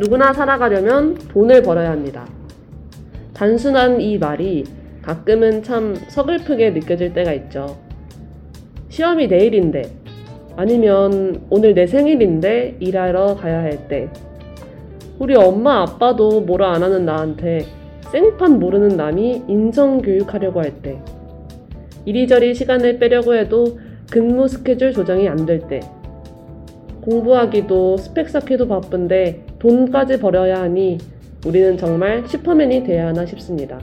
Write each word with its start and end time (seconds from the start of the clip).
누구나 0.00 0.32
살아가려면 0.32 1.14
돈을 1.28 1.62
벌어야 1.62 1.90
합니다. 1.90 2.26
단순한 3.34 4.00
이 4.00 4.16
말이 4.16 4.64
가끔은 5.02 5.62
참 5.62 5.94
서글프게 5.94 6.70
느껴질 6.70 7.12
때가 7.12 7.34
있죠. 7.34 7.76
시험이 8.88 9.26
내일인데, 9.26 9.82
아니면 10.56 11.42
오늘 11.50 11.74
내 11.74 11.86
생일인데 11.86 12.78
일하러 12.80 13.34
가야 13.34 13.60
할 13.60 13.88
때, 13.88 14.08
우리 15.18 15.36
엄마 15.36 15.82
아빠도 15.82 16.40
뭐라 16.40 16.72
안 16.72 16.82
하는 16.82 17.04
나한테 17.04 17.66
생판 18.10 18.58
모르는 18.58 18.96
남이 18.96 19.42
인성교육하려고 19.48 20.60
할 20.60 20.80
때, 20.80 20.98
이리저리 22.06 22.54
시간을 22.54 22.98
빼려고 22.98 23.34
해도 23.34 23.78
근무 24.10 24.48
스케줄 24.48 24.94
조정이 24.94 25.28
안 25.28 25.44
될 25.44 25.60
때, 25.68 25.80
공부하기도 27.02 27.96
스펙 27.96 28.28
쌓기도 28.28 28.68
바쁜데 28.68 29.44
돈까지 29.58 30.18
벌어야 30.18 30.62
하니 30.62 30.98
우리는 31.46 31.76
정말 31.76 32.26
슈퍼맨이 32.26 32.84
돼야 32.84 33.08
하나 33.08 33.24
싶습니다. 33.24 33.78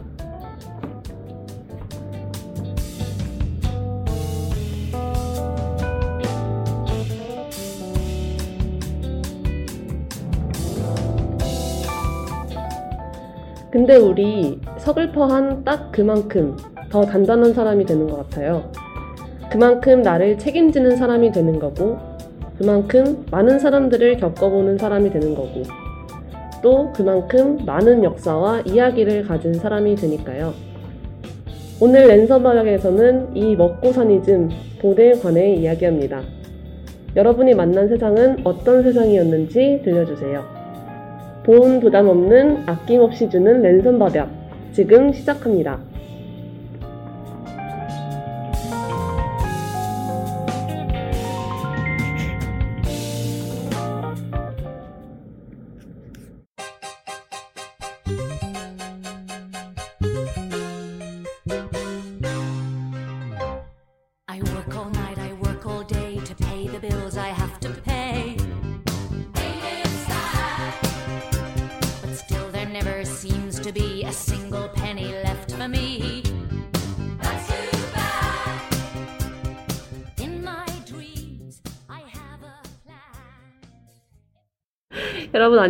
근데 13.70 13.95
우리 13.95 14.59
서글퍼한 14.79 15.63
딱 15.63 15.91
그만큼 15.91 16.57
더 16.90 17.05
단단한 17.05 17.54
사람이 17.54 17.85
되는 17.85 18.07
것 18.07 18.18
같아요. 18.18 18.71
그만큼 19.52 20.02
나를 20.02 20.37
책임지는 20.37 20.96
사람이 20.96 21.31
되는 21.31 21.59
거고, 21.59 21.98
그만큼 22.58 23.26
많은 23.32 23.60
사람들을 23.60 24.18
겪어보는 24.18 24.77
사람이 24.77 25.12
되는 25.12 25.36
거고, 25.36 25.63
또 26.62 26.91
그만큼 26.94 27.58
많은 27.66 28.04
역사와 28.04 28.62
이야기를 28.62 29.24
가진 29.27 29.54
사람이 29.54 29.96
되니까요. 29.96 30.54
오늘 31.80 32.08
랜선바닥에서는 32.08 33.36
이 33.36 33.55
먹고 33.55 33.91
사니즘 33.91 34.49
돈에 34.82 35.14
관해 35.14 35.54
이야기합니다. 35.54 36.22
여러분이 37.16 37.54
만난 37.54 37.88
세상은 37.88 38.38
어떤 38.44 38.82
세상이었는지 38.82 39.82
들려주세요. 39.84 40.44
돈 41.44 41.80
부담 41.80 42.08
없는 42.08 42.64
아낌없이 42.66 43.30
주는 43.30 43.62
랜선바닥 43.62 44.30
지금 44.74 45.14
시작합니다. 45.14 45.80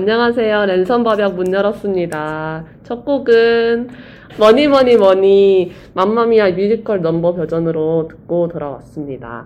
안녕하세요. 0.02 0.66
랜선 0.68 1.04
밥약 1.04 1.34
문 1.34 1.52
열었습니다. 1.52 2.64
첫 2.84 3.04
곡은 3.04 3.90
Money 4.38 4.68
Money 4.68 4.96
Money 4.96 5.72
맘마미아 5.96 6.52
뮤지컬 6.52 7.02
넘버 7.02 7.34
버전으로 7.34 8.08
듣고 8.08 8.48
돌아왔습니다. 8.48 9.46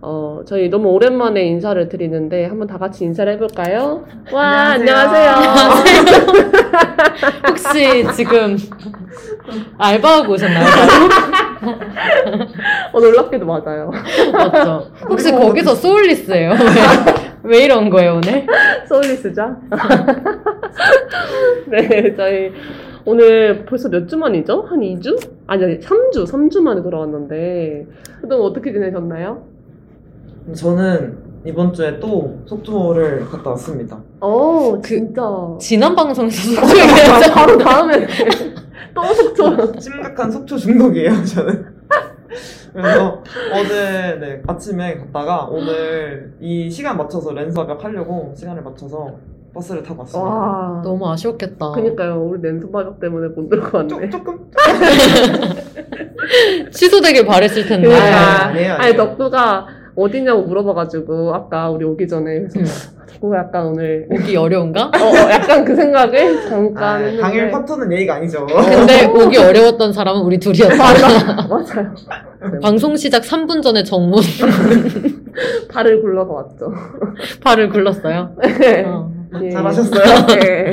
어, 0.00 0.42
저희 0.46 0.68
너무 0.68 0.90
오랜만에 0.90 1.42
인사를 1.46 1.88
드리는데 1.88 2.46
한번 2.46 2.68
다 2.68 2.78
같이 2.78 3.02
인사를 3.02 3.32
해볼까요? 3.32 4.04
와 4.32 4.44
안녕하세요. 4.74 5.30
안녕하세요. 5.32 6.04
혹시 7.48 8.06
지금 8.14 8.56
알바하고 9.78 10.32
오셨나요? 10.34 10.64
어, 12.92 13.00
놀랍게도 13.00 13.44
맞아요. 13.44 13.90
맞죠? 14.32 14.92
혹시 15.08 15.32
거기서 15.32 15.74
소울리스예요? 15.74 16.52
왜, 17.42 17.58
왜 17.58 17.64
이런 17.64 17.90
거예요 17.90 18.14
오늘? 18.16 18.46
소울리스죠? 18.88 19.56
네, 21.70 22.14
저희 22.16 22.52
오늘 23.04 23.64
벌써 23.64 23.88
몇 23.88 24.06
주 24.06 24.16
만이죠? 24.16 24.62
한 24.62 24.80
2주? 24.80 25.16
아니, 25.46 25.64
아니 25.64 25.78
3주, 25.78 26.26
3주 26.26 26.60
만에 26.60 26.82
돌아왔는데 26.82 27.86
그동안 28.20 28.46
어떻게 28.50 28.72
지내셨나요? 28.72 29.42
저는 30.54 31.16
이번 31.46 31.72
주에 31.72 31.98
또 32.00 32.38
속초를 32.46 33.26
갔다 33.26 33.50
왔습니다. 33.50 33.98
어, 34.20 34.72
그- 34.74 34.82
진짜. 34.82 35.22
지난 35.60 35.94
방송에서 35.94 36.38
소개했죠? 36.66 37.32
바로 37.34 37.56
다음에 37.58 38.06
또 38.94 39.02
속초. 39.14 39.80
심각한 39.80 40.30
속초 40.30 40.56
중독이에요, 40.56 41.24
저는. 41.24 41.77
그래서 42.78 43.20
어제 43.52 44.16
네, 44.20 44.40
아침에 44.46 44.98
갔다가 44.98 45.46
오늘 45.50 46.32
이 46.40 46.70
시간 46.70 46.96
맞춰서 46.96 47.32
랜서벽 47.32 47.82
하려고 47.82 48.32
시간을 48.36 48.62
맞춰서 48.62 49.16
버스를 49.52 49.82
타고 49.82 50.02
왔습니다. 50.02 50.30
와. 50.30 50.80
너무 50.84 51.10
아쉬웠겠다. 51.10 51.72
그니까요. 51.72 52.22
우리 52.22 52.40
랜선 52.40 52.70
바닥 52.70 53.00
때문에 53.00 53.34
못 53.34 53.48
들어갔네. 53.48 53.88
조, 53.88 54.10
조금 54.10 54.48
취소되길 56.70 57.26
바랬을 57.26 57.66
텐데. 57.66 57.88
그러니까. 57.88 58.46
아니에요, 58.46 58.72
아니, 58.74 58.82
아니에요. 58.82 58.96
덕구가 58.96 59.66
어디냐고 60.02 60.42
물어봐가지고, 60.42 61.34
아까 61.34 61.70
우리 61.70 61.84
오기 61.84 62.06
전에. 62.08 62.40
그래서 62.40 62.60
음. 62.60 62.64
덕구가 63.08 63.38
약간 63.38 63.66
오늘, 63.66 64.06
오기 64.10 64.36
어려운가? 64.36 64.84
어, 64.86 64.98
어, 64.98 65.30
약간 65.30 65.64
그 65.64 65.74
생각을 65.74 66.48
잠깐 66.48 66.84
아, 66.84 66.96
했는데. 66.98 67.20
당일 67.20 67.50
파토는 67.50 67.92
예의가 67.92 68.14
아니죠. 68.16 68.46
근데 68.46 69.06
오기 69.06 69.36
어려웠던 69.36 69.92
사람은 69.92 70.22
우리 70.22 70.38
둘이었다. 70.38 70.76
맞아, 70.76 71.46
맞아요. 71.48 71.94
방송 72.62 72.96
시작 72.96 73.22
3분 73.22 73.62
전에 73.62 73.82
정문 73.82 74.22
발을 75.70 76.00
굴러서 76.00 76.32
왔죠. 76.32 76.72
발을 77.42 77.68
굴렀어요. 77.70 78.36
네. 78.60 78.84
어. 78.84 79.10
예. 79.42 79.50
잘하셨어요. 79.50 80.26
네. 80.40 80.70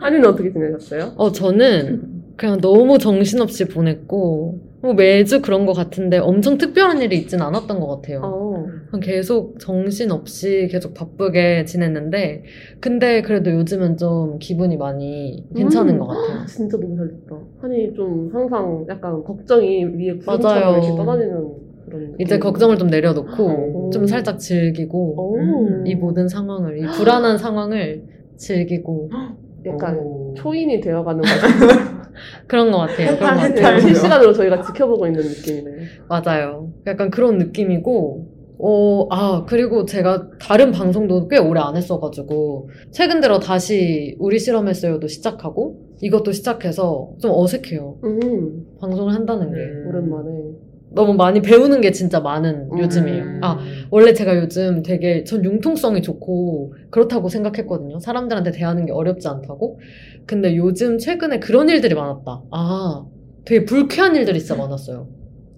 한이는 0.00 0.28
어떻게 0.28 0.52
지내셨어요? 0.52 1.12
어, 1.16 1.32
저는 1.32 2.02
그냥 2.36 2.60
너무 2.60 2.98
정신없이 2.98 3.66
보냈고, 3.66 4.60
뭐 4.80 4.94
매주 4.94 5.42
그런 5.42 5.66
것 5.66 5.72
같은데 5.72 6.18
엄청 6.18 6.56
특별한 6.56 7.02
일이 7.02 7.16
있진 7.18 7.40
않았던 7.42 7.80
것 7.80 7.86
같아요. 7.88 8.20
어. 8.22 8.66
그냥 8.90 9.00
계속 9.00 9.58
정신없이 9.58 10.68
계속 10.70 10.94
바쁘게 10.94 11.64
지냈는데, 11.64 12.44
근데 12.80 13.22
그래도 13.22 13.50
요즘은 13.50 13.96
좀 13.96 14.38
기분이 14.38 14.76
많이 14.76 15.44
괜찮은 15.54 15.94
음. 15.94 15.98
것 15.98 16.06
같아요. 16.06 16.46
진짜 16.46 16.78
너무 16.78 16.96
잘 16.96 17.08
됐다. 17.08 17.36
한이 17.60 17.92
좀 17.94 18.30
항상 18.32 18.86
약간 18.88 19.22
걱정이 19.24 19.84
위에 19.84 20.16
구름처럼. 20.18 20.74
이렇게 20.74 20.96
떠다니는 20.96 21.48
그런. 21.86 22.14
이제. 22.20 22.38
걱정을 22.38 22.78
좀 22.78 22.88
내려놓고, 22.88 23.44
오. 23.44 23.90
좀 23.90 24.06
살짝 24.06 24.38
즐기고, 24.38 25.14
오. 25.20 25.36
음. 25.38 25.86
이 25.86 25.94
모든 25.96 26.28
상황을, 26.28 26.78
이 26.78 26.82
불안한 26.82 27.38
상황을 27.38 28.04
즐기고, 28.36 29.10
약간 29.68 29.98
오. 29.98 30.34
초인이 30.34 30.80
되어가는 30.80 31.20
거 31.22 31.28
그런 32.46 32.70
것 32.70 32.78
같아요. 32.78 33.16
그런 33.16 33.34
것 33.36 33.40
같아요. 33.54 33.80
실시간으로 33.80 34.32
저희가 34.32 34.62
지켜보고 34.62 35.06
있는 35.06 35.22
느낌이네. 35.22 35.70
맞아요. 36.08 36.72
약간 36.86 37.10
그런 37.10 37.38
느낌이고, 37.38 38.26
어, 38.60 39.06
아, 39.10 39.44
그리고 39.46 39.84
제가 39.84 40.30
다른 40.40 40.72
방송도 40.72 41.28
꽤 41.28 41.38
오래 41.38 41.60
안 41.60 41.76
했어가지고, 41.76 42.70
최근 42.90 43.20
들어 43.20 43.38
다시 43.38 44.16
우리 44.18 44.38
실험했어요도 44.38 45.06
시작하고, 45.06 45.80
이것도 46.00 46.32
시작해서 46.32 47.10
좀 47.20 47.30
어색해요. 47.34 47.98
음, 48.04 48.66
방송을 48.80 49.14
한다는 49.14 49.52
게. 49.52 49.60
음. 49.60 49.86
오랜만에. 49.88 50.30
너무 50.90 51.14
많이 51.14 51.42
배우는 51.42 51.80
게 51.80 51.92
진짜 51.92 52.20
많은 52.20 52.68
음. 52.72 52.78
요즘이에요. 52.78 53.24
아, 53.42 53.58
원래 53.90 54.14
제가 54.14 54.36
요즘 54.38 54.82
되게 54.82 55.24
전 55.24 55.44
융통성이 55.44 56.02
좋고 56.02 56.74
그렇다고 56.90 57.28
생각했거든요. 57.28 57.98
사람들한테 57.98 58.52
대하는 58.52 58.86
게 58.86 58.92
어렵지 58.92 59.28
않다고. 59.28 59.78
근데 60.26 60.56
요즘 60.56 60.98
최근에 60.98 61.40
그런 61.40 61.68
일들이 61.68 61.94
많았다. 61.94 62.42
아, 62.50 63.04
되게 63.44 63.64
불쾌한 63.64 64.16
일들이 64.16 64.38
진짜 64.40 64.56
많았어요. 64.56 65.08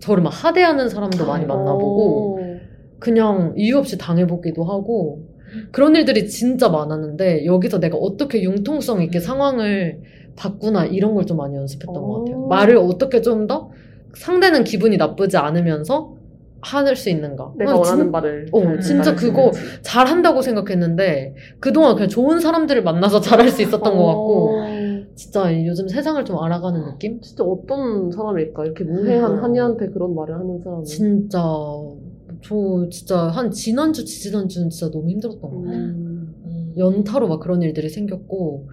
저를 0.00 0.22
막 0.22 0.30
하대하는 0.30 0.88
사람도 0.88 1.26
많이 1.26 1.46
만나보고 1.46 2.38
어. 2.40 2.60
그냥 2.98 3.54
이유 3.56 3.78
없이 3.78 3.98
당해보기도 3.98 4.64
하고 4.64 5.26
그런 5.72 5.96
일들이 5.96 6.28
진짜 6.28 6.68
많았는데 6.68 7.44
여기서 7.44 7.80
내가 7.80 7.96
어떻게 7.96 8.42
융통성 8.42 9.02
있게 9.02 9.20
상황을 9.20 10.00
봤구나 10.36 10.86
이런 10.86 11.14
걸 11.14 11.24
좀 11.24 11.36
많이 11.36 11.56
연습했던 11.56 11.94
것 11.94 12.24
같아요. 12.24 12.44
어. 12.44 12.48
말을 12.48 12.76
어떻게 12.76 13.20
좀 13.20 13.46
더 13.46 13.70
상대는 14.14 14.64
기분이 14.64 14.96
나쁘지 14.96 15.36
않으면서 15.36 16.16
할수 16.62 17.08
있는가? 17.08 17.54
내가 17.56 17.70
난 17.72 17.78
원하는 17.78 18.04
진- 18.04 18.10
말을. 18.10 18.46
어, 18.52 18.60
잘 18.62 18.80
진짜 18.80 19.14
그거. 19.14 19.50
잘한다고 19.82 20.42
생각했는데 20.42 21.34
그동안 21.58 21.94
그냥 21.94 22.08
좋은 22.10 22.38
사람들을 22.38 22.82
만나서 22.82 23.20
잘할 23.22 23.48
수 23.48 23.62
있었던 23.62 23.80
것 23.96 24.06
같고 24.06 24.50
어, 24.58 24.66
진짜 25.14 25.64
요즘 25.66 25.88
세상을 25.88 26.22
좀 26.26 26.38
알아가는 26.38 26.84
느낌? 26.84 27.20
진짜 27.22 27.44
어떤 27.44 28.10
사람일까? 28.10 28.64
이렇게 28.66 28.84
무해한 28.84 29.06
그러니까요. 29.38 29.42
한이한테 29.42 29.88
그런 29.88 30.14
말을 30.14 30.34
하는 30.34 30.60
사람은. 30.62 30.84
진짜 30.84 31.42
저 32.42 32.86
진짜 32.90 33.18
한 33.28 33.50
지난주 33.50 34.04
지지난주는 34.04 34.70
진짜 34.70 34.90
너무 34.90 35.08
힘들었던 35.10 35.40
것 35.40 35.62
같아요. 35.62 35.76
음, 35.78 36.74
연타로 36.76 37.28
막 37.28 37.40
그런 37.40 37.62
일들이 37.62 37.88
생겼고 37.88 38.68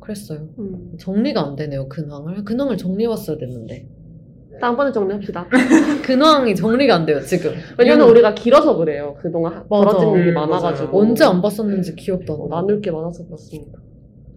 그랬어요. 0.00 0.48
음. 0.60 0.92
정리가 0.98 1.42
안 1.44 1.56
되네요 1.56 1.88
근황을 1.88 2.44
근황을 2.44 2.76
정리해왔어야 2.76 3.36
됐는데 3.38 3.86
다음번에 4.60 4.92
정리합시다. 4.92 5.46
근황이 6.04 6.54
정리가 6.54 6.94
안 6.94 7.06
돼요 7.06 7.20
지금. 7.20 7.52
왜냐면 7.78 8.08
우리가 8.08 8.34
길어서 8.34 8.76
그래요. 8.76 9.16
그동안 9.20 9.52
하- 9.52 9.56
맞아. 9.56 9.68
벌어진 9.68 10.10
일이 10.20 10.28
음, 10.30 10.34
많아가지고. 10.34 10.92
맞아요. 10.92 11.08
언제 11.08 11.24
안 11.24 11.42
봤었는지 11.42 11.94
기억도 11.96 12.34
안 12.34 12.40
어, 12.40 12.48
나. 12.48 12.56
나눌 12.56 12.80
게 12.80 12.90
많아서 12.90 13.24
그렇습니다. 13.26 13.78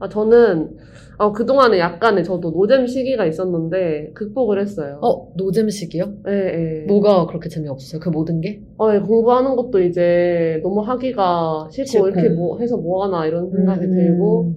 아, 0.02 0.08
저는, 0.08 0.78
아, 1.18 1.34
그동안에 1.34 1.78
약간의 1.78 2.24
저도 2.24 2.52
노잼 2.52 2.88
시기가 2.88 3.26
있었는데, 3.26 4.12
극복을 4.14 4.62
했어요. 4.62 5.00
어 5.02 5.28
노잼식이요? 5.36 6.14
예, 6.30 6.32
예. 6.34 6.86
뭐가 6.88 7.26
그렇게 7.26 7.50
재미없어요? 7.50 8.00
그 8.00 8.08
모든 8.08 8.40
게? 8.40 8.62
어, 8.78 8.94
예, 8.94 9.00
공부하는 9.00 9.58
것도 9.58 9.82
이제 9.82 10.62
너무 10.64 10.80
하기가 10.80 11.68
싫고, 11.72 11.88
싫고. 11.90 12.08
이렇게 12.08 12.30
뭐 12.30 12.60
해서 12.60 12.78
뭐하나 12.78 13.26
이런 13.26 13.52
생각이 13.52 13.86
음. 13.88 13.92
들고, 13.92 14.54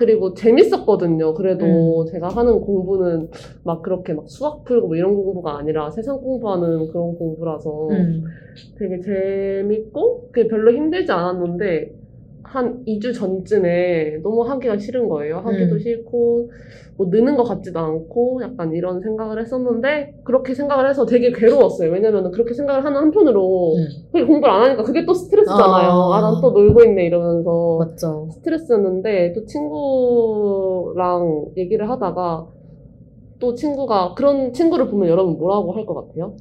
그리고 0.00 0.32
재밌었거든요. 0.32 1.34
그래도 1.34 2.06
제가 2.06 2.28
하는 2.28 2.62
공부는 2.62 3.28
막 3.64 3.82
그렇게 3.82 4.14
막 4.14 4.24
수학 4.30 4.64
풀고 4.64 4.88
뭐 4.88 4.96
이런 4.96 5.14
공부가 5.14 5.58
아니라 5.58 5.90
세상 5.90 6.16
공부하는 6.22 6.88
그런 6.88 7.18
공부라서 7.18 7.88
음. 7.90 8.24
되게 8.78 8.98
재밌고, 9.00 10.30
그게 10.32 10.48
별로 10.48 10.72
힘들지 10.72 11.12
않았는데, 11.12 11.92
한 12.52 12.84
2주 12.84 13.14
전쯤에 13.14 14.18
너무 14.24 14.42
하기가 14.42 14.76
싫은 14.78 15.08
거예요. 15.08 15.36
하기도 15.38 15.76
음. 15.76 15.78
싫고, 15.78 16.50
뭐 16.96 17.06
느는 17.08 17.36
것 17.36 17.44
같지도 17.44 17.78
않고, 17.78 18.40
약간 18.42 18.72
이런 18.74 19.00
생각을 19.00 19.40
했었는데, 19.40 20.14
그렇게 20.24 20.54
생각을 20.54 20.88
해서 20.90 21.06
되게 21.06 21.30
괴로웠어요. 21.30 21.92
왜냐면 21.92 22.32
그렇게 22.32 22.52
생각을 22.54 22.84
하는 22.84 22.98
한편으로, 23.00 23.74
음. 23.76 24.26
공부를 24.26 24.52
안 24.52 24.62
하니까 24.64 24.82
그게 24.82 25.06
또 25.06 25.14
스트레스잖아요. 25.14 25.90
아. 25.90 26.18
아, 26.18 26.20
난 26.22 26.40
또 26.42 26.50
놀고 26.50 26.82
있네, 26.84 27.06
이러면서. 27.06 27.76
맞죠. 27.78 28.28
스트레스였는데, 28.32 29.32
또 29.34 29.44
친구랑 29.44 31.52
얘기를 31.56 31.88
하다가, 31.88 32.48
또 33.38 33.54
친구가, 33.54 34.14
그런 34.14 34.52
친구를 34.52 34.88
보면 34.88 35.08
여러분 35.08 35.38
뭐라고 35.38 35.72
할 35.72 35.86
것 35.86 35.94
같아요? 35.94 36.34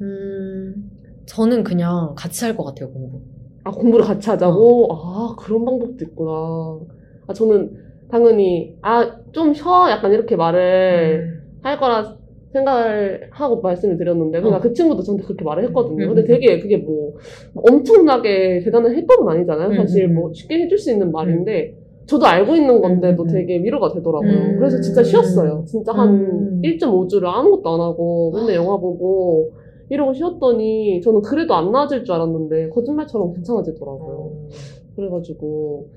음, 0.00 0.90
저는 1.26 1.64
그냥 1.64 2.14
같이 2.16 2.44
할 2.44 2.56
것 2.56 2.62
같아요, 2.64 2.90
공부. 2.92 3.20
아, 3.66 3.70
공부를 3.72 4.04
같이 4.04 4.30
하자고? 4.30 4.88
아, 4.92 5.34
그런 5.36 5.64
방법도 5.64 5.96
있구나. 6.04 6.78
아, 7.26 7.32
저는 7.32 7.76
당연히, 8.08 8.76
아, 8.80 9.10
좀 9.32 9.52
쉬어. 9.52 9.90
약간 9.90 10.12
이렇게 10.12 10.36
말을 10.36 11.42
할 11.62 11.80
거라 11.80 12.16
생각을 12.52 13.28
하고 13.32 13.60
말씀을 13.60 13.96
드렸는데, 13.96 14.38
그러니까 14.38 14.58
어. 14.58 14.60
그 14.60 14.72
친구도 14.72 15.02
저한테 15.02 15.24
그렇게 15.24 15.44
말을 15.44 15.64
했거든요. 15.64 16.04
음, 16.04 16.14
근데 16.14 16.22
음. 16.22 16.26
되게 16.26 16.60
그게 16.60 16.76
뭐, 16.76 17.14
뭐 17.54 17.64
엄청나게 17.68 18.60
대단한 18.64 18.94
해법은 18.94 19.28
아니잖아요. 19.34 19.70
음, 19.70 19.76
사실 19.76 20.04
음, 20.04 20.14
뭐 20.14 20.32
쉽게 20.32 20.62
해줄 20.62 20.78
수 20.78 20.92
있는 20.92 21.10
말인데, 21.10 21.74
저도 22.06 22.24
알고 22.24 22.54
있는 22.54 22.80
건데도 22.80 23.24
음, 23.24 23.28
음. 23.28 23.32
되게 23.32 23.58
위로가 23.64 23.92
되더라고요. 23.94 24.30
음. 24.30 24.56
그래서 24.60 24.80
진짜 24.80 25.02
쉬었어요. 25.02 25.64
진짜 25.66 25.90
한 25.92 26.08
음. 26.08 26.62
1.5주를 26.62 27.26
아무것도 27.26 27.74
안 27.74 27.80
하고, 27.80 28.32
맨날 28.32 28.54
영화 28.54 28.76
보고, 28.76 29.50
이러고 29.88 30.14
쉬었더니, 30.14 31.00
저는 31.02 31.22
그래도 31.22 31.54
안 31.54 31.70
나아질 31.70 32.04
줄 32.04 32.14
알았는데, 32.14 32.70
거짓말처럼 32.70 33.34
괜찮아지더라고요. 33.34 34.32
그래가지고 34.96 35.88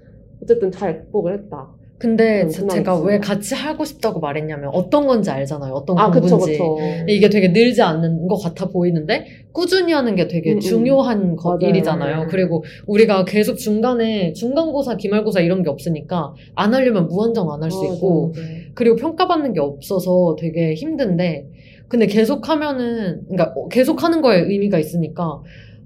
어쨌든 0.43 0.71
잘 0.71 0.99
극복을 1.01 1.33
했다. 1.39 1.67
근데 1.97 2.43
음, 2.43 2.47
제- 2.47 2.65
제가 2.65 2.93
있어요. 2.93 3.05
왜 3.05 3.19
같이 3.19 3.53
하고 3.55 3.83
싶다고 3.83 4.21
말했냐면 4.21 4.69
어떤 4.73 5.05
건지 5.05 5.29
알잖아요. 5.31 5.73
어떤 5.73 5.97
아 5.99 6.09
그쵸 6.09 6.37
공부인지. 6.37 6.51
그쵸. 6.57 6.77
이게 7.09 7.27
되게 7.29 7.49
늘지 7.49 7.81
않는 7.81 8.25
것 8.27 8.37
같아 8.37 8.69
보이는데 8.69 9.25
꾸준히 9.51 9.91
하는 9.91 10.15
게 10.15 10.29
되게 10.29 10.53
음, 10.53 10.55
음. 10.55 10.59
중요한 10.61 11.35
거- 11.35 11.57
맞아요. 11.57 11.69
일이잖아요. 11.69 12.21
음. 12.21 12.27
그리고 12.29 12.63
우리가 12.87 13.25
계속 13.25 13.55
중간에 13.57 14.31
중간고사, 14.31 14.95
기말고사 14.95 15.41
이런 15.41 15.61
게 15.61 15.69
없으니까 15.69 16.33
안 16.55 16.73
하려면 16.73 17.07
무한정 17.07 17.51
안 17.51 17.61
할수 17.63 17.81
맞아, 17.83 17.93
있고 17.95 18.27
맞아. 18.27 18.41
그리고 18.75 18.95
평가받는 18.95 19.51
게 19.51 19.59
없어서 19.59 20.37
되게 20.39 20.75
힘든데 20.75 21.49
근데 21.89 22.05
계속 22.05 22.47
하면은 22.47 23.25
그러니까 23.27 23.53
계속 23.71 24.03
하는 24.03 24.21
거에 24.21 24.39
의미가 24.41 24.77
있으니까 24.79 25.41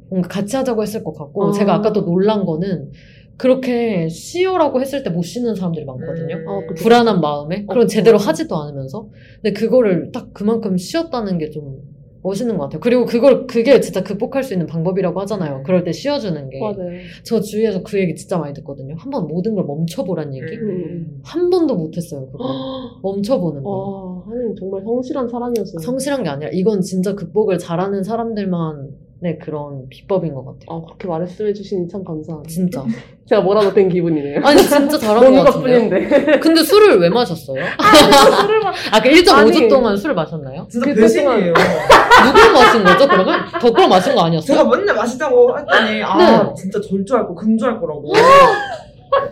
뭔가 0.10 0.28
같이 0.28 0.56
하자고 0.56 0.84
했을 0.84 1.04
것 1.04 1.14
같고 1.14 1.48
아. 1.48 1.52
제가 1.52 1.74
아까 1.76 1.92
또 1.94 2.06
놀란 2.06 2.46
거는 2.46 2.92
그렇게 3.38 4.10
쉬어라고 4.10 4.80
했을 4.80 5.02
때 5.02 5.10
못 5.10 5.24
쉬는 5.24 5.56
사람들이 5.56 5.86
많거든요. 5.86 6.44
어, 6.48 6.68
그쵸. 6.68 6.84
불안한 6.84 7.20
마음에 7.22 7.66
그런 7.66 7.86
어, 7.86 7.88
제대로 7.88 8.18
어. 8.18 8.20
하지도 8.22 8.56
않으면서 8.58 9.10
근데 9.42 9.54
그거를 9.54 10.12
딱 10.14 10.34
그만큼 10.34 10.78
쉬었다는 10.78 11.38
게좀 11.40 11.82
멋있는 12.24 12.58
것 12.58 12.64
같아요. 12.64 12.80
그리고 12.80 13.06
그걸 13.06 13.46
그게 13.48 13.80
진짜 13.82 14.02
극복할 14.02 14.44
수 14.44 14.54
있는 14.54 14.66
방법이라고 14.66 15.20
하잖아요. 15.22 15.62
그럴 15.64 15.84
때 15.84 15.92
쉬어주는 15.92 16.50
게. 16.50 16.60
맞아요. 16.60 16.90
저 17.24 17.40
주위에서 17.42 17.84
그 17.84 18.00
얘기 18.00 18.16
진짜 18.16 18.38
많이 18.38 18.54
듣거든요. 18.54 18.96
한 18.98 19.12
번 19.12 19.28
모든 19.28 19.54
걸 19.56 19.66
멈춰보란 19.66 20.34
얘기. 20.34 20.56
음. 20.56 21.20
한 21.24 21.50
번도 21.50 21.76
못했어요. 21.76 22.26
그거. 22.32 22.44
멈춰보는 23.04 23.62
거. 23.64 23.70
와, 23.70 24.24
하긴 24.34 24.56
정말 24.58 24.82
성실한 24.84 25.28
사람이었어요. 25.28 25.80
성실한 25.80 26.24
게 26.24 26.30
아니라 26.30 26.50
이건 26.54 26.82
진짜 26.82 27.14
극복을 27.14 27.58
잘하는 27.60 28.04
사람들만 28.04 28.90
의 29.26 29.40
그런 29.40 29.88
비법인 29.90 30.34
것 30.34 30.44
같아요. 30.46 30.66
아, 30.68 30.82
그렇게 30.86 31.08
말씀해 31.08 31.54
주시니 31.54 31.88
참 31.88 32.04
감사합니다. 32.04 32.50
진짜. 32.50 32.84
제가 33.26 33.42
뭐라도 33.42 33.74
된 33.74 33.88
기분이네요. 33.88 34.42
아니 34.44 34.62
진짜 34.62 34.98
잘한 34.98 35.24
뭔 35.32 35.46
것. 35.46 35.54
것뿐인데. 35.54 36.40
근데 36.40 36.62
술을 36.62 37.00
왜 37.00 37.08
마셨어요? 37.08 37.64
술을 38.42 38.60
막 38.60 38.74
아, 38.92 39.02
그 39.02 39.10
1.5주 39.10 39.34
아니. 39.34 39.68
동안 39.70 39.96
술을 39.96 40.14
마셨나요? 40.14 40.68
진짜 40.70 40.94
그 40.94 41.00
배신이에요. 41.00 41.54
누구 41.54 42.52
마신 42.54 42.84
거죠, 42.84 43.08
그러면? 43.08 43.40
덕구랑 43.62 43.90
마신 43.90 44.14
거 44.14 44.22
아니었어요? 44.24 44.58
제가 44.58 44.70
맨날 44.78 44.96
마시자고 44.96 45.58
했더니 45.58 46.04
아 46.04 46.18
네. 46.44 46.54
진짜 46.58 46.82
절주할 46.82 47.26
거 47.26 47.34
금주할 47.34 47.80
거라고. 47.80 48.12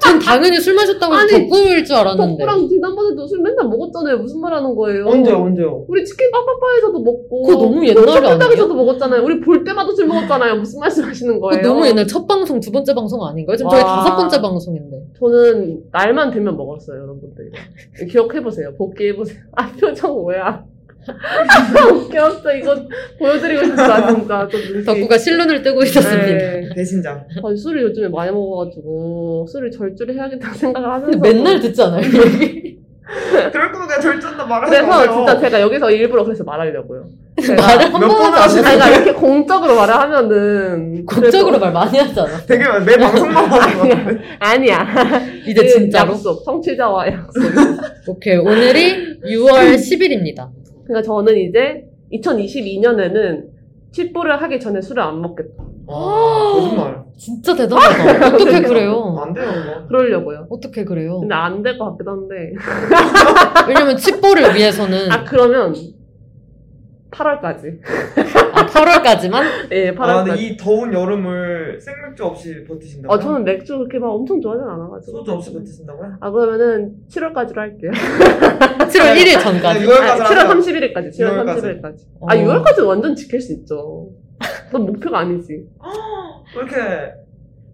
전 0.03 0.19
당연히 0.19 0.59
술 0.59 0.73
마셨다고 0.73 1.13
해서 1.13 1.35
아니, 1.35 1.47
덕구일 1.49 1.85
줄 1.85 1.95
알았는데. 1.95 2.43
덕구랑 2.43 2.67
지난번에도 2.67 3.27
술 3.27 3.41
맨날 3.41 3.67
먹었잖아요. 3.67 4.17
무슨 4.17 4.41
말 4.41 4.53
하는 4.53 4.75
거예요? 4.75 5.07
언제요 5.07 5.37
언제요? 5.43 5.85
우리 5.87 6.03
치킨 6.03 6.31
빠빠빠에서도 6.31 6.99
먹고. 6.99 7.41
그거 7.43 7.61
너무 7.61 7.85
옛날 7.87 8.07
쇼핑백에서도 8.07 8.73
먹었잖아요. 8.73 9.23
우리 9.23 9.39
볼 9.39 9.63
때마다 9.63 9.91
술 9.93 10.07
먹었잖아요. 10.07 10.55
무슨 10.55 10.79
말씀 10.79 11.03
하시는 11.03 11.39
거예요? 11.39 11.61
너무 11.61 11.85
옛날 11.87 12.07
첫 12.07 12.27
방송, 12.27 12.59
두 12.59 12.71
번째 12.71 12.93
방송 12.93 13.23
아닌가요? 13.23 13.55
지금 13.55 13.69
저희 13.71 13.81
와. 13.83 14.03
다섯 14.03 14.15
번째 14.15 14.41
방송인데. 14.41 14.97
저는 15.19 15.83
날만 15.91 16.31
되면 16.31 16.57
먹었어요, 16.57 16.97
여러분들. 17.01 17.51
기억해보세요. 18.09 18.75
복귀해보세요. 18.77 19.39
아, 19.55 19.71
표정 19.79 20.13
뭐야. 20.13 20.65
웃겼어. 21.93 22.55
이거 22.55 22.75
보여드리고 23.17 23.65
싶다, 23.65 24.07
진짜. 24.13 24.47
덕구가 24.85 25.17
실눈을 25.17 25.61
뜨고 25.61 25.83
있었습니다. 25.83 26.25
네. 26.25 26.69
배신자. 26.75 27.11
아, 27.11 27.55
술을 27.55 27.83
요즘에 27.83 28.07
많이 28.07 28.31
먹어가지고, 28.31 29.47
술을 29.49 29.71
절주를 29.71 30.15
해야겠다는 30.15 30.55
생각을 30.55 30.87
하면서. 30.87 31.11
근데 31.11 31.33
맨날 31.33 31.59
듣지 31.59 31.81
않아요, 31.81 32.01
이 32.01 32.43
얘기? 32.43 32.81
그럴 33.51 33.71
거면 33.73 33.87
그냥 33.87 34.01
절주한다 34.01 34.45
말하지 34.45 34.69
그래서 34.71 34.87
마세요. 34.87 35.13
진짜 35.17 35.39
제가 35.41 35.59
여기서 35.59 35.91
일부러 35.91 36.23
그래서 36.23 36.45
말하려고요. 36.45 37.09
제가 37.41 37.61
말을 37.61 37.93
한 37.93 37.99
몇번 37.99 38.17
번을 38.17 38.37
하지 38.39 38.59
하시는 38.59 38.65
않아요. 38.65 38.79
제가 38.79 38.95
이렇게 38.95 39.11
공적으로 39.19 39.75
말을 39.75 39.93
하면은. 39.93 41.05
공적으로 41.05 41.59
말 41.59 41.73
많이 41.73 41.97
하잖아. 41.97 42.37
되게 42.47 42.63
내 42.85 42.97
방송만 42.97 43.45
하는 43.51 43.77
것 43.77 43.89
같은데. 43.89 44.23
아니야. 44.39 44.87
이제 45.45 45.61
그 45.61 45.67
진짜로? 45.67 46.13
약속, 46.13 46.45
청취자와 46.45 47.07
약속. 47.07 47.43
오케이, 48.07 48.37
오늘이 48.37 49.19
6월 49.23 49.75
10일입니다. 49.75 50.49
그러니까 50.85 51.01
저는 51.05 51.37
이제 51.37 51.85
2022년에는 52.13 53.43
칩보를 53.91 54.41
하기 54.41 54.59
전에 54.59 54.81
술을 54.81 55.01
안 55.03 55.21
먹겠다. 55.21 55.63
거짓말. 55.87 57.03
진짜 57.17 57.53
대단하다. 57.55 58.27
어떻게 58.35 58.61
그래요? 58.61 59.17
안 59.21 59.33
돼요 59.33 59.45
이거. 59.51 59.87
그러려고요. 59.87 60.47
어떻게 60.49 60.85
그래요? 60.85 61.19
근데 61.19 61.35
안 61.35 61.61
될 61.63 61.77
것 61.77 61.91
같기도 61.91 62.11
한데. 62.11 62.53
왜냐면 63.67 63.97
칩보를 63.97 64.55
위해서는 64.55 65.11
아, 65.11 65.23
그러면 65.25 65.75
8월까지. 67.11 67.79
아, 68.53 68.65
8월까지만 68.65 69.43
예, 69.71 69.89
아 69.89 69.93
8월까지. 69.93 70.25
근데 70.25 70.41
이 70.41 70.57
더운 70.57 70.93
여름을 70.93 71.79
생맥주 71.81 72.23
없이 72.23 72.63
버티신다고요? 72.67 73.13
어, 73.15 73.19
저는 73.19 73.43
맥주 73.43 73.77
그렇게 73.77 73.99
막 73.99 74.09
엄청 74.11 74.39
좋아하진 74.41 74.65
않아가지고. 74.67 75.17
소주 75.19 75.31
없이 75.33 75.53
버티신다고요? 75.53 76.13
아, 76.19 76.31
그러면은 76.31 76.93
7월까지로 77.09 77.55
할게요. 77.57 77.91
7월 78.87 79.15
1일 79.17 79.41
전까지. 79.41 79.79
네, 79.79 79.85
6월까지 79.85 80.09
아, 80.09 80.15
7월 80.15 80.35
하세요. 80.35 80.49
31일까지. 80.53 81.09
7월 81.11 81.45
6월까지. 81.45 81.61
31일까지. 81.81 81.97
어. 82.19 82.27
아, 82.29 82.35
6월까지는 82.35 82.87
완전 82.87 83.15
지킬 83.15 83.41
수 83.41 83.53
있죠. 83.53 84.09
그건 84.67 84.85
목표가 84.85 85.19
아니지. 85.19 85.53
왜 86.55 86.61
이렇게 86.61 87.11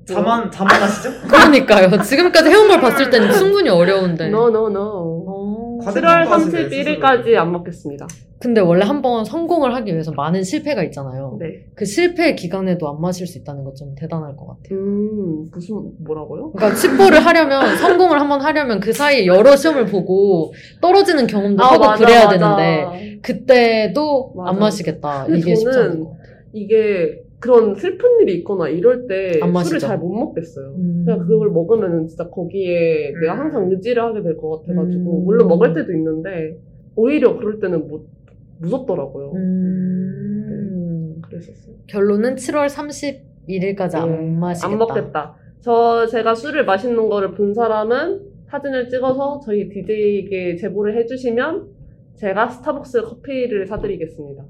자만 0.06 0.50
자만하시죠? 0.50 1.10
그러니까요. 1.28 2.02
지금까지 2.02 2.50
해온 2.50 2.68
걸 2.70 2.80
봤을 2.80 3.10
때는 3.10 3.32
충분히 3.34 3.70
어려운데. 3.70 4.28
No, 4.28 4.48
no, 4.48 4.68
no. 4.70 5.26
어. 5.88 5.92
다들 5.92 6.02
7월 6.02 6.24
평가하시네요, 6.24 6.70
31일까지 7.00 7.36
안 7.36 7.52
먹겠습니다. 7.52 8.08
근데 8.40 8.62
원래 8.62 8.86
한번 8.86 9.26
성공을 9.26 9.74
하기 9.74 9.92
위해서 9.92 10.12
많은 10.12 10.44
실패가 10.44 10.84
있잖아요. 10.84 11.38
네. 11.40 11.66
그 11.74 11.86
실패 11.86 12.36
기간에도 12.36 12.88
안 12.88 13.02
마실 13.02 13.26
수 13.26 13.40
있다는 13.40 13.64
것 13.64 13.74
좀 13.76 13.96
대단할 13.96 14.36
것 14.36 14.46
같아요. 14.48 14.78
음, 14.80 15.50
무슨, 15.52 15.92
뭐라고요? 16.04 16.52
그러니까 16.52 16.76
칩보를 16.80 17.20
하려면 17.26 17.76
성공을 17.78 18.20
한번 18.20 18.42
하려면 18.42 18.80
그 18.80 18.94
사이에 18.94 19.26
여러 19.26 19.56
시험을 19.56 19.86
보고 19.86 20.54
떨어지는 20.82 21.26
경험도 21.26 21.64
아, 21.64 21.74
하고 21.74 21.86
맞아, 21.86 22.06
그래야 22.06 22.26
맞아. 22.26 22.38
되는데 22.38 23.20
그때도 23.24 24.34
맞아. 24.36 24.50
안 24.52 24.60
마시겠다. 24.60 25.26
이게 25.30 25.56
쉽지 25.56 25.78
않은 25.78 26.04
것 26.04 26.12
같아요. 26.12 26.36
이게 26.54 27.22
그런 27.40 27.76
슬픈 27.76 28.20
일이 28.22 28.36
있거나 28.40 28.68
이럴 28.68 29.06
때안 29.08 29.54
술을. 29.64 29.80
잘 29.80 29.98
못 30.00 30.10
먹겠어요. 30.12 30.74
음. 30.76 31.04
그냥 31.06 31.20
그걸 31.28 31.50
먹으면 31.52 32.08
진짜 32.08 32.28
거기에 32.30 33.12
음. 33.14 33.22
내가 33.22 33.38
항상 33.38 33.70
의지를 33.72 34.02
하게 34.04 34.24
될 34.24 34.38
것 34.38 34.62
같아가지고 34.66 35.20
음. 35.20 35.26
물론 35.26 35.48
먹을 35.48 35.74
때도 35.74 35.92
있는데 35.94 36.58
오히려 36.96 37.38
그럴 37.38 37.60
때는 37.60 37.88
뭐 37.88 38.06
무섭더라고요. 38.60 39.34
음. 39.36 41.22
그랬었어요. 41.22 41.76
결론은 41.88 42.36
7월 42.36 42.68
31일까지 42.68 43.92
네, 43.92 43.98
안 43.98 44.40
마시겠다. 44.40 44.72
안 44.72 44.78
먹겠다. 44.80 45.36
저 45.60 46.06
제가 46.08 46.36
술을 46.36 46.66
마시는 46.66 47.10
거를 47.10 47.34
본 47.34 47.54
사람은 47.54 48.22
사진을 48.48 48.90
찍어서 48.90 49.42
저희 49.44 49.70
DJ에게 49.70 50.56
제보를 50.56 50.96
해주시면 50.98 51.68
제가 52.16 52.50
스타벅스 52.50 53.02
커피를 53.04 53.68
사드리겠습니다. 53.68 54.44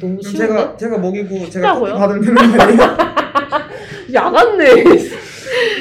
너무 0.00 0.20
쉬운데? 0.22 0.38
제가 0.38 0.76
제가 0.76 0.98
먹이고 0.98 1.48
제가? 1.50 1.78
커피 1.78 1.92
받으면 1.92 2.22
되는 2.22 2.56
거 2.56 2.62
아니에요? 2.62 2.80
야갔네. 4.12 4.64
네. 4.74 4.84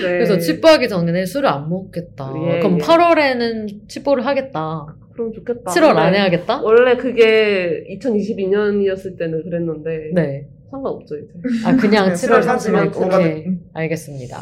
그래서 0.01 0.37
칩보하기 0.37 0.89
전에는 0.89 1.25
술을 1.25 1.47
안 1.49 1.69
먹겠다. 1.69 2.31
예, 2.47 2.59
그럼 2.59 2.79
예. 2.79 2.83
8월에는 2.83 3.87
칩보를 3.89 4.25
하겠다. 4.25 4.85
그럼 5.13 5.31
좋겠다. 5.33 5.71
7월 5.71 5.95
안 5.95 6.05
근데 6.05 6.19
해야겠다? 6.19 6.61
원래 6.61 6.95
그게 6.97 7.83
2022년이었을 7.99 9.17
때는 9.17 9.43
그랬는데 9.43 10.11
네. 10.13 10.47
상관없죠 10.71 11.15
이제. 11.17 11.27
아, 11.65 11.75
그냥 11.75 12.13
7월 12.13 12.41
30일 12.41 12.91
30일. 12.91 13.05
오케이. 13.19 13.45
알겠습니다. 13.73 14.41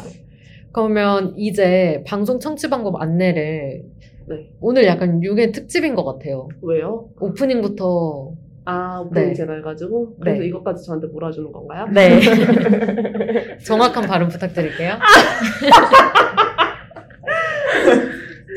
그러면 0.72 1.34
이제 1.36 2.02
방송 2.06 2.40
청취 2.40 2.70
방법 2.70 3.00
안내를 3.00 3.82
네. 4.28 4.50
오늘 4.60 4.84
약간 4.86 5.20
6회 5.20 5.52
특집인 5.52 5.94
것 5.94 6.04
같아요. 6.04 6.48
왜요? 6.62 7.08
오프닝부터 7.20 8.32
아 8.64 9.00
오프닝 9.00 9.28
네. 9.28 9.34
제가 9.34 9.54
해가지고 9.54 10.16
그래서 10.20 10.40
네. 10.40 10.46
이것까지 10.46 10.86
저한테 10.86 11.08
몰아주는 11.08 11.50
건가요? 11.50 11.88
네 11.92 12.20
정확한 13.64 14.06
발음 14.06 14.28
부탁드릴게요. 14.28 14.98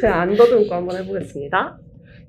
제가 0.02 0.22
안 0.22 0.36
더듬고 0.36 0.74
한번 0.74 0.98
해보겠습니다. 0.98 1.80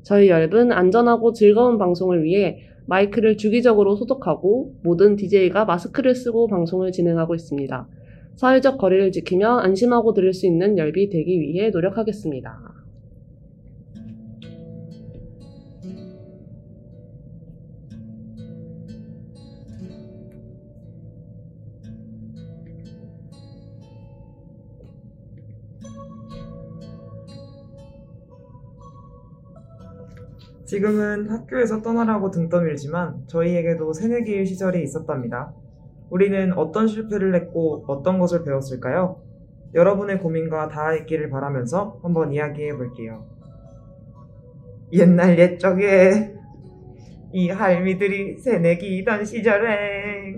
저희 0.01 0.29
열분 0.29 0.71
안전하고 0.71 1.33
즐거운 1.33 1.77
방송을 1.77 2.23
위해 2.23 2.61
마이크를 2.87 3.37
주기적으로 3.37 3.95
소독하고 3.95 4.73
모든 4.83 5.15
DJ가 5.15 5.65
마스크를 5.65 6.15
쓰고 6.15 6.47
방송을 6.47 6.91
진행하고 6.91 7.35
있습니다. 7.35 7.87
사회적 8.39 8.77
거리를 8.77 9.11
지키며 9.11 9.57
안심하고 9.57 10.13
들을 10.13 10.33
수 10.33 10.45
있는 10.45 10.77
열비 10.77 11.09
되기 11.09 11.41
위해 11.41 11.71
노력하겠습니다. 11.71 12.57
지금은 30.63 31.29
학교에서 31.29 31.81
떠나라고 31.81 32.31
등 32.31 32.47
떠밀지만 32.47 33.25
저희에게도 33.27 33.91
새내기일 33.91 34.45
시절이 34.45 34.81
있었답니다. 34.81 35.53
우리는 36.09 36.53
어떤 36.53 36.87
실패를 36.87 37.35
했고 37.35 37.83
어떤 37.87 38.19
것을 38.19 38.43
배웠을까요? 38.43 39.21
여러분의 39.73 40.19
고민과 40.19 40.69
닿아있기를 40.69 41.29
바라면서 41.29 41.99
한번 42.01 42.31
이야기해 42.31 42.75
볼게요. 42.75 43.25
옛날 44.91 45.37
옛적에 45.37 46.33
이 47.31 47.49
할미들이 47.49 48.39
새내기이던 48.39 49.25
시절에 49.25 50.35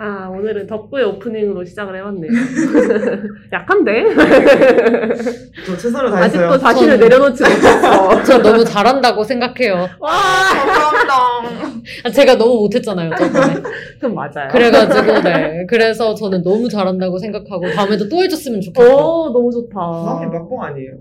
아, 0.00 0.28
오늘은 0.28 0.68
덕구의 0.68 1.04
오프닝으로 1.06 1.64
시작을 1.64 1.96
해봤네요. 1.96 2.30
약한데? 3.52 4.04
저 5.66 5.76
최선을 5.76 6.10
다했어요. 6.10 6.46
아직도 6.50 6.58
자신을 6.58 6.96
저는- 6.96 7.00
내려놓지 7.00 7.42
못했어. 7.42 8.22
저 8.22 8.38
너무 8.40 8.64
잘한다고 8.64 9.24
생각해요. 9.24 9.88
와! 9.98 10.10
감사합니다. 10.54 11.14
아, 12.04 12.10
제가 12.10 12.36
너무 12.36 12.60
못했잖아요, 12.60 13.10
저번에. 13.16 13.54
그럼 13.98 14.14
맞아요. 14.14 14.48
그래가지고, 14.52 15.20
네. 15.22 15.66
그래서 15.68 16.14
저는 16.14 16.44
너무 16.44 16.68
잘한다고 16.68 17.18
생각하고, 17.18 17.68
다음에도 17.72 18.08
또 18.08 18.22
해줬으면 18.22 18.60
좋겠고. 18.60 18.84
오, 18.84 19.32
너무 19.32 19.50
좋다. 19.50 19.74
다음이 19.74 20.26
막봉 20.26 20.62
아니에요. 20.62 20.92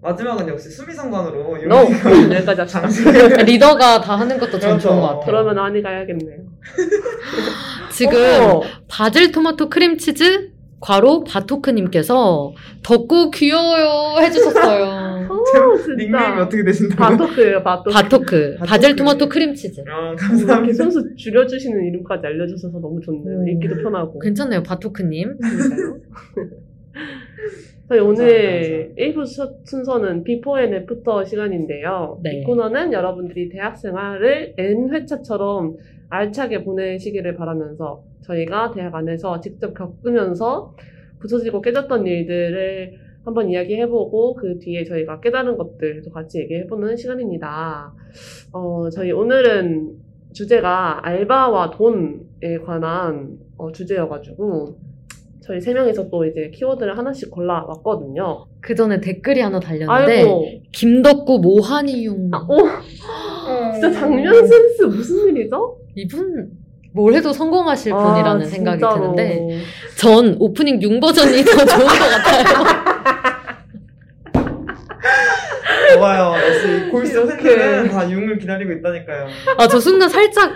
마지막은 0.00 0.46
역시 0.48 0.68
수미상관으로 0.70 1.58
너 1.68 1.82
여기까지 2.36 2.60
하자. 2.60 3.42
리더가 3.42 4.00
다 4.00 4.16
하는 4.16 4.38
것도 4.38 4.52
전 4.52 4.70
그렇죠. 4.78 4.88
좋은 4.88 5.00
것 5.00 5.06
같아요. 5.08 5.24
그러면 5.26 5.58
한이가 5.58 5.90
해야겠네요. 5.90 6.38
지금, 7.90 8.16
어머, 8.42 8.62
바질 8.86 9.32
토마토 9.32 9.68
크림치즈, 9.70 10.52
괄호 10.80 11.24
바토크님께서, 11.24 12.52
덕구 12.84 13.32
귀여워요 13.32 14.20
해주셨어요. 14.20 14.84
어, 15.28 15.44
진짜. 15.44 15.94
닉네임이 15.96 16.40
어떻게 16.42 16.62
되신다고요? 16.62 17.18
바토크예요, 17.18 17.62
바토크. 17.64 17.90
바토크. 17.92 18.56
바질 18.64 18.94
토마토 18.94 19.28
크림치즈. 19.28 19.80
어, 19.80 19.84
이렇게 20.10 20.16
감사합니다. 20.26 20.74
순수 20.74 21.16
줄여주시는 21.16 21.84
이름까지 21.86 22.24
알려주셔서 22.24 22.78
너무 22.78 23.00
좋네요. 23.00 23.40
음. 23.40 23.48
읽기도 23.48 23.82
편하고. 23.82 24.20
괜찮네요, 24.20 24.62
바토크님. 24.62 25.38
그러니까요. 25.38 25.96
저희 27.88 28.00
오늘 28.00 28.92
1부 28.98 29.64
순서는 29.64 30.22
before 30.22 30.60
and 30.60 30.74
after 30.74 31.24
시간인데요. 31.24 32.20
네. 32.22 32.40
이 32.40 32.44
코너는 32.44 32.92
여러분들이 32.92 33.48
대학 33.48 33.78
생활을 33.78 34.52
N회차처럼 34.58 35.76
알차게 36.10 36.64
보내시기를 36.64 37.34
바라면서 37.36 38.04
저희가 38.24 38.72
대학 38.72 38.94
안에서 38.94 39.40
직접 39.40 39.72
겪으면서 39.72 40.74
부서지고 41.18 41.62
깨졌던 41.62 42.06
일들을 42.06 42.92
한번 43.24 43.48
이야기해보고 43.48 44.34
그 44.34 44.58
뒤에 44.58 44.84
저희가 44.84 45.20
깨달은 45.20 45.56
것들도 45.56 46.10
같이 46.10 46.40
얘기해보는 46.40 46.94
시간입니다. 46.94 47.94
어, 48.52 48.90
저희 48.90 49.12
오늘은 49.12 49.96
주제가 50.34 51.06
알바와 51.06 51.70
돈에 51.70 52.58
관한 52.66 53.38
어, 53.56 53.72
주제여가지고 53.72 54.87
저희 55.48 55.62
세 55.62 55.72
명이서 55.72 56.10
또 56.10 56.26
이제 56.26 56.50
키워드를 56.54 56.98
하나씩 56.98 57.30
골라왔거든요. 57.30 58.44
그 58.60 58.74
전에 58.74 59.00
댓글이 59.00 59.40
하나 59.40 59.58
달렸는데, 59.58 60.18
아이고, 60.18 60.46
김덕구 60.72 61.38
모한이용. 61.38 62.30
아, 62.34 62.46
오, 62.46 63.72
진짜 63.72 63.90
장면 63.92 64.46
센스 64.46 64.82
무슨 64.82 65.28
일이죠? 65.28 65.78
이분, 65.94 66.50
뭘 66.92 67.14
해도 67.14 67.32
성공하실 67.32 67.92
분이라는 67.92 68.42
아, 68.42 68.44
생각이 68.44 68.78
진짜로. 68.78 69.00
드는데, 69.14 69.60
전 69.96 70.36
오프닝 70.38 70.82
6 70.82 71.00
버전이 71.00 71.42
더 71.42 71.64
좋은 71.64 71.86
것 71.86 71.98
같아요. 71.98 72.88
좋아요. 75.96 76.34
역시 76.46 76.90
골수. 76.90 77.26
팬들은 77.26 77.88
다 77.88 78.10
융을 78.10 78.36
기다리고 78.38 78.70
있다니까요. 78.72 79.26
아, 79.56 79.66
저 79.66 79.80
순간 79.80 80.10
살짝 80.10 80.52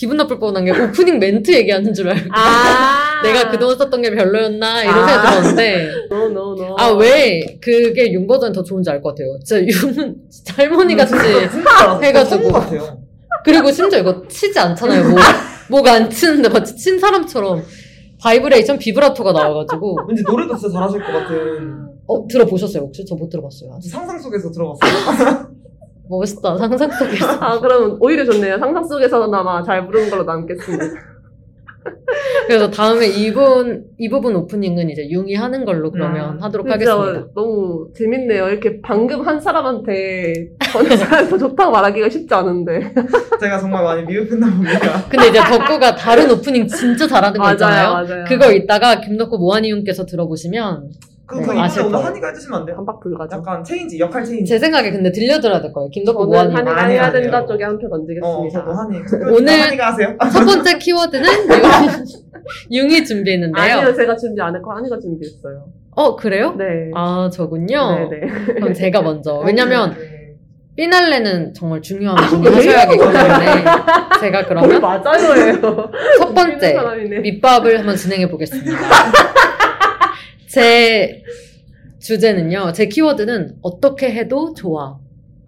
기분 0.00 0.16
나쁠 0.16 0.38
뻔한 0.38 0.64
게 0.64 0.70
오프닝 0.70 1.18
멘트 1.18 1.50
얘기하는 1.54 1.92
줄 1.92 2.08
알고. 2.08 2.30
아, 2.32 3.20
내가 3.22 3.50
그동안 3.50 3.76
썼던 3.76 4.00
게 4.00 4.10
별로였나? 4.14 4.82
이런 4.82 4.94
아. 4.98 5.06
생각 5.06 5.30
들었는데. 5.30 5.90
no, 6.10 6.24
no, 6.30 6.56
no. 6.58 6.74
아, 6.78 6.88
왜 6.92 7.58
그게 7.60 8.10
융 8.10 8.26
버전이 8.26 8.54
더 8.54 8.62
좋은지 8.62 8.88
알 8.88 9.02
것 9.02 9.10
같아요. 9.10 9.38
진짜 9.44 9.60
융은 9.62 10.16
진짜 10.30 10.54
할머니 10.56 10.96
같이. 10.96 11.12
진짜 11.52 12.00
해가지고. 12.02 12.50
그리고 13.44 13.70
심지어 13.70 13.98
이거 13.98 14.26
치지 14.26 14.58
않잖아요. 14.58 15.06
목, 15.10 15.18
목안 15.68 16.08
치는데 16.08 16.48
마치 16.48 16.74
친 16.76 16.98
사람처럼 16.98 17.62
바이브레이션 18.22 18.78
비브라토가 18.78 19.32
나와가지고. 19.32 19.98
왠지 20.08 20.22
노래도 20.26 20.56
진짜 20.56 20.72
잘하실 20.72 21.04
것 21.04 21.12
같은 21.12 21.88
어, 22.06 22.26
들어보셨어요, 22.26 22.84
혹시? 22.84 23.04
저 23.04 23.14
못 23.16 23.28
들어봤어요. 23.28 23.74
아직. 23.76 23.90
상상 23.90 24.18
속에서 24.18 24.50
들어봤어요. 24.50 25.59
멋있다, 26.10 26.58
상상 26.58 26.90
속에서. 26.90 27.26
아, 27.40 27.60
그럼 27.60 27.96
오히려 28.00 28.24
좋네요. 28.24 28.58
상상 28.58 28.84
속에서는 28.84 29.32
아마 29.32 29.62
잘 29.62 29.86
부르는 29.86 30.10
걸로 30.10 30.24
남겠습니다. 30.24 30.84
그래서 32.46 32.70
다음에 32.70 33.06
이분 33.06 33.84
이 33.96 34.08
부분 34.08 34.34
오프닝은 34.36 34.90
이제 34.90 35.08
융이 35.08 35.34
하는 35.34 35.64
걸로 35.64 35.90
그러면 35.90 36.36
음. 36.36 36.42
하도록 36.42 36.66
진짜 36.66 36.92
하겠습니다. 36.94 37.28
너무 37.34 37.88
재밌네요. 37.96 38.48
이렇게 38.48 38.80
방금 38.82 39.26
한 39.26 39.40
사람한테 39.40 40.48
전에 40.72 40.96
사람 40.96 41.28
더 41.28 41.38
좋다고 41.38 41.70
말하기가 41.70 42.08
쉽지 42.08 42.34
않은데. 42.34 42.92
제가 43.40 43.58
정말 43.58 43.84
많이 43.84 44.02
미흡했나 44.04 44.46
봅니다. 44.50 45.04
근데 45.08 45.28
이제 45.28 45.40
덕구가 45.40 45.94
다른 45.94 46.30
오프닝 46.30 46.66
진짜 46.66 47.06
잘하는 47.06 47.40
거 47.40 47.52
있잖아요. 47.52 47.92
맞아요. 47.92 48.24
그거 48.28 48.50
이따가 48.52 49.00
김덕구 49.00 49.38
모하니님께서 49.38 50.04
들어보시면 50.04 50.90
그, 51.30 51.36
네, 51.36 51.40
그 51.40 51.44
이번에 51.44 51.60
아실 51.60 51.82
오늘. 51.82 52.04
한이가 52.04 52.28
해주시면 52.28 52.60
안 52.60 52.66
돼요? 52.66 52.76
반박 52.76 53.00
불가죠. 53.00 53.36
약간 53.36 53.62
change, 53.64 53.98
역할 54.00 54.24
change. 54.24 54.44
제 54.46 54.58
생각에 54.58 54.90
근데 54.90 55.12
들려드려야 55.12 55.60
될 55.62 55.72
거예요. 55.72 55.88
김덕구 55.90 56.30
저는. 56.32 56.54
한이가 56.56 56.82
아니, 56.82 56.94
해야 56.94 57.04
아니에요. 57.06 57.22
된다 57.22 57.46
쪽에 57.46 57.64
한 57.64 57.78
표 57.78 57.86
어, 57.86 57.90
던지겠습니다. 57.90 58.58
저도 58.60 58.72
한이. 58.72 58.98
오늘- 59.36 59.60
한이가 59.60 59.86
하세요? 59.92 60.16
첫 60.32 60.44
번째 60.44 60.78
키워드는 60.78 61.28
융, 62.72 62.90
이 62.90 63.04
준비했는데요. 63.04 63.62
아니요, 63.78 63.94
제가 63.94 64.16
준비 64.16 64.40
안 64.42 64.54
했고 64.56 64.72
한이가 64.72 64.98
준비했어요. 64.98 65.64
어 65.96 66.16
그래요? 66.16 66.54
네. 66.56 66.90
아 66.94 67.28
저군요. 67.32 68.08
네네. 68.10 68.26
그럼 68.54 68.74
제가 68.74 69.02
먼저. 69.02 69.38
왜냐면 69.38 69.90
네. 69.98 70.20
피날레는 70.76 71.52
정말 71.52 71.82
중요한 71.82 72.16
부분을 72.28 72.56
하셔야겠기 72.56 72.98
때문에 72.98 73.64
제가 74.20 74.44
거의 74.44 74.48
그러면 74.48 74.80
맞아요예요. 74.80 75.60
첫 76.18 76.34
번째 76.34 76.72
사람이네. 76.74 77.18
밑밥을 77.20 77.78
한번 77.78 77.96
진행해 77.96 78.28
보겠습니다. 78.30 78.70
제 80.50 81.22
주제는요. 82.00 82.72
제 82.72 82.86
키워드는 82.86 83.58
어떻게 83.62 84.10
해도 84.10 84.52
좋아 84.52 84.98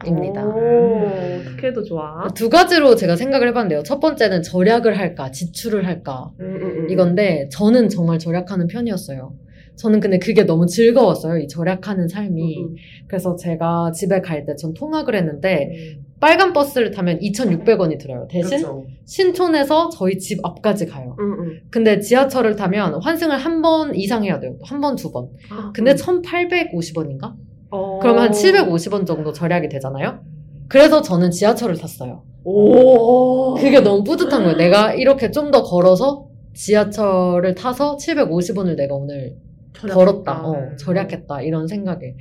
입니다. 0.06 0.47
오, 0.47 1.09
어떻게 1.40 1.68
해도 1.68 1.82
좋아. 1.82 2.28
두 2.35 2.49
가지로 2.49 2.94
제가 2.94 3.16
생각을 3.16 3.49
해봤는데요. 3.49 3.82
첫 3.82 3.99
번째는 3.99 4.42
절약을 4.42 4.97
할까, 4.97 5.32
지출을 5.32 5.87
할까 5.87 6.30
음, 6.38 6.56
음, 6.56 6.62
음. 6.62 6.90
이건데 6.90 7.49
저는 7.50 7.88
정말 7.88 8.21
절약하는 8.21 8.68
편이었어요. 8.68 9.32
저는 9.76 10.00
근데 10.00 10.19
그게 10.19 10.45
너무 10.45 10.67
즐거웠어요. 10.67 11.38
이 11.38 11.49
절약하는 11.49 12.07
삶이. 12.09 12.59
음, 12.59 12.75
그래서 13.09 13.35
제가 13.37 13.91
집에 13.93 14.21
갈 14.21 14.45
때 14.47 14.55
전 14.57 14.75
통학을 14.75 15.14
했는데 15.17 15.71
음. 15.97 16.05
빨간 16.21 16.52
버스를 16.52 16.91
타면 16.93 17.19
2,600원이 17.21 17.99
들어요. 17.99 18.29
대신 18.31 18.59
그렇죠. 18.59 18.85
신촌에서 19.07 19.88
저희 19.88 20.19
집 20.19 20.38
앞까지 20.45 20.87
가요. 20.87 21.17
음, 21.19 21.33
음. 21.33 21.61
근데 21.71 21.99
지하철을 22.00 22.55
타면 22.55 23.00
환승을 23.02 23.37
한 23.37 23.61
번 23.62 23.95
이상 23.95 24.25
해야 24.25 24.38
돼요. 24.38 24.57
한 24.62 24.81
번, 24.81 24.95
두 24.95 25.11
번. 25.11 25.29
아, 25.50 25.73
근데 25.75 25.93
음. 25.93 25.97
1,850원인가? 25.97 27.33
어. 27.71 27.99
그러면 28.00 28.25
한 28.25 28.31
750원 28.31 29.07
정도 29.07 29.33
절약이 29.33 29.69
되잖아요. 29.69 30.21
그래서 30.69 31.02
저는 31.02 31.31
지하철을 31.31 31.76
탔어요. 31.76 32.23
오. 32.45 33.55
그게 33.55 33.81
너무 33.81 34.05
뿌듯한 34.05 34.43
거예요. 34.45 34.57
내가 34.57 34.93
이렇게 34.95 35.31
좀 35.31 35.50
더 35.50 35.62
걸어서 35.62 36.26
지하철을 36.55 37.55
타서 37.55 37.97
750원을 37.97 38.76
내가 38.76 38.95
오늘 38.95 39.35
벌었다. 39.73 40.47
어, 40.47 40.76
절약했다. 40.76 41.43
이런 41.43 41.67
생각에. 41.67 42.14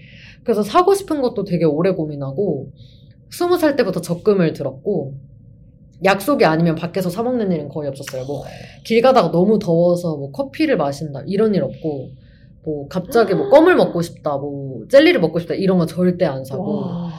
그래서 0.43 0.63
사고 0.63 0.93
싶은 0.93 1.21
것도 1.21 1.43
되게 1.43 1.65
오래 1.65 1.91
고민하고, 1.91 2.71
스무 3.29 3.57
살 3.57 3.75
때부터 3.75 4.01
적금을 4.01 4.53
들었고, 4.53 5.13
약속이 6.03 6.45
아니면 6.45 6.75
밖에서 6.75 7.09
사 7.09 7.21
먹는 7.21 7.51
일은 7.51 7.69
거의 7.69 7.89
없었어요. 7.89 8.25
뭐, 8.25 8.43
길 8.83 9.01
가다가 9.01 9.31
너무 9.31 9.59
더워서 9.59 10.17
뭐 10.17 10.31
커피를 10.31 10.77
마신다. 10.77 11.21
이런 11.27 11.53
일 11.53 11.63
없고, 11.63 12.09
뭐, 12.63 12.87
갑자기 12.87 13.35
뭐 13.35 13.49
껌을 13.49 13.75
먹고 13.75 14.01
싶다. 14.01 14.37
뭐, 14.37 14.85
젤리를 14.87 15.19
먹고 15.21 15.39
싶다. 15.39 15.53
이런 15.53 15.77
거 15.77 15.85
절대 15.85 16.25
안 16.25 16.43
사고. 16.43 16.81
와. 16.81 17.11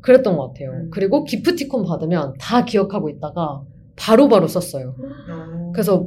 그랬던 0.00 0.36
것 0.36 0.48
같아요. 0.48 0.70
음. 0.70 0.90
그리고 0.90 1.24
기프티콘 1.24 1.84
받으면 1.84 2.34
다 2.38 2.64
기억하고 2.64 3.08
있다가 3.10 3.62
바로바로 3.96 4.48
썼어요. 4.48 4.94
어. 4.98 5.72
그래서 5.72 6.06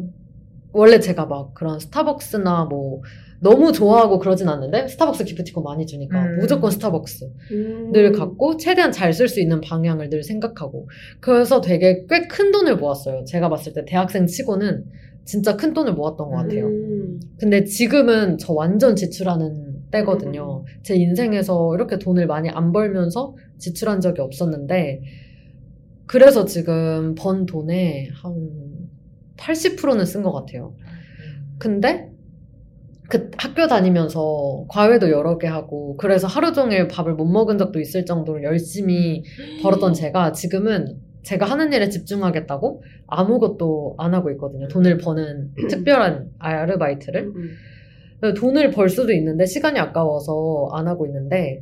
원래 0.72 1.00
제가 1.00 1.28
막 1.28 1.54
그런 1.54 1.80
스타벅스나 1.80 2.66
뭐 2.66 3.02
너무 3.44 3.72
좋아하고 3.74 4.20
그러진 4.20 4.48
않는데 4.48 4.88
스타벅스 4.88 5.26
기프티콘 5.26 5.64
많이 5.64 5.86
주니까 5.86 6.24
음. 6.26 6.38
무조건 6.40 6.72
스타벅스 6.72 7.30
음. 7.52 7.92
늘 7.92 8.12
갖고 8.14 8.58
최대한 8.58 8.92
잘 8.92 9.12
쓸 9.14 9.28
수 9.28 9.42
있는 9.42 9.60
방향을 9.62 10.10
늘 10.10 10.24
생각하고 10.24 10.88
그래서 11.20 11.62
되게 11.62 12.06
꽤 12.10 12.28
큰 12.28 12.52
돈을 12.52 12.78
모았어요. 12.78 13.26
제가 13.26 13.50
봤을 13.50 13.74
때 13.74 13.84
대학생 13.86 14.26
치고는 14.26 14.86
진짜 15.26 15.56
큰 15.56 15.74
돈을 15.74 15.94
모았던 15.94 16.30
것 16.30 16.36
같아요. 16.38 16.66
음. 16.68 17.20
근데 17.38 17.64
지금은 17.66 18.38
저 18.38 18.54
완전 18.54 18.96
지출하는 18.96 19.90
때거든요. 19.92 20.64
제 20.82 20.96
인생에서 20.96 21.76
이렇게 21.76 22.00
돈을 22.00 22.26
많이 22.28 22.50
안 22.50 22.72
벌면서 22.72 23.36
지출한 23.60 24.02
적이 24.02 24.22
없었는데, 24.22 25.02
그래서 26.08 26.46
지금 26.46 27.14
번 27.16 27.46
돈의 27.46 28.10
한 28.14 28.50
80%는 29.38 30.06
쓴 30.06 30.24
것 30.24 30.32
같아요. 30.34 30.74
근데 31.60 32.10
그 33.14 33.30
학교 33.38 33.68
다니면서 33.68 34.66
과외도 34.68 35.12
여러 35.12 35.38
개 35.38 35.46
하고, 35.46 35.96
그래서 35.98 36.26
하루 36.26 36.52
종일 36.52 36.88
밥을 36.88 37.14
못 37.14 37.26
먹은 37.26 37.60
적도 37.60 37.80
있을 37.80 38.06
정도로 38.06 38.42
열심히 38.42 39.24
벌었던 39.62 39.94
제가 39.94 40.32
지금은 40.32 40.98
제가 41.22 41.46
하는 41.46 41.72
일에 41.72 41.90
집중하겠다고 41.90 42.82
아무것도 43.06 43.98
안 44.00 44.16
하고 44.16 44.32
있거든요. 44.32 44.68
돈을 44.68 44.98
버는 44.98 45.52
특별한 45.70 46.32
아르바이트를. 46.40 47.22
음. 47.36 48.34
돈을 48.36 48.72
벌 48.72 48.90
수도 48.90 49.14
있는데 49.14 49.46
시간이 49.46 49.78
아까워서 49.78 50.70
안 50.72 50.88
하고 50.88 51.06
있는데 51.06 51.62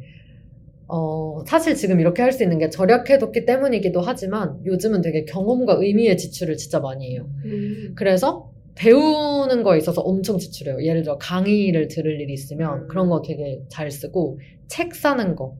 어, 0.87 1.43
사실 1.45 1.75
지금 1.75 1.99
이렇게 1.99 2.21
할 2.21 2.31
수 2.31 2.43
있는 2.43 2.59
게 2.59 2.69
절약해뒀기 2.69 3.45
때문이기도 3.45 3.99
하지만 3.99 4.57
요즘은 4.65 5.01
되게 5.01 5.25
경험과 5.25 5.77
의미의 5.79 6.17
지출을 6.17 6.55
진짜 6.55 6.79
많이 6.79 7.11
해요. 7.11 7.27
음. 7.43 7.93
그래서 7.95 8.51
배우는 8.75 9.63
거에 9.63 9.77
있어서 9.77 10.01
엄청 10.01 10.37
지출해요. 10.37 10.83
예를 10.83 11.03
들어 11.03 11.17
강의를 11.17 11.87
들을 11.87 12.19
일이 12.19 12.33
있으면 12.33 12.83
음. 12.83 12.87
그런 12.87 13.09
거 13.09 13.21
되게 13.21 13.61
잘 13.69 13.91
쓰고 13.91 14.39
책 14.67 14.95
사는 14.95 15.35
거. 15.35 15.55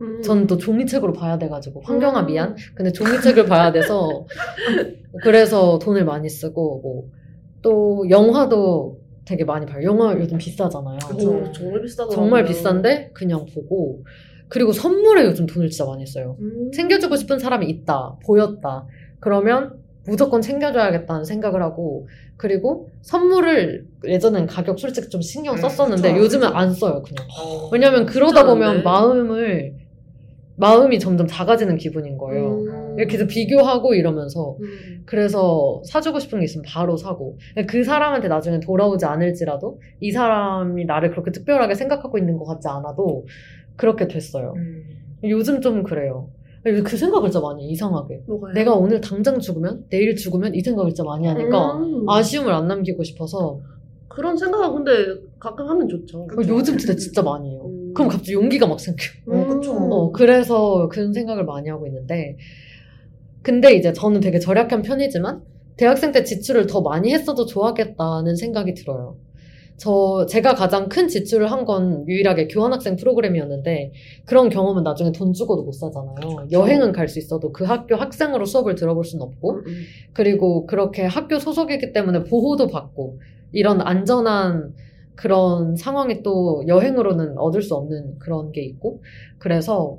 음. 0.00 0.22
전또 0.22 0.56
종이책으로 0.58 1.12
봐야 1.12 1.38
돼가지고 1.38 1.82
환경아 1.82 2.20
음. 2.22 2.26
미안. 2.26 2.56
근데 2.74 2.90
종이책을 2.92 3.46
봐야 3.46 3.70
돼서 3.72 4.26
그래서 5.22 5.78
돈을 5.78 6.04
많이 6.04 6.28
쓰고 6.28 6.80
뭐 6.80 7.22
또 7.62 8.04
영화도 8.10 9.00
되게 9.24 9.44
많이 9.44 9.64
봐요. 9.64 9.84
영화 9.84 10.12
요즘 10.14 10.36
비싸잖아요. 10.36 10.98
그쵸. 11.08 11.30
오, 11.30 11.52
정말 11.52 11.80
비싸더라고요. 11.82 12.14
정말 12.14 12.44
비싼데 12.44 13.10
그냥 13.14 13.46
보고 13.54 14.04
그리고 14.48 14.72
선물에 14.72 15.24
요즘 15.24 15.46
돈을 15.46 15.70
진짜 15.70 15.86
많이 15.86 16.04
써요. 16.04 16.36
음. 16.40 16.70
챙겨주고 16.72 17.16
싶은 17.16 17.38
사람이 17.38 17.66
있다, 17.70 18.16
보였다. 18.26 18.86
그러면 19.20 19.80
무조건 20.06 20.40
챙겨줘야겠다는 20.40 21.24
생각을 21.24 21.62
하고 21.62 22.08
그리고 22.36 22.88
선물을 23.02 23.86
예전엔 24.04 24.46
가격 24.46 24.78
솔직히 24.78 25.08
좀 25.08 25.22
신경 25.22 25.54
음, 25.54 25.58
썼었는데 25.58 26.12
그쵸. 26.12 26.24
요즘은 26.24 26.48
안 26.48 26.72
써요 26.72 27.02
그냥. 27.02 27.24
어. 27.38 27.68
왜냐면 27.72 28.06
그러다 28.06 28.44
보면 28.44 28.78
돼. 28.78 28.82
마음을 28.82 29.82
마음이 30.56 30.98
점점 30.98 31.26
작아지는 31.26 31.76
기분인 31.76 32.18
거예요. 32.18 32.58
음. 32.58 32.96
이렇게 32.98 33.14
해서 33.14 33.26
비교하고 33.26 33.94
이러면서 33.94 34.56
음. 34.60 35.02
그래서 35.06 35.82
사주고 35.86 36.18
싶은 36.18 36.40
게 36.40 36.44
있으면 36.44 36.64
바로 36.68 36.96
사고 36.96 37.38
그 37.68 37.84
사람한테 37.84 38.28
나중에 38.28 38.60
돌아오지 38.60 39.04
않을지라도 39.04 39.80
이 40.00 40.12
사람이 40.12 40.84
나를 40.84 41.10
그렇게 41.10 41.30
특별하게 41.30 41.74
생각하고 41.74 42.18
있는 42.18 42.36
것 42.36 42.44
같지 42.44 42.68
않아도 42.68 43.24
그렇게 43.76 44.06
됐어요. 44.08 44.52
음. 44.56 44.84
요즘 45.24 45.60
좀 45.60 45.82
그래요. 45.82 46.28
그 46.62 46.96
생각을 46.96 47.30
진짜 47.30 47.40
많이 47.44 47.66
해, 47.66 47.70
이상하게. 47.72 48.22
뭐가요? 48.26 48.54
내가 48.54 48.74
오늘 48.74 49.00
당장 49.00 49.38
죽으면 49.40 49.86
내일 49.90 50.14
죽으면 50.14 50.54
이 50.54 50.60
생각을 50.60 50.90
진짜 50.90 51.02
많이 51.02 51.26
하니까 51.26 51.78
음. 51.78 52.08
아쉬움을 52.08 52.52
안 52.52 52.68
남기고 52.68 53.02
싶어서 53.02 53.58
그런 54.08 54.36
생각은 54.36 54.84
근데 54.84 55.20
가끔 55.40 55.68
하면 55.68 55.88
좋죠. 55.88 56.26
그쵸. 56.26 56.54
요즘 56.54 56.76
진짜 56.78 56.94
진짜 56.94 57.22
많이 57.22 57.50
해요. 57.50 57.62
음. 57.64 57.92
그럼 57.94 58.08
갑자기 58.10 58.34
용기가 58.34 58.66
막 58.66 58.78
생겨. 58.78 59.04
어, 59.26 59.46
그쵸. 59.46 59.72
어, 59.72 60.12
그래서 60.12 60.88
그런 60.88 61.12
생각을 61.12 61.44
많이 61.44 61.68
하고 61.68 61.86
있는데, 61.86 62.36
근데 63.42 63.74
이제 63.74 63.92
저는 63.92 64.20
되게 64.20 64.38
절약한 64.38 64.82
편이지만, 64.82 65.42
대학생 65.76 66.12
때 66.12 66.22
지출을 66.22 66.66
더 66.66 66.82
많이 66.82 67.12
했어도 67.12 67.46
좋았겠다는 67.46 68.36
생각이 68.36 68.74
들어요. 68.74 69.16
저, 69.82 70.26
제가 70.28 70.54
가장 70.54 70.88
큰 70.88 71.08
지출을 71.08 71.50
한 71.50 71.64
건 71.64 72.06
유일하게 72.08 72.46
교환학생 72.48 72.96
프로그램이었는데, 72.96 73.92
그런 74.26 74.48
경험은 74.48 74.82
나중에 74.84 75.10
돈 75.12 75.32
주고도 75.32 75.64
못 75.64 75.72
사잖아요. 75.72 76.48
여행은 76.52 76.92
갈 76.92 77.08
수 77.08 77.18
있어도 77.18 77.52
그 77.52 77.64
학교 77.64 77.96
학생으로 77.96 78.44
수업을 78.46 78.74
들어볼 78.76 79.04
수는 79.04 79.24
없고, 79.26 79.52
음, 79.54 79.58
음. 79.66 79.72
그리고 80.12 80.66
그렇게 80.66 81.02
학교 81.04 81.38
소속이기 81.38 81.92
때문에 81.92 82.24
보호도 82.24 82.68
받고 82.68 83.18
이런 83.52 83.80
안전한 83.80 84.74
그런 85.16 85.76
상황이 85.76 86.22
또 86.22 86.64
여행으로는 86.66 87.38
얻을 87.38 87.62
수 87.62 87.74
없는 87.74 88.18
그런 88.18 88.50
게 88.52 88.62
있고 88.62 89.02
그래서 89.38 89.98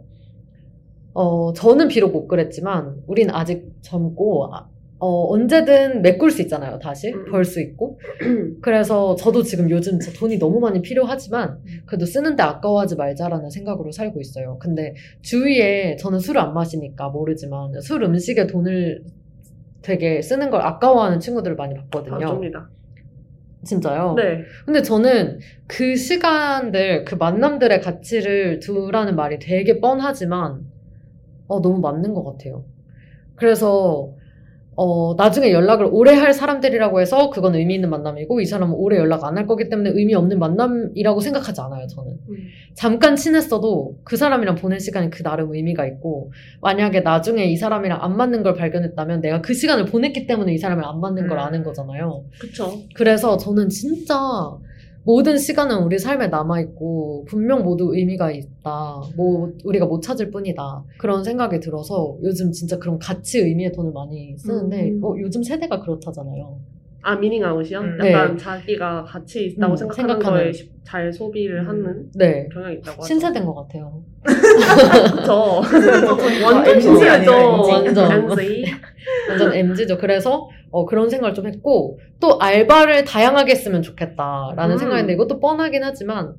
어 1.13 1.53
저는 1.53 1.87
비록 1.89 2.11
못 2.11 2.27
그랬지만 2.27 3.03
우린 3.07 3.29
아직 3.29 3.71
젊고 3.81 4.53
아, 4.55 4.67
어 5.05 5.33
언제든 5.33 6.01
메꿀 6.01 6.31
수 6.31 6.41
있잖아요 6.43 6.79
다시 6.79 7.11
음. 7.11 7.25
벌수 7.29 7.59
있고 7.59 7.99
그래서 8.63 9.15
저도 9.15 9.43
지금 9.43 9.69
요즘 9.69 9.99
진짜 9.99 10.17
돈이 10.17 10.39
너무 10.39 10.61
많이 10.61 10.81
필요하지만 10.81 11.59
그래도 11.85 12.05
쓰는데 12.05 12.41
아까워하지 12.41 12.95
말자라는 12.95 13.49
생각으로 13.49 13.91
살고 13.91 14.21
있어요 14.21 14.57
근데 14.59 14.93
주위에 15.21 15.97
저는 15.97 16.19
술을 16.19 16.39
안 16.39 16.53
마시니까 16.53 17.09
모르지만 17.09 17.81
술 17.81 18.01
음식에 18.03 18.47
돈을 18.47 19.03
되게 19.81 20.21
쓰는 20.21 20.49
걸 20.49 20.61
아까워하는 20.61 21.19
친구들을 21.19 21.57
많이 21.57 21.75
아, 21.75 21.81
봤거든요. 21.81 22.25
접니다. 22.25 22.69
진짜요? 23.65 24.13
네. 24.15 24.43
근데 24.65 24.81
저는 24.81 25.39
그 25.67 25.97
시간들, 25.97 27.03
그 27.03 27.15
만남들의 27.15 27.81
가치를 27.81 28.61
두라는 28.61 29.17
말이 29.17 29.39
되게 29.39 29.81
뻔하지만, 29.81 30.61
어, 31.47 31.61
너무 31.61 31.79
맞는 31.79 32.13
것 32.13 32.23
같아요. 32.23 32.63
그래서, 33.35 34.13
어, 34.75 35.13
나중에 35.15 35.51
연락을 35.51 35.87
오래 35.91 36.13
할 36.13 36.33
사람들이라고 36.33 36.99
해서 36.99 37.29
그건 37.29 37.55
의미 37.55 37.75
있는 37.75 37.89
만남이고, 37.89 38.41
이 38.41 38.45
사람은 38.45 38.75
오래 38.75 38.97
연락 38.97 39.23
안 39.23 39.37
할 39.37 39.45
거기 39.47 39.69
때문에 39.69 39.91
의미 39.93 40.15
없는 40.15 40.39
만남이라고 40.39 41.19
생각하지 41.19 41.61
않아요, 41.61 41.87
저는. 41.87 42.11
음. 42.29 42.35
잠깐 42.73 43.15
친했어도 43.15 43.95
그 44.03 44.15
사람이랑 44.17 44.55
보낸 44.55 44.79
시간이 44.79 45.09
그 45.09 45.21
나름 45.23 45.53
의미가 45.53 45.85
있고, 45.87 46.31
만약에 46.61 47.01
나중에 47.01 47.45
이 47.45 47.55
사람이랑 47.55 47.99
안 48.01 48.17
맞는 48.17 48.41
걸 48.43 48.55
발견했다면 48.55 49.21
내가 49.21 49.41
그 49.41 49.53
시간을 49.53 49.85
보냈기 49.85 50.25
때문에 50.27 50.53
이 50.53 50.57
사람이랑 50.57 50.89
안 50.89 50.99
맞는 50.99 51.27
걸 51.27 51.37
음. 51.37 51.43
아는 51.43 51.63
거잖아요. 51.63 52.23
그쵸. 52.39 52.73
그래서 52.95 53.37
저는 53.37 53.69
진짜 53.69 54.15
모든 55.05 55.37
시간은 55.37 55.83
우리 55.83 55.99
삶에 55.99 56.27
남아있고, 56.27 57.25
분명 57.27 57.63
모두 57.63 57.95
의미가 57.95 58.31
있다. 58.31 59.01
뭐, 59.15 59.51
우리가 59.63 59.85
못 59.85 60.01
찾을 60.01 60.31
뿐이다. 60.31 60.83
그런 60.97 61.23
생각이 61.23 61.59
들어서 61.59 62.17
요즘 62.23 62.51
진짜 62.51 62.77
그런 62.77 62.97
가치 62.99 63.39
의미의 63.39 63.71
돈을 63.73 63.91
많이 63.91 64.37
쓰는데, 64.37 64.91
음. 64.91 65.03
어, 65.03 65.15
요즘 65.19 65.43
세대가 65.43 65.81
그렇다잖아요. 65.81 66.57
아, 67.05 67.15
미닝 67.17 67.43
아웃이요? 67.43 67.79
음. 67.81 67.97
약간 67.99 68.37
네. 68.37 68.43
자기가 68.43 69.03
가치 69.03 69.45
있다고 69.47 69.73
음, 69.73 69.77
생각하는, 69.77 70.09
생각하는. 70.13 70.39
거에 70.43 70.51
시- 70.53 70.71
잘 70.83 71.11
소비를 71.11 71.59
음. 71.59 71.67
하는 71.67 72.05
네. 72.15 72.47
경향이 72.53 72.75
있다고 72.75 73.01
하죠. 73.03 73.07
신세대인 73.07 73.45
것 73.45 73.53
같아요. 73.55 74.01
아, 75.27 75.61
완전. 76.45 77.07
아니에요, 77.09 77.51
완전. 77.67 78.11
MZ. 78.39 78.65
완전 79.29 79.53
MZ죠. 79.53 79.97
그래서 79.97 80.49
어, 80.71 80.85
그런 80.85 81.09
생각을 81.09 81.33
좀 81.33 81.45
했고 81.47 81.99
또 82.19 82.39
알바를 82.39 83.03
다양하게 83.03 83.51
했으면 83.51 83.81
좋겠다라는 83.81 84.75
음. 84.75 84.77
생각인데 84.77 85.13
이것도 85.13 85.39
뻔하긴 85.39 85.83
하지만 85.83 86.35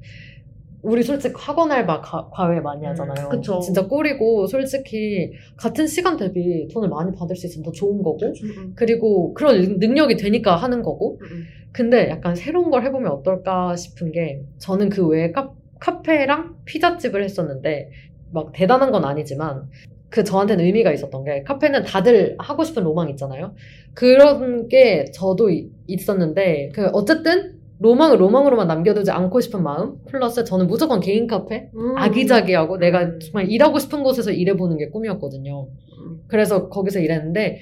우리 0.84 1.02
솔직히 1.02 1.34
학원 1.36 1.72
알바 1.72 2.00
가- 2.02 2.28
과외 2.30 2.60
많이 2.60 2.82
음, 2.84 2.90
하잖아요. 2.90 3.28
그쵸. 3.30 3.58
진짜 3.60 3.86
꿀이고 3.86 4.46
솔직히 4.46 5.32
같은 5.56 5.86
시간 5.86 6.16
대비 6.16 6.68
돈을 6.72 6.88
많이 6.90 7.10
받을 7.12 7.34
수 7.34 7.46
있으면 7.46 7.64
더 7.64 7.72
좋은 7.72 8.02
거고 8.02 8.18
음, 8.26 8.72
그리고 8.76 9.32
그런 9.34 9.60
능- 9.62 9.78
능력이 9.78 10.16
되니까 10.16 10.56
하는 10.56 10.82
거고 10.82 11.18
음, 11.22 11.26
음. 11.26 11.44
근데 11.72 12.08
약간 12.10 12.36
새로운 12.36 12.70
걸 12.70 12.84
해보면 12.84 13.10
어떨까 13.10 13.74
싶은 13.76 14.12
게 14.12 14.42
저는 14.58 14.90
그 14.90 15.06
외에 15.08 15.32
카, 15.32 15.50
카페랑 15.80 16.56
피자집을 16.66 17.24
했었는데 17.24 17.90
막 18.32 18.52
대단한 18.52 18.92
건 18.92 19.04
아니지만 19.04 19.68
그 20.10 20.22
저한테는 20.22 20.64
의미가 20.64 20.92
있었던 20.92 21.24
게 21.24 21.42
카페는 21.42 21.82
다들 21.84 22.36
하고 22.38 22.62
싶은 22.62 22.84
로망 22.84 23.08
있잖아요. 23.10 23.54
그런 23.94 24.68
게 24.68 25.06
저도 25.12 25.50
이- 25.50 25.70
있었는데 25.86 26.70
그 26.74 26.86
어쨌든 26.92 27.53
로망을 27.84 28.18
로망으로만 28.18 28.66
남겨두지 28.66 29.10
않고 29.10 29.40
싶은 29.42 29.62
마음 29.62 29.98
플러스 30.06 30.42
저는 30.42 30.66
무조건 30.66 31.00
개인 31.00 31.26
카페 31.26 31.68
음. 31.74 31.98
아기자기하고 31.98 32.78
내가 32.78 33.02
음. 33.02 33.18
정말 33.20 33.50
일하고 33.50 33.78
싶은 33.78 34.02
곳에서 34.02 34.32
일해보는 34.32 34.78
게 34.78 34.88
꿈이었거든요. 34.88 35.68
음. 35.98 36.20
그래서 36.26 36.70
거기서 36.70 37.00
일했는데 37.00 37.60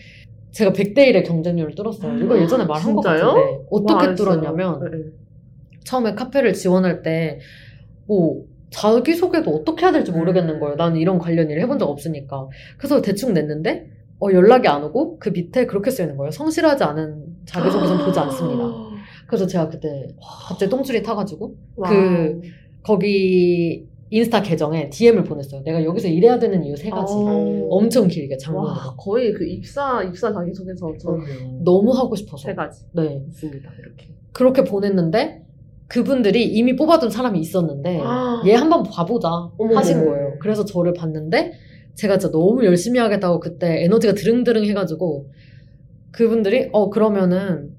제가 0.53 0.73
100대 0.73 0.99
1의 0.99 1.27
경쟁률을 1.27 1.75
뚫었어요. 1.75 2.19
이거 2.19 2.41
예전에 2.41 2.65
말한 2.65 2.95
것? 2.95 3.03
같은데 3.03 3.65
어떻게 3.69 4.07
와. 4.07 4.15
뚫었냐면 4.15 4.81
네, 4.85 4.97
네. 4.97 5.05
처음에 5.83 6.15
카페를 6.15 6.53
지원할 6.53 7.03
때, 7.03 7.41
뭐, 8.07 8.45
자기소개도 8.71 9.51
어떻게 9.51 9.85
해야 9.85 9.93
될지 9.93 10.13
모르겠는 10.13 10.61
거예요. 10.61 10.77
나는 10.77 10.99
이런 10.99 11.19
관련 11.19 11.51
일을 11.51 11.61
해본 11.63 11.81
적 11.81 11.91
없으니까. 11.91 12.49
그래서 12.79 13.03
대충 13.03 13.35
냈는데, 13.35 13.91
어, 14.21 14.29
연락이 14.33 14.69
안 14.69 14.85
오고, 14.85 15.19
그 15.19 15.31
밑에 15.31 15.67
그렇게 15.67 15.91
쓰이는 15.91 16.17
거예요. 16.17 16.31
성실하지 16.31 16.85
않은 16.85 17.25
자기소개서는 17.47 18.05
보지 18.05 18.21
않습니다. 18.21 18.63
그래서 19.33 19.47
제가 19.47 19.71
그때 19.71 20.09
갑자기 20.47 20.69
똥줄이 20.69 21.03
타가지고, 21.03 21.55
wow. 21.77 21.91
그, 21.91 22.43
거기 22.83 23.87
인스타 24.11 24.43
계정에 24.43 24.91
DM을 24.91 25.25
보냈어요. 25.25 25.63
내가 25.63 25.83
여기서 25.83 26.09
일해야 26.09 26.39
되는 26.39 26.63
이유 26.63 26.77
세 26.77 26.91
가지. 26.91 27.15
어. 27.17 27.67
엄청 27.71 28.09
길게 28.09 28.37
장문으로. 28.37 28.71
와, 28.71 28.95
거의 28.99 29.33
그 29.33 29.47
입사, 29.47 30.03
입사 30.03 30.31
자기 30.31 30.53
소개서 30.53 30.93
저 31.01 31.17
너무 31.65 31.93
하고 31.93 32.15
싶어서. 32.15 32.47
세 32.47 32.55
가지 32.55 32.85
네. 32.93 33.25
있습니다. 33.27 33.71
이렇게. 33.79 34.09
그렇게 34.35 34.65
보냈는데, 34.65 35.47
그분들이 35.89 36.45
이미 36.45 36.77
뽑아둔 36.77 37.09
사람이 37.09 37.41
있었는데, 37.41 38.01
아. 38.03 38.43
얘 38.47 38.53
한번 38.53 38.83
봐보자 38.83 39.31
어머머머. 39.57 39.79
하신 39.79 40.05
거예요. 40.05 40.35
그래서 40.41 40.67
저를 40.67 40.93
봤는데 40.93 41.53
제가 41.95 42.19
진짜 42.19 42.31
너무 42.31 42.67
열심히 42.67 43.01
하겠다고 43.01 43.41
그때 43.41 43.83
에너지가 43.85 44.13
드릉드릉 44.13 44.65
해가지고 44.67 45.31
그분들이 46.11 46.69
어 46.73 46.91
그러면은 46.91 47.72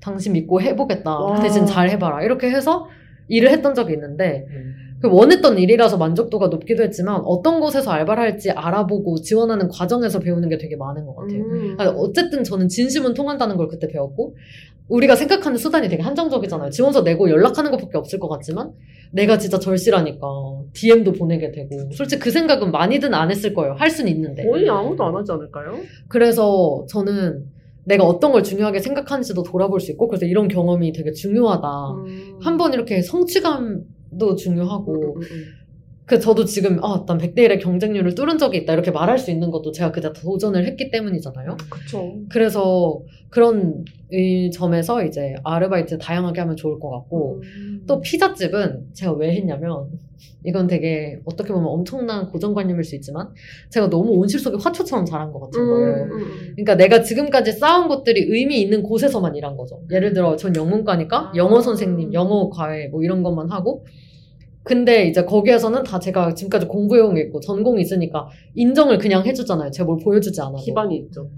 당신 0.00 0.32
믿고 0.32 0.60
해보겠다. 0.60 1.18
와. 1.18 1.40
대신 1.40 1.66
잘 1.66 1.90
해봐라. 1.90 2.22
이렇게 2.22 2.50
해서 2.50 2.88
일을 3.28 3.50
했던 3.50 3.74
적이 3.74 3.94
있는데 3.94 4.46
음. 4.48 4.74
그 5.00 5.08
원했던 5.08 5.58
일이라서 5.58 5.96
만족도가 5.96 6.48
높기도 6.48 6.82
했지만 6.82 7.22
어떤 7.24 7.60
곳에서 7.60 7.90
알바를 7.90 8.22
할지 8.22 8.50
알아보고 8.50 9.20
지원하는 9.22 9.68
과정에서 9.68 10.18
배우는 10.18 10.48
게 10.50 10.58
되게 10.58 10.76
많은 10.76 11.06
것 11.06 11.16
같아요. 11.16 11.40
음. 11.42 11.76
아니, 11.78 11.90
어쨌든 11.96 12.44
저는 12.44 12.68
진심은 12.68 13.14
통한다는 13.14 13.56
걸 13.56 13.68
그때 13.68 13.88
배웠고 13.88 14.36
우리가 14.88 15.14
생각하는 15.14 15.56
수단이 15.56 15.88
되게 15.88 16.02
한정적이잖아요. 16.02 16.70
지원서 16.70 17.02
내고 17.02 17.30
연락하는 17.30 17.70
것밖에 17.70 17.96
없을 17.96 18.18
것 18.18 18.28
같지만 18.28 18.72
내가 19.12 19.38
진짜 19.38 19.58
절실하니까 19.58 20.26
DM도 20.74 21.12
보내게 21.12 21.50
되고 21.52 21.90
솔직히 21.92 22.20
그 22.20 22.30
생각은 22.30 22.70
많이든 22.70 23.14
안 23.14 23.30
했을 23.30 23.54
거예요. 23.54 23.74
할 23.74 23.88
수는 23.88 24.10
있는데. 24.12 24.44
거의 24.44 24.68
아무도 24.68 25.04
안 25.04 25.14
하지 25.14 25.32
않을까요? 25.32 25.76
그래서 26.08 26.84
저는 26.88 27.44
내가 27.90 28.04
어떤 28.04 28.30
걸 28.30 28.44
중요하게 28.44 28.78
생각하는지도 28.78 29.42
돌아볼 29.42 29.80
수 29.80 29.90
있고 29.90 30.06
그래서 30.06 30.24
이런 30.24 30.46
경험이 30.46 30.92
되게 30.92 31.10
중요하다. 31.10 31.68
음. 32.06 32.38
한번 32.40 32.72
이렇게 32.72 33.02
성취감도 33.02 34.36
중요하고 34.36 35.16
음, 35.16 35.20
음, 35.20 35.22
음. 35.22 35.44
그 36.10 36.18
저도 36.18 36.44
지금 36.44 36.82
아, 36.82 37.04
난 37.06 37.18
100대 37.18 37.36
1의 37.36 37.62
경쟁률을 37.62 38.16
뚫은 38.16 38.36
적이 38.36 38.58
있다 38.58 38.72
이렇게 38.72 38.90
말할 38.90 39.16
수 39.16 39.30
있는 39.30 39.52
것도 39.52 39.70
제가 39.70 39.92
그때 39.92 40.12
도전을 40.12 40.66
했기 40.66 40.90
때문이잖아요. 40.90 41.56
그쵸. 41.70 42.16
그래서 42.28 43.00
그런 43.28 43.84
이 44.10 44.50
점에서 44.50 45.04
이제 45.04 45.36
아르바이트 45.44 45.98
다양하게 45.98 46.40
하면 46.40 46.56
좋을 46.56 46.80
것 46.80 46.90
같고 46.90 47.42
음. 47.44 47.84
또 47.86 48.00
피자집은 48.00 48.88
제가 48.92 49.12
왜 49.12 49.36
했냐면 49.36 49.86
이건 50.44 50.66
되게 50.66 51.20
어떻게 51.26 51.52
보면 51.52 51.68
엄청난 51.68 52.26
고정관념일 52.26 52.82
수 52.82 52.96
있지만 52.96 53.28
제가 53.68 53.88
너무 53.88 54.10
온실 54.14 54.40
속의 54.40 54.58
화초처럼 54.60 55.04
자란 55.04 55.30
것 55.30 55.38
같은 55.38 55.64
거예요. 55.64 55.94
음, 55.94 56.10
음, 56.10 56.18
음. 56.22 56.52
그러니까 56.56 56.74
내가 56.74 57.02
지금까지 57.02 57.52
쌓은 57.52 57.86
것들이 57.86 58.26
의미 58.30 58.60
있는 58.60 58.82
곳에서만 58.82 59.36
일한 59.36 59.56
거죠. 59.56 59.80
예를 59.92 60.12
들어 60.12 60.34
전 60.34 60.56
영문과니까 60.56 61.16
아. 61.16 61.32
영어 61.36 61.60
선생님, 61.60 62.12
영어 62.14 62.50
과외 62.50 62.88
뭐 62.88 63.04
이런 63.04 63.22
것만 63.22 63.52
하고 63.52 63.84
근데 64.62 65.06
이제 65.08 65.24
거기에서는 65.24 65.82
다 65.84 65.98
제가 65.98 66.34
지금까지 66.34 66.66
공부해온 66.66 67.14
게 67.14 67.22
있고 67.22 67.40
전공이 67.40 67.80
있으니까 67.80 68.28
인정을 68.54 68.98
그냥 68.98 69.24
해주잖아요. 69.24 69.70
제가 69.70 69.86
뭘 69.86 69.98
보여주지 70.02 70.40
않아도. 70.40 70.58
기반이 70.58 70.96
있죠. 70.98 71.30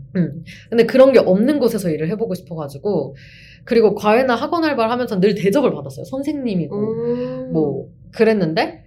근데 0.69 0.87
그런 0.87 1.13
게 1.13 1.21
없는 1.21 1.59
곳에서 1.61 1.91
일을 1.91 2.09
해보고 2.11 2.35
싶어가지고 2.35 3.15
그리고 3.65 3.95
과외나 3.95 4.35
학원 4.35 4.65
알바를 4.65 4.91
하면서 4.91 5.21
늘 5.21 5.35
대접을 5.37 5.73
받았어요. 5.73 6.05
선생님이고 6.05 6.77
음. 6.77 7.53
뭐 7.53 7.89
그랬는데 8.11 8.85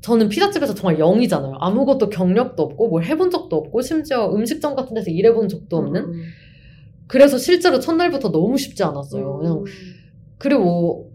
저는 0.00 0.28
피자집에서 0.28 0.74
정말 0.74 0.98
0이잖아요. 0.98 1.56
아무것도 1.58 2.10
경력도 2.10 2.62
없고 2.62 2.88
뭘 2.88 3.04
해본 3.04 3.30
적도 3.30 3.56
없고 3.56 3.82
심지어 3.82 4.32
음식점 4.32 4.76
같은 4.76 4.94
데서 4.94 5.10
일해본 5.10 5.48
적도 5.48 5.78
없는 5.78 6.04
음, 6.04 6.22
그래서 7.08 7.36
실제로 7.38 7.80
첫날부터 7.80 8.30
너무 8.30 8.56
쉽지 8.56 8.84
않았어요. 8.84 9.38
그냥 9.38 9.64
그리고 10.38 11.10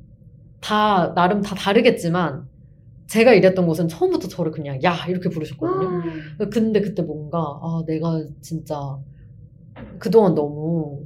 다 0.61 1.13
나름 1.13 1.41
다 1.41 1.55
다르겠지만 1.55 2.47
제가 3.07 3.33
일했던 3.33 3.67
곳은 3.67 3.89
처음부터 3.89 4.29
저를 4.29 4.51
그냥 4.51 4.81
야 4.83 4.95
이렇게 5.07 5.29
부르셨거든요. 5.29 5.89
음. 5.89 6.49
근데 6.49 6.79
그때 6.79 7.01
뭔가 7.01 7.39
아 7.39 7.83
내가 7.85 8.23
진짜 8.41 8.97
그동안 9.99 10.33
너무 10.33 11.05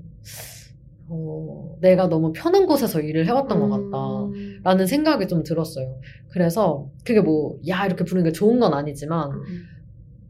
어, 1.08 1.78
내가 1.82 2.10
너무 2.10 2.32
편한 2.34 2.66
곳에서 2.66 3.00
일을 3.00 3.28
해왔던 3.28 3.60
것 3.60 3.70
같다. 3.70 4.24
음. 4.26 4.60
라는 4.64 4.88
생각이 4.88 5.28
좀 5.28 5.44
들었어요. 5.44 6.00
그래서 6.30 6.90
그게 7.04 7.22
뭐, 7.22 7.60
야, 7.68 7.86
이렇게 7.86 8.04
부르는 8.04 8.24
게 8.24 8.32
좋은 8.32 8.60
건 8.60 8.74
아니지만, 8.74 9.32
음. 9.32 9.66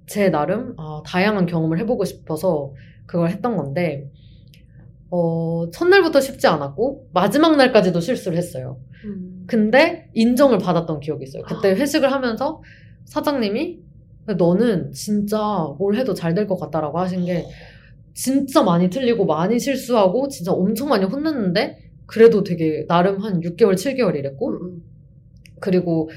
제 0.06 0.30
나름, 0.30 0.74
아, 0.78 1.02
다양한 1.06 1.46
경험을 1.46 1.80
해보고 1.80 2.04
싶어서 2.04 2.74
그걸 3.06 3.30
했던 3.30 3.56
건데, 3.56 4.12
어, 5.16 5.70
첫날부터 5.72 6.20
쉽지 6.20 6.48
않았고, 6.48 7.08
마지막 7.14 7.56
날까지도 7.56 8.00
실수를 8.02 8.38
했어요. 8.38 8.80
음. 9.06 9.46
근데 9.48 10.10
인정을 10.14 10.58
받았던 10.58 11.00
기억이 11.00 11.24
있어요. 11.24 11.44
그때 11.44 11.70
회식을 11.74 12.12
하면서 12.12 12.62
사장님이, 13.06 13.80
너는 14.38 14.92
진짜 14.92 15.38
뭘 15.78 15.96
해도 15.96 16.14
잘 16.14 16.34
될 16.34 16.48
것 16.48 16.58
같다라고 16.60 17.00
하신 17.00 17.26
게, 17.26 17.46
진짜 18.14 18.64
많이 18.64 18.90
틀리고 18.90 19.26
많이 19.26 19.60
실수하고 19.60 20.28
진짜 20.30 20.52
엄청 20.52 20.88
많이 20.90 21.06
혼났는데 21.06 21.78
그래도 22.06 22.44
되게 22.44 22.86
나름 22.88 23.20
한 23.22 23.42
6개월, 23.42 23.74
7개월 23.76 24.16
일했고 24.16 24.50
음, 24.52 24.56
음. 24.66 24.84
그리고 25.60 26.10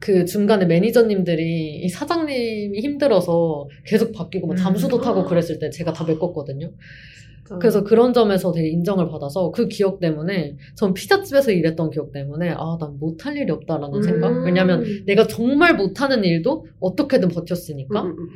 그 0.00 0.24
중간에 0.24 0.66
매니저님들이 0.66 1.76
이 1.76 1.88
사장님이 1.88 2.80
힘들어서 2.80 3.68
계속 3.86 4.12
바뀌고 4.12 4.48
막 4.48 4.54
음. 4.54 4.56
잠수도 4.56 5.00
타고 5.00 5.24
그랬을 5.24 5.58
때 5.60 5.70
제가 5.70 5.92
다 5.92 6.04
메꿨거든요. 6.04 6.70
그래서 7.60 7.84
그런 7.84 8.12
점에서 8.14 8.52
되게 8.52 8.68
인정을 8.68 9.08
받아서 9.08 9.50
그 9.50 9.68
기억 9.68 10.00
때문에 10.00 10.56
전 10.76 10.94
피자집에서 10.94 11.52
일했던 11.52 11.90
기억 11.90 12.10
때문에 12.12 12.50
아 12.50 12.78
난 12.80 12.98
못할 12.98 13.36
일이 13.36 13.52
없다라는 13.52 13.96
음. 13.98 14.02
생각 14.02 14.44
왜냐면 14.44 14.82
내가 15.06 15.26
정말 15.26 15.76
못하는 15.76 16.24
일도 16.24 16.66
어떻게든 16.80 17.28
버텼으니까 17.28 18.02
음, 18.02 18.06
음, 18.08 18.16
음. 18.18 18.28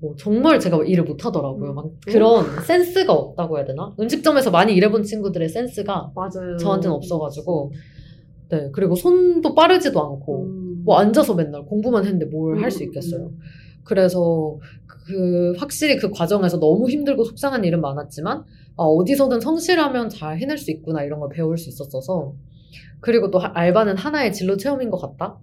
뭐 0.00 0.14
정말 0.18 0.58
제가 0.58 0.82
일을 0.84 1.04
못하더라고요 1.04 1.70
음. 1.70 1.74
막 1.74 1.86
그런 2.06 2.44
센스가 2.62 3.12
없다고 3.12 3.58
해야 3.58 3.66
되나 3.66 3.94
음식점에서 4.00 4.50
많이 4.50 4.74
일해본 4.74 5.02
친구들의 5.02 5.46
센스가 5.48 6.12
맞아요. 6.14 6.56
저한테는 6.58 6.96
없어가지고 6.96 7.72
네 8.48 8.70
그리고 8.72 8.94
손도 8.96 9.54
빠르지도 9.54 10.00
않고 10.00 10.44
음. 10.46 10.82
뭐 10.84 10.96
앉아서 10.98 11.34
맨날 11.34 11.64
공부만 11.66 12.04
했는데 12.06 12.24
뭘 12.24 12.62
할수 12.62 12.82
음, 12.82 12.86
있겠어요. 12.86 13.30
그래서 13.84 14.58
그 14.86 15.54
확실히 15.58 15.96
그 15.96 16.10
과정에서 16.10 16.58
너무 16.60 16.88
힘들고 16.88 17.24
속상한 17.24 17.64
일은 17.64 17.80
많았지만 17.80 18.38
아, 18.76 18.82
어디서든 18.82 19.40
성실하면 19.40 20.08
잘 20.08 20.38
해낼 20.38 20.56
수 20.58 20.70
있구나 20.70 21.02
이런 21.02 21.20
걸 21.20 21.28
배울 21.30 21.58
수 21.58 21.68
있었어서 21.68 22.32
그리고 23.00 23.30
또 23.30 23.38
하- 23.38 23.52
알바는 23.54 23.96
하나의 23.96 24.32
진로 24.32 24.56
체험인 24.56 24.90
것 24.90 24.98
같다. 24.98 25.38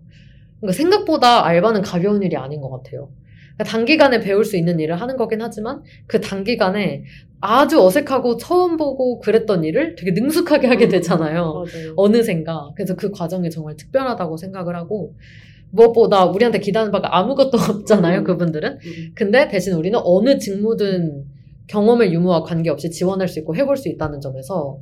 그러니까 0.60 0.78
생각보다 0.78 1.46
알바는 1.46 1.82
가벼운 1.82 2.24
일이 2.24 2.36
아닌 2.38 2.62
것 2.62 2.70
같아요. 2.70 3.10
그러니까 3.56 3.64
단기간에 3.66 4.20
배울 4.20 4.46
수 4.46 4.56
있는 4.58 4.80
일을 4.80 5.02
하는 5.02 5.18
거긴 5.18 5.42
하지만 5.42 5.84
그 6.06 6.22
단기간에 6.22 7.04
아주 7.42 7.84
어색하고 7.84 8.38
처음 8.38 8.78
보고 8.78 9.20
그랬던 9.20 9.64
일을 9.64 9.96
되게 9.96 10.12
능숙하게 10.12 10.68
하게 10.68 10.88
되잖아요. 10.88 11.54
맞아요. 11.54 11.94
어느샌가. 11.96 12.72
그래서 12.76 12.96
그 12.96 13.12
과정이 13.12 13.50
정말 13.50 13.76
특별하다고 13.76 14.38
생각을 14.38 14.76
하고, 14.76 15.14
무엇보다 15.72 16.26
우리한테 16.26 16.60
기대하는 16.60 16.92
바가 16.92 17.18
아무것도 17.18 17.52
없잖아요, 17.80 18.20
음. 18.20 18.24
그분들은. 18.24 18.72
음. 18.74 19.12
근데 19.16 19.48
대신 19.48 19.74
우리는 19.74 20.00
어느 20.04 20.38
직무든 20.38 21.26
경험의 21.68 22.14
유무와 22.14 22.44
관계없이 22.44 22.90
지원할 22.90 23.28
수 23.28 23.40
있고 23.40 23.56
해볼 23.56 23.76
수 23.78 23.90
있다는 23.90 24.22
점에서, 24.22 24.80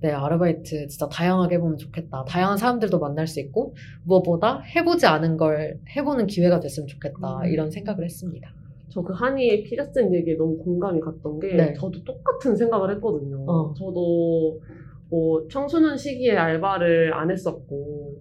네, 0.00 0.10
아르바이트 0.10 0.86
진짜 0.88 1.08
다양하게 1.08 1.56
해보면 1.56 1.78
좋겠다. 1.78 2.24
다양한 2.28 2.56
사람들도 2.56 2.98
만날 2.98 3.26
수 3.26 3.40
있고, 3.40 3.74
무엇보다 4.04 4.60
해보지 4.60 5.06
않은 5.06 5.36
걸 5.36 5.78
해보는 5.96 6.26
기회가 6.26 6.60
됐으면 6.60 6.86
좋겠다. 6.86 7.40
음. 7.40 7.46
이런 7.46 7.70
생각을 7.70 8.04
했습니다. 8.04 8.48
저 8.90 9.00
그 9.00 9.14
한이의 9.14 9.62
피자집 9.64 10.14
얘기에 10.14 10.36
너무 10.36 10.58
공감이 10.58 11.00
갔던 11.00 11.40
게 11.40 11.54
네. 11.54 11.72
저도 11.72 12.04
똑같은 12.04 12.54
생각을 12.54 12.94
했거든요. 12.96 13.42
어. 13.48 13.72
저도 13.72 14.60
뭐 15.08 15.48
청소년 15.50 15.96
시기에 15.96 16.36
알바를 16.36 17.14
안 17.14 17.30
했었고 17.30 18.12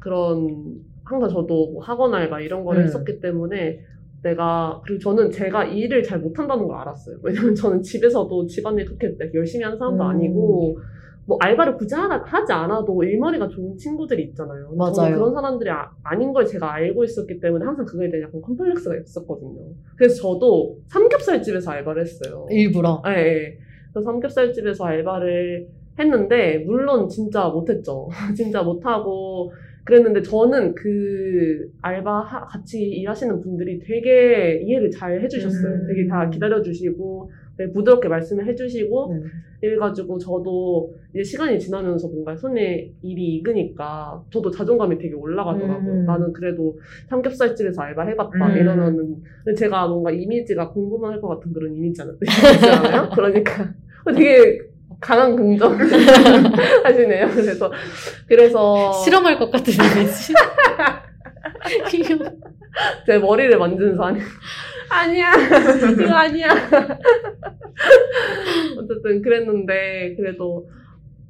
그런 0.00 0.76
항상 1.04 1.28
저도 1.28 1.72
뭐 1.72 1.82
학원 1.82 2.14
알바 2.14 2.40
이런 2.40 2.64
걸 2.64 2.78
음. 2.78 2.82
했었기 2.82 3.20
때문에 3.20 3.80
내가 4.22 4.80
그리고 4.84 5.00
저는 5.00 5.30
제가 5.30 5.64
일을 5.64 6.02
잘 6.02 6.18
못한다는 6.18 6.66
걸 6.66 6.78
알았어요. 6.78 7.18
왜냐면 7.22 7.54
저는 7.54 7.82
집에서도 7.82 8.46
집안일 8.46 8.86
그렇게 8.86 9.14
열심히 9.34 9.64
하는 9.64 9.78
사람도 9.78 10.02
음. 10.02 10.08
아니고 10.08 10.78
뭐 11.26 11.38
알바를 11.40 11.76
굳이 11.76 11.94
하라, 11.94 12.22
하지 12.26 12.52
않아도 12.52 13.02
일머리가 13.02 13.48
좋은 13.48 13.76
친구들이 13.76 14.24
있잖아요. 14.24 14.72
맞아요. 14.76 14.92
저는 14.92 15.14
그런 15.14 15.32
사람들이 15.32 15.70
아, 15.70 16.16
닌걸 16.16 16.46
제가 16.46 16.74
알고 16.74 17.04
있었기 17.04 17.40
때문에 17.40 17.64
항상 17.64 17.84
그거에 17.86 18.10
대한 18.10 18.28
약간 18.28 18.42
컴플렉스가 18.42 18.96
있었거든요. 18.96 19.60
그래서 19.96 20.22
저도 20.22 20.78
삼겹살 20.88 21.42
집에서 21.42 21.70
알바를 21.70 22.02
했어요. 22.02 22.46
일부러. 22.50 23.02
예, 23.08 23.10
예. 23.12 23.58
그래서 23.92 24.04
삼겹살 24.04 24.52
집에서 24.52 24.84
알바를 24.84 25.66
했는데, 25.98 26.58
물론 26.66 27.08
진짜 27.08 27.48
못했죠. 27.48 28.08
진짜 28.36 28.62
못하고, 28.62 29.52
그랬는데 29.84 30.22
저는 30.22 30.74
그 30.74 31.70
알바 31.82 32.20
하- 32.22 32.46
같이 32.46 32.80
일하시는 32.82 33.40
분들이 33.40 33.78
되게 33.78 34.60
이해를 34.64 34.90
잘 34.90 35.20
해주셨어요. 35.22 35.72
음. 35.74 35.86
되게 35.86 36.06
다 36.06 36.28
기다려주시고, 36.30 37.30
되게 37.58 37.70
부드럽게 37.72 38.08
말씀을 38.08 38.46
해주시고, 38.46 39.10
음. 39.12 39.22
이래가지고 39.62 40.18
저도 40.18 40.94
이제 41.14 41.22
시간이 41.22 41.58
지나면서 41.58 42.08
뭔가 42.08 42.34
손에 42.36 42.90
일이 43.02 43.36
익으니까 43.36 44.22
저도 44.30 44.50
자존감이 44.50 44.98
되게 44.98 45.14
올라가더라고요. 45.14 45.92
음. 46.00 46.04
나는 46.06 46.32
그래도 46.32 46.78
삼겹살집에서 47.08 47.80
알바 47.82 48.02
해봤다 48.04 48.52
음. 48.52 48.56
이러면은 48.56 49.16
근데 49.44 49.54
제가 49.58 49.86
뭔가 49.88 50.10
이미지가 50.10 50.70
공부만 50.70 51.12
할 51.12 51.20
것 51.20 51.28
같은 51.28 51.52
그런 51.52 51.74
이미지잖아요. 51.74 52.16
그러니까 53.14 53.72
되게 54.14 54.58
강한 55.04 55.36
긍정 55.36 55.76
하시네요. 56.82 57.28
그래서 57.28 57.70
그래서 58.26 58.90
실험할 59.04 59.38
것 59.38 59.50
같은 59.50 59.74
이미지. 59.74 60.32
제 63.06 63.18
머리를 63.18 63.56
만지는 63.58 63.96
사람 63.96 64.18
아니야 64.90 65.32
그거 65.78 66.12
아니야 66.12 66.48
어쨌든 68.78 69.22
그랬는데 69.22 70.14
그래도 70.16 70.66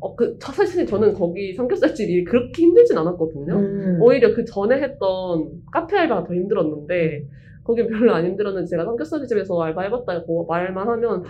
어, 0.01 0.15
그, 0.15 0.37
사실 0.39 0.87
저는 0.87 1.15
거기 1.15 1.55
삼겹살집 1.55 2.11
일이 2.11 2.25
그렇게 2.25 2.63
힘들진 2.63 2.99
않았거든요. 2.99 3.55
음. 3.55 3.99
오히려 4.03 4.35
그 4.35 4.45
전에 4.45 4.83
했던 4.83 5.49
카페 5.73 5.97
알바가 5.97 6.25
더 6.25 6.35
힘들었는데, 6.35 7.25
거기 7.65 7.87
별로 7.87 8.13
안 8.13 8.27
힘들었는데, 8.27 8.67
제가 8.69 8.85
삼겹살집에서 8.85 9.59
알바 9.63 9.81
해봤다고 9.81 10.45
말만 10.45 10.89
하면, 10.89 11.25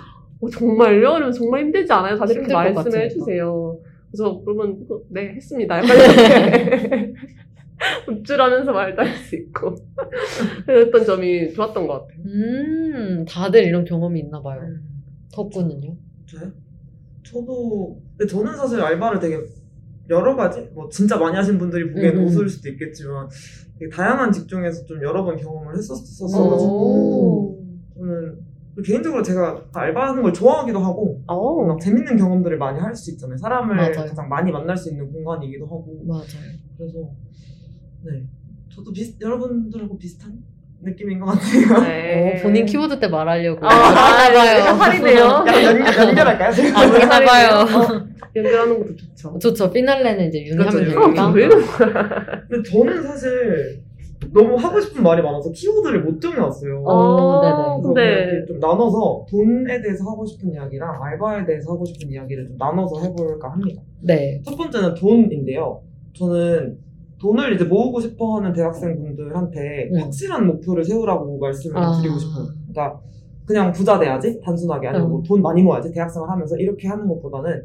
어, 0.44 0.48
정말요? 0.50 0.98
이러면 0.98 1.32
정말 1.32 1.62
힘들지 1.62 1.92
않아요? 1.92 2.16
다들 2.16 2.36
이렇게 2.36 2.52
같으니까. 2.52 2.98
해주세요. 3.00 3.78
그래서 4.10 4.40
그러면, 4.44 4.78
네, 5.10 5.34
했습니다. 5.34 5.78
약간. 5.78 5.88
우쭐하면서 8.08 8.72
말도 8.72 9.02
할 9.02 9.16
수 9.16 9.36
있고. 9.36 9.74
그랬던 10.66 11.04
점이 11.04 11.52
좋았던 11.52 11.86
것 11.86 12.06
같아요. 12.06 12.18
음, 12.24 13.24
다들 13.28 13.64
이런 13.64 13.84
경험이 13.84 14.20
있나 14.20 14.40
봐요. 14.40 14.60
덕구는요? 15.32 15.96
저요? 16.26 16.52
저도 17.24 18.00
근데 18.16 18.30
저는 18.32 18.56
사실 18.56 18.80
알바를 18.80 19.18
되게 19.18 19.38
여러 20.10 20.36
가지 20.36 20.60
뭐 20.74 20.88
진짜 20.90 21.16
많이 21.16 21.34
하신 21.36 21.58
분들이 21.58 21.90
보기에는 21.90 22.16
음, 22.18 22.22
음. 22.22 22.26
웃을 22.26 22.48
수도 22.48 22.68
있겠지만 22.68 23.28
되게 23.78 23.90
다양한 23.90 24.30
직종에서 24.30 24.84
좀 24.84 25.02
여러 25.02 25.24
번 25.24 25.36
경험을 25.36 25.74
오. 25.74 25.76
했었어가지고 25.76 27.64
저는 27.98 28.38
개인적으로 28.82 29.22
제가 29.22 29.62
알바하는 29.72 30.22
걸 30.22 30.32
좋아하기도 30.32 30.78
하고 30.80 31.22
어, 31.26 31.64
막 31.64 31.80
재밌는 31.80 32.16
경험들을 32.16 32.58
많이 32.58 32.80
할 32.80 32.94
수 32.94 33.10
있잖아요. 33.12 33.36
사람을 33.36 33.76
맞아요. 33.76 33.92
가장 33.92 34.28
많이 34.28 34.50
만날 34.50 34.76
수 34.76 34.90
있는 34.90 35.10
공간이기도 35.12 35.64
하고 35.66 36.02
맞아요. 36.06 36.24
그래서 36.78 36.98
네 38.04 38.26
저도 38.74 38.92
비슷 38.92 39.20
여러분들하고 39.20 39.96
비슷한 39.98 40.36
느낌인 40.82 41.20
것 41.20 41.26
같아요. 41.26 41.80
네. 41.86 42.38
어, 42.38 42.42
본인 42.42 42.66
키워드 42.66 42.98
때 43.00 43.08
말하려고. 43.08 43.64
아, 43.66 43.70
아, 43.70 44.74
살이네요. 44.76 45.16
약간 45.24 45.62
연, 45.62 45.78
연결할까요? 46.08 46.50
아, 46.76 46.90
그런가 46.90 47.20
봐요. 47.24 47.48
어, 47.60 48.06
연결하는 48.36 48.78
것도 48.80 48.96
좋죠. 48.96 49.38
좋죠. 49.38 49.70
피날레는 49.70 50.28
이제 50.28 50.44
윤이 50.44 50.56
그렇죠. 50.58 50.78
되니까. 50.78 51.28
어, 51.28 51.30
왜 51.30 51.44
이러는 51.44 51.66
근데 52.50 52.70
저는 52.70 53.02
사실 53.02 53.83
너무 54.32 54.56
하고 54.56 54.80
싶은 54.80 55.02
말이 55.02 55.22
많아서 55.22 55.50
키워드를 55.50 56.04
못 56.04 56.20
정해왔어요. 56.20 56.82
어, 56.84 57.40
네네. 57.40 57.54
그래서 57.54 57.64
그냥 57.64 57.82
근데 57.82 58.32
이렇게 58.32 58.46
좀 58.46 58.58
나눠서 58.60 59.26
돈에 59.30 59.80
대해서 59.80 60.04
하고 60.04 60.24
싶은 60.24 60.52
이야기랑 60.52 61.02
알바에 61.02 61.44
대해서 61.44 61.72
하고 61.72 61.84
싶은 61.84 62.10
이야기를 62.10 62.48
좀 62.48 62.56
나눠서 62.56 63.00
해볼까 63.02 63.52
합니다. 63.52 63.82
네. 64.00 64.40
첫 64.44 64.56
번째는 64.56 64.94
돈인데요. 64.94 65.82
저는 66.14 66.78
돈을 67.20 67.54
이제 67.54 67.64
모으고 67.64 68.00
싶어 68.00 68.36
하는 68.36 68.52
대학생분들한테 68.52 69.90
음. 69.92 70.00
확실한 70.00 70.46
목표를 70.46 70.84
세우라고 70.84 71.38
말씀을 71.38 71.76
아. 71.76 71.92
드리고 72.00 72.18
싶어요. 72.18 72.46
그러니까 72.70 73.00
그냥 73.46 73.72
부자 73.72 73.98
돼야지? 73.98 74.40
단순하게 74.40 74.88
아니고 74.88 75.08
뭐 75.08 75.18
음. 75.18 75.22
돈 75.22 75.42
많이 75.42 75.62
모아야지? 75.62 75.92
대학생을 75.92 76.28
하면서 76.28 76.56
이렇게 76.56 76.88
하는 76.88 77.06
것보다는 77.08 77.62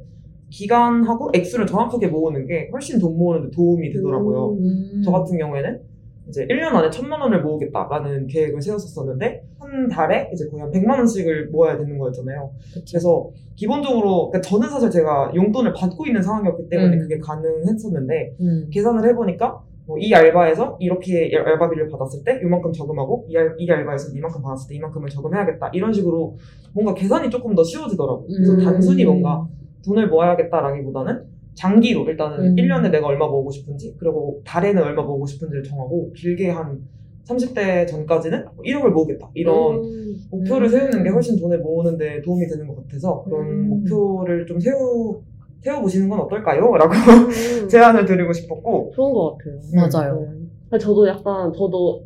기간하고 0.50 1.32
액수를 1.34 1.68
정확하게 1.68 2.08
모으는 2.08 2.48
게 2.48 2.70
훨씬 2.72 3.00
돈 3.00 3.18
모으는 3.18 3.50
데 3.50 3.56
도움이 3.56 3.92
되더라고요. 3.92 4.54
음. 4.54 5.02
저 5.04 5.12
같은 5.12 5.38
경우에는 5.38 5.89
이제 6.30 6.46
1년 6.48 6.74
안에 6.74 6.90
천만 6.90 7.20
원을 7.22 7.42
모으겠다라는 7.42 8.28
계획을 8.28 8.62
세웠었는데 8.62 9.44
한 9.60 9.90
달에 9.90 10.30
이제 10.34 10.48
거의 10.48 10.62
한 10.62 10.72
100만 10.72 10.98
원씩을 10.98 11.50
모아야 11.50 11.78
되는 11.78 11.98
거였잖아요. 11.98 12.52
그쵸. 12.74 12.84
그래서 12.92 13.30
기본적으로 13.56 14.30
그러니까 14.30 14.48
저는 14.50 14.70
사실 14.70 14.90
제가 14.90 15.32
용돈을 15.36 15.74
받고 15.74 16.06
있는 16.06 16.22
상황이었기 16.22 16.70
때문에 16.70 16.96
음. 16.96 17.00
그게 17.00 17.20
가능했었는데 17.20 18.36
음. 18.40 18.70
계산을 18.72 19.08
해보니까 19.10 19.62
뭐 19.90 19.98
이 20.00 20.14
알바에서 20.14 20.78
이렇게 20.80 21.32
알바비를 21.36 21.90
받았을 21.90 22.24
때 22.24 22.40
이만큼 22.44 22.72
저금하고 22.72 23.26
이, 23.28 23.36
알, 23.36 23.56
이 23.58 23.70
알바에서 23.70 24.16
이만큼 24.16 24.42
받았을 24.42 24.70
때 24.70 24.76
이만큼을 24.76 25.10
저금해야겠다 25.10 25.72
이런 25.74 25.92
식으로 25.92 26.38
뭔가 26.74 26.94
계산이 26.94 27.30
조금 27.32 27.56
더 27.56 27.64
쉬워지더라고요. 27.64 28.28
그래서 28.28 28.54
음. 28.54 28.64
단순히 28.64 29.04
뭔가 29.04 29.48
돈을 29.84 30.08
모아야겠다라기보다는 30.10 31.24
장기로 31.60 32.06
일단은 32.06 32.40
음. 32.40 32.56
1년에 32.56 32.90
내가 32.90 33.08
얼마 33.08 33.28
모으고 33.28 33.52
싶은지 33.52 33.94
그리고 34.00 34.42
달에는 34.46 34.82
얼마 34.82 35.04
모으고 35.04 35.26
싶은지를 35.26 35.62
정하고 35.64 36.14
길게 36.14 36.50
한 36.50 36.80
30대 37.28 37.86
전까지는 37.86 38.46
1억을 38.66 38.90
모으겠다 38.92 39.30
이런 39.34 39.76
음. 39.76 40.16
목표를 40.32 40.68
음. 40.68 40.70
세우는 40.70 41.04
게 41.04 41.10
훨씬 41.10 41.38
돈을 41.38 41.60
모으는데 41.60 42.22
도움이 42.22 42.48
되는 42.48 42.66
것 42.66 42.78
같아서 42.78 43.24
그런 43.24 43.46
음. 43.46 43.70
목표를 43.70 44.46
좀 44.46 44.60
세우 44.60 45.22
세워보시는 45.62 46.08
건 46.08 46.22
어떨까요? 46.22 46.62
라고 46.80 46.94
음. 46.94 47.68
제안을 47.68 48.06
드리고 48.06 48.32
싶었고 48.32 48.94
좋은 48.96 49.14
것 49.14 49.38
같아요. 49.38 49.60
맞아요. 49.76 50.34
네. 50.72 50.78
저도 50.78 51.06
약간 51.10 51.52
저도 51.52 52.06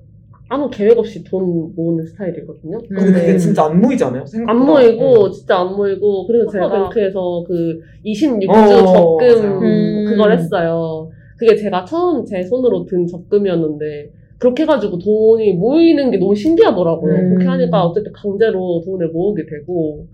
아무 0.54 0.70
계획 0.70 1.00
없이 1.00 1.24
돈 1.24 1.74
모으는 1.76 2.06
스타일이거든요. 2.06 2.78
근데 2.88 3.12
그게 3.12 3.32
음. 3.34 3.38
진짜 3.40 3.66
안 3.66 3.82
모이잖아요. 3.82 4.24
생각보다. 4.24 4.52
안 4.52 4.66
모이고 4.68 5.26
음. 5.26 5.32
진짜 5.32 5.58
안 5.58 5.76
모이고 5.76 6.28
그래서 6.28 6.52
제가 6.52 6.72
뱅크에서 6.72 7.44
그 7.48 7.80
26주 8.06 8.50
어, 8.50 8.86
적금 8.86 9.28
맞아요. 9.28 9.60
음. 9.60 10.06
그걸 10.10 10.32
했어요. 10.34 11.10
그게 11.38 11.56
제가 11.56 11.86
처음 11.86 12.24
제 12.24 12.44
손으로 12.44 12.86
든 12.86 13.08
적금이었는데 13.08 14.12
그렇게 14.38 14.62
해가지고 14.64 15.00
돈이 15.00 15.54
모이는 15.54 16.12
게 16.12 16.18
너무 16.18 16.36
신기하더라고요. 16.36 17.16
음. 17.16 17.30
그렇게 17.30 17.48
하니까 17.48 17.86
어쨌든 17.86 18.12
강제로 18.14 18.84
돈을 18.86 19.08
모으게 19.10 19.48
되고 19.48 20.06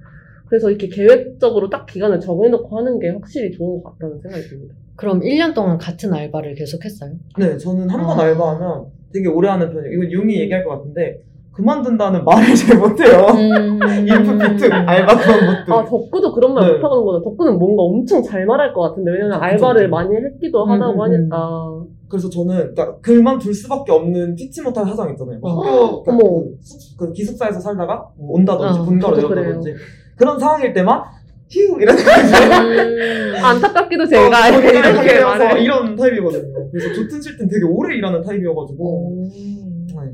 그래서 0.47 0.69
이렇게 0.69 0.87
계획적으로 0.87 1.69
딱 1.69 1.85
기간을 1.85 2.21
정해놓고 2.21 2.77
하는 2.77 2.97
게 2.99 3.09
확실히 3.09 3.51
좋은 3.51 3.83
것 3.83 3.91
같다는 3.91 4.21
생각이 4.21 4.43
듭니다. 4.47 4.73
그럼 4.95 5.19
1년 5.19 5.53
동안 5.53 5.77
같은 5.77 6.13
알바를 6.13 6.55
계속 6.55 6.85
했어요? 6.85 7.11
네, 7.37 7.57
저는 7.57 7.89
한번 7.89 8.17
아. 8.17 8.23
알바하면 8.23 8.98
되게 9.13 9.27
오래 9.27 9.49
하는 9.49 9.71
편이에요. 9.71 9.93
이건 9.93 10.11
융이 10.11 10.39
얘기할 10.41 10.63
것 10.63 10.71
같은데 10.71 11.21
그만둔다는 11.51 12.23
말을 12.23 12.55
잘 12.55 12.77
못해요. 12.77 13.25
음. 13.33 13.79
인풋 14.07 14.37
비트 14.37 14.71
알바 14.71 15.13
것들. 15.15 15.73
아, 15.73 15.83
덕구도 15.83 16.33
그런 16.33 16.53
말 16.53 16.65
네. 16.67 16.73
못하는 16.77 17.03
거는 17.03 17.21
덕구는 17.23 17.59
뭔가 17.59 17.83
엄청 17.83 18.21
잘 18.23 18.45
말할 18.45 18.73
것 18.73 18.81
같은데 18.81 19.11
왜냐면 19.11 19.41
알바를. 19.41 19.89
많이 19.89 20.15
했기도 20.15 20.63
음, 20.63 20.69
하다고 20.71 20.93
음, 20.93 21.01
하니까 21.01 21.83
그래서 22.07 22.29
저는 22.29 22.73
그러니까 22.73 22.97
그만둘 23.01 23.53
수밖에 23.53 23.91
없는 23.91 24.35
피치 24.35 24.61
못할 24.61 24.85
사정 24.85 25.09
있잖아요. 25.11 25.39
어. 25.41 25.49
학교 25.49 26.03
그러니까. 26.03 26.27
그, 26.29 26.57
수- 26.61 26.97
그 26.97 27.11
기숙사에서 27.11 27.59
살다가 27.59 28.07
뭐 28.17 28.37
온다든지 28.37 28.79
어, 28.79 28.83
본가로 28.83 29.15
저도 29.19 29.35
내려온다든지 29.35 29.73
그런 30.15 30.39
상황일 30.39 30.73
때만 30.73 31.01
휴 31.49 31.81
이런 31.81 31.95
거지. 31.95 32.05
음. 32.05 33.43
안타깝게도 33.43 34.05
제가 34.05 34.27
어, 34.27 34.49
이렇게 34.49 34.77
이렇게 34.77 35.19
서 35.19 35.25
말을 35.25 35.61
이런 35.61 35.95
타입이거든요. 35.95 36.69
그래서 36.71 36.93
좋든 36.93 37.21
싫든 37.21 37.47
되게 37.47 37.63
오래 37.65 37.95
일하는 37.95 38.21
타입이어가지고 38.21 38.83
오. 38.83 39.29
네, 39.31 40.11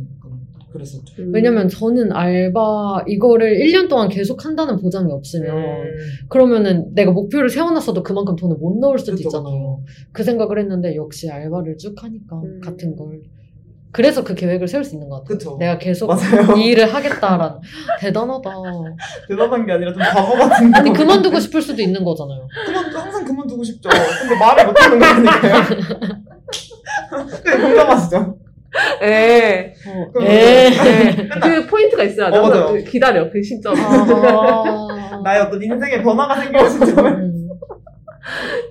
그랬었죠. 0.72 1.24
음. 1.24 1.32
왜냐면 1.34 1.68
저는 1.68 2.12
알바 2.12 3.06
이거를 3.08 3.58
1년 3.60 3.90
동안 3.90 4.10
계속 4.10 4.46
한다는 4.46 4.78
보장이 4.78 5.12
없으면 5.12 5.56
음. 5.58 5.84
그러면은 6.30 6.94
내가 6.94 7.12
목표를 7.12 7.50
세워놨어도 7.50 8.04
그만큼 8.04 8.36
돈을 8.36 8.58
못 8.58 8.78
넣을 8.80 8.98
수도 9.00 9.14
그쵸, 9.14 9.28
있잖아요. 9.28 9.82
그 10.12 10.24
생각을 10.24 10.60
했는데 10.60 10.96
역시 10.96 11.30
알바를 11.30 11.78
쭉 11.78 12.02
하니까 12.02 12.38
음. 12.38 12.62
같은 12.64 12.96
걸. 12.96 13.22
그래서 13.96 14.26
그 14.26 14.36
계획을 14.36 14.68
세울 14.68 14.84
수 14.84 14.94
있는 14.94 15.08
것 15.08 15.22
같아요. 15.22 15.38
그쵸. 15.38 15.56
내가 15.58 15.78
계속 15.78 16.08
맞아요. 16.08 16.58
이 16.58 16.66
일을 16.66 16.94
하겠다라는. 16.94 17.62
대단하다. 17.98 18.52
대단한 19.30 19.66
게 19.66 19.72
아니라 19.72 19.94
좀 19.94 20.02
바보 20.02 20.34
같은 20.34 20.76
아니, 20.76 20.90
거. 20.90 20.98
그만두고 20.98 21.40
싶을 21.40 21.62
수도 21.62 21.82
있는 21.82 22.04
거잖아요. 22.04 22.46
그만 22.66 22.94
항상 22.94 23.24
그만두고 23.24 23.64
싶죠. 23.64 23.88
근데 24.20 24.38
말을 24.38 24.66
못 24.66 24.84
하는 24.84 25.00
거니까요. 25.00 25.64
네, 27.46 27.58
공감하시죠? 27.58 28.38
예. 29.04 29.74
어, 29.88 30.12
그럼 30.12 30.28
에. 30.28 30.70
그 31.42 31.66
포인트가 31.66 32.04
있어야 32.04 32.30
돼. 32.30 32.38
어, 32.38 32.42
맞아요. 32.42 32.64
항상 32.68 32.84
기다려, 32.84 33.30
그 33.30 33.42
시점. 33.42 33.76
아. 33.78 35.22
나의 35.24 35.42
어떤 35.44 35.64
인생의 35.64 36.04
변화가 36.04 36.36
생기는 36.42 36.70
시점을 36.70 37.14
음. 37.14 37.50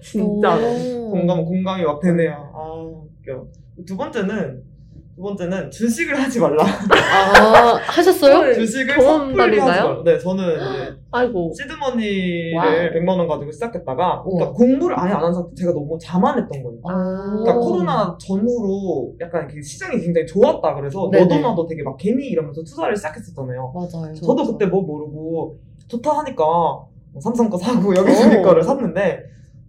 진짜. 0.03 0.55
오. 0.55 1.09
공감 1.13 1.43
공감이 1.47 1.83
막 1.83 1.99
되네요. 2.03 2.53
아 2.55 2.73
웃겨. 2.75 3.47
두 3.87 3.97
번째는 3.97 4.74
두 5.17 5.23
번째는 5.23 5.71
주식을 5.71 6.19
하지 6.21 6.41
말라. 6.41 6.65
아, 6.65 7.77
하셨어요? 7.87 8.43
네, 8.43 8.55
주식을? 8.59 9.01
섣불리 9.01 9.61
하지 9.61 9.81
말라. 9.81 10.03
네, 10.05 10.19
저는 10.19 10.45
이제 10.55 10.97
아이고. 11.13 11.53
seed 11.57 11.87
money를 11.87 12.55
wow. 12.57 12.73
100만 12.93 13.09
원 13.19 13.29
가지고 13.29 13.53
시작했다가. 13.53 14.23
그러니까 14.25 14.53
공부를 14.53 14.99
아예 14.99 15.13
안 15.13 15.23
한 15.25 15.33
상태 15.33 15.55
제가 15.55 15.73
너무 15.73 15.97
자만했던 16.03 16.51
거예요. 16.65 16.79
아. 16.89 17.31
그러니까 17.31 17.55
코로나 17.59 18.19
전후로 18.19 19.13
약간 19.21 19.47
그 19.47 19.63
시장이 19.63 20.01
굉장히 20.01 20.27
좋았다 20.27 20.75
그래서 20.75 21.09
네네. 21.13 21.25
너도 21.27 21.49
나도 21.49 21.67
되게 21.69 21.85
막 21.85 21.97
개미 21.97 22.27
이러면서 22.27 22.65
투자를 22.65 22.97
시작했었잖아요. 22.97 23.73
맞아요. 23.73 24.13
저도 24.15 24.45
그때 24.53 24.67
뭐 24.67 24.83
모르고 24.83 25.57
좋다 25.87 26.11
하니까 26.19 26.43
뭐 26.45 27.21
삼성 27.23 27.49
거 27.49 27.57
사고 27.57 27.95
여기저기 27.95 28.37
오. 28.39 28.43
거를 28.43 28.65
샀는데 28.65 29.21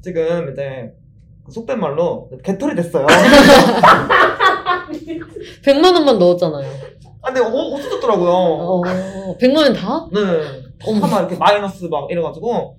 지금 0.02 0.50
이제 0.52 0.92
그 1.46 1.52
속된 1.52 1.80
말로 1.80 2.32
개털이 2.44 2.74
됐어요. 2.74 3.06
100만 5.64 5.94
원만 5.94 6.18
넣었잖아요. 6.20 6.68
아, 7.22 7.34
근데 7.34 7.40
어, 7.42 7.48
없어졌더라고요. 7.74 8.30
어, 8.30 8.82
100만 9.40 9.58
원 9.58 9.74
다? 9.74 10.08
네. 10.14 10.20
어머. 10.88 11.00
다막 11.02 11.20
이렇게 11.22 11.36
마이너스 11.38 11.86
막 11.86 12.10
이래가지고 12.12 12.78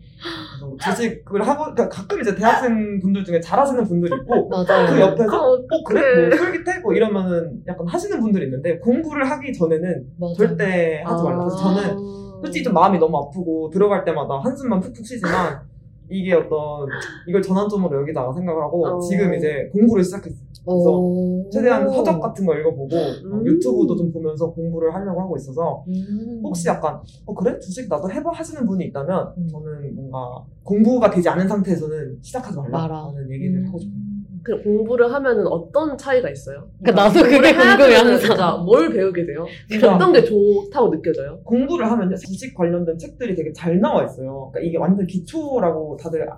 그래서 0.79 0.97
주식을 0.97 1.47
하고 1.47 1.65
그러니까 1.75 1.89
가끔 1.89 2.21
이제 2.21 2.35
대학생 2.35 2.99
분들 3.01 3.25
중에 3.25 3.41
잘하시는 3.41 3.85
분들이 3.85 4.13
있고 4.21 4.49
맞아요. 4.51 4.87
그 4.95 5.01
옆에서 5.01 5.37
아, 5.37 5.53
어 5.53 5.83
그래 5.85 6.01
어떡해. 6.01 6.29
뭐 6.29 6.37
솔깃해 6.37 6.79
뭐 6.81 6.95
이러면은 6.95 7.63
약간 7.67 7.87
하시는 7.87 8.21
분들이 8.21 8.45
있는데 8.45 8.79
공부를 8.79 9.29
하기 9.31 9.53
전에는 9.53 10.07
맞아요. 10.19 10.35
절대 10.35 11.03
하지 11.05 11.23
말라. 11.23 11.39
그래서 11.39 11.57
저는 11.57 11.85
아. 11.91 12.41
솔직히 12.43 12.65
좀 12.65 12.75
마음이 12.75 12.99
너무 12.99 13.17
아프고 13.19 13.71
들어갈 13.73 14.05
때마다 14.05 14.39
한숨만 14.43 14.81
푹푹 14.81 15.05
쉬지만 15.07 15.61
이게 16.09 16.35
어떤 16.35 16.89
이걸 17.27 17.43
전환점으로 17.43 18.01
여기다가 18.03 18.33
생각을 18.33 18.63
하고 18.63 18.87
어. 18.87 19.01
지금 19.01 19.35
이제 19.35 19.69
공부를 19.73 20.03
시작했어요. 20.05 20.47
오. 20.69 21.49
최대한 21.51 21.89
서적 21.89 22.21
같은 22.21 22.45
거 22.45 22.55
읽어보고 22.57 22.97
어, 22.97 23.37
음. 23.39 23.47
유튜브도 23.47 23.97
좀 23.97 24.13
보면서 24.13 24.51
공부를 24.51 24.93
하려고 24.93 25.21
하고 25.21 25.37
있어서 25.37 25.85
음. 25.87 26.41
혹시 26.43 26.69
약간 26.69 27.01
어 27.25 27.35
그래 27.35 27.57
주식 27.61 27.89
나도 27.89 28.11
해봐 28.11 28.31
하시는 28.33 28.67
분이 28.67 28.87
있다면 28.87 29.33
음. 29.39 29.49
저는 29.49 29.95
뭔가 29.95 30.45
공부가 30.65 31.09
되지 31.09 31.29
않은 31.29 31.47
상태에서는 31.47 32.19
시작하지. 32.21 32.59
말라라는 32.59 33.31
얘기를 33.31 33.61
음. 33.61 33.67
하고 33.69 33.79
싶어요. 33.79 33.97
그 34.47 34.63
공부를 34.63 35.13
하면은 35.13 35.45
어떤 35.49 35.99
차이가 35.99 36.31
있어요? 36.31 36.69
그러니까 36.81 37.03
나도 37.03 37.21
그게 37.25 37.53
궁금해, 37.53 37.97
항상. 37.97 38.65
뭘 38.65 38.93
배우게 38.93 39.27
돼요? 39.27 39.45
그러니까 39.67 39.97
어떤 39.97 40.13
게 40.13 40.23
좋다고 40.23 40.93
느껴져요? 40.93 41.41
공부를 41.43 41.91
하면 41.91 42.15
주식 42.15 42.55
관련된 42.55 42.97
책들이 42.97 43.35
되게 43.35 43.53
잘 43.53 43.81
나와 43.81 44.05
있어요. 44.05 44.53
그러니까 44.53 44.61
이게 44.61 44.79
완전 44.79 45.05
기초라고 45.05 45.97
다들 45.97 46.29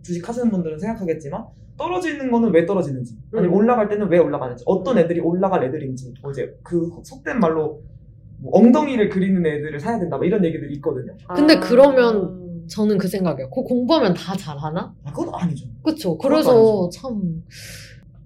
주식 0.00 0.26
하시는 0.26 0.50
분들은 0.50 0.78
생각하겠지만 0.78 1.44
떨어지는 1.76 2.30
거는 2.30 2.54
왜 2.54 2.64
떨어지는지 2.64 3.18
아니면 3.34 3.52
음. 3.52 3.56
올라갈 3.58 3.90
때는 3.90 4.08
왜 4.08 4.16
올라가는지 4.16 4.64
어떤 4.66 4.96
애들이 4.96 5.20
올라갈 5.20 5.62
애들인지 5.64 6.14
뭐 6.22 6.30
이제 6.30 6.56
그 6.64 6.88
속된 7.04 7.38
말로 7.38 7.82
뭐 8.40 8.58
엉덩이를 8.58 9.10
그리는 9.10 9.44
애들을 9.44 9.78
사야 9.78 9.98
된다 9.98 10.16
뭐 10.16 10.24
이런 10.24 10.42
얘기들이 10.42 10.72
있거든요. 10.76 11.14
근데 11.34 11.56
아. 11.56 11.60
그러면 11.60 12.37
저는 12.68 12.98
그 12.98 13.08
생각이에요. 13.08 13.50
그 13.50 13.62
공부하면 13.62 14.14
다 14.14 14.36
잘하나? 14.36 14.94
아, 15.04 15.12
그건 15.12 15.34
아니죠. 15.34 15.66
그건 15.82 16.18
그래서 16.18 16.88
참, 16.90 17.42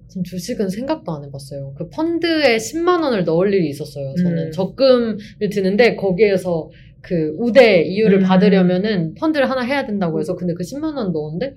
참 0.09 0.23
주식은 0.23 0.69
생각도 0.69 1.13
안 1.13 1.25
해봤어요. 1.25 1.75
그 1.77 1.89
펀드에 1.89 2.57
10만 2.57 3.03
원을 3.03 3.25
넣을 3.25 3.53
일이 3.55 3.69
있었어요. 3.69 4.15
저는 4.17 4.47
음. 4.47 4.51
적금을 4.53 5.19
드는데 5.51 5.97
거기에서 5.97 6.71
그 7.01 7.35
우대 7.39 7.83
이율을 7.83 8.19
음. 8.19 8.23
받으려면은 8.23 9.15
펀드를 9.15 9.51
하나 9.51 9.63
해야 9.63 9.87
된다고 9.87 10.21
해서 10.21 10.37
근데 10.37 10.55
그 10.55 10.63
10만 10.63 10.97
원 10.97 11.13
넣었는데 11.13 11.57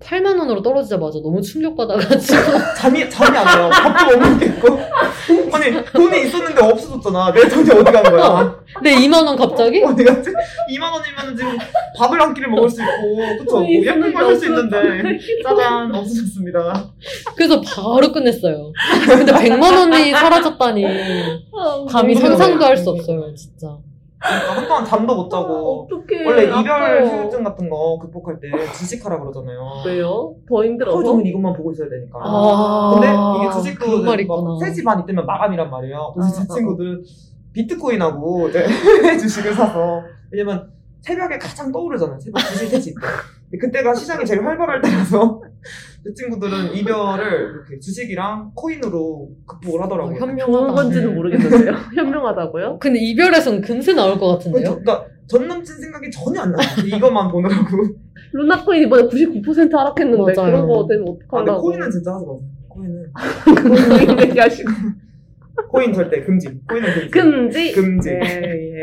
8만 0.00 0.38
원으로 0.38 0.62
떨어지자마자 0.62 1.18
너무 1.22 1.42
충격받아가지고 1.42 2.40
잠이 2.78 3.08
잠이 3.10 3.36
안 3.36 3.46
와요. 3.60 3.70
밥도 3.70 4.16
못 4.16 4.28
먹겠고. 4.28 4.78
아니 5.52 5.84
돈이 5.92 6.22
있었는데 6.26 6.62
없어졌잖아. 6.64 7.32
내 7.32 7.48
돈이 7.48 7.70
어디 7.70 7.90
간 7.92 8.02
거야? 8.04 8.56
네 8.82 8.94
2만 8.96 9.26
원 9.26 9.36
갑자기? 9.36 9.82
어디 9.82 10.04
갔지? 10.04 10.30
2만 10.30 10.92
원이면 10.92 11.36
지금 11.36 11.58
밥을 11.96 12.20
한 12.20 12.32
끼를 12.32 12.48
먹을 12.50 12.70
수 12.70 12.80
있고, 12.80 13.16
그쵸? 13.38 13.60
뭐 13.60 13.68
예쁜 13.68 14.12
걸살수 14.14 14.46
있는데 14.46 15.18
짜잔 15.42 15.94
없어졌습니다. 15.94 16.90
그래서 17.34 17.60
바로 17.60 18.12
끝냈어요. 18.12 18.72
근데 19.06 19.32
100만 19.32 19.62
원이 19.78 20.12
사라졌다니 20.12 20.84
감히 21.90 22.14
너무 22.14 22.26
상상도 22.28 22.64
할 22.64 22.76
수. 22.76 22.90
없어요 22.90 23.34
진짜. 23.34 23.76
그러니까 24.20 24.56
한동안 24.56 24.84
잠도 24.84 25.14
못 25.14 25.28
자고. 25.28 25.84
어떻게 25.84 26.24
원래 26.24 26.44
이별 26.44 27.06
후유증 27.06 27.44
같은 27.44 27.70
거 27.70 27.98
극복할 28.00 28.40
때 28.40 28.48
주식하라 28.72 29.20
그러잖아요. 29.20 29.82
왜요? 29.86 30.34
더 30.48 30.64
힘들어서? 30.64 31.02
종일 31.04 31.26
이것만 31.28 31.52
보고 31.54 31.70
있어야 31.72 31.88
되니까. 31.88 32.18
아, 32.20 32.90
근데 32.94 33.08
이게 33.44 33.52
주식도 33.52 33.86
그런 33.86 34.04
말이 34.04 34.22
있구나. 34.24 34.58
3시 34.58 34.84
반 34.84 35.00
이때면 35.00 35.24
마감이란 35.24 35.70
말이에요. 35.70 36.12
그래서 36.14 36.30
아, 36.30 36.32
제 36.32 36.40
아, 36.50 36.54
친구들은 36.54 37.04
비트코인하고 37.52 38.48
이제 38.48 38.66
주식을 39.18 39.54
사서 39.54 40.02
왜냐면 40.30 40.68
새벽에 41.00 41.38
가장 41.38 41.70
떠오르잖아요. 41.70 42.18
새벽 42.18 42.38
2시, 42.40 42.72
3시 42.72 42.84
때. 42.86 43.06
근데 43.50 43.58
그때가 43.58 43.94
시장이 43.94 44.26
제일 44.26 44.44
활발할 44.44 44.80
때라서 44.82 45.40
제 46.04 46.14
친구들은 46.14 46.74
이별을 46.74 47.50
이렇게 47.54 47.78
주식이랑 47.80 48.52
코인으로 48.54 49.28
극복을 49.46 49.82
하더라고요. 49.82 50.14
어, 50.14 50.18
현명하다. 50.18 50.46
좋은 50.52 50.74
건지는 50.74 51.14
모르겠는데요. 51.14 51.72
현명하다고요? 51.94 52.78
근데 52.78 52.98
이별에선 53.00 53.60
금세 53.62 53.94
나올 53.94 54.18
것 54.18 54.28
같은데요? 54.34 54.62
그렇죠. 54.62 54.80
그러니까 54.80 55.06
전 55.26 55.48
남친 55.48 55.76
생각이 55.76 56.10
전혀 56.10 56.40
안 56.42 56.52
나요. 56.52 56.66
이것만 56.86 57.30
보느라고. 57.30 57.66
루나코인 58.32 58.82
이번에 58.84 59.02
99% 59.08 59.72
하락했는데 59.72 60.34
맞아요. 60.34 60.52
그런 60.52 60.68
거 60.68 60.86
되면 60.86 61.02
아, 61.02 61.10
근데 61.10 61.24
어떡하려고. 61.24 61.62
코인은 61.62 61.90
진짜 61.90 62.12
하지 62.14 62.24
마세요. 62.26 62.40
코인은. 62.68 63.12
코인 64.06 64.20
얘기하시고. 64.30 64.70
코인 65.70 65.92
절대 65.92 66.22
금지. 66.22 66.48
코인은 66.68 66.88
금지. 66.94 67.10
금지? 67.10 67.72
금지. 67.72 68.10
네, 68.10 68.80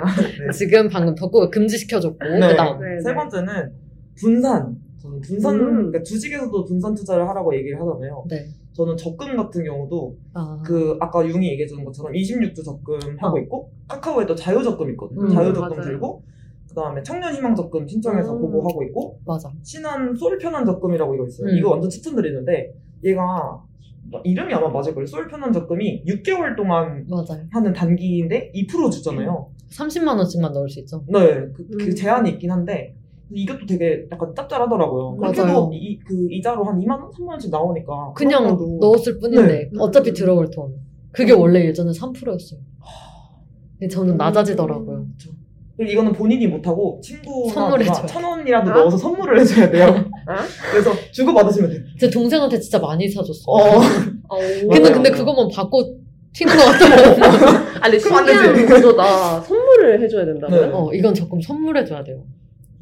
아, 0.00 0.06
네. 0.16 0.50
지금 0.52 0.88
방금 0.88 1.14
덕구가 1.14 1.50
금지시켜줬고 1.50 2.18
네. 2.40 2.48
그다음 2.48 2.80
네, 2.80 3.00
세 3.00 3.10
네. 3.10 3.14
번째는 3.14 3.70
분산. 4.20 4.74
저는 5.16 5.20
분산, 5.20 5.54
음. 5.54 5.76
그러니까 5.76 6.02
주식에서도 6.02 6.64
분산 6.64 6.94
투자를 6.94 7.28
하라고 7.28 7.54
얘기를 7.56 7.80
하잖아요. 7.80 8.24
네. 8.28 8.46
저는 8.72 8.96
적금 8.96 9.36
같은 9.36 9.64
경우도 9.64 10.16
아. 10.34 10.62
그 10.64 10.96
아까 11.00 11.26
융이 11.26 11.50
얘기해준 11.52 11.84
것처럼 11.84 12.12
26주 12.12 12.64
적금 12.64 12.98
하고 13.18 13.36
어. 13.36 13.40
있고 13.40 13.70
카카오에도 13.88 14.34
자유 14.34 14.62
적금 14.62 14.90
있거든요. 14.90 15.22
음, 15.22 15.28
자유 15.30 15.52
적금 15.54 15.70
맞아요. 15.70 15.82
들고 15.82 16.22
그다음에 16.68 17.02
청년 17.02 17.34
희망 17.34 17.54
적금 17.54 17.88
신청해서 17.88 18.36
음. 18.36 18.40
그거 18.42 18.58
하고 18.58 18.82
있고 18.84 19.18
맞아. 19.24 19.50
신한 19.62 20.14
솔 20.14 20.36
편한 20.38 20.66
적금이라고 20.66 21.14
이거 21.14 21.26
있어요. 21.26 21.48
음. 21.48 21.56
이거 21.56 21.70
완전 21.70 21.88
추천드리는데 21.88 22.74
얘가 23.04 23.62
이름이 24.24 24.52
아마 24.52 24.68
맞을 24.68 24.94
거예요. 24.94 25.06
솔 25.06 25.26
편한 25.26 25.52
적금이 25.52 26.04
6개월 26.04 26.54
동안 26.54 27.06
맞아요. 27.08 27.46
하는 27.50 27.72
단기인데 27.72 28.52
2% 28.54 28.90
주잖아요. 28.92 29.50
30만 29.70 30.16
원씩만 30.16 30.52
넣을 30.52 30.68
수 30.68 30.80
있죠. 30.80 31.02
네, 31.08 31.18
그, 31.54 31.66
그 31.78 31.86
음. 31.86 31.94
제한이 31.94 32.30
있긴 32.30 32.50
한데 32.50 32.94
이것도 33.32 33.66
되게 33.66 34.06
약간 34.12 34.32
짭짤하더라고요. 34.34 35.16
맞아요. 35.16 35.70
이, 35.72 35.98
그 35.98 36.28
이자로 36.30 36.64
한 36.64 36.78
2만 36.78 36.90
원, 36.90 37.10
3만 37.10 37.28
원씩 37.30 37.50
나오니까 37.50 38.12
그냥 38.14 38.44
그것도 38.56 38.78
넣었을 38.80 39.18
뿐인데 39.18 39.46
네. 39.46 39.70
어차피 39.78 40.12
들어올 40.12 40.48
돈. 40.50 40.74
그게 41.12 41.32
원래 41.32 41.64
예전에 41.66 41.90
3%였어요. 41.90 42.60
근데 43.78 43.92
저는 43.92 44.16
낮아지더라고요. 44.16 45.06
그쵸. 45.16 45.30
그리고 45.76 45.92
이거는 45.92 46.12
본인이 46.12 46.46
못하고 46.46 47.00
친구나 47.02 47.52
선물해줘요. 47.52 48.06
천 48.06 48.24
원이라도 48.24 48.70
아? 48.70 48.74
넣어서 48.74 48.96
선물을 48.96 49.40
해줘야 49.40 49.70
돼요. 49.70 49.86
아? 50.26 50.36
그래서 50.70 50.92
주고 51.12 51.34
받으시면 51.34 51.70
돼요. 51.70 51.80
제 52.00 52.08
동생한테 52.08 52.58
진짜 52.60 52.78
많이 52.78 53.08
사줬어. 53.08 53.42
어, 53.46 53.58
어. 53.58 53.80
근데 54.72 54.90
근데. 54.92 55.10
그것만 55.10 55.48
받고 55.54 55.98
튀는 56.32 56.54
것 56.56 56.64
같아요. 56.64 57.66
아니 57.80 57.98
신기한. 57.98 58.66
구조다. 58.66 59.40
선물을 59.42 60.02
해줘야 60.02 60.24
된다고요? 60.24 60.60
네. 60.66 60.70
어, 60.72 60.90
이건 60.94 61.12
조금 61.12 61.40
선물해줘야 61.40 62.04
돼요. 62.04 62.24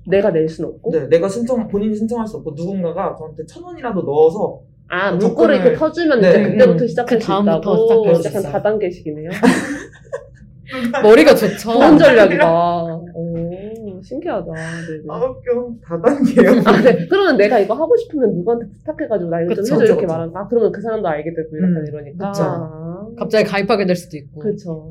내가 0.07 0.30
낼순 0.30 0.64
없고. 0.66 0.90
네, 0.92 1.07
내가 1.09 1.28
신청 1.28 1.66
본인이 1.68 1.94
신청할 1.94 2.26
수 2.26 2.36
없고 2.38 2.52
누군가가 2.57 3.14
저한테 3.18 3.44
천 3.46 3.62
원이라도 3.62 4.02
넣어서 4.02 4.61
아그 4.88 5.18
적금을- 5.18 5.55
이렇게 5.55 5.74
터주면 5.74 6.20
네. 6.20 6.28
이제 6.28 6.42
그때부터 6.42 6.84
음, 6.84 6.88
시작할 6.88 7.18
그수 7.18 7.26
다음부터 7.26 7.59
있다고. 7.59 7.86
시작할 7.86 8.14
수 8.22 8.28
약간 8.28 8.40
있어요. 8.40 8.52
다단계식이네요. 8.52 9.30
머리가 11.02 11.34
좋죠. 11.34 11.57
좋은 11.59 11.98
전략이다. 11.98 12.94
오 13.14 14.00
신기하다. 14.02 14.44
네네. 14.52 15.05
아 15.09 15.24
웃겨 15.24 15.74
다단계요. 15.84 16.50
아, 16.66 16.82
네. 16.82 17.07
그러면 17.07 17.36
내가 17.36 17.59
이거 17.59 17.74
하고 17.74 17.96
싶으면 17.96 18.34
누구한테 18.34 18.66
부탁해가지고 18.68 19.30
나 19.30 19.40
이거 19.42 19.55
좀 19.55 19.62
그쵸, 19.64 19.74
해줘 19.76 19.84
이렇게. 19.84 20.07
말하는 20.07 20.36
아 20.36 20.46
그러면 20.48 20.72
그 20.72 20.80
사람도 20.82 21.07
알게 21.09 21.30
되고 21.34 21.48
이렇게 21.57 21.80
음, 21.80 21.86
이러니까. 21.86 22.32
그쵸. 22.32 22.42
아, 22.44 23.07
갑자기 23.18 23.44
가입하게 23.44 23.86
될 23.86 23.96
수도 23.96 24.16
있고. 24.16 24.40
그쵸. 24.40 24.90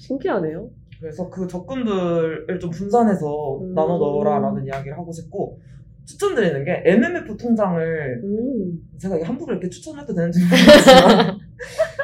신기하네요. 0.00 0.68
그래서 1.00 1.28
그 1.30 1.46
적금들을 1.46 2.58
좀 2.60 2.70
분산해서 2.70 3.58
음. 3.60 3.74
나눠 3.74 3.98
넣어라라는 3.98 4.66
이야기를 4.66 4.96
하고 4.96 5.12
싶고 5.12 5.58
추천드리는 6.06 6.64
게 6.64 6.82
MMF 6.84 7.36
통장을 7.36 8.20
음. 8.24 8.78
제가 8.98 9.18
함부로 9.22 9.52
이렇게 9.52 9.68
추천해도 9.68 10.14
되는지 10.14 10.40
모르겠지만 10.40 11.38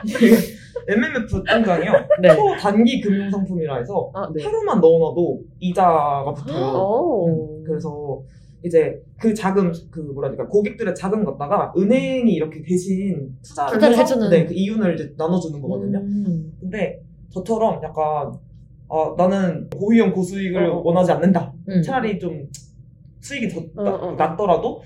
MMF 0.86 1.42
통장이요 1.49 1.92
네. 2.20 2.28
초단기 2.34 3.01
금융 3.01 3.30
상품이라 3.30 3.78
해서 3.78 4.11
아 4.14 4.30
네. 4.34 4.45
하루만 4.45 4.80
넣어놔도 4.80 5.40
이자가 5.59 6.32
붙어요. 6.34 6.64
어. 6.64 7.62
그래서 7.64 8.22
이제 8.62 9.03
그 9.18 9.32
자금 9.32 9.72
그 9.90 10.01
뭐라니까 10.01 10.47
고객들의 10.49 10.95
자금 10.95 11.24
갖다가 11.24 11.72
은행이 11.76 12.32
이렇게 12.32 12.62
대신 12.62 13.34
투자를, 13.42 13.72
투자를 13.74 13.97
해서 13.97 14.03
해주는. 14.03 14.30
네, 14.30 14.47
그 14.47 14.53
이윤을 14.55 14.95
이제 14.95 15.14
나눠주는 15.16 15.61
거거든요. 15.61 15.99
음. 15.99 16.53
근데 16.61 17.01
저처럼 17.30 17.82
약간 17.82 18.32
아 18.89 19.14
나는 19.16 19.68
고위험 19.70 20.12
고수익을 20.12 20.64
어, 20.66 20.76
어. 20.76 20.82
원하지 20.85 21.12
않는다. 21.12 21.53
음. 21.68 21.82
차라리 21.82 22.18
좀 22.18 22.47
수익이 23.20 23.49
더 23.49 23.61
어, 23.80 23.85
낮- 23.85 23.95
어. 24.03 24.12
낮더라도 24.12 24.82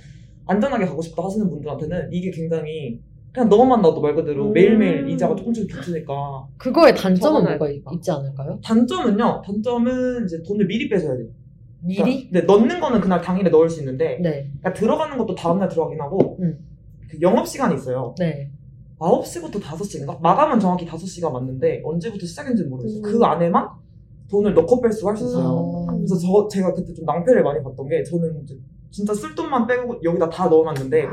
안전하게 0.46 0.86
가고 0.86 1.02
싶다 1.02 1.24
하시는 1.24 1.48
분들한테는 1.50 2.08
이게 2.12 2.30
굉장히 2.30 3.00
그냥 3.32 3.48
너만 3.48 3.82
놔도 3.82 4.00
말 4.00 4.14
그대로 4.14 4.46
음. 4.46 4.52
매일매일 4.52 5.08
이자가 5.10 5.34
조금씩 5.36 5.68
붙으니까 5.68 6.14
그거의 6.56 6.94
단점은 6.94 7.44
뭐가 7.44 7.66
겠다. 7.68 7.90
있, 7.92 8.02
지 8.02 8.10
않을까요? 8.10 8.58
단점은요 8.64 9.42
단점은 9.44 10.24
이제 10.24 10.42
돈을 10.46 10.66
미리 10.66 10.88
빼셔야 10.88 11.14
돼요 11.16 11.26
그러니까 11.82 12.04
미리? 12.04 12.30
네, 12.32 12.40
넣는 12.40 12.80
거는 12.80 13.00
그날 13.02 13.20
당일에 13.20 13.50
넣을 13.50 13.68
수 13.68 13.80
있는데 13.80 14.18
네. 14.22 14.50
그러니까 14.60 14.72
들어가는 14.72 15.18
것도 15.18 15.34
다음날 15.34 15.68
들어가긴 15.68 16.00
하고 16.00 16.38
음. 16.40 16.58
그 17.10 17.18
영업 17.20 17.46
시간이 17.46 17.74
있어요 17.74 18.14
네. 18.18 18.50
9시부터 18.98 19.60
5시인가? 19.60 20.20
마감은 20.22 20.58
정확히 20.58 20.86
5시가 20.86 21.30
맞는데 21.30 21.82
언제부터 21.84 22.24
시작인지는 22.24 22.70
모르겠어요 22.70 23.00
음. 23.00 23.02
그 23.02 23.22
안에만 23.24 23.68
돈을 24.30 24.54
넣고 24.54 24.80
뺄 24.80 24.92
수가 24.92 25.14
있어요 25.14 25.86
음. 25.90 25.96
그래서 25.98 26.16
저 26.18 26.48
제가 26.48 26.72
그때 26.74 26.92
좀 26.92 27.04
낭패를 27.04 27.42
많이 27.42 27.62
봤던 27.62 27.88
게 27.88 28.02
저는 28.02 28.42
이제 28.44 28.58
진짜 28.90 29.12
쓸 29.14 29.34
돈만 29.34 29.66
빼고 29.66 30.00
여기다 30.02 30.28
다 30.28 30.48
넣어놨는데 30.48 31.04
음. 31.04 31.10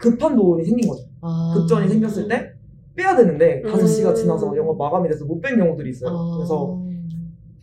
급한 0.00 0.36
돈이 0.36 0.64
생긴 0.64 0.88
거죠. 0.88 1.02
아. 1.22 1.54
급전이 1.56 1.88
생겼을 1.88 2.28
때 2.28 2.50
빼야 2.94 3.16
되는데 3.16 3.62
음. 3.64 3.70
5시가 3.72 4.14
지나서 4.14 4.54
영업 4.56 4.76
마감이 4.76 5.08
돼서 5.08 5.24
못 5.24 5.40
뺀 5.40 5.56
경우들이 5.58 5.90
있어요. 5.90 6.10
아. 6.16 6.36
그래서 6.36 6.80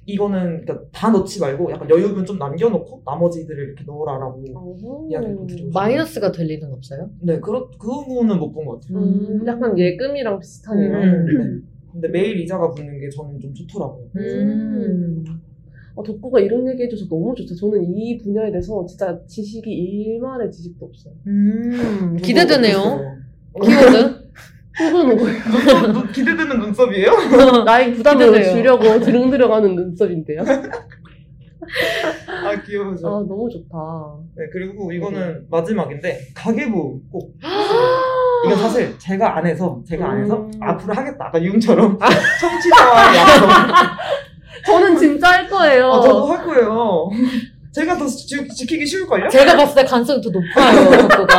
이거는 0.07 0.61
그러니까 0.65 0.79
다 0.91 1.11
넣지 1.11 1.39
말고 1.39 1.71
약간 1.71 1.87
여유분 1.89 2.25
좀 2.25 2.37
남겨놓고 2.39 3.03
나머지들을 3.05 3.63
이렇게 3.67 3.83
넣으라라고 3.85 4.43
어허. 4.55 5.07
이야기를 5.09 5.35
좀 5.35 5.47
드리고. 5.47 5.69
마이너스가 5.71 6.31
될 6.31 6.49
일은 6.49 6.73
없어요? 6.73 7.09
네, 7.21 7.39
그렇 7.39 7.69
그거는 7.77 8.39
못 8.39 8.51
본 8.51 8.65
것 8.65 8.81
같아요. 8.81 8.97
음, 8.97 9.43
약간 9.47 9.77
예금이랑 9.77 10.39
비슷하네요. 10.39 10.97
음. 10.97 11.25
네. 11.25 11.61
근데 11.91 12.07
매일 12.07 12.39
이자가 12.39 12.71
붙는 12.71 12.99
게 12.99 13.09
저는 13.09 13.39
좀 13.39 13.53
좋더라고요. 13.53 14.07
음. 14.15 15.23
어, 15.95 16.03
덕구가 16.03 16.39
이런 16.39 16.67
얘기 16.69 16.83
해줘서 16.83 17.05
너무 17.09 17.33
좋다. 17.35 17.53
저는 17.59 17.83
이 17.95 18.17
분야에 18.17 18.49
대해서 18.51 18.85
진짜 18.85 19.19
지식이 19.27 19.69
일말의 19.69 20.49
지식도 20.51 20.85
없어요. 20.85 21.13
음. 21.27 22.15
기대되네요. 22.21 22.77
키워드? 23.61 24.21
누구는 24.81 25.17
거예요? 25.17 25.91
눈- 25.91 26.11
기대되는 26.13 26.59
눈썹이에요? 26.59 27.11
나의 27.65 27.93
부담을 27.93 28.27
기대돼요. 28.27 28.53
주려고 28.55 28.99
드릉드릉 29.01 29.51
하는 29.53 29.75
눈썹인데요. 29.75 30.41
아 32.27 32.61
귀여워져. 32.63 33.07
아 33.07 33.11
너무 33.27 33.49
좋다. 33.49 33.77
네, 34.35 34.45
그리고 34.51 34.91
이거는 34.93 35.45
마지막인데 35.49 36.19
가계부 36.33 37.01
꼭 37.11 37.35
이건 38.45 38.57
사실 38.57 38.97
제가 38.97 39.37
안 39.37 39.45
해서 39.45 39.79
제가 39.87 40.09
안 40.09 40.23
해서 40.23 40.37
음. 40.37 40.51
앞으로 40.61 40.93
하겠다. 40.93 41.25
아까 41.27 41.41
융처럼 41.41 41.97
청취자와의 42.39 43.17
약속. 43.19 43.47
저는 44.65 44.97
진짜 44.97 45.27
할 45.31 45.49
거예요. 45.49 45.91
아, 45.91 46.01
저도 46.01 46.25
할 46.27 46.43
거예요. 46.45 47.09
제가 47.71 47.97
더 47.97 48.05
지, 48.05 48.47
지키기 48.47 48.85
쉬울걸요? 48.85 49.29
제가 49.29 49.55
봤을 49.55 49.75
때 49.75 49.83
가능성이 49.89 50.21
더 50.21 50.29
높아요, 50.29 50.91
덕구가. 51.07 51.37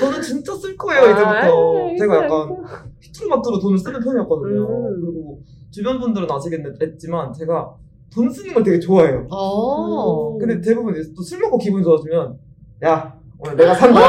저는 0.00 0.22
진짜 0.22 0.54
쓸 0.54 0.76
거예요, 0.76 1.02
아, 1.02 1.04
이제부터. 1.06 1.30
알겠어요, 1.30 1.96
제가 1.98 2.24
약간. 2.24 2.56
피투마트로 3.00 3.58
돈을 3.60 3.78
쓰는 3.78 4.00
편이었거든요. 4.00 4.62
음. 4.62 5.00
그리고 5.00 5.38
주변 5.70 6.00
분들은 6.00 6.26
아시겠지만 6.30 7.32
제가 7.32 7.74
돈 8.12 8.30
쓰는 8.30 8.54
걸 8.54 8.62
되게 8.62 8.78
좋아해요. 8.80 9.26
어. 9.30 10.38
근데 10.38 10.60
대부분 10.60 10.94
또 11.16 11.22
술 11.22 11.40
먹고 11.40 11.58
기분 11.58 11.82
좋아지면 11.82 12.36
야 12.84 13.12
오늘 13.38 13.56
내가 13.56 13.74
산다. 13.74 14.00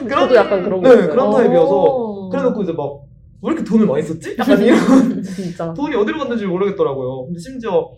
아, 0.00 0.04
그런- 0.08 0.20
저도 0.28 0.34
약간 0.36 0.62
그런 0.62 0.80
거 0.82 0.88
네. 0.94 1.06
그런 1.08 1.30
타입이어서 1.30 1.82
어. 1.82 2.28
그래놓고 2.30 2.62
이제 2.62 2.72
막 2.72 3.00
왜 3.42 3.52
이렇게 3.54 3.64
돈을 3.64 3.86
많이 3.86 4.02
썼지? 4.02 4.36
약간 4.38 4.60
이런 4.60 5.22
진짜. 5.22 5.72
돈이 5.72 5.94
어디로 5.96 6.18
갔는지 6.18 6.44
모르겠더라고요. 6.44 7.24
근데 7.24 7.38
심지어 7.40 7.90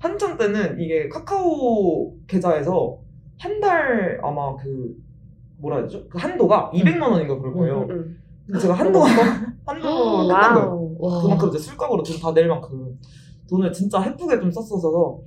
한창 0.00 0.36
때는 0.36 0.80
이게 0.80 1.08
카카오 1.08 2.12
계좌에서 2.26 2.98
한 3.38 3.60
달 3.60 4.18
아마 4.22 4.56
그 4.56 4.96
뭐라 5.58 5.76
해야 5.76 5.86
되죠? 5.86 6.08
그 6.08 6.18
한도가 6.18 6.72
200만 6.74 7.02
원인가 7.08 7.38
그럴 7.38 7.54
거예요. 7.54 7.82
음, 7.82 7.90
음. 7.90 8.16
근데 8.46 8.58
제가 8.58 8.74
한도가 8.74 9.06
한도 9.64 10.26
끝난 10.26 10.54
거예요. 10.54 10.68
wow. 10.68 10.96
와. 10.98 11.22
그만큼 11.22 11.48
이제 11.50 11.58
술값으로 11.58 12.02
돈 12.02 12.20
다 12.20 12.32
낼 12.32 12.48
만큼 12.48 12.98
돈을 13.48 13.72
진짜 13.72 14.00
해프게 14.00 14.40
좀 14.40 14.50
썼어서 14.50 15.20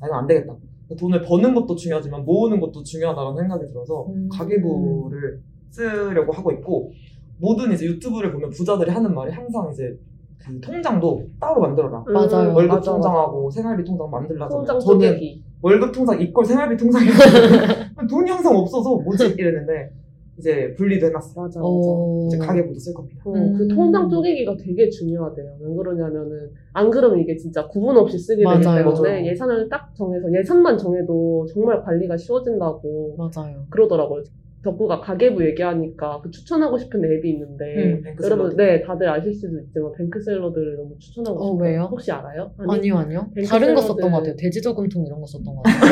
아 0.00 0.06
이건 0.06 0.20
안 0.20 0.26
되겠다. 0.26 0.54
돈을 0.98 1.20
버는 1.20 1.54
것도 1.54 1.76
중요하지만 1.76 2.24
모으는 2.24 2.58
것도 2.58 2.82
중요하다는 2.82 3.36
생각이 3.36 3.66
들어서 3.66 4.06
음. 4.08 4.28
가계부를 4.32 5.42
쓰려고 5.70 6.32
하고 6.32 6.50
있고 6.52 6.92
모든 7.38 7.72
이제 7.72 7.86
유튜브를 7.86 8.32
보면 8.32 8.50
부자들이 8.50 8.90
하는 8.90 9.14
말이 9.14 9.32
항상 9.32 9.70
이제 9.72 9.96
그 10.38 10.60
통장도 10.60 11.26
따로 11.40 11.60
만들어라. 11.60 12.04
음, 12.08 12.12
맞아요. 12.12 12.54
월급 12.54 12.76
맞아, 12.76 12.92
통장하고 12.92 13.50
생활비 13.50 13.84
통장. 13.84 14.10
만들라잖아요. 14.10 14.48
통장 14.48 14.80
저는 14.80 15.00
쪼개기. 15.00 15.42
월급 15.62 15.92
통장 15.92 16.20
이꼴 16.20 16.44
생활비 16.44 16.76
통장이 16.76 17.06
돈이 18.08 18.30
항상 18.30 18.56
없어서 18.56 18.96
뭐지 18.96 19.34
이랬는데 19.38 19.92
이제 20.38 20.72
분리도 20.76 21.06
해놨어요. 21.06 21.34
맞아 21.44 21.60
맞아. 21.60 21.60
어. 21.62 22.24
이제 22.26 22.38
가계부도 22.38 22.78
쓸 22.78 22.94
겁니다. 22.94 23.22
어, 23.26 23.32
음. 23.34 23.54
그 23.58 23.68
통장 23.68 24.08
쪼개기가 24.08 24.56
되게 24.56 24.88
중요하대요. 24.88 25.56
왜 25.60 25.74
그러냐면은 25.74 26.50
안 26.72 26.90
그러면 26.90 27.18
이게 27.20 27.36
진짜 27.36 27.66
구분 27.68 27.96
없이 27.98 28.18
쓰게 28.18 28.42
되기. 28.42 28.60
때문에 28.62 28.82
맞아요. 28.82 29.26
예산을 29.26 29.68
딱 29.68 29.94
정해서 29.94 30.26
예산만 30.32 30.78
정해도 30.78 31.46
정말 31.52 31.82
관리가 31.82 32.16
쉬워진다고 32.16 33.16
맞아요. 33.18 33.66
그러더라고요. 33.68 34.22
덕구가 34.62 35.00
가계부 35.00 35.42
얘기하니까 35.46 36.20
그 36.22 36.30
추천하고 36.30 36.76
싶은 36.76 37.02
앱이 37.02 37.30
있는데 37.30 37.64
음, 37.76 38.14
여러분. 38.22 38.54
네 38.56 38.82
다들 38.82 39.08
아실 39.08 39.32
수도 39.32 39.58
있지만 39.58 39.92
뱅크 39.96 40.20
샐러드를 40.20 40.76
너무 40.76 40.94
추천하고 40.98 41.38
어, 41.42 41.52
싶어요. 41.54 41.68
왜요? 41.70 41.88
혹시 41.90 42.12
알아요? 42.12 42.50
아니 42.68 42.88
요, 42.90 42.98
아니요. 42.98 43.30
뱅크 43.34 43.48
다른 43.48 43.74
거. 43.74 43.80
썼던 43.80 44.10
것 44.10 44.18
같아요. 44.18 44.36
돼지 44.36 44.60
저금통 44.60 45.06
이런 45.06 45.18
거 45.20 45.26
썼던 45.26 45.54
것 45.56 45.62
같아요. 45.62 45.90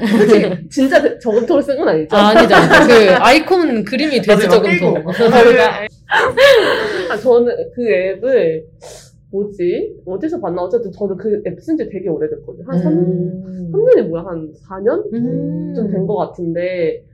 혹시 0.20 0.68
진짜 0.70 1.02
그 1.02 1.18
저금통을 1.18 1.62
쓴 1.62 1.76
건 1.78 1.88
아니죠? 1.88 2.16
아, 2.16 2.28
아니죠. 2.28 2.54
그 2.86 3.12
아이콘 3.18 3.84
그림이 3.84 4.20
돼지. 4.22 4.48
저금통. 4.48 5.04
아, 7.10 7.16
저는 7.16 7.54
그 7.74 7.88
앱을 7.90 8.66
뭐지? 9.32 9.96
어디서 10.06 10.40
봤나? 10.40 10.62
어쨌든 10.62 10.90
저는 10.92 11.16
그 11.16 11.42
앱 11.46 11.60
쓴 11.60 11.76
지 11.76 11.88
되게 11.88 12.08
오래됐거든요. 12.08 12.64
한 12.66 12.78
3, 12.78 12.92
음. 12.92 13.70
3년이 13.72 14.08
뭐야? 14.08 14.24
한 14.24 14.52
4년? 14.68 15.12
음. 15.12 15.72
좀된 15.74 16.06
것 16.06 16.16
같은데 16.16 17.04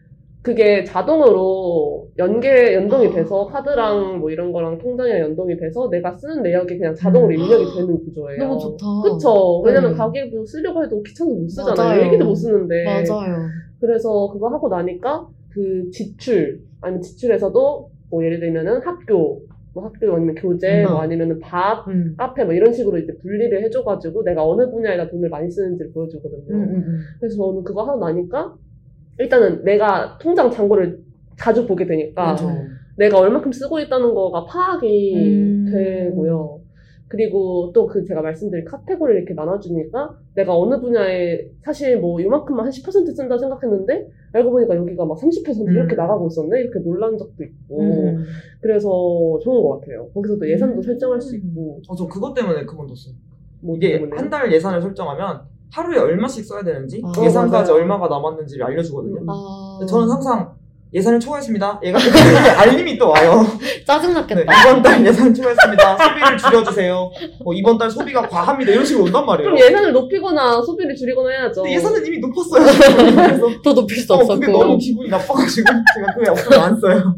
그게 0.46 0.84
자동으로 0.84 2.06
연계 2.18 2.72
연동이 2.74 3.08
아. 3.08 3.10
돼서 3.10 3.46
카드랑 3.46 4.20
뭐 4.20 4.30
이런 4.30 4.52
거랑 4.52 4.78
통장이랑 4.78 5.18
연동이 5.18 5.56
돼서 5.56 5.90
내가 5.90 6.12
쓰는 6.12 6.40
내역이 6.40 6.78
그냥 6.78 6.94
자동으로 6.94 7.34
음. 7.34 7.34
입력이 7.34 7.64
되는 7.74 7.98
구조예요. 8.04 8.44
너무 8.44 8.56
좋다. 8.60 8.86
그쵸. 9.02 9.60
왜냐면 9.62 9.90
네. 9.90 9.96
가계부 9.96 10.46
쓰려고 10.46 10.84
해도 10.84 11.02
귀찮아서 11.02 11.34
못 11.34 11.48
쓰잖아요. 11.48 11.74
맞아요. 11.74 12.06
얘기도 12.06 12.26
못 12.26 12.36
쓰는데. 12.36 12.84
맞아요. 12.84 13.38
그래서 13.80 14.30
그거 14.32 14.48
하고 14.48 14.68
나니까 14.68 15.26
그 15.50 15.90
지출 15.90 16.60
아니면 16.80 17.02
지출에서도 17.02 17.90
뭐 18.08 18.24
예를 18.24 18.38
들면은 18.38 18.82
학교 18.82 19.42
뭐 19.74 19.84
학교 19.84 20.14
아니면 20.14 20.36
교재 20.36 20.84
음. 20.84 20.92
뭐 20.92 21.00
아니면은 21.00 21.40
밥 21.40 21.88
음. 21.88 22.14
카페 22.16 22.44
뭐 22.44 22.54
이런 22.54 22.72
식으로 22.72 22.98
이제 22.98 23.12
분리를 23.20 23.64
해줘가지고 23.64 24.22
내가 24.22 24.46
어느 24.46 24.70
분야에다 24.70 25.10
돈을 25.10 25.28
많이 25.28 25.50
쓰는지를 25.50 25.90
보여주거든요. 25.90 26.54
음, 26.54 26.62
음, 26.62 26.74
음. 26.86 26.98
그래서 27.18 27.36
저는 27.36 27.64
그거 27.64 27.82
하고 27.82 27.98
나니까 27.98 28.54
일단은 29.18 29.64
내가 29.64 30.18
통장 30.18 30.50
잔고를 30.50 31.00
자주 31.38 31.66
보게 31.66 31.86
되니까 31.86 32.24
맞아. 32.32 32.46
내가 32.96 33.18
얼마큼 33.18 33.52
쓰고 33.52 33.78
있다는 33.80 34.14
거가 34.14 34.44
파악이 34.46 35.14
음. 35.16 35.66
되고요. 35.70 36.60
그리고 37.08 37.70
또 37.72 37.86
그 37.86 38.04
제가 38.04 38.20
말씀드린 38.20 38.64
카테고리를 38.64 39.20
이렇게 39.22 39.34
나눠주니까 39.34 40.18
내가 40.34 40.58
어느 40.58 40.80
분야에 40.80 41.46
사실 41.62 42.00
뭐 42.00 42.20
이만큼만 42.20 42.66
한 42.66 42.70
10% 42.72 43.14
쓴다 43.14 43.38
생각했는데 43.38 44.08
알고 44.32 44.50
보니까 44.50 44.76
여기가 44.76 45.04
막 45.04 45.16
30% 45.16 45.70
이렇게 45.72 45.94
음. 45.94 45.96
나가고 45.96 46.26
있었네? 46.26 46.60
이렇게 46.60 46.80
놀란 46.80 47.16
적도 47.16 47.44
있고. 47.44 47.80
음. 47.80 48.24
그래서 48.60 48.88
좋은 49.42 49.62
것 49.62 49.80
같아요. 49.80 50.08
거기서 50.12 50.36
도 50.36 50.50
예산도 50.50 50.76
음. 50.78 50.82
설정할 50.82 51.20
수 51.20 51.36
있고. 51.36 51.80
어, 51.88 51.94
저 51.94 52.06
그것 52.06 52.34
때문에 52.34 52.64
그만뒀어요. 52.64 53.14
뭐 53.60 53.76
이게 53.76 53.92
때문에. 53.92 54.16
한달 54.16 54.52
예산을 54.52 54.82
설정하면 54.82 55.42
하루에 55.72 55.98
얼마씩 55.98 56.44
써야 56.44 56.62
되는지 56.62 57.02
아, 57.04 57.12
예산까지 57.22 57.70
맞아요. 57.70 57.82
얼마가 57.82 58.08
남았는지를 58.08 58.64
알려주거든요. 58.64 59.20
음. 59.20 59.26
아. 59.28 59.76
근데 59.78 59.90
저는 59.90 60.08
항상 60.10 60.54
예산을 60.94 61.18
초과했습니다. 61.20 61.80
얘가 61.82 61.98
알림이 62.62 62.96
또 62.96 63.10
와요. 63.10 63.42
네, 63.60 63.84
짜증났겠다. 63.84 64.40
이번 64.62 64.82
달 64.82 65.04
예산 65.04 65.34
초과했습니다. 65.34 65.96
소비를 65.98 66.38
줄여주세요. 66.38 67.10
뭐 67.44 67.52
이번 67.52 67.76
달 67.76 67.90
소비가 67.90 68.22
과합니다. 68.26 68.70
이런 68.72 68.84
식으로 68.84 69.04
온단 69.06 69.26
말이에요. 69.26 69.50
그럼 69.50 69.58
예산을 69.58 69.92
높이거나 69.92 70.62
소비를 70.62 70.94
줄이거나 70.94 71.28
해야죠. 71.30 71.62
근데 71.62 71.74
예산은 71.76 72.06
이미 72.06 72.18
높았어요. 72.20 72.64
그래서 72.64 73.48
더 73.62 73.74
높일 73.74 73.98
수 73.98 74.14
어, 74.14 74.16
없었고. 74.18 74.40
그게 74.40 74.52
너무 74.52 74.78
기분이 74.78 75.08
나빠가지고 75.10 75.66
제가 75.96 76.14
그게 76.14 76.30
없으면 76.30 76.60
안 76.60 76.80
써요. 76.80 77.16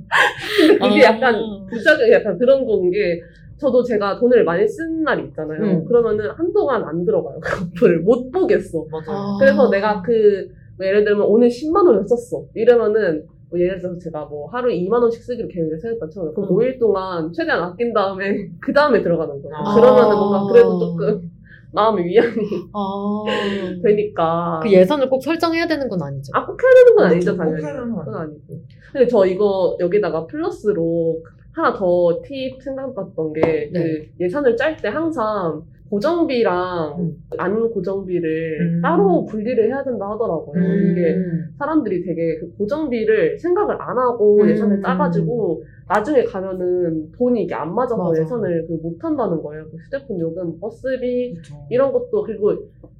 근데 0.58 0.78
그게 0.88 1.06
아. 1.06 1.12
약간 1.12 1.36
부작용이 1.70 2.10
약간 2.12 2.38
그런 2.38 2.66
건 2.66 2.90
게 2.90 3.20
저도 3.58 3.82
제가 3.82 4.18
돈을 4.18 4.44
많이 4.44 4.66
쓴 4.66 5.02
날이 5.02 5.24
있잖아요. 5.26 5.60
음. 5.60 5.84
그러면은 5.84 6.30
한동안 6.30 6.84
안 6.84 7.04
들어가요. 7.04 7.38
그 7.42 7.64
어플을 7.64 8.00
못 8.00 8.30
보겠어. 8.30 8.86
맞아요. 8.90 9.18
아. 9.18 9.36
그래서 9.40 9.68
내가 9.70 10.00
그, 10.02 10.48
뭐 10.76 10.86
예를 10.86 11.04
들면 11.04 11.26
오늘 11.26 11.48
10만 11.48 11.86
원을 11.86 12.04
썼어. 12.06 12.44
이러면은, 12.54 13.24
뭐 13.50 13.58
예를 13.58 13.78
들어서 13.80 13.98
제가 13.98 14.26
뭐 14.26 14.48
하루에 14.50 14.78
2만 14.78 15.00
원씩 15.02 15.22
쓰기로 15.22 15.48
계획을 15.48 15.78
세웠다 15.78 16.08
쳐요. 16.10 16.32
그럼 16.34 16.50
음. 16.50 16.56
5일 16.56 16.78
동안 16.78 17.32
최대한 17.32 17.62
아낀 17.62 17.92
다음에, 17.92 18.48
그 18.60 18.72
다음에 18.72 19.02
들어가는 19.02 19.42
거예요. 19.42 19.56
아. 19.56 19.74
그러면은 19.74 20.16
뭔가 20.16 20.52
그래도 20.52 20.78
조금 20.78 21.30
마음의 21.72 22.04
위안이 22.04 22.30
아. 22.72 23.24
되니까. 23.82 24.60
그 24.62 24.70
예산을 24.70 25.10
꼭 25.10 25.22
설정해야 25.22 25.66
되는 25.66 25.88
건 25.88 26.00
아니죠. 26.02 26.30
아, 26.34 26.46
꼭 26.46 26.56
해야 26.62 26.72
되는 26.84 26.96
건 26.96 27.06
아니죠, 27.06 27.32
꼭 27.32 27.38
당연히. 27.38 27.62
해야 27.64 27.72
되는 27.72 27.92
건 27.94 28.04
그건 28.04 28.20
아니고. 28.22 28.40
근데 28.92 29.06
저 29.06 29.26
이거 29.26 29.76
여기다가 29.80 30.26
플러스로 30.26 31.20
하나 31.58 31.72
더 31.76 32.22
팁 32.22 32.62
생각났던 32.62 33.32
게, 33.32 33.70
네. 33.72 33.80
그 33.82 34.08
예산을 34.20 34.56
짤 34.56 34.76
때 34.76 34.88
항상 34.88 35.62
고정비랑 35.90 36.96
음. 36.98 37.16
안 37.38 37.70
고정비를 37.70 38.58
음. 38.60 38.80
따로 38.82 39.24
분리를 39.24 39.66
해야 39.66 39.82
된다 39.82 40.10
하더라고요. 40.10 40.62
음. 40.62 40.90
이게 40.92 41.16
사람들이 41.58 42.04
되게 42.04 42.38
그 42.38 42.54
고정비를 42.58 43.38
생각을 43.38 43.76
안 43.80 43.96
하고 43.98 44.42
음. 44.42 44.50
예산을 44.50 44.82
짜가지고 44.82 45.62
나중에 45.88 46.24
가면은 46.24 47.10
돈이 47.12 47.44
이게 47.44 47.54
안 47.54 47.74
맞아서 47.74 47.96
맞아. 47.96 48.20
예산을 48.20 48.66
그 48.68 48.78
못 48.82 49.02
한다는 49.02 49.42
거예요. 49.42 49.64
그 49.70 49.76
휴대폰 49.78 50.20
요금, 50.20 50.60
버스비 50.60 51.32
그렇죠. 51.32 51.54
이런 51.70 51.90
것도 51.92 52.22
그리고 52.22 52.54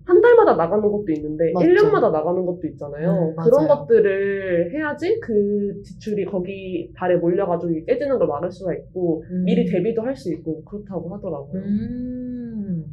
한 0.09 0.23
달마다 0.23 0.57
나가는 0.57 0.81
것도 0.83 1.05
있는데 1.17 1.53
맞죠. 1.53 1.69
1년마다 1.69 2.11
나가는 2.11 2.47
것도 2.47 2.67
있잖아요. 2.69 3.35
음, 3.37 3.37
그런. 3.37 3.69
것들을 3.69 4.73
해야지 4.73 5.21
그 5.21 5.83
지출이 5.85 6.25
거기 6.25 6.91
달에 6.97 7.17
몰려가지고 7.17 7.85
깨지는 7.87 8.19
걸 8.19 8.27
막을 8.27 8.51
수가 8.51 8.75
있고 8.75 9.23
음. 9.31 9.45
미리 9.45 9.67
대비도 9.71 10.01
할 10.03 10.17
수 10.17 10.33
있고 10.33 10.65
그렇다고 10.65 11.15
하더라고요. 11.15 11.63
음. 11.63 12.85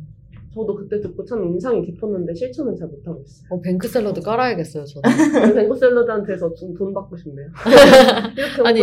저도 0.55 0.73
그때 0.75 1.01
듣고 1.01 1.25
참 1.25 1.43
인상이 1.43 1.85
깊었는데 1.85 2.33
실천은 2.33 2.75
잘 2.77 2.87
못하고 2.87 3.21
있어요. 3.25 3.47
어, 3.49 3.61
뱅크 3.61 3.87
샐러드 3.89 4.21
깔아야겠어요, 4.21 4.85
저는. 4.85 5.53
뱅크 5.53 5.75
샐러드한테서 5.75 6.53
좀 6.53 6.73
돈 6.75 6.93
받고 6.93 7.15
싶네요. 7.17 7.47
이렇게 8.37 8.61
아니, 8.63 8.81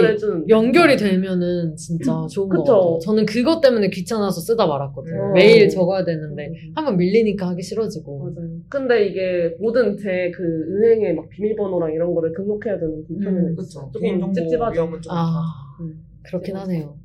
연결이 0.49 0.97
되면은 0.97 1.77
진짜 1.77 2.27
좋은 2.31 2.49
것 2.49 2.59
그쵸. 2.59 2.73
같아요. 2.75 2.99
저는 3.03 3.27
그것 3.27 3.61
때문에 3.61 3.89
귀찮아서 3.91 4.41
쓰다 4.41 4.67
말았거든요. 4.67 5.29
음. 5.29 5.33
매일 5.33 5.69
적어야 5.69 6.05
되는데 6.05 6.53
한번 6.75 6.97
밀리니까 6.99 7.49
하기 7.49 7.61
어, 7.61 7.63
싫어지고. 7.63 8.19
맞아요. 8.35 8.49
근데 8.69 9.07
이게 9.07 9.57
모든 9.59 9.97
제 9.97 10.31
그 10.35 10.43
은행의 10.43 11.15
막 11.15 11.29
비밀번호랑 11.31 11.93
이런 11.93 12.15
거를 12.15 12.33
등록해야 12.35 12.79
되는 12.79 13.05
불편함이 13.07 13.39
음. 13.49 13.55
그렇죠. 13.57 13.91
조금 13.93 14.33
찝찝하죠. 14.33 14.73
위험은 14.73 15.01
좀 15.03 15.13
아. 15.13 15.43
음. 15.81 16.05
그렇긴 16.23 16.57
하네요. 16.57 16.97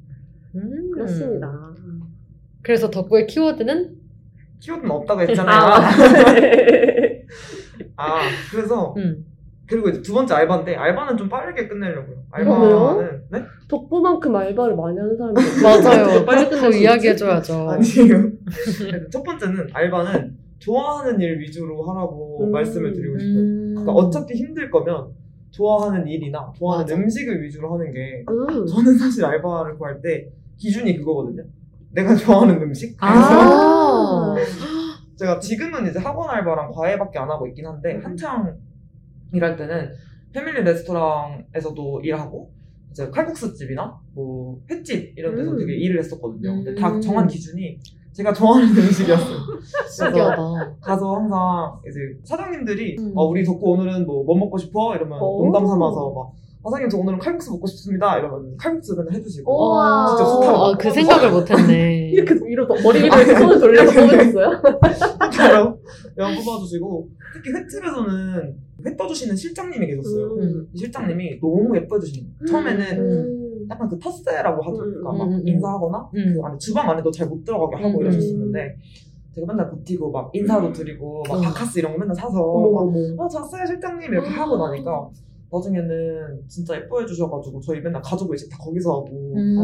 음. 0.55 0.91
그렇습니다. 0.91 1.73
그래서 2.61 2.89
덕구의 2.89 3.27
키워드는 3.27 3.96
키워드는 4.59 4.89
없다고 4.91 5.21
했잖아요. 5.21 5.57
아, 5.57 5.89
아, 7.97 8.19
그래서 8.51 8.93
음. 8.97 9.25
그리고 9.67 9.89
이제 9.89 10.01
두 10.01 10.13
번째 10.13 10.33
알바인데 10.33 10.75
알바는 10.75 11.17
좀 11.17 11.27
빠르게 11.27 11.67
끝내려고요. 11.67 12.23
알바는 12.31 13.21
네? 13.31 13.43
덕구만큼 13.67 14.33
알바를 14.33 14.75
많이 14.75 14.97
하는 14.97 15.17
사람이 15.17 15.33
맞아요. 15.61 16.25
빨리 16.25 16.45
수 16.45 16.77
이야기해줘야죠. 16.79 17.69
아니에요. 17.69 18.31
첫 19.11 19.23
번째는 19.23 19.67
알바는 19.73 20.37
좋아하는 20.59 21.19
일 21.19 21.39
위주로 21.39 21.83
하라고 21.83 22.45
음. 22.45 22.51
말씀을 22.51 22.93
드리고 22.93 23.19
싶어요. 23.19 23.39
음. 23.39 23.73
그러니까 23.75 23.91
어차피 23.93 24.35
힘들 24.35 24.69
거면 24.69 25.09
좋아하는 25.51 26.07
일이나 26.07 26.51
좋아하는 26.57 26.83
맞아. 26.85 26.95
음식을 26.95 27.43
위주로 27.43 27.73
하는 27.73 27.91
게 27.91 28.23
음. 28.29 28.65
저는 28.65 28.97
사실 28.97 29.25
알바를 29.25 29.77
구할 29.77 30.01
때 30.01 30.29
기준이 30.57 30.97
그거거든요. 30.97 31.43
내가 31.91 32.13
좋아하는 32.15 32.61
음식. 32.61 32.97
그래서 32.97 33.05
아. 33.05 34.35
제가 35.15 35.39
지금은 35.39 35.89
이제 35.89 35.99
학원 35.99 36.29
알바랑 36.29 36.71
과외밖에 36.71 37.17
안 37.19 37.29
하고 37.29 37.47
있긴 37.47 37.65
한데 37.65 37.99
한창 38.03 38.55
일할 39.33 39.55
때는 39.55 39.91
패밀리 40.31 40.63
레스토랑에서도 40.63 42.01
일하고 42.03 42.51
이제 42.91 43.09
칼국수 43.09 43.53
집이나 43.53 43.99
뭐 44.13 44.59
횟집 44.69 45.13
이런 45.17 45.35
데서 45.35 45.51
음. 45.51 45.57
되게 45.57 45.73
일을 45.75 45.99
했었거든요. 45.99 46.63
근데 46.63 46.75
다 46.79 46.89
음. 46.91 47.01
정한 47.01 47.27
기준이 47.27 47.79
제가 48.13 48.33
좋아하는 48.33 48.69
음식이었어요. 48.77 49.37
신기하다. 49.89 50.75
가서 50.81 51.15
항상 51.15 51.79
이제 51.87 51.99
사장님들이 52.23 52.97
음. 52.99 53.13
어, 53.15 53.25
우리 53.25 53.43
덕구 53.43 53.71
오늘은 53.71 54.05
뭐, 54.05 54.23
뭐 54.23 54.37
먹고 54.37 54.57
싶어? 54.57 54.95
이러면 54.95 55.19
오. 55.21 55.43
농담 55.43 55.65
삼아서 55.65 56.11
막 56.13 56.31
사장님 56.69 56.89
저 56.89 56.97
오늘은 56.97 57.19
칼국수 57.19 57.51
먹고 57.51 57.67
싶습니다. 57.67 58.17
이러면 58.17 58.55
칼국수 58.57 58.95
맨날 58.95 59.13
해주시고 59.15 59.51
우와. 59.51 60.07
진짜 60.07 60.23
좋다고. 60.31 60.57
아, 60.65 60.77
그 60.77 60.91
생각을 60.91 61.31
못했네. 61.31 62.09
이렇게 62.13 62.35
위로 62.45 62.67
더- 62.67 62.75
머리 62.83 63.03
위로 63.03 63.15
이렇게 63.17 63.35
손을 63.35 63.59
돌려서 63.59 63.91
뽑으셨어요? 64.01 64.61
진짜로 65.31 65.79
영 66.17 66.31
뽑아주시고 66.43 67.07
특히 67.33 67.51
횟집에서는 67.51 68.55
회 68.85 68.95
떠주시는 68.95 69.35
실장님이 69.35 69.87
계셨어요. 69.87 70.25
음. 70.39 70.67
실장님이 70.75 71.39
너무 71.41 71.75
예뻐해주시는 71.75 72.29
거예요. 72.39 72.45
처음에는 72.51 72.97
음. 72.99 73.67
약간 73.69 73.89
그 73.89 73.97
텃세라고 73.99 74.61
하죠. 74.63 74.77
그러니까 74.77 75.11
음, 75.11 75.17
막 75.17 75.27
음, 75.27 75.33
음. 75.33 75.47
인사하거나 75.47 76.09
음. 76.15 76.33
그 76.35 76.41
안에 76.45 76.57
주방 76.57 76.89
안에도 76.89 77.11
잘 77.11 77.27
못 77.27 77.43
들어가게 77.43 77.83
하고 77.83 77.97
음, 77.99 78.01
이러셨었는데 78.03 78.75
제가 79.35 79.45
맨날 79.47 79.69
버티고 79.69 80.09
막 80.11 80.29
인사도 80.33 80.71
드리고 80.71 81.23
막 81.27 81.37
음. 81.37 81.41
바카스 81.41 81.79
이런 81.79 81.93
거 81.93 81.99
맨날 81.99 82.15
사서 82.15 82.31
막. 82.39 83.23
아, 83.25 83.27
잤어요, 83.27 83.65
실장님. 83.65 84.11
이렇게 84.11 84.29
하고 84.29 84.57
나니까, 84.57 85.09
나중에는 85.51 86.43
진짜 86.47 86.75
예뻐해 86.75 87.05
주셔가지고, 87.05 87.61
저희 87.61 87.79
맨날 87.81 88.01
가족 88.01 88.29
외식 88.29 88.49
다 88.49 88.57
거기서 88.59 88.91
하고, 88.91 89.33
음. 89.35 89.55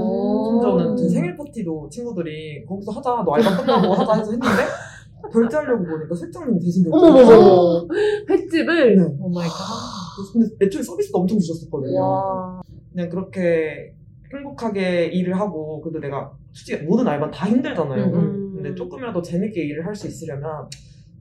심지어는 0.46 0.96
제 0.98 1.10
생일 1.10 1.36
파티도 1.36 1.90
친구들이 1.90 2.66
거기서 2.66 2.92
하자, 2.92 3.24
너 3.26 3.32
알바 3.34 3.58
끝나고 3.58 3.94
하자 3.94 4.14
해서 4.16 4.32
했는데, 4.32 4.48
결제하려고 5.32 5.86
보니까 5.86 6.16
실장님이 6.16 6.60
대신 6.60 6.86
어머머머. 6.92 7.88
횟집을 8.30 8.96
네. 8.98 9.04
oh 9.20 9.30
my 9.30 9.48
god. 9.48 10.34
근데 10.34 10.48
애초에 10.66 10.82
서비스도 10.84 11.18
엄청 11.20 11.40
주셨었거든요. 11.40 12.00
와. 12.00 12.62
그냥 12.92 13.10
그렇게 13.10 13.94
행복하게 14.34 15.06
일을 15.08 15.40
하고 15.40 15.80
그래도 15.82 16.00
내가 16.00 16.32
솔직히 16.52 16.84
모든 16.84 17.08
알바는 17.08 17.32
다 17.34 17.48
힘들잖아요. 17.48 18.06
음. 18.14 18.54
근데 18.56 18.76
조금이라도 18.76 19.22
재밌게 19.22 19.62
일을 19.64 19.86
할 19.86 19.96
수 19.96 20.08
있으려면 20.08 20.68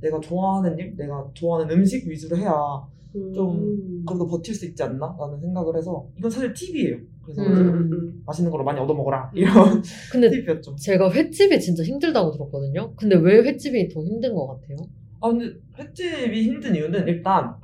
내가 0.00 0.18
좋아하는 0.20 0.76
일, 0.78 0.96
내가 0.96 1.24
좋아하는 1.32 1.72
음식 1.76 2.06
위주로 2.08 2.36
해야 2.36 2.52
좀 3.34 3.58
음. 3.58 4.04
그래도 4.06 4.26
버틸 4.26 4.54
수 4.54 4.66
있지 4.66 4.82
않나? 4.82 5.14
라는 5.18 5.40
생각을 5.40 5.76
해서 5.76 6.06
이건 6.18 6.30
사실 6.30 6.52
팁이에요. 6.52 6.96
그래서 7.22 7.42
음. 7.42 7.90
음. 7.92 8.22
맛있는 8.26 8.50
거를 8.50 8.64
많이 8.64 8.80
얻어 8.80 8.94
먹어라 8.94 9.30
이런 9.34 9.82
근데 10.10 10.30
팁이었죠. 10.30 10.74
제가 10.76 11.10
횟집이 11.12 11.60
진짜 11.60 11.82
힘들다고 11.82 12.32
들었거든요. 12.32 12.94
근데 12.96 13.16
왜 13.16 13.42
횟집이 13.42 13.88
더 13.88 14.02
힘든 14.02 14.34
것 14.34 14.46
같아요? 14.46 14.76
아 15.20 15.28
근데 15.28 15.54
횟집이 15.78 16.42
힘든 16.42 16.74
이유는 16.74 17.06
일단 17.08 17.54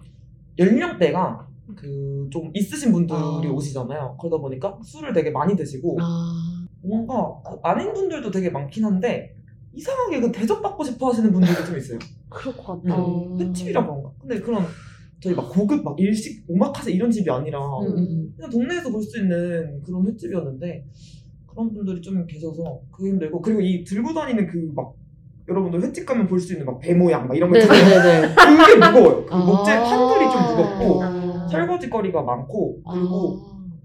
연령대가 0.58 1.48
그 1.76 2.08
좀 2.30 2.50
있으신 2.54 2.92
분들이 2.92 3.18
아. 3.18 3.50
오시잖아요. 3.52 4.16
그러다 4.20 4.38
보니까 4.38 4.78
술을 4.82 5.12
되게 5.12 5.30
많이 5.30 5.56
드시고 5.56 5.98
아, 6.00 6.66
뭔가 6.82 7.40
아닌 7.62 7.92
분들도 7.92 8.30
되게 8.30 8.50
많긴 8.50 8.84
한데 8.84 9.34
이상하게 9.74 10.20
그 10.20 10.32
대접받고 10.32 10.84
싶어 10.84 11.08
하시는 11.08 11.30
분들도 11.32 11.64
좀 11.64 11.76
있어요. 11.76 11.98
그럴 12.28 12.56
것 12.56 12.82
같아. 12.82 12.96
어. 12.96 13.36
횟집이라 13.38 13.82
그런가? 13.86 14.10
근데 14.20 14.40
그런 14.40 14.64
저희 15.20 15.34
막 15.34 15.48
고급 15.50 15.82
막 15.82 15.98
일식 15.98 16.44
오마카세 16.48 16.92
이런 16.92 17.10
집이 17.10 17.28
아니라 17.30 17.58
음, 17.80 17.86
음. 17.96 18.32
그냥 18.36 18.50
동네에서 18.50 18.90
볼 18.90 19.02
수 19.02 19.18
있는 19.20 19.82
그런 19.82 20.06
횟집이었는데 20.06 20.84
그런 21.46 21.72
분들이 21.72 22.00
좀 22.00 22.24
계셔서 22.26 22.80
그게 22.92 23.10
힘들고 23.10 23.40
그리고 23.42 23.60
이 23.60 23.82
들고 23.84 24.12
다니는 24.14 24.46
그 24.46 24.72
막 24.74 24.92
여러분들 25.48 25.82
횟집 25.82 26.04
가면 26.04 26.26
볼 26.28 26.38
수 26.40 26.52
있는 26.52 26.66
막 26.66 26.78
배 26.78 26.94
모양 26.94 27.26
막 27.26 27.34
이런 27.36 27.50
거 27.50 27.58
있잖아요. 27.58 27.82
네네네네. 27.82 28.34
그게 28.36 28.74
무거워요. 28.76 29.24
그 29.26 29.34
아. 29.34 29.38
목재 29.44 29.78
판들이 29.78 30.30
좀 30.30 30.42
무겁고 30.56 31.02
아. 31.02 31.48
설거지 31.50 31.88
거리가 31.90 32.22
많고 32.22 32.82
그리고 32.88 33.38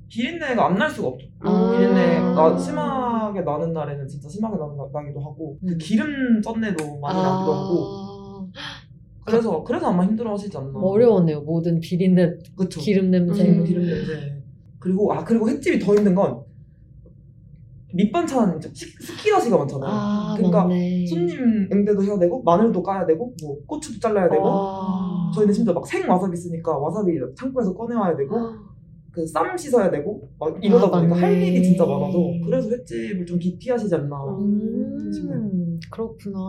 비린내가 0.10 0.68
안 0.68 0.76
날 0.78 0.90
수가 0.92 1.08
없죠. 1.08 1.26
아. 1.40 1.72
비린내 1.72 2.20
나 2.20 2.58
심하게 2.58 3.42
나는 3.42 3.72
날에는 3.74 4.08
진짜 4.08 4.28
심하게 4.30 4.58
나는, 4.58 4.76
나기도 4.94 5.20
하고 5.22 5.58
그 5.66 5.72
음. 5.72 5.78
기름 5.80 6.42
쩐내도 6.44 7.00
많이 7.00 7.18
아. 7.18 7.24
나기도 7.24 7.54
하고 7.54 8.13
그래서 9.26 9.64
그래서 9.64 9.88
아마 9.88 10.06
힘들어하시지 10.06 10.56
않나. 10.58 10.80
어려웠네요. 10.80 11.42
모든 11.42 11.80
비린내, 11.80 12.34
그쵸. 12.58 12.80
기름 12.82 13.10
냄새. 13.12 13.48
음. 13.48 13.64
기름 13.64 13.86
냄새. 13.86 14.42
그리고 14.80 15.14
아 15.14 15.24
그리고 15.24 15.48
횟집이 15.50 15.80
더 15.80 15.96
힘든 15.96 16.14
건 16.14 16.42
밑반찬 17.96 18.58
이제 18.58 18.70
식- 18.74 19.00
스키다시가 19.02 19.58
많잖아요. 19.60 19.90
아, 19.90 20.34
그러니까 20.36 20.64
맞네. 20.66 21.06
손님 21.06 21.70
응대도 21.72 22.04
해야 22.04 22.18
되고 22.18 22.42
마늘도 22.42 22.82
까야 22.82 23.06
되고 23.06 23.34
뭐 23.42 23.58
고추도 23.68 24.00
잘라야 24.00 24.28
되고 24.30 24.44
아. 24.50 25.32
저희는 25.36 25.54
심지어 25.54 25.74
막 25.74 25.86
생 25.86 26.10
와사비 26.10 26.36
쓰니까 26.36 26.76
와사비 26.78 27.12
창고에서 27.38 27.74
꺼내와야 27.76 28.18
되고 28.18 28.36
그쌈 29.12 29.56
씻어야 29.56 29.92
되고 29.92 30.28
막 30.40 30.58
이러다 30.64 30.88
아, 30.88 30.92
보니까 31.02 31.16
할. 31.22 31.34
일이 31.40 31.62
진짜 31.64 31.86
많아서 31.86 32.18
그래서 32.44 32.68
횟집을 32.72 33.26
좀 33.28 33.38
기피하시지 33.38 33.94
않나. 33.94 34.16
음, 34.40 35.80
그렇구나. 35.92 36.40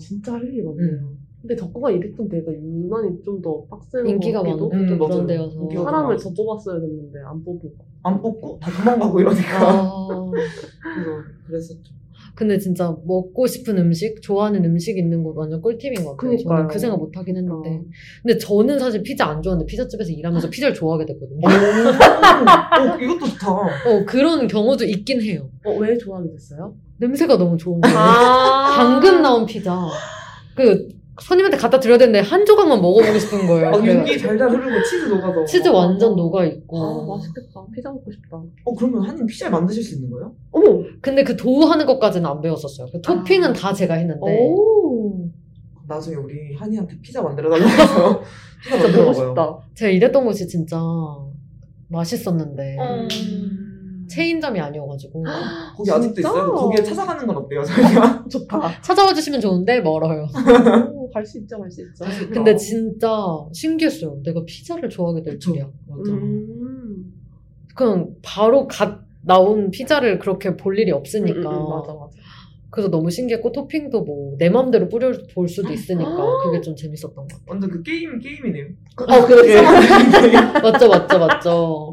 진짜 0.00 0.32
할 0.32 0.42
일이 0.48 0.62
많네요. 0.64 1.12
근데 1.40 1.54
덕구가 1.56 1.90
일했던 1.92 2.28
데가 2.28 2.52
유난히 2.52 3.22
좀 3.24 3.40
더 3.40 3.64
빡센 3.70 4.06
인기가 4.08 4.42
많고 4.42 4.70
음, 4.72 4.86
또 4.88 4.96
맞아요. 4.96 5.08
그런 5.14 5.26
데여서. 5.26 5.60
인기가 5.60 5.84
사람을. 5.84 6.16
더 6.18 6.30
뽑았어야 6.34 6.80
됐는데 6.80 7.20
안 7.24 7.44
뽑고. 7.44 7.70
안 8.02 8.20
뽑고 8.20 8.58
다 8.60 8.70
도망가고 8.70 9.20
이러니까 9.20 9.70
아. 9.70 10.30
그래서 10.32 11.10
그랬었죠. 11.46 11.98
근데 12.34 12.56
진짜 12.58 12.96
먹고 13.04 13.46
싶은 13.48 13.78
음식, 13.78 14.22
좋아하는 14.22 14.64
음식 14.64 14.96
있는 14.96 15.24
곳 15.24 15.36
완전 15.36 15.60
꿀팁인 15.60 16.04
것 16.04 16.16
같아요. 16.16 16.30
그니까요. 16.30 16.56
저는 16.58 16.68
그 16.68 16.78
생각 16.78 16.96
못 16.98 17.16
하긴 17.16 17.36
했는데. 17.36 17.68
어. 17.70 17.84
근데 18.22 18.38
저는 18.38 18.78
사실 18.78 19.02
피자 19.02 19.26
안 19.26 19.42
좋아하는데 19.42 19.66
피자집에서 19.68 20.10
일하면서 20.12 20.48
피자를 20.50 20.72
좋아하게 20.74 21.06
됐거든요. 21.06 21.40
오, 21.46 22.92
어, 22.92 22.96
이것도 23.00 23.26
좋다. 23.26 23.50
어, 23.52 24.04
그런 24.06 24.46
경우도 24.46 24.84
있긴 24.84 25.20
해요. 25.22 25.48
어, 25.64 25.72
왜 25.78 25.96
좋아하게 25.98 26.30
됐어요? 26.30 26.74
냄새가 26.98 27.38
너무 27.38 27.56
좋은 27.56 27.80
거예요. 27.80 27.96
아. 27.98 28.76
방금 28.76 29.20
나온 29.22 29.44
피자. 29.46 29.76
그 30.54 30.88
손님한테 31.20 31.56
갖다 31.56 31.80
드려야 31.80 31.98
되는데 31.98 32.20
한 32.20 32.44
조각만 32.46 32.80
먹어보고 32.80 33.18
싶은 33.18 33.46
거예요. 33.46 33.68
아. 33.68 33.84
윤기 33.84 34.18
잘잘 34.18 34.50
흐르고 34.50 34.82
치즈 34.84 35.06
녹아서. 35.06 35.44
치즈 35.44 35.68
완전 35.68 36.14
녹아 36.16 36.44
있고. 36.44 36.78
아, 36.82 37.16
맛있겠다. 37.16 37.66
피자 37.74 37.90
먹고 37.90 38.10
싶다. 38.12 38.36
어 38.64 38.74
그러면 38.76 39.02
한님 39.02 39.26
피자 39.26 39.50
만드실 39.50 39.82
수 39.82 39.94
있는 39.96 40.10
거예요? 40.10 40.32
어머! 40.52 40.82
근데 41.00 41.24
그 41.24 41.36
도우 41.36 41.64
하는 41.64 41.86
것까지는 41.86 42.28
안 42.28 42.40
배웠었어요. 42.40 42.86
그 42.92 43.00
토핑은 43.00 43.50
아. 43.50 43.52
다 43.52 43.72
제가 43.72 43.94
했는데. 43.94 44.20
오! 44.40 45.28
나중에 45.88 46.16
우리 46.16 46.54
한이한테 46.54 46.98
피자 47.00 47.22
만들어 47.22 47.48
달라고 47.50 47.68
해서 47.70 48.22
피자 48.62 48.76
만들어 48.76 49.04
먹어요. 49.06 49.28
싶다. 49.28 49.58
제가 49.74 49.90
일했던 49.90 50.24
곳이 50.24 50.46
진짜 50.46 50.78
맛있었는데. 51.88 52.76
음. 52.78 53.08
체인점이 54.08 54.58
아니어가지고. 54.60 55.24
거기 55.76 55.90
아직도 55.90 56.14
진짜? 56.14 56.28
있어요? 56.30 56.52
거기에 56.54 56.82
찾아가는 56.84 57.26
건 57.26 57.36
어때요, 57.36 57.62
저희가? 57.64 58.24
좋다. 58.30 58.80
찾아와 58.82 59.12
주시면 59.14 59.40
좋은데 59.40 59.80
멀어요. 59.80 60.26
갈 61.14 61.24
수 61.24 61.38
있죠, 61.38 61.58
갈 61.58 61.70
수 61.70 61.82
있죠. 61.82 62.04
근데 62.32 62.54
진짜 62.56 63.08
신기했어요. 63.52 64.20
내가 64.24 64.42
피자를 64.46 64.88
좋아하게 64.88 65.22
될 65.22 65.34
그쵸. 65.34 65.50
줄이야. 65.52 65.68
맞아. 65.88 66.12
음. 66.12 67.12
그냥 67.74 68.08
바로 68.22 68.66
갓 68.66 69.00
나온 69.22 69.70
피자를 69.70 70.18
그렇게 70.18 70.56
볼 70.56 70.78
일이 70.78 70.90
없으니까. 70.90 71.38
음, 71.50 71.54
음, 71.54 71.64
음, 71.64 71.68
맞아, 71.70 71.92
맞아. 71.94 72.10
그래서 72.70 72.90
너무 72.90 73.10
신기했고 73.10 73.50
토핑도 73.52 74.02
뭐 74.04 74.36
내 74.38 74.50
맘대로 74.50 74.88
뿌려 74.88 75.10
볼 75.34 75.48
수도 75.48 75.72
있으니까 75.72 76.14
그게 76.44 76.60
좀 76.60 76.76
재밌었던 76.76 77.14
것 77.14 77.22
같아요. 77.26 77.40
완전 77.46 77.70
그 77.70 77.82
게임, 77.82 78.18
게임이네요. 78.20 78.66
어, 79.08 79.26
그러게. 79.26 79.54
맞죠, 80.62 80.88
맞죠, 80.88 81.18
맞죠. 81.18 81.92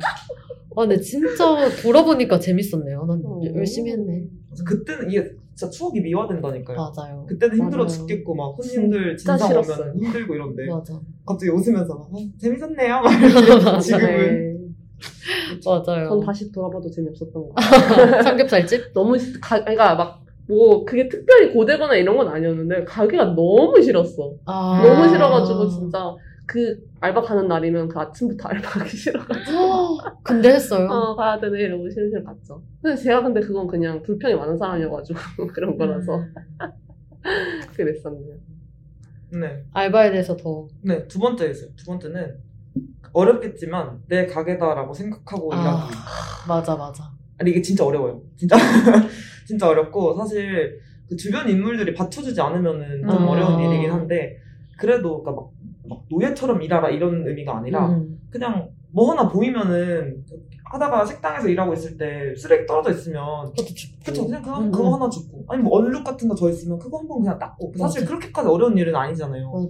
아, 0.76 0.82
근데 0.82 1.00
진짜 1.00 1.70
돌아보니까 1.82 2.40
재밌었네요. 2.40 3.06
난 3.06 3.22
어. 3.26 3.42
열심히 3.56 3.92
했네. 3.92 4.28
그때는 4.66 5.10
이게 5.10 5.32
진짜 5.54 5.70
추억이 5.70 6.02
미화된다니까요. 6.02 6.78
맞아요. 6.78 7.26
그때는 7.28 7.56
힘들어 7.58 7.84
맞아요. 7.84 7.98
죽겠고 8.00 8.36
막 8.36 8.56
손님들 8.62 9.16
진짜 9.18 9.38
진상 9.38 9.48
싫었어요. 9.64 9.92
오면 9.94 10.06
힘들고 10.06 10.36
이런데 10.36 10.68
맞아. 10.68 11.00
갑자기 11.26 11.52
웃으면서 11.52 11.94
막, 11.96 12.10
어, 12.12 12.18
재밌었네요. 12.40 13.00
막 13.02 13.14
이러면서 13.14 13.80
지금은 13.80 14.08
네. 14.08 14.56
맞아요. 15.66 16.10
전 16.10 16.20
다시 16.22 16.52
돌아봐도 16.52 16.90
재미없었던 16.90 17.34
것 17.34 17.54
같아요. 17.56 18.22
삼겹살집? 18.24 18.94
너무, 18.94 19.18
싫- 19.18 19.40
가, 19.42 19.60
그러니까 19.60 19.96
막, 19.96 20.22
뭐, 20.48 20.86
그게 20.86 21.08
특별히 21.10 21.52
고되거나 21.54 21.96
이런 21.96 22.16
건 22.18 22.28
아니었는데, 22.30 22.84
가게가 22.86 23.26
너무 23.36 23.82
싫었어. 23.82 24.34
아. 24.46 24.82
너무 24.86 25.08
싫어가지고, 25.10 25.70
진짜, 25.70 26.16
그, 26.46 26.78
알바 27.00 27.22
가는 27.22 27.48
날이면 27.48 27.88
그 27.90 28.00
아침부터 28.00 28.50
알바 28.50 28.70
가기 28.80 28.96
싫어가지고, 28.96 29.98
근데 30.24 30.50
했어요. 30.50 30.88
어, 30.88 31.16
가야 31.16 31.40
되네, 31.40 31.62
이러고 31.62 31.90
실실 31.90 32.24
갔죠. 32.24 32.62
근데 32.82 32.96
제가 32.96 33.22
근데 33.24 33.42
그건 33.42 33.68
그냥 33.68 34.02
불평이 34.04 34.36
많은 34.36 34.58
사람이어가지고, 34.58 35.20
그런 35.54 35.78
거라서, 35.78 36.18
음. 36.18 36.34
그랬었네요. 37.76 38.36
네. 39.32 39.64
알바에 39.74 40.12
대해서 40.12 40.36
더. 40.38 40.68
네, 40.82 41.08
두 41.08 41.20
번째 41.20 41.50
있어요. 41.50 41.70
두 41.76 41.86
번째는 41.86 42.38
어렵겠지만 43.12 44.04
내 44.08 44.26
가게다라고 44.26 44.94
생각하고 44.94 45.54
아. 45.54 45.62
일하기. 45.62 45.96
맞아, 46.48 46.76
맞아. 46.76 47.12
아니 47.38 47.52
이게 47.52 47.62
진짜 47.62 47.86
어려워요. 47.86 48.22
진짜 48.36 48.56
진짜 49.48 49.68
어렵고 49.68 50.16
사실 50.16 50.80
그 51.08 51.16
주변 51.16 51.48
인물들이 51.50 51.94
받쳐주지 51.94 52.40
않으면은 52.40 53.02
좀 53.02 53.10
아. 53.10 53.28
어려운 53.28 53.60
일이긴 53.60 53.92
한데 53.92 54.38
그래도 54.78 55.22
그러니까 55.22 55.42
막, 55.44 55.52
막 55.88 56.04
노예처럼 56.10 56.62
일하라 56.62 56.90
이런 56.90 57.28
의미가 57.28 57.58
아니라 57.58 57.88
음. 57.90 58.20
그냥 58.30 58.70
뭐 58.92 59.12
하나 59.12 59.28
보이면은 59.30 60.24
하다가 60.66 61.06
식당에서 61.06 61.48
일하고 61.48 61.74
있을 61.74 61.98
때 61.98 62.34
쓰레기 62.36 62.66
떨어져 62.66 62.92
있으면. 62.92 63.52
그쵸 64.04 64.26
그냥 64.26 64.42
그거, 64.42 64.60
음, 64.60 64.72
그거 64.72 64.88
음. 64.90 64.94
하나 64.94 65.10
줍고 65.10 65.46
아니 65.48 65.62
뭐 65.62 65.74
얼룩 65.78 66.04
같은 66.04 66.28
거 66.28 66.36
져 66.36 66.50
있으면 66.50 66.78
그거 66.80 66.98
한 67.00 67.08
번 67.08 67.20
그냥 67.22 67.38
닦고 67.40 67.72
사실 67.78 68.02
맞아. 68.02 68.08
그렇게까지 68.10 68.48
어려운 68.50 68.78
일은 68.78 68.96
아니잖아요. 68.96 69.52
맞아요. 69.52 69.68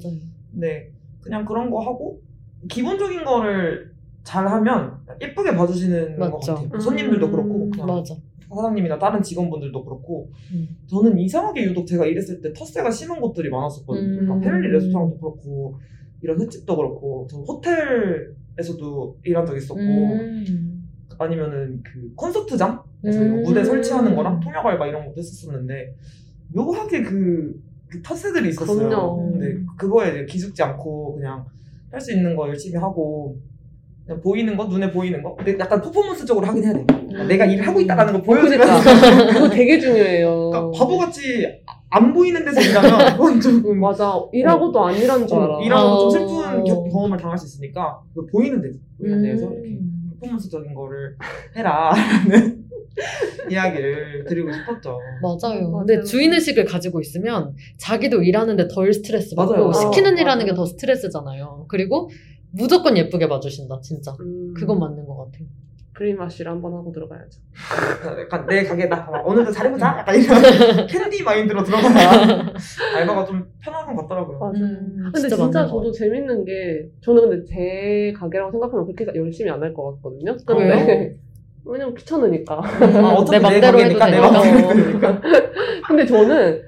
네, 0.53 0.89
그냥 1.22 1.43
그런 1.45 1.70
거 1.70 1.80
하고 1.82 2.20
기본적인 2.70 3.24
거를 3.26 3.93
잘 4.24 4.47
하면 4.47 4.97
예쁘게 5.22 5.55
봐주시는 5.55 6.18
것 6.18 6.32
맞죠. 6.32 6.55
같아요. 6.55 6.80
손님들도 6.80 7.26
음, 7.28 7.32
그렇고 7.32 7.70
그냥 7.70 7.88
맞아. 7.88 8.16
사장님이나 8.47 8.97
다른 8.97 9.22
직원분들도 9.22 9.84
그렇고 9.84 10.30
음. 10.53 10.68
저는 10.88 11.18
이상하게 11.20 11.63
유독 11.66 11.86
제가 11.86 12.05
일했을 12.05 12.41
때 12.41 12.53
텃세가 12.53 12.89
심한 12.89 13.20
곳들이 13.20 13.49
많았었거든요. 13.49 14.22
음. 14.22 14.28
막 14.28 14.39
페렐리 14.39 14.70
레스토랑도 14.72 15.18
그렇고 15.20 15.78
이런 16.26 16.42
횟집도 16.42 16.76
그렇고 16.76 17.28
저 17.30 17.38
호텔에서도 17.38 19.18
일한 19.26 19.46
적 19.46 19.56
있었고 19.56 19.80
음. 19.80 20.90
아니면은 21.20 21.82
그 21.84 22.12
콘서트장에서 22.16 22.82
음. 23.06 23.44
무대 23.44 23.64
설치하는 23.64 24.16
거랑 24.16 24.40
통역 24.40 24.66
알바 24.66 24.88
이런 24.88 25.06
것도 25.06 25.20
했었었는데 25.20 25.96
묘하게 26.52 27.04
그, 27.04 27.54
그 27.88 28.02
텃세들이 28.02 28.50
있었어요. 28.50 28.90
그럼요. 28.90 29.32
근데 29.34 29.64
그거에 29.78 30.26
기죽지 30.26 30.64
않고 30.64 31.14
그냥 31.16 31.46
할 31.92 32.02
수 32.02 32.12
있는 32.12 32.36
거 32.36 32.48
열심히 32.48 32.76
하고 32.78 33.38
그냥 34.04 34.20
보이는 34.22 34.58
거, 34.58 34.66
눈에 34.66 34.92
보이는 34.92 35.22
거. 35.22 35.36
근데 35.36 35.56
약간 35.60 35.80
퍼포먼스적으로 35.80 36.46
하긴 36.48 36.64
해야 36.64 36.74
돼. 36.74 36.86
음. 37.22 37.28
내가 37.28 37.45
일을 37.45 37.66
하고 37.68 37.80
있다라는 37.80 38.13
걸 38.13 38.22
그러니까 38.24 38.66
보여주면서. 38.82 39.34
그거 39.34 39.49
되게 39.49 39.80
중요해요. 39.80 40.49
그러니까 40.51 40.78
바보같이 40.80 41.61
안 41.89 42.13
보이는 42.13 42.43
데서 42.43 42.61
일하면 42.61 42.91
그건 43.18 43.39
조금 43.41 43.80
맞아. 43.80 44.13
일하고도 44.34 44.86
안 44.86 44.95
일한 44.95 45.26
줄 45.28 45.38
알아. 45.38 45.57
어, 45.57 45.61
일하고 45.61 45.97
좀 45.97 46.07
어. 46.07 46.09
슬픈 46.09 46.63
겨- 46.63 46.84
경험을 46.91 47.18
당할 47.18 47.38
수 47.38 47.45
있으니까 47.45 47.99
그 48.13 48.26
보이는 48.26 48.61
데서 48.61 48.78
보이는 48.99 49.22
데서 49.24 49.45
이렇게 49.51 49.70
음. 49.70 50.11
퍼포먼스적인 50.20 50.74
거를 50.74 51.16
해라라는 51.55 52.66
이야기를 53.51 54.26
드리고 54.28 54.51
싶었죠. 54.51 54.97
맞아요. 55.22 55.70
맞아요. 55.70 55.78
근데 55.86 56.01
주인의식을 56.03 56.66
가지고 56.66 56.99
있으면 57.01 57.53
자기도 57.78 58.24
일하는데 58.24 58.68
덜 58.70 58.93
스트레스 58.93 59.36
받고 59.36 59.53
맞아요. 59.53 59.74
시키는 59.74 60.18
어, 60.18 60.22
일 60.22 60.30
하는 60.30 60.45
게. 60.45 60.53
더 60.53 60.66
스트레스잖아요. 60.66 61.66
그리고 61.68 62.09
무조건 62.51 62.97
예쁘게 62.97 63.28
봐주신다, 63.28 63.80
진짜. 63.82 64.16
음, 64.22 64.53
그건 64.55 64.80
맞는 64.80 65.05
것 65.05 65.18
같아요. 65.18 65.45
프리마쉬를 65.96 66.52
한번 66.52 66.74
하고 66.74 66.91
들어가야죠. 66.91 67.39
약간 68.22 68.46
내 68.48 68.64
가게다. 68.64 69.08
막 69.12 69.28
오늘도 69.28 69.52
잘해보자. 69.52 69.98
약간 70.00 70.16
이런 70.16 70.41
캔디 70.88 71.24
mind로 71.24 71.64
들어가야 71.64 72.54
알바가 72.98 73.26
좀 73.26 73.48
편한 73.62 73.96
것 73.96 74.02
같더라고요. 74.04 74.38
맞아요. 74.39 74.54
음, 74.56 74.98
근데 75.14 75.20
진짜 75.22 75.36
진짜, 75.38 75.66
저도 75.68 75.91
재밌는 75.91 76.43
게 76.46 76.89
저는 77.02 77.30
근데 77.30 77.46
제 77.46 78.14
가게라고 78.18 78.52
생각하면 78.52 78.86
그렇게 78.86 79.06
열심히 79.18 79.50
안 79.50 79.62
할 79.64 79.74
것 79.74 79.96
같거든요. 79.96 80.32
아, 80.34 80.36
근데 80.46 80.64
왜요? 80.66 81.10
왜냐면 81.68 81.96
귀찮으니까. 81.96 82.56
아, 82.58 83.14
어차피 83.14 83.38
내. 83.39 83.39
맘대로 83.39 83.80
해도 83.80 83.98
되니까. 84.00 85.22
근데 85.88 86.06
저는 86.06 86.62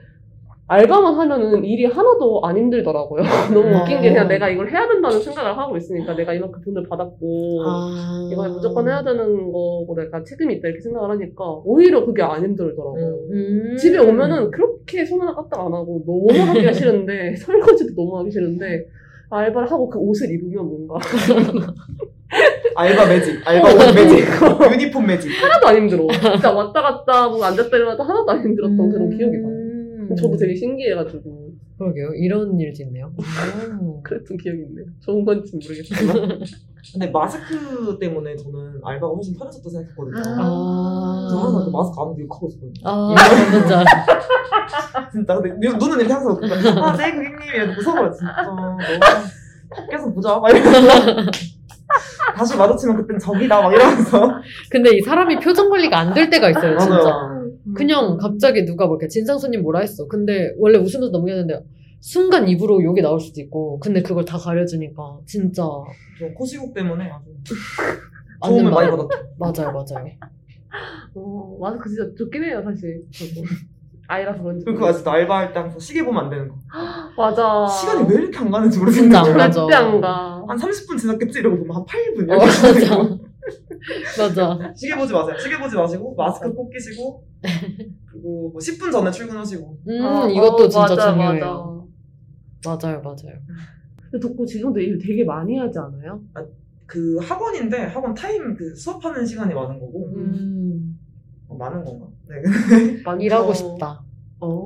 알바만 0.70 1.16
하면은 1.16 1.64
일이 1.64 1.86
하나도 1.86 2.42
안 2.44 2.58
힘들더라고요. 2.58 3.24
너무 3.54 3.74
아. 3.74 3.82
웃긴 3.82 4.02
게 4.02 4.10
그냥 4.10 4.28
내가 4.28 4.50
이걸 4.50 4.70
해야 4.70 4.86
된다는 4.88 5.22
생각을 5.22 5.58
하고 5.58 5.78
있으니까 5.78 6.14
내가 6.14 6.34
이만큼 6.34 6.62
돈을 6.62 6.88
받았고 6.90 7.62
아. 7.66 8.30
이걸 8.32 8.50
무조건 8.50 8.88
해야 8.88 9.02
되는 9.02 9.46
거고 9.46 9.96
내가 9.98 10.22
책임이 10.24 10.56
있다 10.56 10.68
이렇게 10.68 10.82
생각을 10.82 11.10
하니까 11.12 11.62
오히려 11.64 12.06
그게 12.06 12.22
안 12.22 12.44
힘들더라고요. 12.44 13.20
음. 13.32 13.78
집에 13.80 13.98
오면은 13.98 14.52
그렇게 14.52 15.06
손 15.06 15.22
하나 15.22 15.34
까딱 15.34 15.58
안 15.68 15.74
하고 15.74 16.04
너무 16.06 16.28
하기가 16.38 16.72
싫은데 16.74 17.36
설거지도 17.40 17.96
너무 17.96 18.20
하기 18.20 18.32
싫은데 18.32 18.88
알바를 19.30 19.72
하고 19.72 19.90
그 19.90 20.00
옷을 20.00 20.30
입으면 20.32 20.66
뭔가 20.66 20.96
알바 22.76 23.08
매직, 23.08 23.42
알바 23.46 23.70
옷 23.70 23.96
매직, 23.96 24.26
유니폼 24.74 25.08
매직. 25.08 25.32
하나도 25.42 25.68
안 25.68 25.76
힘들어. 25.78 26.08
진짜 26.34 26.52
왔다 26.54 26.82
갔다 26.82 27.28
뭐 27.30 27.44
앉았다 27.44 27.76
일어났다 27.76 28.04
하나도 28.04 28.32
안 28.32 28.44
힘들었던 28.44 28.80
음. 28.80 28.90
그런 28.92 29.10
기억이 29.18 29.38
나요. 29.38 29.57
저도 30.16 30.38
되게 30.38 30.56
신기해가지고 30.56 31.50
그러게요. 31.78 32.14
이런 32.16 32.60
일도 32.60 32.84
있네요. 32.84 33.12
오. 33.82 34.02
그랬던 34.04 34.38
기억이 34.38 34.60
있네요. 34.70 34.86
좋은 35.02 35.26
건지 35.26 35.52
모르겠지만. 35.62 36.40
근데 36.94 37.10
마스크 37.12 37.98
때문에 38.00 38.36
저는 38.38 38.80
알바가 38.84 39.14
훨씬 39.14 39.38
편해졌다 39.38 39.70
생각했거든요. 39.70 40.22
아. 40.40 41.28
저 41.30 41.38
항상 41.38 41.66
그 41.66 41.70
마스크 41.72 42.00
안 42.00 42.08
하고 42.08 42.18
욕하고 42.20 42.48
있었거든요. 42.48 42.74
아. 42.86 43.16
진짜. 45.12 45.36
근데 45.42 45.50
눈- 45.60 45.78
눈은 45.78 46.00
이렇게 46.00 46.14
항상 46.14 46.32
웃고 46.34 46.46
아, 46.82 46.96
네, 46.98 47.12
고객님. 47.12 47.40
이러고 47.56 47.74
무서워요, 47.74 48.12
진짜. 48.12 48.44
너무. 48.44 48.78
밖에서 49.70 50.14
보자. 50.14 50.38
막 50.40 50.50
이러면서. 50.50 51.32
다시 52.36 52.58
마주치면 52.58 52.98
그땐 52.98 53.20
적이다. 53.20 53.62
막 53.62 53.74
이러면서. 53.74 54.30
근데 54.70 54.96
이 54.98 55.02
사람이 55.02 55.40
표정 55.40 55.70
관리가 55.70 55.98
안 56.00 56.14
될 56.14 56.30
때가 56.30 56.50
있어요, 56.52 56.78
진짜. 56.78 56.96
맞아요. 56.98 57.37
그냥 57.76 58.18
갑자기 58.18 58.66
누가 58.66 58.86
뭐 58.88 58.96
이렇게 58.96 59.08
진상 59.08 59.38
손님 59.40 59.62
뭐라 59.64 59.80
했어. 59.80 60.08
근데 60.08 60.54
원래 60.58 60.78
웃으면서 60.78 61.10
넘겼는데 61.10 61.62
순간 62.00 62.48
입으로 62.48 62.84
욕이 62.84 63.02
나올 63.02 63.20
수도 63.20 63.42
있고. 63.42 63.80
근데 63.80 64.02
그걸 64.02 64.24
다 64.26 64.38
가려주니까 64.38 65.20
진짜 65.26 65.64
저 66.20 66.28
코시국 66.36 66.74
때문에 66.74 67.10
아주 67.10 67.26
도움을 68.46 68.72
많이 68.72 68.88
말. 68.90 68.98
받았죠. 68.98 69.10
맞아요, 69.40 69.72
맞아요. 69.74 70.06
어, 71.16 71.58
마스크 71.60 71.90
진짜 71.90 72.04
좋긴 72.18 72.44
해요, 72.44 72.62
사실. 72.64 73.04
저도. 73.12 73.42
아이라서 74.10 74.42
그런지. 74.42 74.64
그리고 74.66 74.86
아직도 74.86 75.10
알바할 75.12 75.52
때 75.54 75.60
항상 75.60 75.80
시계 75.80 76.04
보면 76.06 76.26
안 76.26 76.30
되는 76.30 76.48
거. 76.48 76.56
맞아. 77.18 77.68
시간이 77.68 78.08
왜 78.10 78.22
이렇게 78.22 78.38
안 78.38 78.52
가는지 78.52 78.78
모르겠는 78.80 79.04
진짜 79.10 79.18
안 79.20 79.24
거예요. 79.24 79.38
맞아. 79.38 79.52
절대 79.52 79.74
안 79.76 80.02
가. 80.02 80.44
한 80.48 80.58
30분 80.58 80.98
지났겠지? 80.98 81.40
이러고 81.40 81.58
보면 81.58 81.76
한 81.78 81.84
8분. 81.86 82.32
어, 82.32 82.38
맞아. 82.38 83.18
맞아. 84.18 84.74
시계 84.76 84.96
보지 84.96 85.14
마세요. 85.14 85.38
시계 85.38 85.58
보지 85.58 85.76
마시고, 85.76 86.16
마스크 86.16 86.54
꼭 86.54 86.70
끼시고, 86.72 87.24
그리고 88.12 88.50
뭐 88.52 88.60
10분 88.60 88.92
전에 88.92 89.12
출근하시고. 89.12 89.78
음, 89.88 90.02
아, 90.06 90.28
이것도 90.28 90.64
어, 90.66 90.70
진짜 90.70 90.80
맞아, 90.96 91.12
중요해요. 91.12 91.88
맞아. 92.64 92.88
맞아요, 92.88 93.02
맞아요. 93.02 93.38
근데 94.10 94.28
덕구 94.28 94.46
지금도 94.46 94.80
일 94.80 94.98
되게 94.98 95.24
많이 95.24 95.58
하지 95.58 95.78
않아요? 95.80 96.22
그 96.86 97.18
학원인데, 97.18 97.78
학원 97.84 98.14
타임 98.14 98.56
그 98.56 98.74
수업하는 98.76 99.26
시간이 99.26 99.54
많은 99.54 99.80
거고, 99.80 100.10
음, 100.16 101.00
어, 101.48 101.56
많은 101.56 101.84
건가? 101.84 102.08
네. 102.28 103.02
많죠. 103.04 103.24
일하고 103.24 103.54
싶다. 103.54 104.04
어. 104.40 104.64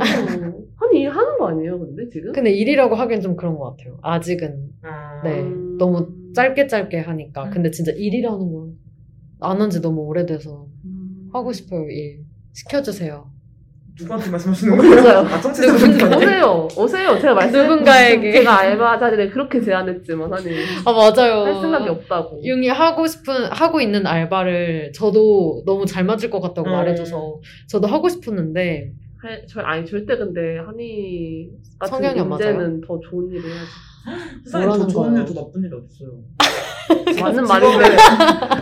아니, 0.78 1.02
일하는 1.02 1.38
거 1.38 1.48
아니에요, 1.48 1.80
근데 1.80 2.08
지금? 2.10 2.32
근데 2.34 2.52
일이라고 2.52 2.96
하기엔 2.96 3.22
좀 3.22 3.36
그런 3.36 3.58
것 3.58 3.76
같아요. 3.78 3.98
아직은. 4.02 4.74
아, 4.84 5.22
네. 5.24 5.42
음. 5.44 5.78
너무 5.78 6.08
짧게 6.34 6.68
짧게 6.68 7.00
하니까. 7.00 7.50
근데 7.50 7.72
진짜 7.72 7.92
일이라는 7.92 8.38
건 8.52 8.78
안 9.42 9.60
한 9.60 9.70
지 9.70 9.82
너무 9.82 10.02
오래돼서 10.02 10.68
음. 10.86 11.30
하고 11.34 11.52
싶어요, 11.52 11.90
일. 11.90 12.20
시켜주세요. 12.54 13.30
누구한테 14.00 14.30
말씀하시는 14.32 14.78
거예요? 14.78 14.96
맞아요. 14.96 15.18
아, 15.28 15.42
청취자분들한테? 15.42 16.16
오세요, 16.16 16.68
오세요. 16.78 17.20
제가 17.20 17.34
말씀 17.34 17.62
누군가에게. 17.68 18.32
제가 18.40 18.60
알바 18.60 19.00
자리를 19.00 19.32
그렇게 19.32 19.62
제안했지만 19.62 20.34
아니 20.34 20.50
아, 20.86 20.92
맞아요. 20.92 21.44
할 21.46 21.62
생각이 21.62 21.90
없다고. 21.90 22.42
융이 22.44 22.68
하고 22.70 23.06
싶은, 23.06 23.46
하고 23.52 23.82
있는 23.82 24.08
알바를 24.08 24.92
저도 24.94 25.64
너무 25.66 25.86
잘 25.86 26.04
맞을 26.06 26.30
것 26.30 26.40
같다고 26.40 26.70
음. 26.70 26.72
말해줘서 26.74 27.40
저도 27.68 27.88
하고 27.88 28.10
싶었는데, 28.10 28.94
할- 29.22 29.46
저, 29.48 29.62
아니 29.62 29.86
절대 29.86 30.18
근데 30.18 30.58
한이 30.60 31.50
같은 31.80 31.96
성향이 31.98 32.20
안 32.22 32.30
문제는 32.30 32.82
더 32.82 33.00
좋은 33.00 33.30
일을 33.30 33.44
해야지. 33.44 33.70
세상에 34.46 34.66
더 34.66 34.88
좋은. 34.88 35.16
일, 35.16 35.26
더 35.26 35.34
나쁜 35.34 35.64
일이 35.64 35.74
어딨어요. 35.76 36.12
맞는 37.22 37.44
말인데 37.44 37.86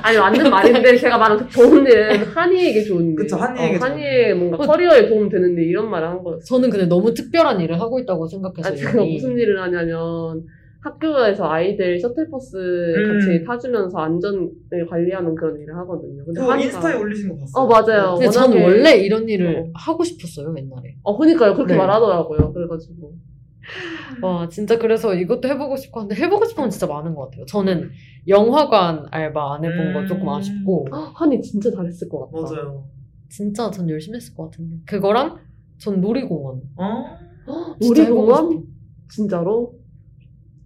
아니 0.01 0.17
맞는 0.17 0.49
말인데 0.49 0.97
제가 0.97 1.17
말한 1.17 1.37
그 1.39 1.49
좋은 1.49 1.85
일은 1.85 2.23
한이에게 2.23 2.83
좋은 2.83 3.09
일. 3.09 3.15
그쵸, 3.15 3.35
한이에게 3.37 3.75
어, 3.75 3.79
한이의 3.79 4.35
뭔가 4.35 4.57
어. 4.57 4.67
커리어에 4.67 5.07
도움 5.07 5.29
되는데 5.29 5.63
이런 5.63 5.89
말을 5.89 6.07
한 6.07 6.23
거였어. 6.23 6.43
저는 6.45 6.69
근데 6.69 6.85
너무 6.85 7.13
특별한 7.13 7.59
일을 7.61 7.79
하고 7.79 7.99
있다고 7.99 8.27
생각해서. 8.27 8.69
아, 8.69 8.75
제가. 8.75 9.03
무슨 9.03 9.37
일을 9.37 9.61
하냐면 9.61 10.43
학교에서 10.81 11.49
아이들 11.49 11.99
셔틀버스 11.99 12.55
음. 12.95 13.13
같이 13.19 13.43
타주면서 13.45 13.97
안전을 13.97 14.49
관리하는 14.89 15.35
그런 15.35 15.59
일을 15.59 15.75
하거든요. 15.77 16.23
근데 16.25 16.39
그거 16.39 16.53
한이가- 16.53 16.63
인스타에 16.63 16.95
올리신 16.95 17.29
거 17.29 17.35
봤어요. 17.37 17.53
어, 17.63 17.67
맞아요. 17.67 18.15
근데 18.15 18.29
저는 18.31 18.57
워낙에- 18.57 18.63
원래 18.63 18.91
이런 18.97 19.27
일을 19.27 19.55
어. 19.59 19.65
하고 19.73 20.03
싶었어요, 20.05 20.53
옛날에. 20.57 20.95
어, 21.03 21.17
그니까요. 21.17 21.53
그렇게 21.53 21.73
네. 21.73 21.77
말하더라고요. 21.79 22.53
그래가지고. 22.53 23.11
와, 24.21 24.49
진짜 24.49 24.77
그래서 24.77 25.13
이것도 25.13 25.47
해보고 25.47 25.77
싶고, 25.77 26.01
근데 26.01 26.15
해보고 26.15 26.45
싶은 26.45 26.63
건 26.63 26.69
진짜 26.69 26.87
많은 26.87 27.13
것 27.15 27.25
같아요. 27.25 27.45
저는 27.45 27.91
영화관 28.27 29.05
알바 29.11 29.55
안 29.55 29.65
해본 29.65 29.93
거 29.93 29.99
음. 30.01 30.07
조금 30.07 30.29
아쉽고, 30.29 30.87
헉, 30.91 31.11
한이 31.15 31.41
진짜 31.41 31.71
잘했을 31.71 32.09
것 32.09 32.29
같다. 32.31 32.53
맞아요. 32.53 32.85
진짜 33.29 33.69
전 33.69 33.89
열심히 33.89 34.17
했을 34.17 34.35
것 34.35 34.45
같은데. 34.45 34.77
그거랑 34.85 35.37
전 35.77 36.01
놀이공원. 36.01 36.61
어? 36.77 37.17
진짜 37.79 38.03
놀이공원? 38.03 38.63
진짜로? 39.09 39.73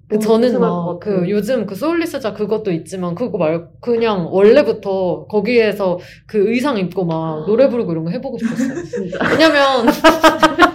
그 0.08 0.20
저는 0.20 0.60
막. 0.60 1.00
그 1.00 1.30
요즘 1.30 1.66
그 1.66 1.76
소울리스자 1.76 2.34
그것도 2.34 2.72
있지만 2.72 3.16
그거 3.16 3.38
말고 3.38 3.80
그냥 3.80 4.28
원래부터 4.32 5.26
거기에서 5.28 5.98
그 6.28 6.50
의상 6.52 6.78
입고 6.78 7.06
막 7.06 7.46
노래 7.46 7.68
부르고 7.68 7.92
이런 7.92 8.04
거 8.06 8.12
해보고 8.12 8.38
싶었어요. 8.38 8.84
진짜. 8.86 9.20
왜냐면 9.32 9.88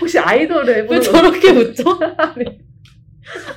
혹시 0.00 0.18
아이돌을 0.18 0.66
왜 0.74 0.78
해보는 0.82 1.02
저렇게 1.02 1.50
웃죠? 1.52 1.84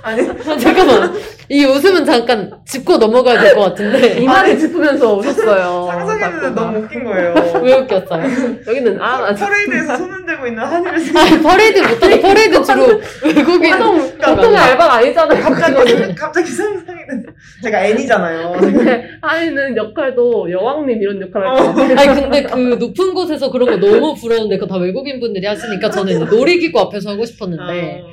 아니, 0.01 0.21
아, 0.29 0.57
잠깐만 0.57 1.13
이 1.49 1.63
웃음은 1.65 2.05
잠깐 2.05 2.51
짚고 2.65 2.97
넘어가야 2.97 3.39
될 3.41 3.53
것 3.55 3.61
같은데 3.61 4.19
이마를 4.19 4.57
짚으면서 4.57 5.15
오셨어요. 5.15 5.87
상상했는데. 5.91 6.49
너무 6.61 6.77
웃긴 6.79 7.03
거예요. 7.03 7.33
왜 7.63 7.73
웃겼어요? 7.73 8.23
여기는 8.67 9.01
아, 9.01 9.27
아 9.27 9.33
퍼레이드에서 9.33 9.97
손 9.97 10.11
흔들고 10.11 10.47
있는 10.47 10.63
한이를 10.63 10.93
아 11.17 11.41
퍼레이드 11.41 11.79
못하고 11.79 12.21
퍼레이드 12.21 12.63
주로 12.63 13.01
외국인 13.23 13.73
보통 13.77 14.55
알바가 14.55 14.93
아니잖아요. 14.95 15.43
갑자기. 15.43 16.15
갑자기 16.15 16.47
상상이 16.51 16.99
돼. 16.99 17.23
제가 17.63 17.85
애니잖아요. 17.85 18.51
근데 18.59 19.09
한이는 19.21 19.77
역할도 19.77 20.51
여왕님 20.51 21.01
이런 21.01 21.21
역할을 21.21 21.47
어. 21.47 21.51
할것 21.55 21.75
같아요. 21.75 21.97
아니 22.11 22.21
근데 22.21 22.43
그 22.43 22.57
높은 22.79 23.13
곳에서 23.13 23.51
그런 23.51 23.69
거 23.69 23.77
너무 23.87 24.13
부러운데 24.15 24.57
그거 24.57 24.73
다 24.73 24.79
외국인 24.79 25.19
분들이 25.19 25.45
하시니까 25.45 25.89
저는 25.89 26.25
놀이기구 26.25 26.79
앞에서 26.79 27.11
하고 27.11 27.25
싶었는데 27.25 28.03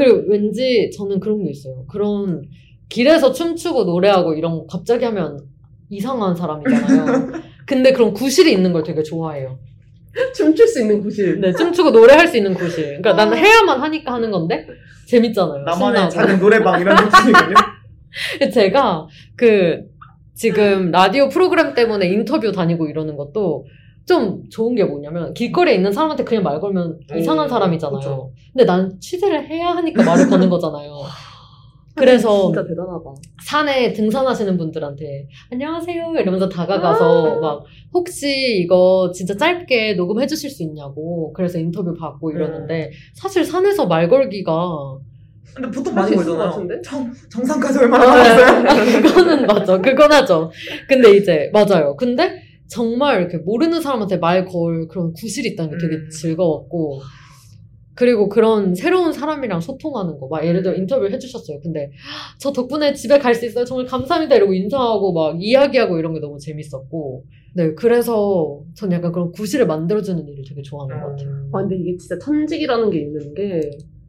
그리고 0.00 0.24
왠지 0.28 0.90
저는 0.96 1.20
그런 1.20 1.44
게 1.44 1.50
있어요. 1.50 1.84
그런 1.86 2.42
길에서 2.88 3.32
춤추고 3.32 3.84
노래하고 3.84 4.32
이런 4.32 4.52
거 4.52 4.66
갑자기 4.66 5.04
하면 5.04 5.38
이상한 5.90 6.34
사람이잖아요. 6.34 7.32
근데 7.66 7.92
그런 7.92 8.14
구실이 8.14 8.50
있는 8.50 8.72
걸 8.72 8.82
되게 8.82 9.02
좋아해요. 9.02 9.58
춤출 10.34 10.66
수 10.66 10.80
있는 10.80 11.02
구실. 11.02 11.38
네, 11.38 11.52
춤추고 11.52 11.90
노래할 11.90 12.26
수 12.26 12.38
있는 12.38 12.54
구실. 12.54 12.84
그러니까 13.02 13.12
나는 13.12 13.36
해야만 13.36 13.80
하니까 13.80 14.14
하는 14.14 14.30
건데 14.30 14.66
재밌잖아요. 15.06 15.64
나만의. 15.64 16.10
작은 16.10 16.40
노래방 16.40 16.80
이런 16.80 16.96
느낌이거든요. 16.96 17.54
제가 18.52 19.06
그 19.36 19.82
지금 20.34 20.90
라디오 20.90 21.28
프로그램 21.28 21.74
때문에 21.74 22.08
인터뷰 22.08 22.50
다니고 22.52 22.88
이러는 22.88 23.16
것도 23.16 23.66
좀 24.06 24.42
좋은 24.50 24.74
게 24.74 24.84
뭐냐면 24.84 25.32
길거리에 25.34 25.74
있는 25.74 25.92
사람한테 25.92 26.24
그냥 26.24 26.42
말 26.42 26.60
걸면 26.60 26.98
이상한 27.16 27.46
오, 27.46 27.48
사람이잖아요. 27.48 27.98
그쵸. 28.00 28.32
근데 28.52 28.64
난 28.64 28.98
취재를 29.00 29.48
해야 29.48 29.68
하니까 29.68 30.02
말을 30.02 30.28
거는 30.28 30.48
거잖아요. 30.50 30.92
그래서 31.96 32.46
진짜 32.46 32.66
대단하다. 32.66 33.04
산에 33.44 33.92
등산하시는 33.92 34.56
분들한테 34.56 35.26
안녕하세요 35.52 36.14
이러면서 36.18 36.48
다가가서 36.48 37.40
막 37.40 37.64
혹시 37.92 38.58
이거 38.62 39.10
진짜 39.12 39.36
짧게 39.36 39.94
녹음해 39.94 40.26
주실 40.26 40.48
수 40.50 40.62
있냐고 40.62 41.32
그래서 41.34 41.58
인터뷰 41.58 41.92
받고 41.94 42.30
이러는데 42.30 42.90
사실 43.14 43.44
산에서 43.44 43.86
말 43.86 44.08
걸기가 44.08 44.52
근데 45.52 45.68
보통 45.70 45.94
많이 45.94 46.14
걸잖아요. 46.14 46.68
정, 46.82 47.12
정상까지 47.28 47.78
얼마나 47.80 48.06
남았어요? 48.06 49.02
그거는 49.02 49.46
맞아 49.46 49.78
그건 49.78 50.12
하죠 50.12 50.50
근데 50.88 51.16
이제 51.16 51.50
맞아요 51.52 51.96
근데 51.96 52.40
정말 52.70 53.20
이렇게 53.20 53.38
모르는 53.38 53.80
사람한테 53.80 54.16
말 54.18 54.46
걸 54.46 54.86
그런 54.88 55.12
구실이 55.12 55.50
있다는 55.50 55.72
게 55.72 55.78
되게 55.78 55.96
음. 55.96 56.08
즐거웠고 56.10 57.00
그리고 57.94 58.28
그런 58.30 58.74
새로운 58.74 59.12
사람이랑 59.12 59.60
소통하는 59.60 60.18
거, 60.18 60.26
막 60.28 60.46
예를 60.46 60.62
들어 60.62 60.74
인터뷰 60.74 61.06
해주셨어요. 61.06 61.60
근데 61.60 61.90
저 62.38 62.50
덕분에 62.52 62.94
집에 62.94 63.18
갈 63.18 63.34
수 63.34 63.44
있어요. 63.44 63.64
정말 63.66 63.84
감사합니다. 63.86 64.36
이러고 64.36 64.54
인사하고 64.54 65.12
막 65.12 65.36
이야기하고 65.42 65.98
이런 65.98 66.14
게 66.14 66.20
너무 66.20 66.38
재밌었고. 66.38 67.24
네, 67.56 67.74
그래서 67.74 68.62
전 68.74 68.90
약간 68.92 69.12
그런 69.12 69.30
구실을 69.32 69.66
만들어주는 69.66 70.26
일을 70.26 70.44
되게 70.48 70.62
좋아하는 70.62 70.98
것 71.02 71.10
같아요. 71.10 71.50
아, 71.52 71.60
근데 71.60 71.76
이게 71.76 71.96
진짜 71.98 72.16
천직이라는 72.18 72.90
게 72.90 73.00
있는 73.00 73.34
게, 73.34 73.60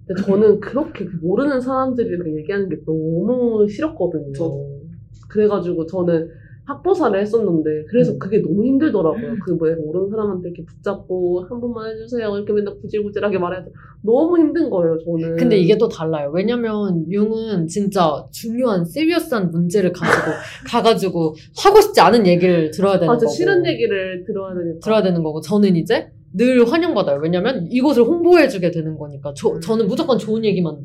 근데 0.08 0.22
저는 0.24 0.60
그렇게 0.62 1.06
모르는 1.22 1.60
사람들이랑 1.60 2.38
얘기하는 2.38 2.70
게 2.70 2.78
너무 2.86 3.68
싫었거든요. 3.68 4.32
저도. 4.34 4.80
그래가지고 5.28 5.86
저는 5.88 6.30
학보사를 6.72 7.20
했었는데, 7.20 7.86
그래서 7.90 8.14
음. 8.14 8.20
그게 8.20 8.42
너무 8.42 8.66
힘들더라고요. 8.66 9.36
그 9.46 9.52
뭐, 9.52 9.68
모르는 9.86 10.10
사람한테 10.10 10.50
이렇게 10.50 10.66
붙잡고, 10.66 11.46
한 11.50 11.62
번만 11.62 11.92
해주세요. 11.92 12.36
이렇게 12.36 12.54
맨날 12.54 12.76
구질구질하게 12.82 13.38
말해야 13.38 13.64
돼. 13.64 13.72
너무 14.04 14.38
힘든 14.40 14.70
거예요, 14.70 14.98
저는. 15.00 15.36
근데 15.38 15.58
이게 15.58 15.78
또 15.78 15.88
달라요. 15.88 16.32
왜냐면 16.34 17.06
융은 17.10 17.68
진짜 17.68 18.26
중요한 18.32 18.84
시리어스한 18.86 19.52
문제를 19.52 19.92
가지고 19.92 20.32
가가지고 20.68 21.36
하고 21.58 21.82
싶지 21.82 22.02
않은 22.02 22.26
얘기를 22.26 22.72
들어야 22.72 22.94
되는 22.94 23.08
맞아, 23.08 23.26
거고. 23.26 23.32
싫은 23.36 23.66
얘기를 23.66 24.24
들어야 24.26 24.56
되니까. 24.56 24.80
들어야 24.82 25.02
되는 25.04 25.22
거고 25.24 25.42
저는 25.42 25.76
이제 25.76 26.12
늘 26.34 26.66
환영받아요. 26.66 27.20
왜냐면 27.22 27.68
이곳을 27.70 28.04
홍보해주게 28.04 28.72
되는 28.72 28.98
거니까. 28.98 29.34
저, 29.36 29.50
음. 29.50 29.62
저는 29.62 29.88
무조건 29.88 30.18
좋은 30.18 30.44
얘기만 30.46 30.78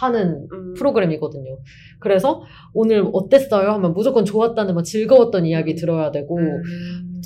하는 0.00 0.46
음. 0.52 0.74
프로그램이거든요. 0.74 1.58
그래서 2.00 2.42
오늘 2.74 3.08
어땠어요? 3.12 3.70
하면 3.72 3.92
무조건 3.94 4.24
좋았다는 4.24 4.74
막 4.74 4.84
즐거웠던 4.84 5.46
이야기 5.46 5.74
들어야 5.74 6.10
되고 6.10 6.38
음. 6.38 6.62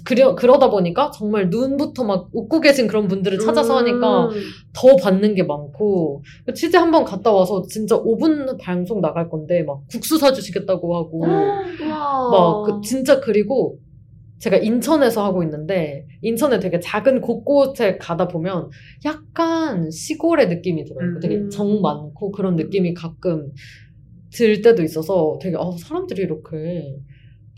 그러, 0.04 0.34
그러다 0.36 0.70
보니까 0.70 1.10
정말 1.10 1.48
눈부터 1.50 2.04
막 2.04 2.28
웃고 2.32 2.60
계신 2.60 2.86
그런 2.86 3.08
분들을 3.08 3.38
찾아서 3.38 3.78
하니까 3.78 4.26
음. 4.26 4.30
더 4.72 4.94
받는 4.96 5.34
게 5.34 5.42
많고 5.42 6.22
취재 6.54 6.78
한 6.78 6.90
번 6.92 7.04
갔다 7.04 7.32
와서 7.32 7.62
진짜 7.68 7.96
5분 8.00 8.58
방송 8.60 9.00
나갈 9.00 9.28
건데 9.28 9.62
막 9.64 9.80
국수 9.90 10.18
사주시겠다고 10.18 10.96
하고. 10.96 11.26
막 12.30 12.62
그 12.64 12.80
진짜 12.84 13.20
그리고 13.20 13.78
제가 14.38 14.56
인천에서 14.58 15.24
하고 15.24 15.42
있는데 15.42 16.06
인천에 16.22 16.58
되게 16.58 16.78
작은 16.78 17.20
곳곳에 17.20 17.96
가다 17.98 18.28
보면 18.28 18.70
약간 19.04 19.90
시골의 19.90 20.48
느낌이 20.48 20.84
들어요. 20.84 21.08
음. 21.08 21.20
되게 21.20 21.48
정 21.48 21.80
많고 21.80 22.32
그런 22.32 22.56
느낌이 22.56 22.94
가끔 22.94 23.50
들 24.32 24.60
때도 24.60 24.82
있어서 24.82 25.38
되게 25.40 25.56
어, 25.56 25.72
사람들이 25.72 26.22
이렇게 26.22 26.98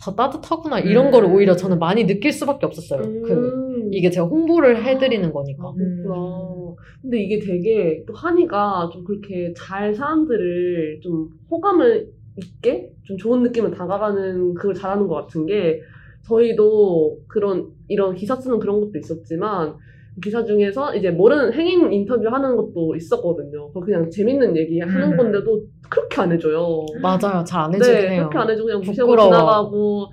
다 0.00 0.14
따뜻하구나 0.14 0.78
이런 0.78 1.06
음. 1.06 1.10
거를 1.10 1.28
오히려 1.28 1.56
저는 1.56 1.80
많이 1.80 2.06
느낄 2.06 2.32
수밖에 2.32 2.66
없었어요. 2.66 3.02
그 3.02 3.32
음. 3.32 3.90
이게 3.92 4.10
제가 4.10 4.26
홍보를 4.26 4.84
해드리는 4.84 5.32
거니까. 5.32 5.72
아. 6.14 6.74
근데 7.02 7.20
이게 7.20 7.40
되게 7.40 8.04
또 8.06 8.14
한이가 8.14 8.90
좀 8.92 9.04
그렇게 9.04 9.52
잘 9.56 9.94
사람들을 9.94 11.00
좀 11.02 11.28
호감을 11.50 12.08
있게 12.36 12.90
좀 13.04 13.16
좋은 13.16 13.42
느낌을 13.42 13.72
다가가는 13.72 14.54
그걸 14.54 14.74
잘하는 14.74 15.08
것 15.08 15.14
같은 15.14 15.46
게 15.46 15.80
저희도 16.28 17.18
그런 17.28 17.68
이런 17.88 18.14
기사 18.14 18.36
쓰는 18.36 18.58
그런 18.58 18.80
것도 18.80 18.92
있었지만 18.98 19.74
기사 20.22 20.44
중에서 20.44 20.94
이제 20.96 21.10
모르는 21.10 21.52
행인 21.52 21.92
인터뷰 21.92 22.26
하는 22.28 22.56
것도 22.56 22.96
있었거든요. 22.96 23.70
그냥 23.72 24.10
재밌는 24.10 24.56
얘기 24.56 24.80
하는 24.80 25.12
음. 25.12 25.16
건데도 25.16 25.62
그렇게 25.88 26.20
안 26.20 26.32
해줘요. 26.32 26.84
맞아요. 27.00 27.44
잘 27.44 27.62
안 27.62 27.74
해주긴 27.74 27.94
네, 27.94 28.08
해요. 28.14 28.28
그렇게 28.28 28.38
안 28.38 28.50
해주고 28.50 28.66
그냥 28.66 28.80
무시하고 28.80 29.10
부끄러워. 29.12 29.28
지나가고 29.30 30.06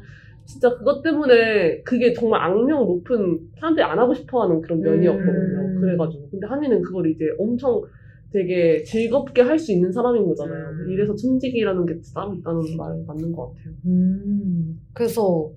진짜 0.45 0.69
그것 0.77 1.01
때문에 1.01 1.81
그게 1.81 2.13
정말 2.13 2.39
악명 2.41 2.85
높은 2.85 3.39
사람들이 3.59 3.83
안 3.83 3.97
하고 3.97 4.13
싶어하는 4.13 4.61
그런 4.61 4.79
면이었거든요. 4.81 5.33
음. 5.33 5.81
그래가지고 5.81 6.29
근데 6.29 6.45
한이는 6.45 6.83
그걸 6.83 7.09
이제 7.09 7.25
엄청 7.39 7.81
되게 8.31 8.83
즐겁게 8.83 9.41
할 9.41 9.57
수 9.57 9.71
있는 9.71 9.91
사람인 9.91 10.27
거잖아요. 10.27 10.69
음. 10.69 10.91
이래서 10.91 11.15
천직이라는 11.15 11.85
게 11.87 11.95
따로 12.13 12.35
있다는 12.35 12.59
말 12.77 12.93
맞는 13.07 13.31
것 13.31 13.47
같아요. 13.47 13.73
음, 13.87 14.79
그래서 14.93 15.49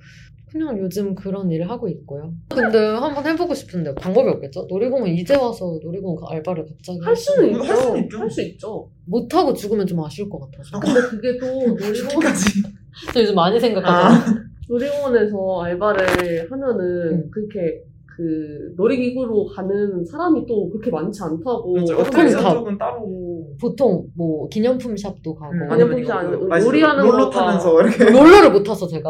그냥 0.50 0.78
요즘 0.78 1.14
그런 1.14 1.50
일을 1.50 1.68
하고 1.68 1.88
있고요. 1.88 2.32
근데 2.48 2.78
한번 2.78 3.26
해보고 3.26 3.54
싶은데 3.54 3.94
방법이 3.94 4.28
없겠죠? 4.30 4.66
놀이공원 4.68 5.08
이제 5.10 5.34
와서 5.36 5.78
놀이공원 5.82 6.16
그 6.16 6.24
알바를 6.34 6.64
갑자기 6.66 6.98
할 7.02 7.14
수는 7.14 7.54
할 7.54 7.62
있죠. 7.64 7.76
수는 7.76 8.02
있죠. 8.04 8.18
할 8.18 8.30
수 8.30 8.42
있죠. 8.42 8.90
못 9.04 9.34
하고 9.34 9.52
죽으면 9.52 9.86
좀 9.86 10.02
아쉬울 10.04 10.28
것 10.28 10.40
같아서. 10.40 10.78
근데 10.80 11.00
그게 11.00 11.38
또 11.38 11.46
놀이공원 11.76 12.20
까지 12.20 12.62
저 13.12 13.20
요즘 13.20 13.34
많이 13.34 13.56
아, 13.56 13.60
생각하잖아요. 13.60 14.44
놀이공원에서 14.68 15.62
알바를 15.62 16.50
하면은 16.50 17.12
음. 17.12 17.30
그렇게 17.30 17.82
그 18.18 18.74
놀이기구로 18.76 19.46
가는 19.46 20.04
사람이 20.04 20.44
또 20.48 20.68
그렇게 20.70 20.90
많지 20.90 21.22
않다고. 21.22 21.72
그렇죠. 21.74 21.98
어떤 21.98 22.26
다- 22.28 22.52
쪽은 22.52 22.76
따로 22.76 23.46
보통 23.60 24.08
뭐 24.16 24.48
기념품 24.48 24.96
shop도 24.96 25.36
가고 25.36 25.52
음, 25.54 25.70
아니면 25.70 25.98
이거 26.00 26.12
아니면 26.14 26.40
그 26.40 26.44
마지막 26.46 26.68
놀이하는 26.72 27.04
롤러 27.04 27.30
타면서 27.30 27.80
이렇게 27.80 28.04
롤러를 28.10 28.50
못 28.50 28.64
타서 28.64 28.88
제가 28.88 29.08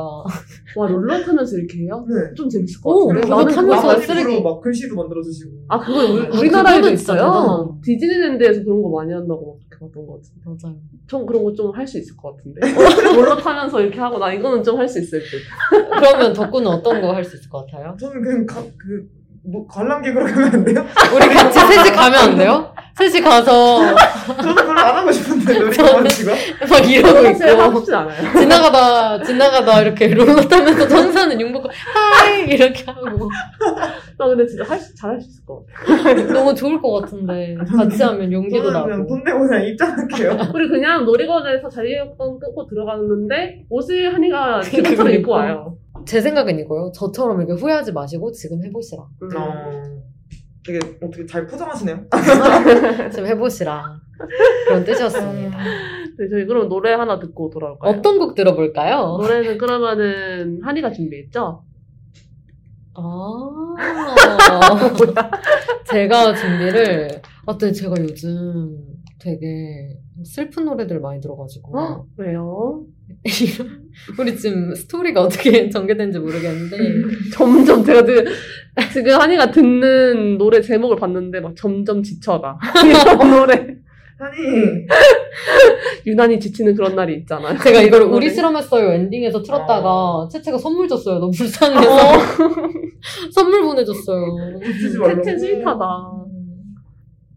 와 0.76 0.86
롤러 0.86 1.18
타면서 1.22 1.56
이렇게 1.56 1.78
해요? 1.84 2.04
네. 2.06 2.34
좀 2.36 2.50
재밌을 2.50 2.82
것 2.82 2.90
오, 2.90 3.06
같은데. 3.06 3.26
그거 3.26 3.36
나는 3.38 3.54
타면서 3.54 3.96
쓰레기. 4.00 4.42
막 4.42 4.60
글씨도 4.60 4.94
만들어주시고 4.94 5.50
아 5.68 5.78
그거 5.80 6.00
우리, 6.12 6.26
아, 6.26 6.38
우리나라에도 6.38 6.90
있어요. 6.90 7.78
디즈니랜드에서 7.82 8.62
그런 8.62 8.82
거 8.82 8.90
많이 8.90 9.10
한다고 9.14 9.58
봤던 9.80 10.06
것 10.06 10.14
같은데. 10.14 10.40
맞아요. 10.44 10.76
전 11.08 11.26
그런 11.26 11.42
거 11.44 11.52
좀 11.54 11.70
할 11.72 11.86
수 11.86 11.98
있을 11.98 12.16
것 12.16 12.36
같은데. 12.36 12.60
롤러 13.14 13.36
타면서 13.36 13.80
이렇게 13.80 13.98
하고 14.00 14.18
나 14.18 14.32
이거는 14.32 14.62
좀 14.62 14.78
할 14.78 14.88
수 14.88 14.98
있을 14.98 15.20
듯. 15.20 15.38
그러면 15.98 16.32
덕구는 16.32 16.66
어떤 16.66 17.00
거 17.00 17.12
할 17.12 17.24
수 17.24 17.36
있을 17.36 17.48
것 17.48 17.66
같아요? 17.66 17.96
저는 17.98 18.22
그냥 18.22 18.46
가, 18.46 18.62
그, 18.76 19.08
뭐, 19.50 19.66
관람객으로 19.66 20.24
가면 20.26 20.54
안 20.54 20.64
돼요? 20.64 20.84
우리 21.14 21.26
같이 21.28 21.58
셋이 21.58 21.90
가면 21.90 22.20
안 22.20 22.36
돼요? 22.36 22.72
셋이 22.98 23.20
가서 23.20 23.78
저는 24.26 24.54
별로 24.56 24.80
안 24.80 24.96
하고 24.96 25.12
싶은데, 25.12 25.54
놀이공원 25.60 26.08
지금. 26.08 26.34
막 26.68 26.90
이러고 26.90 27.18
하고 27.18 27.28
있고 27.30 27.78
싶진 27.78 27.94
않아요. 27.94 28.32
지나가다 28.36 29.22
지나가다 29.22 29.82
이렇게 29.82 30.08
롤러 30.08 30.34
타면서 30.42 31.40
용 31.40 31.52
보고 31.52 31.68
hi 31.70 32.40
이렇게 32.48 32.84
하고 32.90 33.30
나 34.18 34.26
근데 34.26 34.44
진짜 34.46 34.64
할 34.64 34.78
수, 34.80 34.92
잘할 34.96 35.20
수 35.20 35.28
있을 35.28 35.44
것 35.46 35.64
같아. 35.66 36.32
너무 36.32 36.52
좋을 36.54 36.80
것 36.80 37.00
같은데 37.00 37.56
같이 37.76 38.02
하면 38.02 38.32
용기도 38.32 38.64
저는 38.72 38.82
그냥 38.82 38.98
나고 38.98 39.06
돈 39.08 39.22
내고 39.24 39.38
그냥 39.46 39.64
입장할게요. 39.64 40.36
우리 40.52 40.68
그냥 40.68 41.04
놀이공원에서 41.04 41.68
자리에건 41.68 42.40
끊고 42.40 42.66
들어갔는데 42.66 43.62
옷을 43.70 44.12
한이가 44.12 44.60
지금처럼 44.62 45.12
입고. 45.14 45.30
와요. 45.30 45.76
제 46.06 46.20
생각은 46.20 46.58
이거요 46.58 46.90
저처럼 46.94 47.40
이렇게 47.40 47.60
후회하지 47.60 47.92
마시고 47.92 48.32
지금 48.32 48.62
해보시라 48.64 49.02
음. 49.22 49.28
어, 49.36 50.02
되게 50.64 50.78
어떻게 51.02 51.26
잘 51.26 51.46
포장하시네요. 51.46 52.04
지금 53.12 53.26
해보시라 53.26 54.00
그런 54.66 54.84
뜻이었습니다 54.84 55.58
네, 56.18 56.28
저희 56.28 56.46
그럼 56.46 56.68
노래 56.68 56.92
하나 56.94 57.18
듣고 57.18 57.50
돌아올까요? 57.50 57.92
어떤 57.92 58.18
곡 58.18 58.34
들어볼까요? 58.34 59.16
노래는 59.20 59.58
그러면은 59.58 60.60
한이가 60.62 60.92
준비했죠? 60.92 61.62
아 62.94 63.74
제가 65.88 66.34
준비를 66.34 67.22
아 67.46 67.56
근데 67.56 67.72
제가 67.72 67.94
요즘 68.00 68.76
되게 69.20 69.96
슬픈 70.24 70.64
노래들 70.64 71.00
많이 71.00 71.20
들어가지고 71.20 71.78
어? 71.78 72.06
왜요? 72.16 72.84
우리 74.18 74.36
지금 74.36 74.74
스토리가 74.74 75.22
어떻게 75.22 75.68
전개된지 75.70 76.18
모르겠는데 76.18 76.76
점점 77.34 77.84
제가 77.84 78.04
그, 78.04 78.24
지금 78.92 79.12
한이가 79.20 79.50
듣는 79.50 80.38
노래 80.38 80.60
제목을 80.60 80.96
봤는데 80.96 81.40
막 81.40 81.56
점점 81.56 82.02
지쳐가. 82.02 82.58
이런 82.84 83.30
노래. 83.30 83.76
아니, 84.20 84.36
유난히 86.06 86.40
지치는 86.40 86.74
그런 86.74 86.96
날이 86.96 87.14
있잖아요. 87.18 87.56
제가 87.58 87.80
이걸. 87.82 88.02
우리 88.02 88.28
실험했어요 88.28 88.92
엔딩에서 88.92 89.40
틀었다가 89.42 89.84
어. 89.84 90.28
채채가 90.28 90.58
선물 90.58 90.88
줬어요 90.88 91.20
너무 91.20 91.30
불쌍해서 91.30 91.88
선물 93.32 93.62
보내줬어요. 93.62 94.60
채채 95.22 95.38
싫다다. 95.38 95.86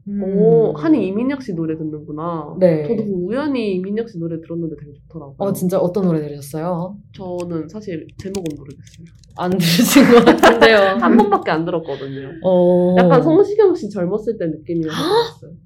음. 0.08 0.24
오, 0.24 0.74
한이 0.74 1.08
이민혁 1.08 1.44
씨 1.44 1.54
노래 1.54 1.78
듣는구나. 1.78 2.56
네. 2.60 2.88
저도 2.88 3.04
그 3.06 3.12
우연히 3.12 3.76
이민혁 3.76 4.10
씨 4.10 4.18
노래 4.18 4.40
들었는데 4.42 4.76
되게 4.80 4.94
좋더라고요. 4.94 5.36
어, 5.38 5.54
진짜 5.54 5.78
어떤 5.78 6.06
노래 6.06 6.22
들으셨어요? 6.22 6.98
저는 7.14 7.70
사실 7.70 8.08
제목은 8.18 8.44
모르겠어요. 8.58 9.06
안 9.38 9.52
들으신 9.52 10.12
것 10.12 10.26
같은데요. 10.26 10.78
한 11.00 11.18
번밖에 11.18 11.52
안 11.52 11.66
들었거든요. 11.66 12.32
어. 12.44 12.96
약간 12.98 13.22
성시경 13.22 13.76
씨 13.76 13.90
젊었을 13.90 14.38
때 14.38 14.48
느낌이어서 14.48 14.96
그랬어요. 15.40 15.58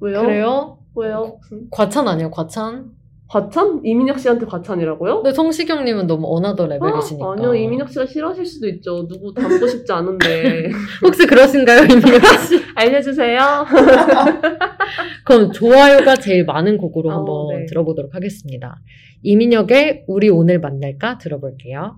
왜요? 0.00 0.20
그래요? 0.22 0.78
왜요? 0.96 1.38
과찬 1.70 2.06
아니에요, 2.06 2.30
과찬? 2.30 2.90
과찬? 3.28 3.80
이민혁 3.84 4.18
씨한테 4.18 4.46
과찬이라요? 4.46 4.98
근데 4.98 5.32
성시경님은 5.32 6.06
너무 6.06 6.26
another 6.36 6.66
level이시니까. 6.66 7.32
아니요, 7.32 7.54
이민혁 7.54 7.88
씨가 7.88 8.06
싫어하실 8.06 8.44
수도 8.44 8.68
있죠. 8.68 9.08
누구 9.08 9.32
닮고 9.32 9.66
싶지 9.66 9.90
않은데. 9.92 10.68
혹시 11.02 11.26
그러신가요, 11.26 11.84
이민혁 11.84 12.22
씨? 12.46 12.62
알려주세요. 12.76 13.40
그럼 15.24 15.52
좋아요가 15.52 16.16
제일 16.16 16.44
많은 16.44 16.76
곡으로 16.76 17.10
어, 17.10 17.12
한번 17.14 17.58
네. 17.60 17.66
들어보도록 17.66 18.14
하겠습니다. 18.14 18.80
이민혁의 19.22 20.04
우리 20.06 20.28
오늘 20.28 20.60
만날까 20.60 21.18
들어볼게요. 21.18 21.96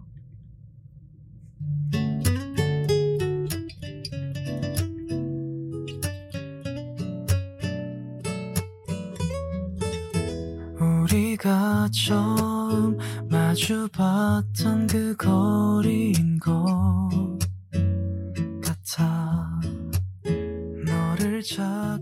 우리가 11.06 11.88
처음 11.92 12.98
마주봤던 13.30 14.88
그 14.88 15.14
거리인 15.16 16.40
것 16.40 16.66
같아 18.60 19.60
너를 20.84 21.42
시작 21.42 22.00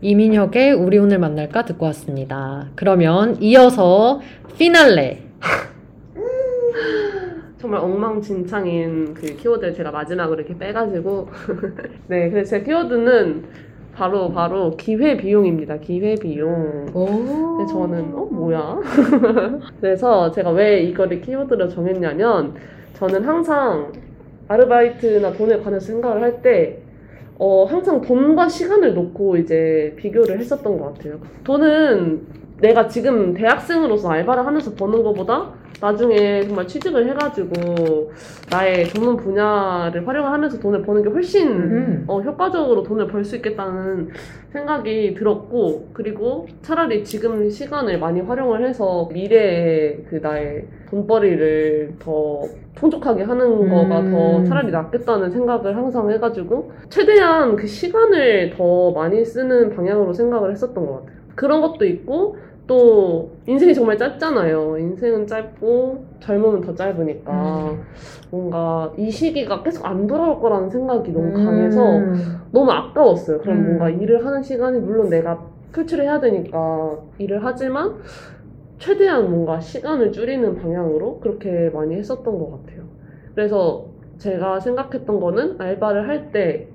이민혁의 0.00 0.72
우리 0.72 0.98
오늘 0.98 1.20
만날까 1.20 1.64
듣고 1.64 1.86
왔습니다. 1.86 2.68
그러면 2.74 3.40
이어서 3.40 4.20
피날레. 4.58 5.31
정말 7.72 7.80
엉망진창인 7.80 9.14
그 9.14 9.34
키워드를 9.34 9.72
제가 9.72 9.90
마지막으로 9.90 10.40
이렇게 10.40 10.56
빼가지고. 10.58 11.28
네, 12.08 12.28
그래서 12.28 12.50
제 12.50 12.62
키워드는 12.62 13.44
바로, 13.94 14.30
바로 14.30 14.76
기회 14.76 15.16
비용입니다. 15.16 15.78
기회 15.78 16.14
비용. 16.16 16.86
오. 16.92 17.06
근데 17.56 17.72
저는 17.72 18.14
어 18.14 18.28
뭐야? 18.30 18.78
그래서 19.80 20.30
제가 20.30 20.50
왜 20.50 20.82
이거를 20.82 21.22
키워드로 21.22 21.68
정했냐면 21.68 22.54
저는 22.94 23.24
항상 23.24 23.90
아르바이트나 24.48 25.32
돈에 25.32 25.58
관해서 25.60 25.86
생각을 25.86 26.20
할 26.22 26.42
때 26.42 26.78
어, 27.38 27.64
항상 27.64 28.02
돈과 28.02 28.48
시간을 28.48 28.94
놓고 28.94 29.38
이제 29.38 29.94
비교를 29.96 30.38
했었던 30.38 30.78
것 30.78 30.94
같아요. 30.94 31.18
돈은 31.42 32.20
내가 32.62 32.86
지금 32.86 33.34
대학생으로서 33.34 34.08
알바를 34.08 34.46
하면서 34.46 34.72
버는 34.74 35.02
것보다 35.02 35.50
나중에 35.80 36.46
정말 36.46 36.64
취직을 36.68 37.08
해가지고 37.10 38.12
나의 38.52 38.86
전문 38.88 39.16
분야를 39.16 40.06
활용하면서 40.06 40.60
돈을 40.60 40.82
버는 40.82 41.02
게 41.02 41.08
훨씬 41.08 41.48
음. 41.48 42.04
어, 42.06 42.20
효과적으로 42.20 42.84
돈을 42.84 43.08
벌 43.08 43.24
수 43.24 43.34
있겠다는 43.34 44.10
생각이 44.52 45.14
들었고, 45.14 45.88
그리고 45.92 46.46
차라리 46.62 47.02
지금 47.02 47.50
시간을 47.50 47.98
많이 47.98 48.20
활용을 48.20 48.64
해서 48.64 49.08
미래의 49.12 50.04
그 50.08 50.16
나의 50.22 50.66
돈벌이를 50.90 51.94
더 51.98 52.42
풍족하게 52.76 53.24
하는 53.24 53.68
거가 53.68 54.00
음. 54.00 54.12
더 54.12 54.44
차라리 54.44 54.70
낫겠다는 54.70 55.32
생각을 55.32 55.76
항상 55.76 56.10
해가지고, 56.12 56.70
최대한 56.90 57.56
그 57.56 57.66
시간을 57.66 58.50
더 58.56 58.92
많이 58.92 59.24
쓰는 59.24 59.74
방향으로 59.74 60.12
생각을 60.12 60.52
했었던 60.52 60.86
것 60.86 60.92
같아요. 61.00 61.22
그런 61.34 61.60
것도 61.62 61.86
있고, 61.86 62.36
또 62.66 63.40
인생이 63.46 63.74
정말 63.74 63.98
짧잖아요. 63.98 64.78
인생은 64.78 65.26
짧고 65.26 66.06
젊으면 66.20 66.60
더 66.60 66.74
짧으니까 66.74 67.76
뭔가 68.30 68.92
이 68.96 69.10
시기가 69.10 69.62
계속 69.62 69.84
안 69.84 70.06
돌아올 70.06 70.40
거라는 70.40 70.70
생각이 70.70 71.12
너무 71.12 71.32
강해서 71.32 71.98
음. 71.98 72.14
너무 72.52 72.70
아까웠어요. 72.70 73.40
그럼 73.40 73.58
음. 73.58 73.64
뭔가 73.64 73.90
일을 73.90 74.24
하는 74.24 74.42
시간이 74.42 74.78
물론 74.80 75.08
내가 75.08 75.50
표출을 75.74 76.04
해야 76.04 76.20
되니까 76.20 76.98
일을 77.18 77.44
하지만 77.44 77.98
최대한 78.78 79.30
뭔가 79.30 79.60
시간을 79.60 80.12
줄이는 80.12 80.56
방향으로 80.56 81.20
그렇게 81.20 81.70
많이 81.70 81.94
했었던 81.96 82.24
것 82.38 82.50
같아요. 82.66 82.84
그래서 83.34 83.88
제가 84.18 84.60
생각했던 84.60 85.20
거는 85.20 85.60
알바를 85.60 86.08
할 86.08 86.30
때 86.32 86.71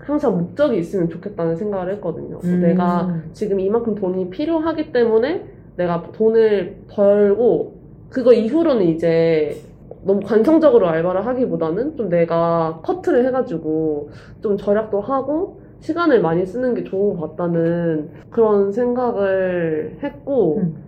항상 0.00 0.38
목적이 0.38 0.78
있으면 0.78 1.08
좋겠다는 1.08 1.56
생각을 1.56 1.92
했거든요. 1.94 2.40
음. 2.44 2.60
내가 2.60 3.20
지금 3.32 3.60
이만큼 3.60 3.94
돈이 3.94 4.30
필요하기 4.30 4.92
때문에 4.92 5.44
내가 5.76 6.10
돈을 6.12 6.76
벌고 6.88 7.74
그거 8.10 8.32
이후로는 8.32 8.86
이제 8.86 9.56
너무 10.04 10.20
관성적으로 10.20 10.88
알바를 10.88 11.26
하기보다는 11.26 11.96
좀 11.96 12.08
내가 12.08 12.80
커트를 12.82 13.26
해가지고 13.26 14.10
좀 14.40 14.56
절약도 14.56 15.00
하고 15.00 15.60
시간을 15.80 16.20
많이 16.20 16.44
쓰는 16.44 16.74
게 16.74 16.84
좋은 16.84 17.16
것 17.16 17.36
같다는 17.36 18.10
그런 18.30 18.72
생각을 18.72 19.98
했고 20.02 20.58
음. 20.58 20.87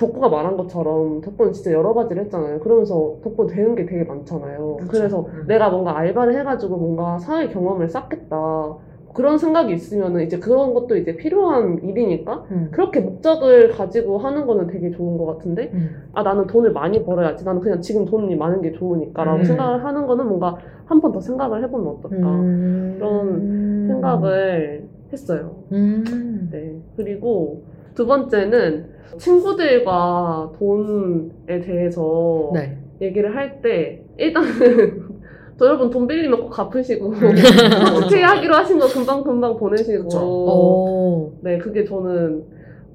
덕구가 0.00 0.28
말한 0.30 0.56
것처럼 0.56 1.20
덕구는 1.20 1.52
진짜 1.52 1.72
여러 1.72 1.92
가지를 1.92 2.22
했잖아요. 2.24 2.60
그러면서 2.60 3.16
덕구 3.22 3.46
되는 3.48 3.74
게 3.74 3.84
되게 3.84 4.02
많잖아요. 4.04 4.78
그쵸. 4.80 4.88
그래서 4.90 5.20
음. 5.26 5.44
내가 5.46 5.68
뭔가 5.70 5.96
알바를 5.98 6.34
해가지고 6.38 6.76
뭔가 6.78 7.18
사회 7.18 7.48
경험을 7.48 7.88
쌓겠다. 7.88 8.76
그런 9.12 9.36
생각이 9.38 9.72
있으면은 9.74 10.22
이제 10.22 10.38
그런 10.38 10.72
것도 10.72 10.96
이제 10.96 11.16
필요한 11.16 11.80
일이니까 11.82 12.44
음. 12.52 12.68
그렇게 12.70 13.00
목적을 13.00 13.70
가지고 13.70 14.18
하는 14.18 14.46
거는 14.46 14.68
되게 14.68 14.90
좋은 14.92 15.18
것 15.18 15.26
같은데 15.26 15.70
음. 15.74 16.08
아 16.12 16.22
나는 16.22 16.46
돈을 16.46 16.72
많이 16.72 17.04
벌어야지 17.04 17.44
나는 17.44 17.60
그냥 17.60 17.80
지금 17.80 18.04
돈이 18.04 18.36
많은 18.36 18.62
게 18.62 18.70
좋으니까라고 18.72 19.38
음. 19.40 19.44
생각을 19.44 19.84
하는 19.84 20.06
거는 20.06 20.28
뭔가 20.28 20.56
한 20.86 21.00
번 21.00 21.12
더 21.12 21.20
생각을 21.20 21.62
해보면 21.64 21.86
어떨까 21.88 22.16
음. 22.30 22.94
그런 22.98 23.86
생각을 23.88 24.84
했어요. 25.12 25.56
음. 25.72 26.48
네 26.52 26.76
그리고 26.96 27.62
두 28.00 28.06
번째는 28.06 28.86
친구들과 29.18 30.52
돈에 30.58 31.60
대해서 31.60 32.50
네. 32.54 32.78
얘기를 33.02 33.36
할 33.36 33.60
때 33.60 34.02
일단은 34.16 34.48
저 35.58 35.66
여러분 35.66 35.90
돈 35.90 36.06
빌리면 36.06 36.40
꼭 36.40 36.48
갚으시고 36.48 37.08
음. 37.12 37.34
어떻게 38.02 38.22
하기로 38.22 38.54
하신 38.54 38.78
거 38.78 38.86
금방 38.86 39.22
금방 39.22 39.54
보내시고. 39.58 40.08
오. 40.16 41.32
네, 41.42 41.58
그게 41.58 41.84
저는 41.84 42.42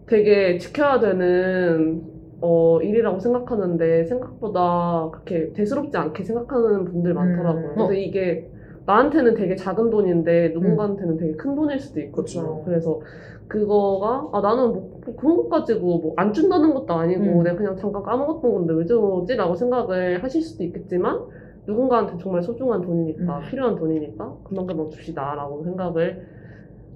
되게 0.08 0.58
지켜야 0.58 1.00
되는 1.00 2.02
어, 2.42 2.80
일이라고 2.82 3.20
생각하는데 3.20 4.06
생각보다 4.06 5.10
그렇게 5.12 5.54
대수롭지 5.54 5.96
않게 5.96 6.24
생각하는 6.24 6.86
분들 6.86 7.14
많더라고요. 7.14 7.64
음. 7.64 7.76
그래서 7.76 7.94
이게 7.94 8.50
나한테는 8.88 9.36
되게 9.36 9.56
작은 9.56 9.92
돈인데 9.92 10.50
누군가한테는 10.56 11.18
되게 11.18 11.34
큰 11.34 11.54
돈일 11.54 11.80
수도 11.80 12.00
있거든요. 12.02 12.42
그쵸. 12.56 12.62
그래서 12.66 13.00
그거가 13.48 14.30
아 14.34 14.42
나는 14.42 14.70
뭐, 14.70 14.90
뭐 14.92 14.95
그런 15.14 15.38
것 15.38 15.50
가지고 15.50 16.00
뭐 16.00 16.14
안 16.18 16.34
준다는 16.34 16.74
것도 16.74 16.94
아니고 16.94 17.24
음. 17.40 17.44
내가 17.44 17.56
그냥 17.58 17.76
잠깐 17.78 18.02
까먹었던 18.04 18.52
건데 18.54 18.74
왜 18.74 18.86
저러지 18.86 19.36
라고 19.36 19.56
생각을 19.56 20.24
하실 20.24 20.42
수도 20.42 20.64
있겠지만 20.64 21.20
누군가한테 21.68 22.18
정말 22.22 22.42
소중한 22.44 22.82
돈이니까 22.82 23.38
음. 23.40 23.44
필요한 23.50 23.76
돈이니까 23.76 24.34
금방금방 24.44 24.90
줍시다 24.92 25.36
라고 25.36 25.64
생각을 25.64 26.26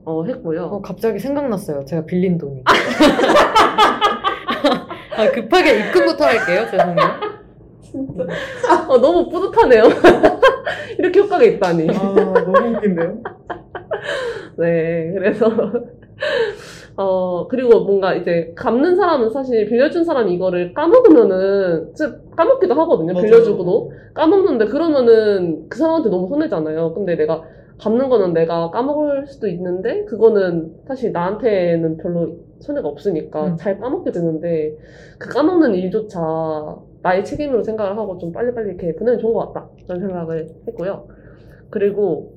어, 0.06 0.24
했고요. 0.24 0.64
어, 0.66 0.82
갑자기 0.82 1.20
생각났어요. 1.20 1.84
제가 1.86 2.06
빌린 2.06 2.38
돈이. 2.38 2.64
아, 5.18 5.32
급하게 5.32 5.80
입금부터 5.80 6.24
할게요. 6.26 6.66
죄송해요. 6.72 6.96
진짜. 7.82 8.24
어, 8.88 8.98
너무 8.98 9.28
뿌듯하네요. 9.30 9.84
이렇게 10.98 11.20
효과가 11.20 11.44
있다니. 11.44 11.90
아 11.90 12.14
너무 12.14 12.76
웃긴데요? 12.76 13.18
네, 14.58 15.12
그래서. 15.14 15.50
어, 17.02 17.48
그리고 17.48 17.86
뭔가 17.86 18.14
이제 18.14 18.52
갚는 18.58 18.98
사람은 18.98 19.30
사실 19.30 19.66
빌려준 19.68 20.04
사람이 20.04 20.34
이거를 20.34 20.74
까먹으면은, 20.74 21.94
진짜 21.96 22.18
까먹기도 22.36 22.74
하거든요. 22.74 23.14
맞아요. 23.14 23.26
빌려주고도. 23.26 23.94
까먹는데 24.14 24.66
그러면은 24.66 25.70
그 25.70 25.78
사람한테 25.78 26.10
너무 26.10 26.28
손해잖아요. 26.28 26.94
근데 26.94 27.16
내가 27.16 27.42
갚는 27.80 28.10
거는 28.10 28.34
내가 28.34 28.70
까먹을 28.72 29.28
수도 29.28 29.48
있는데, 29.48 30.04
그거는 30.04 30.74
사실 30.86 31.14
나한테는 31.14 31.96
별로 31.96 32.36
손해가 32.60 32.90
없으니까 32.90 33.46
음. 33.46 33.56
잘 33.56 33.80
까먹게 33.80 34.12
되는데, 34.12 34.76
그 35.18 35.30
까먹는 35.30 35.76
일조차 35.76 36.20
나의 37.02 37.24
책임으로 37.24 37.64
생각을 37.64 37.98
하고 37.98 38.18
좀 38.18 38.34
빨리빨리 38.34 38.72
이렇게 38.72 38.94
보내면 38.96 39.22
좋은 39.22 39.34
것 39.34 39.54
같다. 39.54 39.70
그런 39.88 40.02
생각을 40.02 40.50
했고요. 40.68 41.08
그리고 41.70 42.34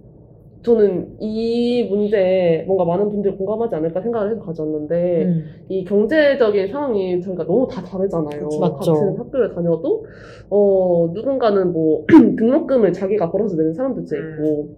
저는 0.62 1.16
이 1.20 1.88
문제에 1.90 2.62
뭔가 2.66 2.84
많은 2.84 3.10
분들이 3.10 3.34
공감하지 3.36 3.74
않을까 3.74 4.00
생각을 4.00 4.30
해서 4.30 4.40
가져왔는데 4.42 5.24
음. 5.24 5.44
이 5.68 5.84
경제적인 5.84 6.68
상황이 6.68 7.20
저희가 7.20 7.44
너무 7.44 7.66
다 7.68 7.82
다르잖아요. 7.82 8.44
그치, 8.44 8.60
맞죠. 8.60 8.92
같은 8.92 9.16
학교를 9.18 9.54
다녀도 9.54 10.06
어 10.50 11.10
누군가는 11.12 11.72
뭐 11.72 12.06
등록금을 12.38 12.92
자기가 12.92 13.32
벌어서 13.32 13.56
내는 13.56 13.74
사람도 13.74 14.02
있고 14.02 14.62
음. 14.62 14.76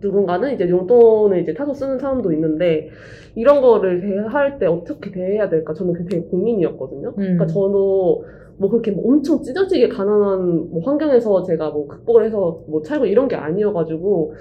누군가는 0.00 0.52
이제 0.52 0.68
용돈을 0.68 1.40
이제 1.40 1.54
타서 1.54 1.72
쓰는 1.72 1.98
사람도 1.98 2.32
있는데 2.32 2.88
이런 3.36 3.60
거를 3.62 4.00
대할 4.00 4.58
때 4.58 4.66
어떻게 4.66 5.12
대해야 5.12 5.48
될까 5.48 5.72
저는 5.72 5.92
그게 5.94 6.16
되게 6.16 6.26
고민이었거든요. 6.26 7.08
음. 7.10 7.14
그러니까 7.16 7.46
저도 7.46 8.24
뭐 8.58 8.70
그렇게 8.70 8.90
뭐 8.90 9.12
엄청 9.12 9.42
찢어지게 9.42 9.88
가난한 9.88 10.70
뭐 10.70 10.82
환경에서 10.84 11.42
제가 11.44 11.70
뭐 11.70 11.86
극복을 11.86 12.24
해서 12.24 12.60
뭐 12.68 12.82
살고 12.84 13.06
이런 13.06 13.28
게 13.28 13.36
아니어가지고 13.36 14.34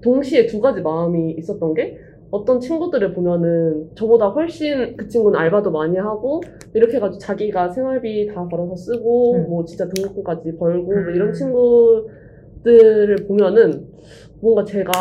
동시에 0.00 0.46
두 0.46 0.60
가지 0.60 0.80
마음이 0.80 1.32
있었던 1.32 1.74
게 1.74 1.98
어떤 2.30 2.60
친구들을 2.60 3.14
보면은 3.14 3.90
저보다 3.94 4.28
훨씬 4.28 4.96
그 4.96 5.08
친구는 5.08 5.38
알바도 5.38 5.70
많이 5.70 5.96
하고 5.96 6.42
이렇게 6.74 6.96
해가지고 6.96 7.18
자기가 7.18 7.70
생활비 7.70 8.26
다 8.26 8.46
벌어서 8.48 8.76
쓰고 8.76 9.34
음. 9.34 9.48
뭐 9.48 9.64
진짜 9.64 9.88
등록금까지 9.88 10.56
벌고 10.56 10.92
뭐 10.92 10.94
음. 10.94 11.14
이런 11.14 11.32
친구들을 11.32 13.16
보면은 13.26 13.86
뭔가 14.40 14.64
제가 14.64 14.92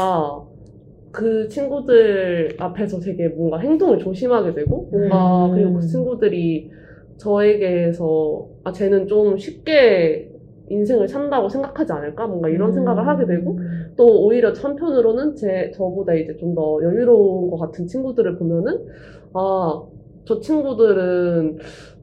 그 1.12 1.48
친구들 1.50 2.56
앞에서 2.58 3.00
되게 3.00 3.28
뭔가 3.28 3.58
행동을 3.58 4.00
조심하게 4.00 4.54
되고 4.54 4.88
뭔가 4.92 5.48
음. 5.48 5.54
그리고 5.54 5.74
그 5.74 5.82
친구들이 5.82 6.72
저에게서 7.18 8.48
아 8.64 8.72
쟤는 8.72 9.08
좀 9.08 9.38
쉽게 9.38 10.32
인생을 10.70 11.08
산다고 11.08 11.50
생각하지 11.50 11.92
않을까 11.94 12.28
뭔가 12.28 12.50
이런 12.50 12.74
생각을 12.74 13.08
하게 13.08 13.26
되고 13.26 13.52
음. 13.52 13.94
또 13.96 14.26
오히려 14.26 14.52
한편으로는 14.54 15.36
제 15.36 15.72
저보다 15.76 16.14
이제 16.14 16.36
좀 16.38 16.56
더 16.56 16.80
여유로운 16.84 17.50
것 17.52 17.58
같은 17.58 17.88
친구들을 17.88 18.38
보면은 18.38 18.86
아 19.34 19.84
저 20.26 20.40
친구들은 20.42 21.58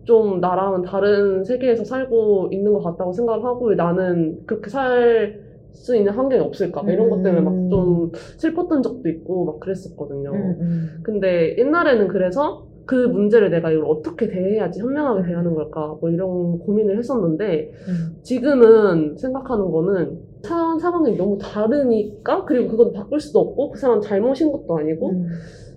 좀 0.05 0.41
나랑은 0.41 0.83
다른 0.83 1.45
세계에서 1.45 1.85
살고 1.85 2.49
있는 2.53 2.73
것 2.73 2.83
같다고 2.83 3.13
생각을 3.13 3.45
하고 3.45 3.67
왜 3.67 3.75
나는 3.77 4.41
그렇게 4.47 4.71
살 4.71 5.45
수 5.75 5.97
있는 5.97 6.13
환경이 6.13 6.41
없을까 6.43 6.83
막 6.85 6.93
이런 6.93 7.11
것 7.11 7.23
때문에 7.23 7.43
막 7.43 7.53
좀 7.69 8.13
슬펐던 8.39 8.83
적도 8.83 9.09
있고 9.09 9.45
막 9.45 9.61
그랬었거든요. 9.61 10.31
음, 10.33 10.57
음. 10.61 11.01
근데 11.03 11.57
옛날에는 11.59 12.07
그래서 12.09 12.67
그 12.87 12.95
문제를 12.95 13.51
내가 13.51 13.71
이걸 13.71 13.85
어떻게 13.87 14.29
대해야지 14.29 14.81
현명하게 14.81 15.29
대하는 15.29 15.55
걸까 15.55 15.97
뭐 16.01 16.11
이런 16.11 16.59
고민을 16.59 16.99
했었는데 16.99 17.73
음. 17.89 18.17
지금은 18.23 19.17
생각하는 19.17 19.71
거는 19.71 20.19
사, 20.43 20.79
상황이 20.79 21.17
너무 21.17 21.39
다르니까 21.39 22.45
그리고 22.45 22.69
그건 22.69 22.93
바꿀 22.93 23.21
수도 23.21 23.41
없고 23.41 23.71
그 23.71 23.79
사람 23.79 24.01
잘못인 24.01 24.53
것도 24.53 24.79
아니고 24.79 25.11
음. 25.11 25.27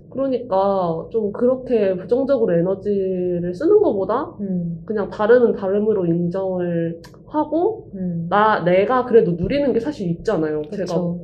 그러니까 0.10 1.08
좀 1.12 1.32
그렇게 1.32 1.96
부정적으로 1.96 2.54
에너지를 2.58 3.54
쓰는 3.54 3.80
것보다 3.80 4.36
음. 4.42 4.82
그냥 4.86 5.10
다름은 5.10 5.54
다름으로 5.54 6.06
인정을 6.06 7.02
하고 7.28 7.90
음. 7.94 8.28
나 8.30 8.64
내가 8.64 9.06
그래도 9.06 9.32
누리는 9.32 9.72
게 9.74 9.80
사실 9.80 10.10
있잖아요. 10.10 10.62
제가 10.72 10.84
그쵸. 10.84 11.20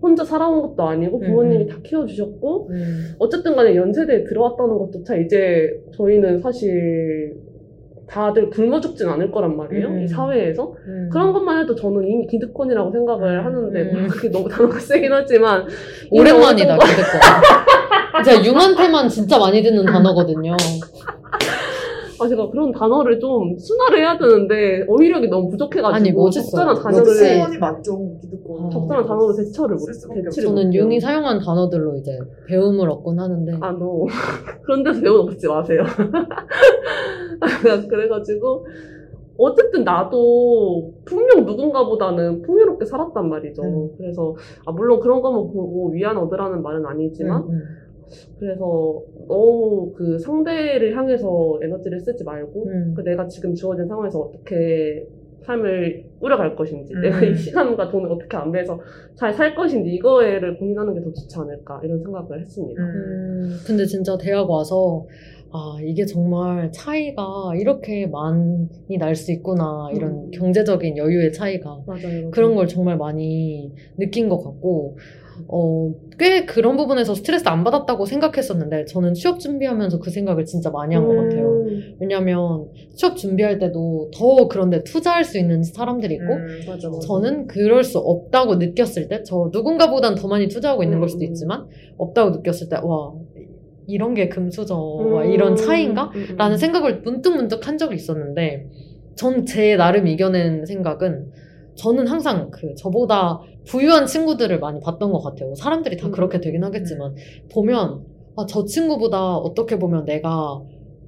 혼자 0.00 0.24
살아온 0.24 0.62
것도 0.62 0.82
아니고 0.82 1.18
부모님이 1.18 1.64
음. 1.64 1.68
다 1.68 1.76
키워주셨고 1.82 2.68
음. 2.70 3.14
어쨌든 3.18 3.56
간에 3.56 3.74
연세대에 3.74 4.24
들어왔다는 4.24 4.78
것조차 4.78 5.16
이제 5.16 5.70
저희는 5.96 6.40
사실 6.40 7.34
다들 8.08 8.48
굶어 8.48 8.80
죽진 8.80 9.08
않을 9.08 9.30
거란 9.30 9.56
말이에요. 9.56 9.88
음. 9.88 10.02
이 10.02 10.08
사회에서. 10.08 10.74
음. 10.86 11.10
그런 11.12 11.32
것만 11.32 11.62
해도 11.62 11.74
저는 11.74 12.06
이미 12.06 12.26
기득권이라고 12.26 12.90
생각을 12.90 13.40
음. 13.40 13.44
하는데, 13.44 13.80
음. 13.92 14.08
그게 14.08 14.30
너무 14.30 14.48
단어가 14.48 14.80
세긴 14.80 15.12
하지만. 15.12 15.66
오랜만이다, 16.10 16.78
기대권. 16.78 18.24
제가 18.24 18.44
융한테만 18.44 19.08
진짜 19.08 19.38
많이 19.38 19.62
듣는 19.62 19.84
단어거든요. 19.84 20.56
아, 22.20 22.28
제가 22.28 22.50
그런 22.50 22.72
단어를 22.72 23.20
좀 23.20 23.56
순화를 23.56 23.98
해야 23.98 24.18
되는데, 24.18 24.84
어휘력이 24.88 25.28
너무 25.28 25.48
부족해가지고. 25.50 25.94
아니, 25.94 26.12
멋있어요. 26.12 26.74
적절한 26.74 26.82
단어를. 26.82 27.04
기득권이 27.14 27.58
맞죠, 27.58 28.18
기득권. 28.20 28.64
어. 28.64 28.70
적절한 28.70 29.06
단어로 29.06 29.32
대처를 29.34 29.74
못, 29.76 29.80
쓸 29.80 29.94
수밖에 29.94 30.22
대치를 30.22 30.48
저는 30.48 30.66
못해요. 30.66 30.82
융이 30.82 31.00
사용한 31.00 31.38
단어들로 31.38 31.96
이제 31.96 32.18
배움을 32.48 32.90
얻곤 32.90 33.18
하는데. 33.18 33.52
아, 33.60 33.72
너. 33.72 34.06
그런 34.62 34.82
데서 34.82 35.00
배운 35.00 35.28
얻지 35.28 35.46
마세요. 35.46 35.84
그래가지고, 37.88 38.66
어쨌든 39.40 39.84
나도 39.84 40.94
분명 41.04 41.46
누군가보다는 41.46 42.42
풍요롭게 42.42 42.84
살았단 42.84 43.28
말이죠. 43.28 43.62
음. 43.62 43.90
그래서, 43.96 44.34
아, 44.66 44.72
물론 44.72 44.98
그런 44.98 45.22
거만 45.22 45.42
보고 45.52 45.92
위안 45.92 46.16
얻으라는 46.16 46.60
말은 46.62 46.84
아니지만, 46.84 47.42
음, 47.42 47.50
음. 47.50 47.62
그래서 48.38 49.02
너무 49.26 49.92
그 49.96 50.18
상대를 50.18 50.96
향해서 50.96 51.58
에너지를 51.62 52.00
쓰지 52.00 52.24
말고, 52.24 52.66
음. 52.66 52.94
그 52.96 53.02
내가 53.02 53.26
지금 53.28 53.54
주어진 53.54 53.86
상황에서 53.86 54.20
어떻게 54.20 55.06
삶을 55.42 56.04
꾸려갈 56.20 56.54
것인지, 56.56 56.92
음. 56.94 57.00
내가 57.00 57.22
이 57.22 57.34
시간과 57.34 57.88
돈을 57.90 58.10
어떻게 58.12 58.36
안배해서 58.36 58.78
잘 59.14 59.32
살 59.32 59.54
것인지, 59.54 59.90
이거를 59.90 60.58
고민하는 60.58 60.94
게 60.94 61.00
더 61.00 61.06
좋지 61.12 61.36
않을까, 61.38 61.80
이런 61.84 61.98
생각을 62.02 62.40
했습니다. 62.40 62.82
음. 62.82 62.88
음, 62.88 63.56
근데 63.66 63.86
진짜 63.86 64.16
대학 64.18 64.48
와서, 64.50 65.06
아, 65.50 65.78
이게 65.82 66.04
정말 66.04 66.70
차이가 66.72 67.24
이렇게 67.58 68.06
많이 68.06 68.68
날 68.98 69.14
수 69.16 69.32
있구나. 69.32 69.88
이런 69.94 70.10
음. 70.26 70.30
경제적인 70.30 70.98
여유의 70.98 71.32
차이가. 71.32 71.80
맞아요. 71.86 72.30
그런 72.30 72.54
걸 72.54 72.66
정말 72.68 72.98
많이 72.98 73.72
느낀 73.96 74.28
것 74.28 74.42
같고, 74.44 74.98
어, 75.50 75.94
꽤 76.18 76.44
그런 76.44 76.76
부분에서 76.76 77.14
스트레스 77.14 77.48
안 77.48 77.64
받았다고 77.64 78.04
생각했었는데, 78.04 78.84
저는 78.84 79.14
취업 79.14 79.40
준비하면서 79.40 79.98
그 79.98 80.10
생각을 80.10 80.44
진짜 80.44 80.68
많이 80.70 80.94
한것 80.94 81.16
같아요. 81.16 81.62
음, 81.62 81.96
왜냐면, 82.00 82.66
취업 82.94 83.16
준비할 83.16 83.58
때도 83.58 84.10
더 84.14 84.46
그런데 84.48 84.82
투자할 84.84 85.24
수 85.24 85.38
있는 85.38 85.62
사람들이 85.62 86.16
있고, 86.16 86.34
음, 86.34 86.46
맞아, 86.66 86.90
맞아. 86.90 87.00
저는 87.06 87.46
그럴 87.46 87.82
수 87.82 87.98
없다고 87.98 88.56
느꼈을 88.56 89.08
때, 89.08 89.22
저 89.22 89.48
누군가보단 89.50 90.16
더 90.16 90.28
많이 90.28 90.48
투자하고 90.48 90.82
있는 90.82 91.00
걸 91.00 91.08
수도 91.08 91.22
음. 91.24 91.28
있지만, 91.28 91.66
없다고 91.96 92.30
느꼈을 92.36 92.68
때, 92.68 92.76
와, 92.82 93.14
이런 93.86 94.12
게 94.12 94.28
금수저, 94.28 94.76
와, 94.76 95.22
음, 95.22 95.30
이런 95.32 95.56
차이인가? 95.56 96.10
음, 96.14 96.26
음. 96.30 96.36
라는 96.36 96.58
생각을 96.58 97.00
문득문득 97.00 97.66
한 97.66 97.78
적이 97.78 97.94
있었는데, 97.96 98.66
전 99.16 99.46
제 99.46 99.76
나름 99.76 100.06
이겨낸 100.06 100.66
생각은, 100.66 101.26
저는 101.78 102.06
항상 102.06 102.50
그, 102.50 102.74
저보다 102.74 103.40
부유한 103.66 104.06
친구들을 104.06 104.58
많이 104.58 104.80
봤던 104.80 105.12
것 105.12 105.20
같아요. 105.20 105.54
사람들이 105.54 105.96
다 105.96 106.08
음. 106.08 106.12
그렇게 106.12 106.40
되긴 106.40 106.64
하겠지만, 106.64 107.14
보면, 107.52 108.04
아, 108.36 108.44
저 108.46 108.64
친구보다 108.64 109.36
어떻게 109.36 109.78
보면 109.78 110.04
내가 110.04 110.60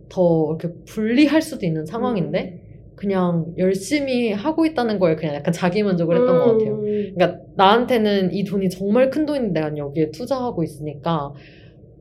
더 0.08 0.56
이렇게 0.58 0.74
불리할 0.86 1.42
수도 1.42 1.66
있는 1.66 1.84
상황인데, 1.84 2.60
그냥 3.00 3.46
열심히 3.56 4.30
하고 4.30 4.66
있다는 4.66 4.98
거에 4.98 5.16
그냥 5.16 5.34
약간 5.34 5.52
자기 5.54 5.82
만족을 5.82 6.16
했던 6.16 6.38
것 6.38 6.52
같아요. 6.52 6.74
음. 6.74 7.14
그러니까 7.14 7.40
나한테는 7.56 8.34
이 8.34 8.44
돈이 8.44 8.68
정말 8.68 9.08
큰 9.08 9.24
돈인데 9.24 9.58
난 9.58 9.78
여기에 9.78 10.10
투자하고 10.10 10.62
있으니까 10.62 11.32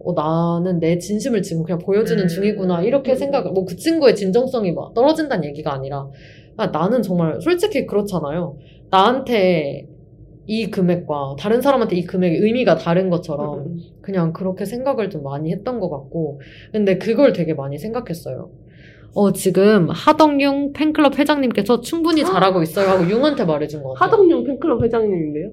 어, 0.02 0.14
나는 0.14 0.80
내 0.80 0.98
진심을 0.98 1.42
지금 1.42 1.64
그냥 1.64 1.80
보여주는 1.80 2.22
음. 2.22 2.28
중이구나 2.28 2.82
이렇게 2.82 3.16
생각을 3.16 3.52
뭐 3.52 3.66
그 3.66 3.78
친구의 3.78 4.14
진정성이 4.16 4.74
막 4.74 4.94
떨어진다는 4.94 5.46
얘기가 5.46 5.74
아니라 5.74 6.00
아, 6.00 6.10
나는 6.68 7.02
정말 7.02 7.40
솔직히 7.42 7.86
그렇잖아요. 7.86 8.58
나한테 8.92 9.88
이 10.46 10.72
금액과 10.72 11.36
다른 11.38 11.62
사람한테 11.62 11.96
이 11.96 12.06
금액의 12.06 12.40
의미가 12.40 12.78
다른 12.78 13.10
것처럼 13.10 13.60
음. 13.60 13.80
그냥 14.02 14.34
그렇게 14.34 14.66
생각을 14.66 15.10
좀 15.10 15.24
많이 15.24 15.52
했던 15.52 15.80
것 15.80 15.90
같고 15.90 16.42
근데 16.72 16.98
그걸 16.98 17.34
되게 17.34 17.54
많이 17.54 17.78
생각했어요. 17.78 18.50
어 19.14 19.32
지금 19.32 19.90
하덕용 19.90 20.74
팬클럽 20.74 21.18
회장님께서 21.18 21.82
충분히 21.82 22.24
잘하고 22.24 22.62
있어요 22.62 22.90
하고 22.90 23.10
융한테 23.10 23.46
말해준 23.46 23.84
것 23.84 23.94
같아요. 23.94 24.12
하덕용 24.12 24.44
팬클럽 24.44 24.84
회장님인데요. 24.84 25.52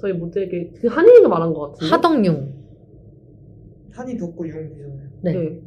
저희 0.00 0.12
모두에게 0.12 0.70
그 0.80 0.88
한이가 0.88 1.28
말한 1.28 1.52
것 1.54 1.72
같은데. 1.72 1.90
하덕용. 1.90 2.52
한이 3.92 4.16
돋고 4.16 4.46
융이잖아요. 4.46 4.98
네. 5.22 5.32
네. 5.32 5.60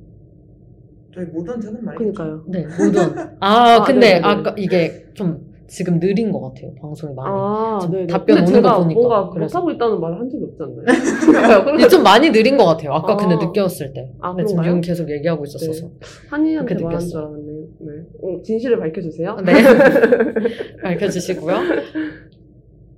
저희 1.14 1.26
모두한테는 1.26 1.84
말이죠. 1.84 2.14
그러니까요. 2.14 2.44
네, 2.48 2.66
모두. 2.80 3.00
아, 3.40 3.76
아, 3.80 3.84
근데 3.84 4.14
네네네. 4.20 4.28
아까 4.28 4.54
이게 4.58 5.06
좀 5.14 5.48
지금 5.68 6.00
느린 6.00 6.32
것 6.32 6.40
같아요. 6.42 6.74
방송이 6.82 7.14
많이. 7.14 7.30
아, 7.32 7.80
네. 7.92 8.08
답변 8.08 8.38
오는 8.38 8.46
거 8.48 8.52
제가 8.54 8.78
보니까. 8.80 9.00
뭔가 9.00 9.30
그래서. 9.30 9.60
못하고 9.60 9.72
있다는 9.72 10.00
말을 10.02 10.20
한 10.20 10.30
적이 10.30 10.46
없지 10.46 10.64
않나요? 10.64 11.64
근데 11.66 11.88
좀 11.88 12.02
많이 12.04 12.32
느린 12.32 12.58
것 12.58 12.66
같아요. 12.66 12.94
아까 12.94 13.14
아. 13.14 13.18
근데 13.18 13.36
느꼈을 13.36 13.94
때. 13.94 14.12
아, 14.20 14.34
근데 14.34 14.46
지금? 14.46 14.66
융 14.66 14.82
계속 14.82 15.10
얘기하고 15.12 15.44
있었어서. 15.46 15.90
한이한테 16.30 16.74
그렇게 16.76 16.84
말한 16.86 17.00
느꼈어요. 17.04 17.10
줄 17.12 17.20
알았네요. 17.20 17.66
네. 17.82 17.92
어, 18.24 18.42
진실을 18.44 18.80
밝혀주세요. 18.80 19.38
네. 19.46 19.54
밝혀주시고요. 20.84 21.56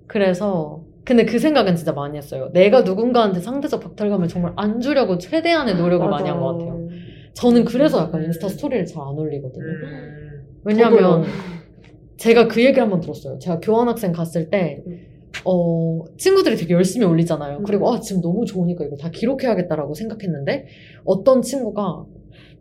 그래서, 0.08 0.82
근데 1.04 1.26
그 1.26 1.40
생각은 1.40 1.76
진짜 1.76 1.92
많이 1.94 2.18
했어요. 2.18 2.50
내가 2.54 2.82
누군가한테 2.82 3.40
상대적 3.40 3.82
박탈감을 3.82 4.28
정말 4.28 4.54
안 4.56 4.80
주려고 4.80 5.18
최대한의 5.18 5.76
노력을 5.76 6.08
많이 6.08 6.30
한 6.30 6.40
것 6.40 6.54
같아요. 6.58 6.81
저는 7.34 7.66
그래서 7.66 8.00
약간 8.00 8.24
인스타 8.24 8.50
스토리를 8.50 8.86
잘 8.86 9.02
안 9.02 9.18
올리거든요. 9.18 9.66
음. 9.66 10.42
왜냐면 10.64 11.00
저도요. 11.00 11.24
제가 12.18 12.48
그 12.48 12.62
얘기를 12.64 12.84
한번 12.84 13.00
들었어요. 13.02 13.40
제가 13.40 13.60
교환학생 13.60 14.12
갔을 14.12 14.50
때 14.50 14.84
음. 14.86 15.00
어, 15.46 16.04
친구들이 16.18 16.56
되게 16.56 16.74
열심히 16.74 17.06
올리잖아요. 17.06 17.60
음. 17.60 17.64
그리고, 17.64 17.92
아, 17.92 18.00
지금 18.00 18.22
너무 18.22 18.46
좋으니까 18.46 18.84
이거 18.86 18.96
다 18.98 19.10
기록해야겠다라고 19.10 19.94
생각했는데, 19.94 20.66
어떤 21.06 21.42
친구가 21.42 22.06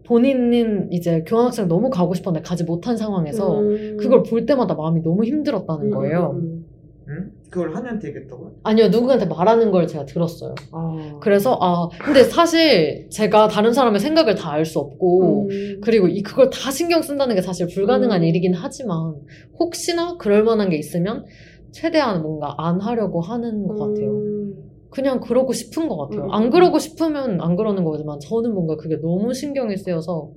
본인은 0.07 0.93
이제 0.93 1.23
교환학생 1.27 1.69
너무 1.69 1.91
가고 1.91 2.15
싶었는데 2.15 2.49
가지 2.49 2.65
못한 2.65 2.97
상황에서 2.97 3.61
음. 3.61 3.97
그걸 3.99 4.23
볼 4.23 4.47
때마다 4.47 4.75
마음이 4.75 5.03
너무 5.03 5.25
힘들었다는 5.25 5.87
음, 5.87 5.91
거예요. 5.91 6.31
음, 6.35 6.41
음. 6.41 6.67
응? 7.11 7.33
그걸 7.51 7.75
한이한테 7.75 8.09
얘기했다고요? 8.09 8.53
아니요, 8.63 8.89
누구한테 8.89 9.27
말하는 9.27 9.71
걸 9.73 9.87
제가 9.87 10.05
들었어요. 10.07 10.55
아. 10.73 11.19
그래서, 11.21 11.59
아, 11.61 11.89
근데 12.03 12.23
사실 12.23 13.09
제가 13.11 13.49
다른 13.49 13.73
사람의 13.73 13.99
생각을 14.01 14.35
다 14.37 14.53
알 14.53 14.65
수 14.65 14.79
없고, 14.79 15.49
음. 15.51 15.81
그리고 15.83 16.07
이, 16.09 16.23
그걸 16.23 16.51
다 16.51 16.71
신경 16.71 17.03
쓴다는 17.03 17.35
게 17.35 17.43
사실 17.43 17.67
불가능한 17.67 18.23
음. 18.23 18.25
일이긴 18.27 18.55
하지만, 18.55 19.17
혹시나 19.59 20.17
그럴 20.19 20.45
만한 20.45 20.71
게 20.71 20.77
있으면, 20.77 21.25
최대한 21.73 22.23
뭔가 22.23 22.55
안 22.59 22.81
하려고 22.81 23.21
하는 23.21 23.67
것 23.67 23.77
같아요. 23.77 24.11
음. 24.13 24.55
그냥 24.91 25.21
그러고 25.21 25.53
싶은 25.53 25.89
것 25.89 25.97
같아요. 25.97 26.25
음. 26.27 26.33
안 26.33 26.51
그러고 26.51 26.79
싶으면 26.79 27.41
안 27.41 27.57
그러는 27.57 27.83
거지만, 27.85 28.19
저는 28.21 28.53
뭔가 28.55 28.77
그게 28.77 28.97
너무 29.01 29.35
신경이 29.35 29.77
쓰여서 29.77 30.31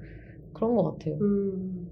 그런 0.53 0.75
것 0.75 0.83
같아요. 0.97 1.17
음. 1.21 1.87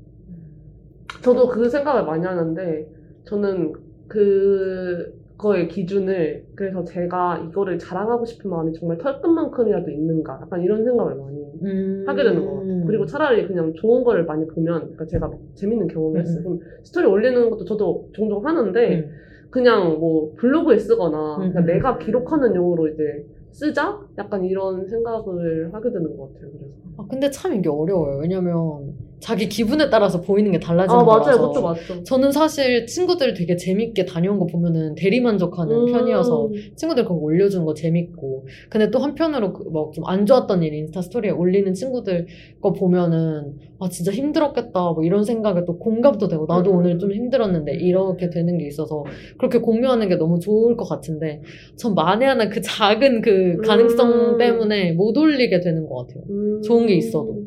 저도 1.24 1.48
그 1.50 1.70
생각을 1.70 2.06
많이 2.06 2.26
하는데, 2.26 2.88
저는 3.26 3.74
그거의 4.12 5.70
기준을, 5.70 6.48
그래서 6.56 6.84
제가 6.84 7.48
이거를 7.50 7.80
자랑하고 7.80 8.26
싶은 8.26 8.50
마음이 8.50 8.74
정말 8.74 8.98
털끝만큼이라도 8.98 9.90
있는가, 9.90 10.40
약간 10.42 10.62
이런 10.62 10.84
생각을 10.84 11.16
많이 11.16 11.42
음. 11.64 12.04
하게 12.06 12.24
되는 12.24 12.46
것 12.46 12.56
같아요. 12.56 12.86
그리고 12.86 13.06
차라리 13.06 13.48
그냥 13.48 13.74
좋은 13.74 14.04
거를 14.04 14.26
많이 14.26 14.46
보면, 14.48 14.82
그러니까 14.82 15.06
제가 15.06 15.28
막 15.30 15.40
재밌는 15.56 15.88
경험을 15.88 16.20
음. 16.20 16.22
했어요. 16.22 16.44
그럼 16.44 16.60
스토리 16.84 17.06
올리는 17.06 17.50
것도 17.50 17.64
저도 17.64 18.10
종종 18.12 18.46
하는데, 18.46 19.00
음. 19.00 19.10
그냥 19.50 20.00
뭐 20.00 20.34
블로그에 20.38 20.78
쓰거나, 20.78 21.38
음. 21.38 21.52
그냥 21.54 21.66
내가 21.66 21.98
기록하는 21.98 22.54
용으로 22.56 22.90
이제 22.90 23.26
쓰자? 23.52 24.00
약간 24.18 24.44
이런 24.44 24.88
생각을 24.88 25.74
하게 25.74 25.92
되는 25.92 26.18
것 26.18 26.34
같아요. 26.34 26.52
그래서. 26.52 26.74
아, 26.98 27.06
근데 27.10 27.30
참 27.30 27.54
이게 27.54 27.70
어려워요. 27.70 28.20
왜냐면, 28.22 28.94
자기 29.22 29.48
기분에 29.48 29.90
따라서 29.92 30.20
보이는 30.20 30.52
게 30.52 30.60
달라지는 30.60 31.00
아, 31.00 31.04
맞아요. 31.04 31.22
거라서. 31.22 31.42
그것도 31.42 31.62
맞죠. 31.62 32.04
저는 32.04 32.32
사실 32.32 32.88
친구들 32.88 33.36
되게 33.36 33.56
재밌게 33.56 34.06
다녀온 34.06 34.40
거 34.40 34.48
보면은 34.48 34.96
대리만족하는 34.96 35.86
편이어서 35.86 36.48
음. 36.48 36.54
친구들 36.76 37.04
그거 37.04 37.16
올려준 37.16 37.64
거 37.64 37.76
재밌고 37.76 38.48
근데 38.70 38.90
또 38.90 38.98
한편으로 39.00 39.54
그뭐좀안 39.54 40.26
좋았던 40.26 40.64
일 40.64 40.74
인스타 40.74 41.04
스토리에 41.04 41.32
올리는 41.32 41.72
친구들 41.72 42.26
거 42.62 42.74
보면은 42.74 43.54
아 43.80 43.90
진짜 43.90 44.12
힘들었겠다 44.12 44.92
뭐 44.92 45.04
이런 45.04 45.24
생각에 45.24 45.66
또 45.66 45.78
공감도 45.78 46.28
되고 46.28 46.48
나도 46.48 46.72
음. 46.72 46.78
오늘 46.78 46.98
좀 46.98 47.12
힘들었는데 47.12 47.74
이렇게 47.76 48.32
되는 48.32 48.58
게 48.58 48.66
있어서 48.66 49.06
그렇게 49.38 49.60
공유하는 49.60 50.10
게 50.10 50.16
너무 50.16 50.40
좋을 50.40 50.76
것 50.76 50.90
같은데 50.90 51.42
전 51.76 51.94
만에 51.94 52.26
하나 52.26 52.50
그 52.50 52.60
작은 52.60 53.22
그 53.22 53.58
가능성 53.64 54.12
음. 54.34 54.38
때문에 54.40 54.94
못 54.94 55.16
올리게 55.16 55.60
되는 55.60 55.88
것 55.88 56.08
같아요. 56.08 56.24
음. 56.28 56.62
좋은 56.64 56.88
게 56.88 56.96
있어도. 56.96 57.38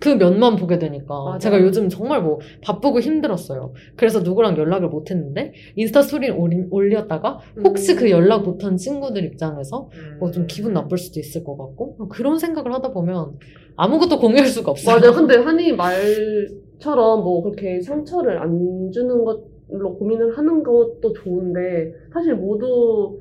그 0.00 0.10
면만 0.10 0.56
보게 0.56 0.78
되니까 0.78 1.14
맞아요. 1.24 1.38
제가 1.38 1.60
요즘 1.60 1.88
정말 1.88 2.22
뭐 2.22 2.38
바쁘고 2.62 3.00
힘들었어요. 3.00 3.72
그래서 3.96 4.20
누구랑 4.20 4.56
연락을 4.56 4.88
못 4.88 5.10
했는데 5.10 5.52
인스타 5.76 6.02
스토리 6.02 6.30
올렸다가 6.30 7.40
혹시 7.64 7.92
음. 7.92 7.96
그 7.98 8.10
연락 8.10 8.42
못한 8.44 8.76
친구들 8.76 9.24
입장에서 9.24 9.88
뭐좀 10.20 10.42
음. 10.42 10.46
기분 10.46 10.72
나쁠 10.74 10.98
수도 10.98 11.20
있을 11.20 11.44
것 11.44 11.56
같고 11.56 12.08
그런 12.08 12.38
생각을 12.38 12.72
하다 12.74 12.92
보면 12.92 13.38
아무것도 13.76 14.18
공유할 14.18 14.46
수가 14.46 14.72
없어요. 14.72 14.98
맞아요. 14.98 15.12
근데 15.12 15.36
한이 15.40 15.72
말처럼 15.72 17.22
뭐 17.22 17.42
그렇게 17.42 17.80
상처를 17.80 18.38
안 18.38 18.90
주는 18.92 19.24
걸로 19.24 19.96
고민을 19.96 20.36
하는 20.36 20.62
것도 20.62 21.12
좋은데 21.12 21.92
사실 22.12 22.34
모두 22.34 23.18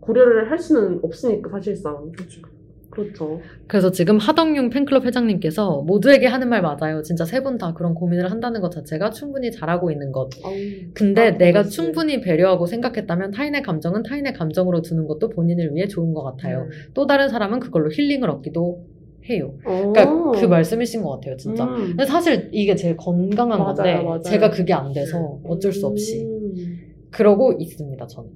고려를 0.00 0.50
할 0.50 0.58
수는 0.58 1.00
없으니까 1.02 1.50
사실상. 1.50 2.10
그렇죠. 2.12 2.42
그렇죠. 2.90 3.40
그래서 3.68 3.90
지금 3.92 4.18
하덕용 4.18 4.68
팬클럽 4.70 5.04
회장님께서 5.06 5.82
모두에게 5.82 6.26
하는 6.26 6.48
말 6.48 6.60
맞아요. 6.60 7.02
진짜 7.02 7.24
세 7.24 7.40
분 7.42 7.56
다 7.56 7.72
그런 7.72 7.94
고민을 7.94 8.30
한다는 8.30 8.60
것 8.60 8.70
자체가 8.72 9.10
충분히 9.10 9.50
잘하고 9.52 9.90
있는 9.92 10.10
것. 10.12 10.28
아우, 10.44 10.52
근데 10.92 11.28
아, 11.28 11.38
내가 11.38 11.60
그렇지. 11.62 11.76
충분히 11.76 12.20
배려하고 12.20 12.66
생각했다면 12.66 13.30
타인의 13.30 13.62
감정은 13.62 14.02
타인의 14.02 14.32
감정으로 14.34 14.82
두는 14.82 15.06
것도 15.06 15.28
본인을 15.28 15.74
위해 15.74 15.86
좋은 15.86 16.12
것 16.14 16.22
같아요. 16.24 16.66
또 16.94 17.06
다른 17.06 17.28
사람은 17.28 17.60
그걸로 17.60 17.90
힐링을 17.90 18.28
얻기도 18.28 18.84
해요. 19.28 19.54
어. 19.64 19.92
그러니까 19.92 20.40
그 20.40 20.46
말씀이신 20.46 21.02
것 21.02 21.10
같아요, 21.10 21.36
진짜. 21.36 21.64
음. 21.64 21.76
근데 21.90 22.04
사실 22.06 22.48
이게 22.52 22.74
제일 22.74 22.96
건강한 22.96 23.58
맞아요, 23.60 23.74
건데 23.74 23.94
맞아요. 24.02 24.20
제가 24.22 24.50
그게 24.50 24.72
안 24.72 24.92
돼서 24.92 25.38
어쩔 25.44 25.72
수 25.72 25.86
없이 25.86 26.24
음. 26.24 26.78
그러고 27.10 27.52
있습니다, 27.58 28.04
저는. 28.06 28.30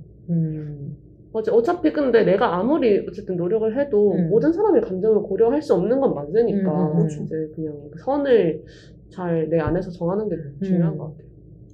음. 1.34 1.38
맞아. 1.38 1.52
어차피 1.52 1.92
근데 1.92 2.24
내가 2.24 2.56
아무리 2.56 3.04
어쨌든 3.08 3.36
노력을 3.36 3.78
해도 3.78 4.12
음. 4.12 4.30
모든 4.30 4.52
사람의 4.52 4.82
감정을 4.82 5.22
고려할 5.22 5.60
수 5.60 5.74
없는 5.74 6.00
건 6.00 6.14
맞으니까 6.14 6.92
음, 6.92 6.98
음, 6.98 7.02
음. 7.02 7.08
이제 7.08 7.50
그냥 7.54 7.74
그 7.90 7.98
선을 7.98 8.62
잘 9.10 9.48
내 9.48 9.58
안에서 9.58 9.90
정하는 9.90 10.28
게 10.28 10.36
중요한 10.62 10.94
음. 10.94 10.98
것 10.98 11.10
같아요. 11.10 11.24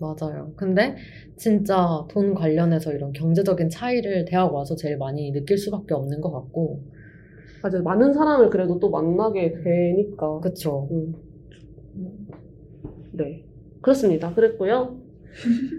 맞아요. 0.00 0.52
근데 0.56 0.96
진짜 1.36 2.06
돈 2.10 2.34
관련해서 2.34 2.92
이런 2.92 3.12
경제적인 3.12 3.68
차이를 3.68 4.24
대학 4.24 4.52
와서 4.54 4.74
제일 4.74 4.96
많이 4.96 5.30
느낄 5.30 5.58
수밖에 5.58 5.92
없는 5.92 6.22
것 6.22 6.32
같고, 6.32 6.80
맞아요. 7.62 7.82
많은 7.82 8.14
사람을 8.14 8.48
그래도 8.48 8.80
또 8.80 8.88
만나게 8.88 9.52
되니까. 9.62 10.40
그쵸. 10.40 10.88
음. 10.90 11.14
네. 13.12 13.44
그렇습니다. 13.82 14.34
그랬고요. 14.34 14.96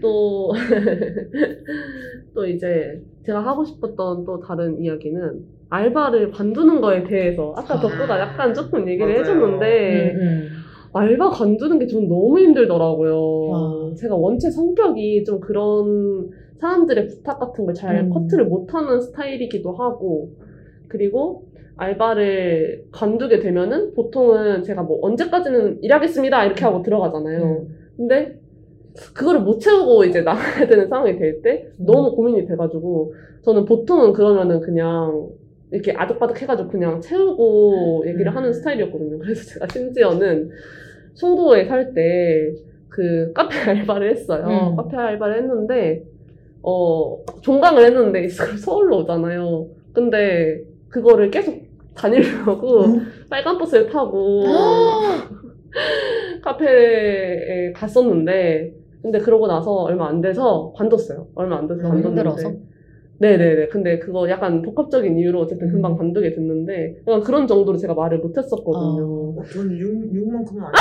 또, 0.02 0.52
또 2.34 2.46
이제 2.46 3.02
제가 3.26 3.40
하고 3.40 3.64
싶었던 3.64 4.26
또 4.26 4.40
다른 4.40 4.80
이야기는 4.82 5.46
알바를 5.70 6.32
관두는 6.32 6.82
거에 6.82 7.04
대해서 7.04 7.54
아까 7.56 7.76
아. 7.76 7.80
덕구가 7.80 8.20
약간 8.20 8.54
조금 8.54 8.88
얘기를 8.90 9.08
맞아요. 9.08 9.20
해줬는데 9.22 10.12
음, 10.16 10.20
음. 10.22 10.48
알바 10.94 11.30
관두는 11.30 11.80
게 11.80 11.88
좀 11.88 12.08
너무 12.10 12.40
힘들더라고요. 12.40 13.52
아. 13.54 13.94
제가 13.96 14.16
원체 14.16 14.50
성격이 14.50 15.24
좀 15.24 15.40
그런 15.40 16.30
사람들의 16.60 17.08
부탁 17.08 17.40
같은 17.40 17.66
걸잘 17.66 17.96
음. 18.06 18.10
커트를 18.10 18.46
못하는 18.46 19.00
스타일이기도 19.00 19.72
하고, 19.72 20.32
그리고 20.90 21.46
알바를 21.78 22.84
관두게 22.92 23.40
되면은 23.40 23.94
보통은 23.96 24.64
제가 24.64 24.84
뭐 24.84 25.00
언제까지는 25.02 25.82
일하겠습니다 25.82 26.46
이렇게 26.46 26.64
하고 26.66 26.82
들어가잖아요. 26.84 27.42
음. 27.44 27.68
근데 27.98 28.41
그거를 29.14 29.42
못 29.42 29.60
채우고 29.60 30.06
이제 30.06 30.22
나가야 30.22 30.68
되는 30.68 30.88
상황이 30.88 31.18
될때 31.18 31.68
음. 31.80 31.86
너무 31.86 32.16
고민이 32.16 32.48
돼가지고 32.48 33.14
저는 33.44 33.66
보통은 33.66 34.14
그러면은 34.14 34.62
그냥 34.62 35.30
이렇게 35.72 35.94
아득바득 35.94 36.42
해가지고 36.42 36.70
그냥 36.70 37.02
채우고 37.02 38.04
얘기를 38.08 38.32
음. 38.32 38.38
하는 38.38 38.54
스타일이었거든요. 38.54 39.20
그래서 39.20 39.44
제가 39.54 39.68
심지어는 39.72 40.50
송도에 41.14 41.66
살 41.66 41.94
때 41.94 42.72
그 42.92 43.32
카페 43.34 43.56
알바를 43.72 44.12
했어요. 44.12 44.46
음. 44.46 44.76
카페 44.76 44.98
알바를 44.98 45.38
했는데 45.38 46.04
어 46.62 47.18
종강을 47.42 47.86
했는데 47.86 48.28
서울로 48.28 49.00
오잖아요. 49.00 49.68
근데 49.94 50.62
그거를 50.90 51.32
계속 51.32 51.58
다니려고 51.96 53.00
빨간 53.30 53.58
버스를 53.58 53.90
타고 53.90 54.44
카페에 56.44 57.72
갔었는데 57.74 58.74
근데 59.02 59.20
그러고 59.20 59.48
나서 59.48 59.72
얼마 59.72 60.08
안 60.08 60.22
돼서 60.22 60.74
관뒀어요. 60.76 61.28
얼마 61.36 61.58
안 61.58 61.68
돼서 61.68 61.82
너무 61.82 61.96
관뒀는데 62.02 62.30
힘들어서? 62.30 62.54
네네네. 63.20 63.68
근데 63.68 64.00
그거 64.00 64.28
약간 64.30 64.62
복합적인 64.64 65.18
이유로 65.20 65.42
어쨌든 65.42 65.68
음. 65.68 65.74
금방 65.74 65.96
관두게 65.98 66.34
됐는데 66.34 66.96
약간 67.08 67.22
그런 67.22 67.46
정도로 67.48 67.78
제가 67.78 67.94
말을 67.94 68.18
못했었거든요. 68.20 69.04
어. 69.06 69.36
어, 69.40 69.44
전 69.54 69.72
6, 69.78 70.12
6만큼은 70.12 70.62
아닌 70.64 70.72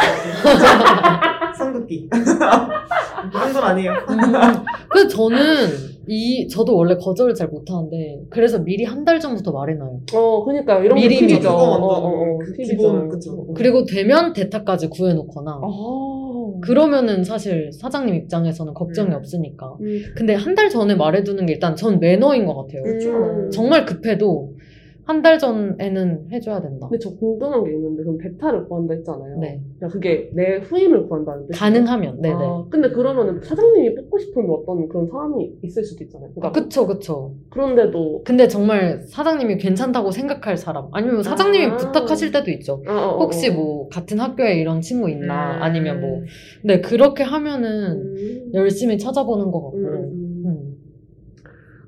것 0.42 0.58
같아요. 0.58 1.52
상극기. 1.56 2.08
그런 2.10 3.52
건 3.52 3.62
아니에요. 3.64 3.92
그 4.88 5.06
저는 5.08 5.36
이 6.08 6.48
저도 6.48 6.76
원래 6.76 6.96
거절을 6.96 7.34
잘 7.34 7.48
못하는데 7.48 8.22
그래서 8.30 8.58
미리 8.58 8.84
한 8.84 9.04
달 9.04 9.20
전부터 9.20 9.52
말해놔요. 9.52 10.00
어, 10.14 10.44
그니까요. 10.44 10.82
이런 10.84 10.94
미리 10.96 11.16
게 11.20 11.26
팁이죠. 11.26 11.40
미리. 11.40 11.46
완전 11.46 11.82
어, 11.82 11.86
어, 11.86 12.34
어, 12.34 12.38
그 12.38 12.52
팁이죠. 12.54 12.76
기본, 12.76 13.08
그쵸. 13.10 13.46
그리고 13.54 13.84
되면 13.84 14.32
대타까지 14.32 14.88
구해놓거나 14.88 15.50
아. 15.62 15.66
그러면은 16.60 17.22
사실 17.24 17.70
사장님 17.72 18.14
입장에서는 18.14 18.74
걱정이 18.74 19.10
음. 19.10 19.14
없으니까. 19.14 19.76
음. 19.80 20.02
근데 20.16 20.34
한 20.34 20.54
달 20.54 20.68
전에 20.68 20.94
말해두는 20.96 21.46
게 21.46 21.52
일단 21.54 21.76
전 21.76 22.00
매너인 22.00 22.44
것 22.46 22.54
같아요. 22.56 22.82
음. 22.84 23.50
정말 23.50 23.84
급해도 23.84 24.54
한 25.10 25.22
달 25.22 25.38
전에는 25.40 26.28
해줘야 26.30 26.62
된다. 26.62 26.86
근데 26.88 26.98
저 27.02 27.10
궁금한 27.16 27.64
게 27.64 27.72
있는데 27.72 28.04
그럼 28.04 28.16
대타를 28.18 28.66
구한다 28.68 28.94
했잖아요. 28.94 29.38
네. 29.40 29.60
그러니까 29.76 29.88
그게 29.88 30.30
내 30.34 30.58
후임을 30.58 31.08
구한다는 31.08 31.46
뜻이죠? 31.48 31.58
가능하면, 31.58 32.20
네네. 32.20 32.34
아, 32.38 32.64
근데 32.70 32.88
그러면은 32.90 33.40
사장님이 33.42 33.96
뽑고 33.96 34.18
싶은 34.18 34.48
어떤 34.48 34.88
그런 34.88 35.08
사람이 35.08 35.58
있을 35.64 35.82
수도 35.84 36.04
있잖아요. 36.04 36.30
아, 36.30 36.32
그러니까 36.34 36.52
그쵸, 36.62 36.86
그쵸. 36.86 37.34
그런데도 37.50 38.22
근데 38.24 38.46
정말 38.46 39.02
사장님이 39.02 39.58
괜찮다고 39.58 40.12
생각할 40.12 40.56
사람, 40.56 40.86
아니면 40.92 41.22
사장님이 41.24 41.64
아. 41.66 41.76
부탁하실 41.76 42.30
때도 42.30 42.50
있죠. 42.52 42.82
어, 42.86 42.92
어, 42.92 42.94
어, 42.94 43.18
혹시 43.18 43.50
어. 43.50 43.54
뭐, 43.54 43.88
같은 43.88 44.20
학교에 44.20 44.60
이런 44.60 44.80
친구 44.80 45.10
있나, 45.10 45.56
음. 45.56 45.62
아니면 45.62 46.00
뭐, 46.00 46.22
네, 46.62 46.80
그렇게 46.80 47.24
하면은 47.24 48.14
음. 48.16 48.50
열심히 48.54 48.96
찾아보는 48.96 49.50
것 49.50 49.60
같고, 49.64 49.76
음, 49.78 49.84
음, 49.84 50.02
음. 50.04 50.42
음. 50.46 50.76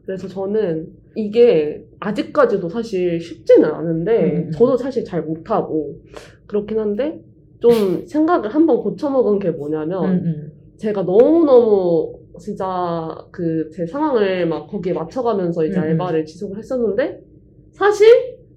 그래서 0.05 0.27
저는 0.27 0.89
이게 1.15 1.85
아직까지도 2.01 2.69
사실 2.69 3.21
쉽지는 3.21 3.71
않은데 3.71 4.47
음. 4.47 4.51
저도 4.53 4.77
사실 4.77 5.05
잘 5.05 5.23
못하고 5.23 5.97
그렇긴 6.47 6.79
한데 6.79 7.21
좀 7.61 8.07
생각을 8.07 8.49
한번 8.55 8.79
고쳐먹은 8.79 9.39
게 9.39 9.51
뭐냐면 9.51 10.05
음, 10.05 10.23
음. 10.25 10.53
제가 10.79 11.03
너무너무 11.03 12.19
진짜 12.41 13.17
그 13.31 13.71
제 13.73 13.87
상황을 13.87 14.47
막 14.47 14.67
거기에 14.67 14.93
맞춰가면서 14.95 15.65
이제 15.67 15.77
음, 15.77 15.83
음. 15.83 15.83
알바를 15.83 16.25
지속을 16.25 16.59
했었는데 16.59 17.21
사실 17.73 18.07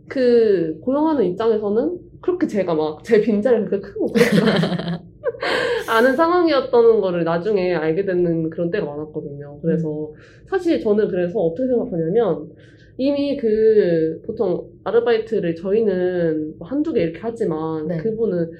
그 0.07 0.80
고용하는 0.82 1.26
입장에서는 1.26 1.98
그렇게 2.22 2.48
제가 2.48 2.73
막 2.73 3.03
제 3.03 3.22
빈자리가 3.22 3.65
그렇게 3.69 3.88
크고 3.88 4.07
그렇지 4.07 4.41
않 4.41 4.99
은 6.05 6.15
상황이었다는 6.15 7.01
거를 7.01 7.23
나중에 7.23 7.75
알게 7.75 8.05
되는 8.05 8.49
그런 8.49 8.69
때가 8.71 8.85
많았거든요. 8.85 9.59
그래서 9.61 10.11
사실 10.45 10.79
저는 10.79 11.07
그래서 11.07 11.39
어떻게 11.39 11.67
생각하냐면 11.67 12.49
이미 12.97 13.35
그 13.37 14.21
보통 14.25 14.69
아르바이트를 14.83 15.55
저희는 15.55 16.57
뭐 16.57 16.67
한두 16.67 16.93
개 16.93 17.01
이렇게 17.01 17.19
하지만 17.21 17.87
네. 17.87 17.97
그분은 17.97 18.51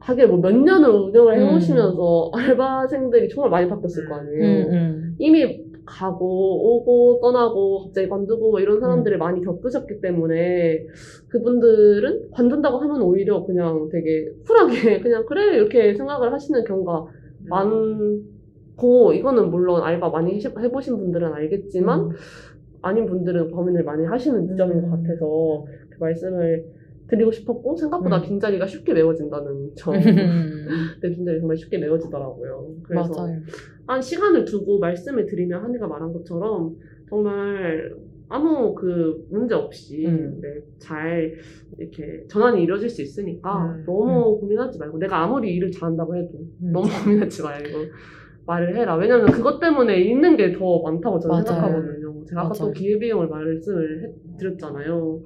하게 0.00 0.26
뭐 0.26 0.38
몇 0.38 0.54
년을 0.54 0.88
운영을 0.90 1.34
음. 1.34 1.40
해오시면서 1.40 2.30
알바생들이 2.34 3.28
정말 3.28 3.50
많이 3.50 3.68
바뀌었을 3.68 4.08
거 4.08 4.16
아니에요. 4.16 4.42
음, 4.42 4.72
음. 4.72 5.16
이미 5.18 5.64
가고 5.84 6.76
오고 6.76 7.20
떠나고 7.20 7.84
갑자기 7.84 8.08
관두고 8.08 8.52
뭐 8.52 8.60
이런 8.60 8.76
음. 8.76 8.80
사람들을 8.80 9.18
많이 9.18 9.44
겪으셨기 9.44 10.00
때문에 10.00 10.86
그분들은 11.28 12.30
관둔다고 12.30 12.78
하면 12.78 13.02
오히려 13.02 13.44
그냥 13.44 13.88
되게 13.90 14.30
쿨하게 14.46 15.00
그냥 15.02 15.24
그래 15.26 15.56
이렇게 15.56 15.94
생각을 15.94 16.32
하시는 16.32 16.64
경우가 16.64 17.06
많고 17.48 19.12
이거는 19.12 19.50
물론 19.50 19.82
알바 19.82 20.10
많이 20.10 20.40
해보신 20.40 20.96
분들은 20.98 21.32
알겠지만 21.32 22.00
음. 22.00 22.10
아닌 22.82 23.06
분들은 23.06 23.50
고민을 23.50 23.84
많이 23.84 24.04
하시는 24.04 24.46
지점인 24.46 24.82
것 24.82 24.86
음. 24.86 24.90
같아서 24.90 25.64
그 25.90 25.98
말씀을 25.98 26.64
드리고 27.08 27.30
싶었고 27.30 27.76
생각보다 27.76 28.18
음. 28.18 28.22
빈자리가 28.22 28.66
쉽게 28.66 28.94
메워진다는 28.94 29.70
점. 29.76 29.94
음. 29.94 30.00
내 31.02 31.10
빈자리 31.10 31.38
정말 31.40 31.56
쉽게 31.56 31.78
메워지더라고요. 31.78 32.68
그래서 32.84 33.12
맞아요. 33.12 33.40
한 33.86 34.00
시간을 34.00 34.44
두고 34.44 34.78
말씀을 34.78 35.26
드리면 35.26 35.62
한이가 35.62 35.86
말한 35.88 36.12
것처럼 36.12 36.76
정말 37.08 37.94
아무 38.28 38.74
그 38.74 39.26
문제 39.30 39.54
없이 39.54 40.06
음. 40.06 40.38
네, 40.40 40.48
잘 40.78 41.34
이렇게 41.78 42.24
전환이 42.28 42.62
이루어질 42.62 42.88
수 42.88 43.02
있으니까 43.02 43.74
음. 43.76 43.82
너무 43.84 44.38
고민하지 44.40 44.78
말고 44.78 44.96
내가 44.98 45.22
아무리 45.24 45.54
일을 45.54 45.70
잘한다고 45.70 46.16
해도 46.16 46.30
음. 46.62 46.72
너무 46.72 46.86
고민하지 47.04 47.42
말고 47.42 47.78
말을 48.46 48.74
해라. 48.76 48.96
왜냐면 48.96 49.26
그것 49.26 49.60
때문에 49.60 50.00
잃는 50.00 50.36
게 50.36 50.52
더 50.52 50.80
많다고 50.82 51.18
저는 51.18 51.32
맞아요. 51.34 51.44
생각하거든요. 51.46 52.24
제가 52.24 52.40
아까 52.40 52.48
맞아요. 52.58 52.72
또 52.72 52.72
기회비용을 52.72 53.28
말씀을 53.28 54.02
해- 54.04 54.12
드렸잖아요. 54.38 55.20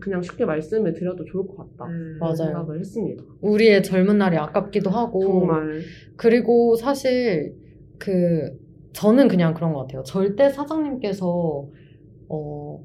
그냥 0.00 0.20
쉽게 0.22 0.44
말씀을 0.44 0.92
드려도 0.94 1.24
좋을 1.24 1.46
것 1.46 1.56
같다. 1.56 1.86
음. 1.90 2.18
맞아요. 2.20 2.34
생각을 2.36 2.78
했습니다. 2.80 3.22
우리의 3.40 3.82
젊은 3.82 4.18
날이 4.18 4.36
아깝기도 4.36 4.90
하고 4.90 5.20
정말. 5.22 5.80
그리고 6.16 6.76
사실 6.76 7.54
그 7.98 8.52
저는 8.92 9.28
그냥 9.28 9.54
그런 9.54 9.72
것 9.72 9.80
같아요. 9.82 10.02
절대 10.02 10.48
사장님께서 10.50 11.66
어 12.28 12.80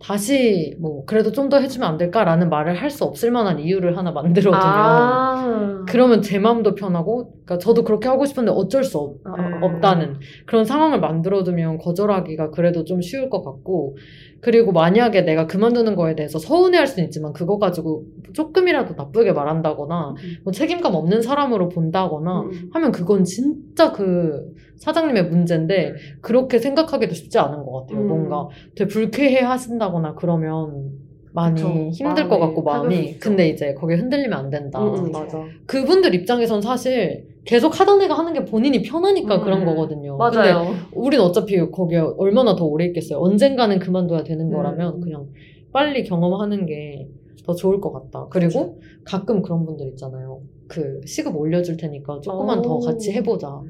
다시 0.00 0.76
뭐 0.80 1.04
그래도 1.06 1.32
좀 1.32 1.48
더 1.48 1.58
해주면 1.58 1.88
안 1.88 1.96
될까라는 1.96 2.50
말을 2.50 2.74
할 2.74 2.90
수 2.90 3.04
없을 3.04 3.30
만한 3.30 3.58
이유를 3.58 3.96
하나 3.96 4.12
만들어두면 4.12 4.60
아. 4.62 5.84
그러면 5.88 6.20
제 6.22 6.38
마음도 6.38 6.74
편하고 6.74 7.30
그러니까 7.44 7.58
저도 7.58 7.84
그렇게 7.84 8.08
하고 8.08 8.24
싶은데 8.26 8.50
어쩔 8.50 8.84
수 8.84 8.98
없, 8.98 9.16
아, 9.24 9.34
음. 9.34 9.62
없다는 9.62 10.16
그런 10.46 10.64
상황을 10.64 11.00
만들어두면 11.00 11.78
거절하기가 11.78 12.50
그래도 12.50 12.84
좀 12.84 13.00
쉬울 13.00 13.30
것 13.30 13.42
같고 13.42 13.96
그리고 14.44 14.72
만약에 14.72 15.22
내가 15.22 15.46
그만두는 15.46 15.96
거에 15.96 16.14
대해서 16.14 16.38
서운해할 16.38 16.86
수는 16.86 17.06
있지만 17.06 17.32
그거 17.32 17.58
가지고 17.58 18.04
조금이라도 18.34 18.92
나쁘게 18.94 19.32
말한다거나 19.32 20.14
뭐 20.42 20.52
책임감 20.52 20.94
없는 20.94 21.22
사람으로 21.22 21.70
본다거나 21.70 22.42
음. 22.42 22.70
하면 22.74 22.92
그건 22.92 23.24
진짜 23.24 23.90
그 23.90 24.52
사장님의 24.76 25.30
문제인데 25.30 25.94
그렇게 26.20 26.58
생각하기도 26.58 27.14
쉽지 27.14 27.38
않은 27.38 27.64
것 27.64 27.72
같아요. 27.72 28.02
음. 28.02 28.06
뭔가 28.06 28.48
되게 28.74 28.86
불쾌해 28.86 29.40
하신다거나 29.40 30.14
그러면 30.14 30.90
많이 31.32 31.54
그쵸. 31.54 31.90
힘들 31.94 32.28
것 32.28 32.38
같고 32.38 32.62
마음이. 32.62 33.18
근데 33.18 33.48
이제 33.48 33.72
거기에 33.72 33.96
흔들리면 33.96 34.38
안 34.38 34.50
된다. 34.50 34.78
음, 34.78 35.06
음, 35.06 35.10
맞아. 35.10 35.42
그분들 35.64 36.14
입장에선 36.14 36.60
사실 36.60 37.33
계속 37.44 37.78
하던 37.78 38.00
애가 38.02 38.14
하는 38.14 38.32
게 38.32 38.44
본인이 38.44 38.82
편하니까 38.82 39.36
음, 39.36 39.44
그런 39.44 39.64
거거든요. 39.64 40.16
맞아요. 40.16 40.64
근데 40.66 40.80
우린 40.92 41.20
어차피 41.20 41.58
거기에 41.70 41.98
얼마나 42.16 42.56
더 42.56 42.64
오래 42.64 42.86
있겠어요. 42.86 43.18
언젠가는 43.18 43.78
그만둬야 43.78 44.24
되는 44.24 44.46
음. 44.46 44.52
거라면 44.52 45.00
그냥 45.00 45.28
빨리 45.72 46.04
경험하는 46.04 46.66
게 46.66 47.08
더 47.44 47.54
좋을 47.54 47.80
것 47.80 47.92
같다. 47.92 48.26
그리고 48.30 48.80
가끔 49.04 49.42
그런 49.42 49.64
분들 49.66 49.86
있잖아요. 49.88 50.40
그 50.66 51.00
시급 51.06 51.36
올려줄 51.36 51.76
테니까 51.76 52.20
조금만 52.22 52.62
더 52.62 52.76
오. 52.76 52.80
같이 52.80 53.12
해보자. 53.12 53.60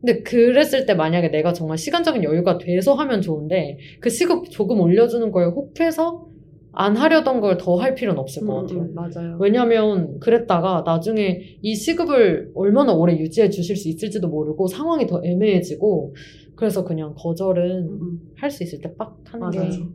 근데 0.00 0.22
그랬을 0.22 0.86
때 0.86 0.94
만약에 0.94 1.28
내가 1.28 1.52
정말 1.52 1.76
시간적인 1.76 2.24
여유가 2.24 2.56
돼서 2.56 2.94
하면 2.94 3.20
좋은데 3.20 3.78
그 4.00 4.08
시급 4.08 4.50
조금 4.50 4.80
올려주는 4.80 5.30
거에 5.30 5.44
혹해서 5.44 6.26
안 6.72 6.96
하려던 6.96 7.40
걸 7.40 7.56
더 7.58 7.76
할 7.76 7.94
필요는 7.94 8.20
없을 8.20 8.46
것 8.46 8.60
음, 8.60 8.66
같아요. 8.66 8.80
음, 8.82 8.94
맞아요. 8.94 9.38
왜냐면 9.40 10.18
그랬다가 10.20 10.82
나중에 10.86 11.58
이 11.62 11.74
시급을 11.74 12.52
얼마나 12.54 12.92
오래 12.92 13.16
유지해 13.18 13.48
주실 13.50 13.74
수 13.76 13.88
있을지도 13.88 14.28
모르고 14.28 14.66
상황이 14.68 15.06
더 15.06 15.20
애매해지고 15.24 16.14
그래서 16.54 16.84
그냥 16.84 17.14
거절은 17.16 17.88
음, 17.88 17.98
음. 18.02 18.20
할수 18.36 18.62
있을 18.62 18.80
때 18.80 18.94
빡 18.96 19.16
하는 19.26 19.40
맞아요. 19.50 19.70
게 19.70 19.88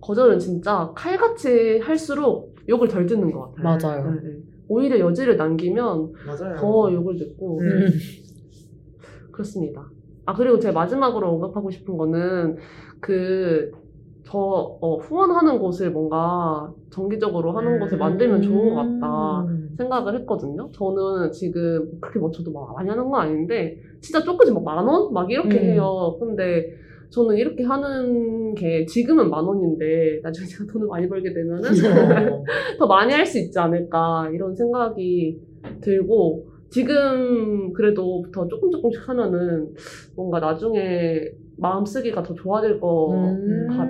거절은 0.00 0.38
진짜 0.38 0.92
칼같이 0.94 1.78
할수록 1.78 2.54
욕을 2.68 2.88
덜 2.88 3.06
듣는 3.06 3.30
것 3.30 3.54
같아요. 3.54 3.64
맞아요. 4.04 4.10
네, 4.14 4.20
네. 4.28 4.36
오히려 4.68 4.98
여지를 4.98 5.36
남기면 5.36 6.12
맞아요. 6.26 6.56
더 6.56 6.92
욕을 6.92 7.16
듣고 7.16 7.60
음. 7.60 7.88
그렇습니다. 9.32 9.88
아 10.26 10.34
그리고 10.34 10.58
제가 10.58 10.74
마지막으로 10.74 11.28
언급하고 11.30 11.70
싶은 11.70 11.96
거는 11.96 12.56
그 13.00 13.70
저 14.30 14.38
어, 14.38 14.96
후원하는 14.96 15.58
곳을 15.58 15.90
뭔가 15.90 16.70
정기적으로 16.90 17.52
하는 17.52 17.74
음. 17.74 17.80
곳을 17.80 17.96
만들면 17.96 18.42
좋은 18.42 18.74
것 18.74 18.74
같다. 18.76 19.40
음. 19.48 19.70
생각을 19.78 20.18
했거든요. 20.20 20.68
저는 20.72 21.32
지금 21.32 21.92
그렇게 22.00 22.18
뭐 22.18 22.30
저도 22.30 22.50
막 22.52 22.74
많이 22.74 22.88
하는 22.90 23.08
건 23.08 23.20
아닌데 23.22 23.78
진짜 24.02 24.22
조금씩 24.22 24.52
막 24.54 24.64
만 24.64 24.86
원? 24.86 25.12
막 25.14 25.30
이렇게 25.30 25.58
음. 25.58 25.64
해요. 25.64 26.16
근데 26.20 26.68
저는 27.10 27.36
이렇게 27.36 27.64
하는 27.64 28.54
게 28.54 28.84
지금은 28.84 29.30
만 29.30 29.44
원인데 29.44 30.20
나중에 30.22 30.46
제가 30.46 30.70
돈을 30.70 30.86
많이 30.88 31.08
벌게 31.08 31.32
되면은 31.32 31.62
어. 31.70 32.44
더 32.78 32.86
많이 32.86 33.12
할 33.14 33.24
수 33.24 33.38
있지 33.38 33.58
않을까 33.58 34.28
이런 34.34 34.54
생각이 34.54 35.40
들고 35.80 36.44
지금 36.70 37.72
그래도 37.72 38.24
더 38.34 38.46
조금 38.46 38.70
조금씩 38.70 39.08
하면은 39.08 39.68
뭔가 40.16 40.38
나중에 40.38 41.30
마음 41.56 41.84
쓰기가 41.86 42.22
더 42.22 42.34
좋아질 42.34 42.78
것 42.78 43.10
음. 43.14 43.66
같 43.70 43.87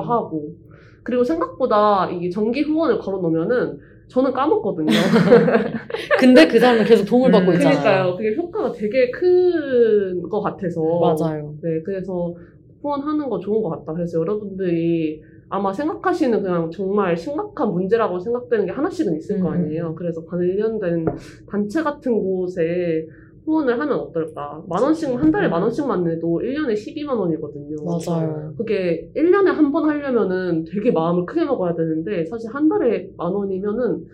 기도 0.00 0.12
하고 0.12 0.54
그리고 1.02 1.24
생각보다 1.24 2.10
이게 2.10 2.28
정기 2.30 2.62
후원을 2.62 2.98
걸어 2.98 3.18
놓으면은 3.18 3.78
저는 4.08 4.32
까먹거든요. 4.32 4.88
근데 6.18 6.48
그 6.48 6.58
사람은 6.58 6.84
계속 6.84 7.04
도움을 7.04 7.30
받고 7.30 7.50
음, 7.52 7.54
있잖아요. 7.54 7.80
그러니까요. 7.80 8.16
그게 8.16 8.36
효과가 8.36 8.72
되게 8.72 9.10
큰 9.10 10.22
것 10.28 10.40
같아서. 10.42 10.80
맞아요. 11.00 11.54
네, 11.62 11.80
그래서 11.84 12.34
후원하는 12.82 13.28
거 13.28 13.38
좋은 13.38 13.62
것 13.62 13.70
같다. 13.70 13.92
그래서 13.92 14.18
여러분들이 14.20 15.22
아마 15.48 15.72
생각하시는 15.72 16.42
그냥 16.42 16.70
정말 16.70 17.16
심각한 17.16 17.72
문제라고 17.72 18.18
생각되는 18.20 18.66
게 18.66 18.72
하나씩은 18.72 19.16
있을 19.16 19.40
거 19.40 19.48
음. 19.48 19.54
아니에요. 19.54 19.94
그래서 19.96 20.24
관련된 20.24 21.06
단체 21.48 21.82
같은 21.82 22.22
곳에 22.22 23.06
후원을 23.44 23.80
하면 23.80 23.98
어떨까. 23.98 24.62
만 24.68 24.82
원씩, 24.82 25.08
한 25.18 25.30
달에 25.30 25.48
만 25.48 25.62
원씩만 25.62 26.04
내도 26.04 26.40
1년에 26.42 26.74
12만 26.74 27.18
원이거든요. 27.18 27.76
맞아요. 27.84 28.52
그게 28.56 29.10
1년에 29.16 29.46
한 29.46 29.72
번 29.72 29.88
하려면은 29.88 30.64
되게 30.64 30.90
마음을 30.90 31.24
크게 31.26 31.44
먹어야 31.44 31.74
되는데, 31.74 32.24
사실 32.26 32.50
한 32.54 32.68
달에 32.68 33.10
만 33.16 33.32
원이면은 33.32 34.06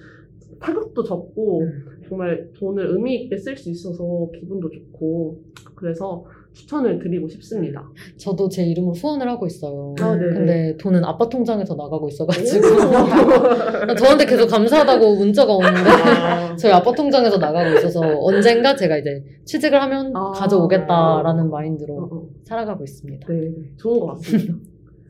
타격도 0.61 1.03
적고, 1.03 1.61
음. 1.63 1.85
정말 2.09 2.49
돈을 2.59 2.87
의미 2.93 3.23
있게 3.23 3.37
쓸 3.37 3.57
수 3.57 3.69
있어서 3.71 4.31
기분도 4.39 4.71
좋고, 4.71 5.41
그래서 5.75 6.25
추천을 6.57 6.99
드리고 6.99 7.29
싶습니다. 7.29 7.87
저도 8.17 8.49
제 8.49 8.65
이름으로 8.65 8.95
후원을 8.95 9.29
하고 9.29 9.47
있어요. 9.47 9.95
아. 10.01 10.17
근데 10.17 10.75
돈은 10.79 11.05
아빠 11.05 11.29
통장에서 11.29 11.75
나가고 11.75 12.09
있어가지고 12.09 12.67
오. 12.67 13.95
저한테 13.95 14.25
계속 14.25 14.47
감사하다고 14.49 15.17
문자가 15.17 15.55
오는데 15.55 15.91
아, 15.91 16.57
저희 16.57 16.73
아빠 16.73 16.93
통장에서 16.93 17.37
나가고 17.37 17.77
있어서 17.77 18.01
언젠가 18.21 18.75
제가 18.75 18.97
이제 18.97 19.23
취직을 19.45 19.81
하면 19.83 20.17
아. 20.17 20.33
가져오겠다라는 20.33 21.45
어, 21.45 21.49
마인드로 21.49 22.09
어. 22.11 22.27
살아가고 22.45 22.85
있습니다. 22.85 23.29
네, 23.29 23.51
좋은 23.77 24.01
것 24.01 24.07
같습니다. 24.07 24.55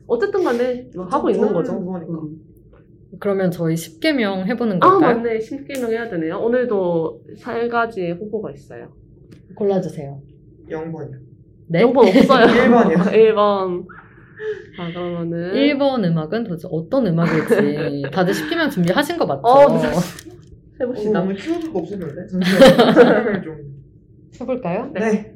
어쨌든 0.05 0.43
간에 0.43 0.89
뭐 0.95 1.05
하고 1.05 1.29
있는 1.29 1.53
거죠. 1.53 1.73
음. 1.73 2.41
그러면 3.19 3.51
저희 3.51 3.75
10개명 3.75 4.45
해보는 4.47 4.79
아, 4.81 4.89
걸까요? 4.89 5.15
맞네. 5.15 5.39
10개명 5.39 5.91
해야 5.91 6.09
되네요. 6.09 6.39
오늘도 6.39 7.21
세 7.37 7.69
가지의 7.69 8.13
후보가 8.15 8.51
있어요. 8.51 8.91
골라주세요. 9.55 10.21
0번이요. 10.69 11.26
네? 11.67 11.83
0번 11.83 12.07
없어요. 12.07 12.45
1번이요. 12.47 12.97
1번. 13.11 13.85
아, 14.79 14.87
그러면은. 14.91 15.53
1번 15.53 16.03
음악은 16.05 16.43
도대체 16.43 16.67
어떤 16.71 17.07
음악일지 17.07 18.03
다들 18.13 18.33
쉽게만 18.33 18.69
준비하신 18.69 19.17
거 19.17 19.25
맞죠? 19.25 19.41
어, 19.43 19.67
네. 19.81 19.87
어, 19.87 19.99
해봅시다. 20.79 21.19
너무 21.19 21.33
키워드가 21.33 21.79
없었는데? 21.79 22.27
잠시만요. 22.27 22.93
설명을 22.93 23.41
좀. 23.43 23.57
해볼까요? 24.39 24.91
네. 24.93 25.33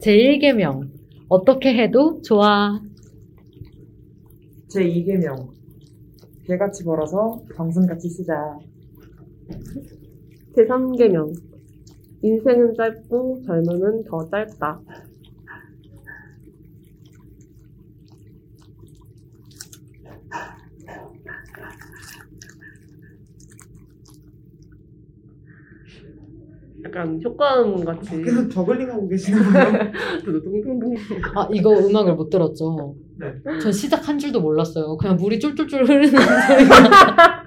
제1계명 0.00 0.88
어떻게 1.28 1.74
해도 1.74 2.22
좋아. 2.22 2.80
제 4.68 4.84
2계명. 4.84 5.48
개같이 6.44 6.84
벌어서 6.84 7.42
정승같이 7.56 8.08
쓰자. 8.08 8.58
제3계명. 10.56 11.34
인생은 12.22 12.74
짧고 12.74 13.42
젊음은 13.46 14.04
더 14.04 14.28
짧다. 14.28 14.80
약간 26.98 27.20
효과음 27.24 27.84
같이 27.84 28.22
계속 28.22 28.50
저글링 28.50 28.90
하고 28.90 29.08
계시는 29.08 29.38
거예요? 29.52 29.92
두두둥둥둥. 30.24 30.94
아 31.36 31.48
이거 31.52 31.70
음악을 31.78 32.14
못 32.14 32.28
들었죠? 32.28 32.96
네. 33.18 33.32
전 33.60 33.70
시작 33.72 34.08
한 34.08 34.18
줄도 34.18 34.40
몰랐어요. 34.40 34.96
그냥 34.96 35.16
물이 35.16 35.38
쫄쫄쫄 35.38 35.84
흐르는 35.84 36.08
소리가 36.08 37.44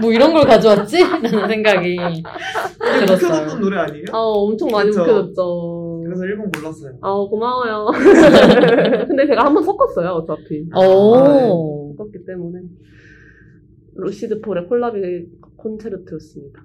뭐 0.00 0.12
이런 0.12 0.32
걸 0.32 0.44
가져왔지? 0.44 0.98
라는 1.00 1.48
생각이 1.48 1.96
묵혀뒀던 1.96 3.06
들었어요. 3.06 3.58
노래 3.60 3.78
아니에요? 3.78 4.04
아 4.12 4.18
엄청 4.18 4.68
많이 4.70 4.90
그쵸. 4.90 5.00
묵혀졌죠. 5.00 6.02
그래서 6.04 6.22
1번 6.24 6.58
몰랐어요. 6.58 6.92
아 7.00 7.12
고마워요. 7.14 7.86
근데 9.06 9.26
제가 9.26 9.44
한번 9.44 9.62
섞었어요 9.62 10.10
어차피. 10.10 10.64
오. 10.76 11.94
섞었기 11.96 12.24
때문에 12.26 12.60
루시드 13.94 14.40
폴의 14.40 14.66
콜라비 14.66 14.98
콘체르토였습니다. 15.56 16.60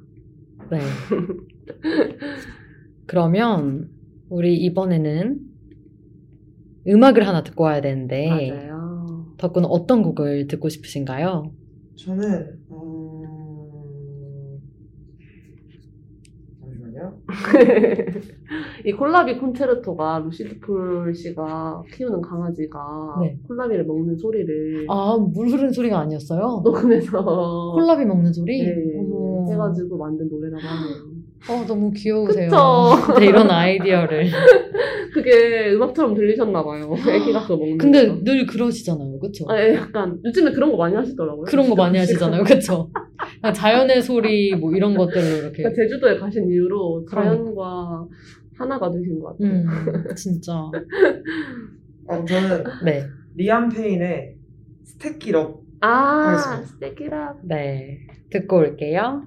네. 0.72 0.80
그러면 3.06 3.90
우리 4.30 4.56
이번에는 4.58 5.40
음악을 6.88 7.28
하나 7.28 7.44
듣고 7.44 7.64
와야 7.66 7.82
되는데 7.82 8.30
맞아요. 8.30 9.34
덕구는 9.38 9.68
어떤 9.70 10.02
곡을 10.02 10.48
듣고 10.48 10.70
싶으신가요? 10.70 11.52
저는, 11.96 12.60
음... 12.72 12.98
잠시만요. 16.62 17.20
이 18.86 18.92
콜라비 18.92 19.38
콘체르토가 19.38 20.20
루시드 20.20 20.60
폴 20.60 21.14
씨가 21.14 21.84
키우는 21.94 22.22
강아지가 22.22 23.18
네. 23.22 23.38
콜라비를 23.48 23.86
먹는 23.86 24.16
소리를 24.18 24.86
아, 24.90 25.18
물 25.18 25.48
흐르는 25.48 25.72
소리가 25.72 26.00
아니었어요? 26.00 26.62
녹음해서 26.64 27.74
콜라비 27.74 28.06
먹는 28.06 28.34
소리? 28.34 28.64
네, 28.64 28.74
어머. 28.98 29.52
해가지고 29.52 29.98
만든 29.98 30.30
노래라고 30.30 30.62
하네요. 30.62 31.07
어, 31.50 31.66
너무 31.68 31.92
귀여우세요. 31.92 32.50
그쵸? 32.50 33.14
네, 33.20 33.28
이런 33.28 33.50
아이디어를. 33.50 34.30
그게 35.14 35.72
음악처럼 35.74 36.14
들리셨나봐요. 36.14 36.94
애기가 37.10 37.42
그거 37.44 37.58
먹는 37.58 37.78
근데 37.78 38.08
거. 38.08 38.20
늘 38.24 38.46
그러시잖아요. 38.46 39.20
그쵸? 39.20 39.46
아, 39.50 39.60
예, 39.60 39.74
약간 39.76 40.20
요즘에 40.24 40.52
그런 40.52 40.72
거 40.72 40.78
많이 40.78 40.96
하시더라고요. 40.96 41.46
그런 41.46 41.70
거 41.70 41.76
많이 41.76 41.98
하시잖아요. 41.98 42.44
그쵸? 42.44 42.90
자연의 43.54 44.02
소리, 44.02 44.56
뭐 44.56 44.74
이런 44.76 44.96
것들로 44.96 45.26
이렇게. 45.26 45.64
그러니까 45.64 45.82
제주도에 45.82 46.18
가신 46.18 46.50
이후로 46.52 47.06
자연과 47.10 48.08
하나가 48.58 48.92
되신 48.92 49.20
것 49.20 49.38
같아요. 49.38 49.52
음, 49.54 49.66
진짜. 50.16 50.54
어, 52.10 52.26
저는 52.26 52.64
네. 52.86 53.04
리암 53.36 53.70
페인의 53.70 54.36
스택기럽 54.84 55.62
아. 55.82 56.62
스테키라. 56.66 57.36
네. 57.44 58.00
듣고 58.32 58.58
올게요. 58.58 59.24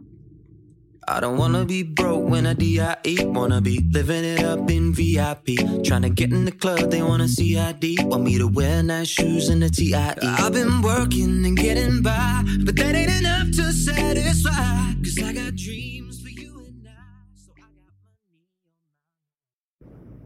I 1.10 1.20
don't 1.20 1.38
wanna 1.38 1.66
be 1.66 1.84
broke 1.84 2.28
when 2.28 2.48
I 2.48 2.54
DIE. 2.54 3.26
Wanna 3.26 3.62
be 3.62 3.80
living 3.92 4.24
it 4.24 4.44
up 4.44 4.72
in 4.72 4.92
VIP. 4.92 5.56
Trying 5.84 6.02
to 6.02 6.10
get 6.10 6.32
in 6.32 6.46
the 6.46 6.52
club, 6.52 6.90
they 6.90 7.04
wanna 7.04 7.28
see 7.28 7.56
ID. 7.58 7.98
Want 8.02 8.24
me 8.24 8.40
to 8.40 8.48
wear 8.48 8.82
nice 8.82 9.08
shoes 9.08 9.50
and 9.50 9.64
a 9.64 9.70
TIE. 9.70 10.16
I've 10.24 10.54
been 10.54 10.82
working 10.82 11.46
and 11.46 11.56
getting 11.56 12.02
by, 12.02 12.42
but 12.66 12.76
that 12.76 12.96
ain't 12.96 13.12
enough 13.20 13.52
to 13.52 13.72
satisfy. 13.72 14.94
Cause 15.04 15.20
I 15.24 15.34
got 15.34 15.56
dreams 15.56 16.22
for 16.22 16.30
you 16.30 16.58
and 16.66 16.88
I. 16.88 16.92
So 17.36 17.52
I 17.54 17.62
got 17.62 17.70
money. 17.86 18.02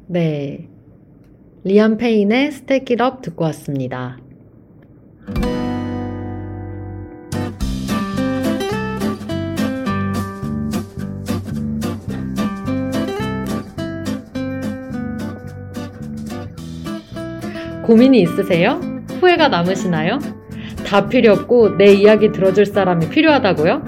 네. 0.08 0.70
리암 1.66 1.98
페인의 1.98 2.54
Stack 2.54 2.94
It 2.96 3.04
Up 3.04 3.22
듣고 3.22 3.44
왔습니다. 3.46 4.18
고민이 17.85 18.21
있으세요? 18.23 18.81
후회가 19.21 19.49
남으시나요? 19.49 20.19
다 20.87 21.07
필요 21.09 21.33
없고 21.33 21.77
내 21.77 21.93
이야기 21.93 22.33
들어줄 22.33 22.67
사람이 22.67 23.09
필요하다고요? 23.11 23.83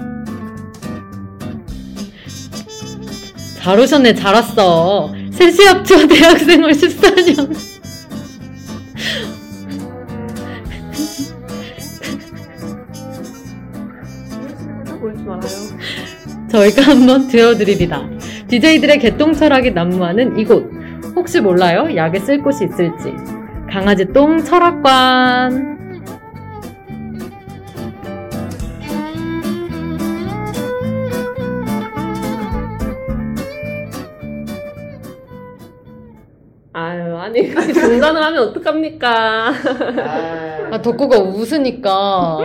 잘 3.59 3.79
오셨네, 3.79 4.13
잘 4.13 4.33
왔어. 4.33 5.11
셋이 5.31 5.65
합쳐 5.67 5.95
대학생활 6.07 6.71
14년. 6.71 7.53
보이지 15.01 15.23
말아요. 15.23 15.41
저희가 16.49 16.81
한번 16.83 17.27
들어드립니다. 17.27 18.07
DJ들의 18.47 18.99
개똥 18.99 19.33
철학이 19.33 19.71
난무하는 19.71 20.39
이곳. 20.39 20.65
혹시 21.15 21.41
몰라요? 21.41 21.95
약에 21.95 22.19
쓸 22.19 22.41
곳이 22.41 22.65
있을지. 22.65 23.36
강아지 23.69 24.05
똥 24.13 24.37
철학관. 24.43 25.77
아유, 36.73 37.17
아니, 37.17 37.49
중단을 37.73 38.21
하면 38.23 38.49
어떡합니까? 38.49 39.49
아, 39.49 40.67
아, 40.71 40.81
덕구가 40.81 41.17
웃으니까 41.17 42.37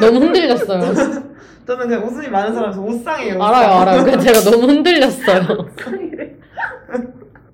너무 0.00 0.20
흔들렸어요. 0.20 0.94
저는 1.66 1.88
그냥 1.88 2.04
웃음이 2.04 2.28
많은 2.28 2.54
사람에서 2.54 2.80
옷상이에요. 2.80 3.42
알아요, 3.42 3.80
알아요. 3.80 4.18
제가 4.18 4.40
너무 4.50 4.68
흔들렸어요. 4.68 5.68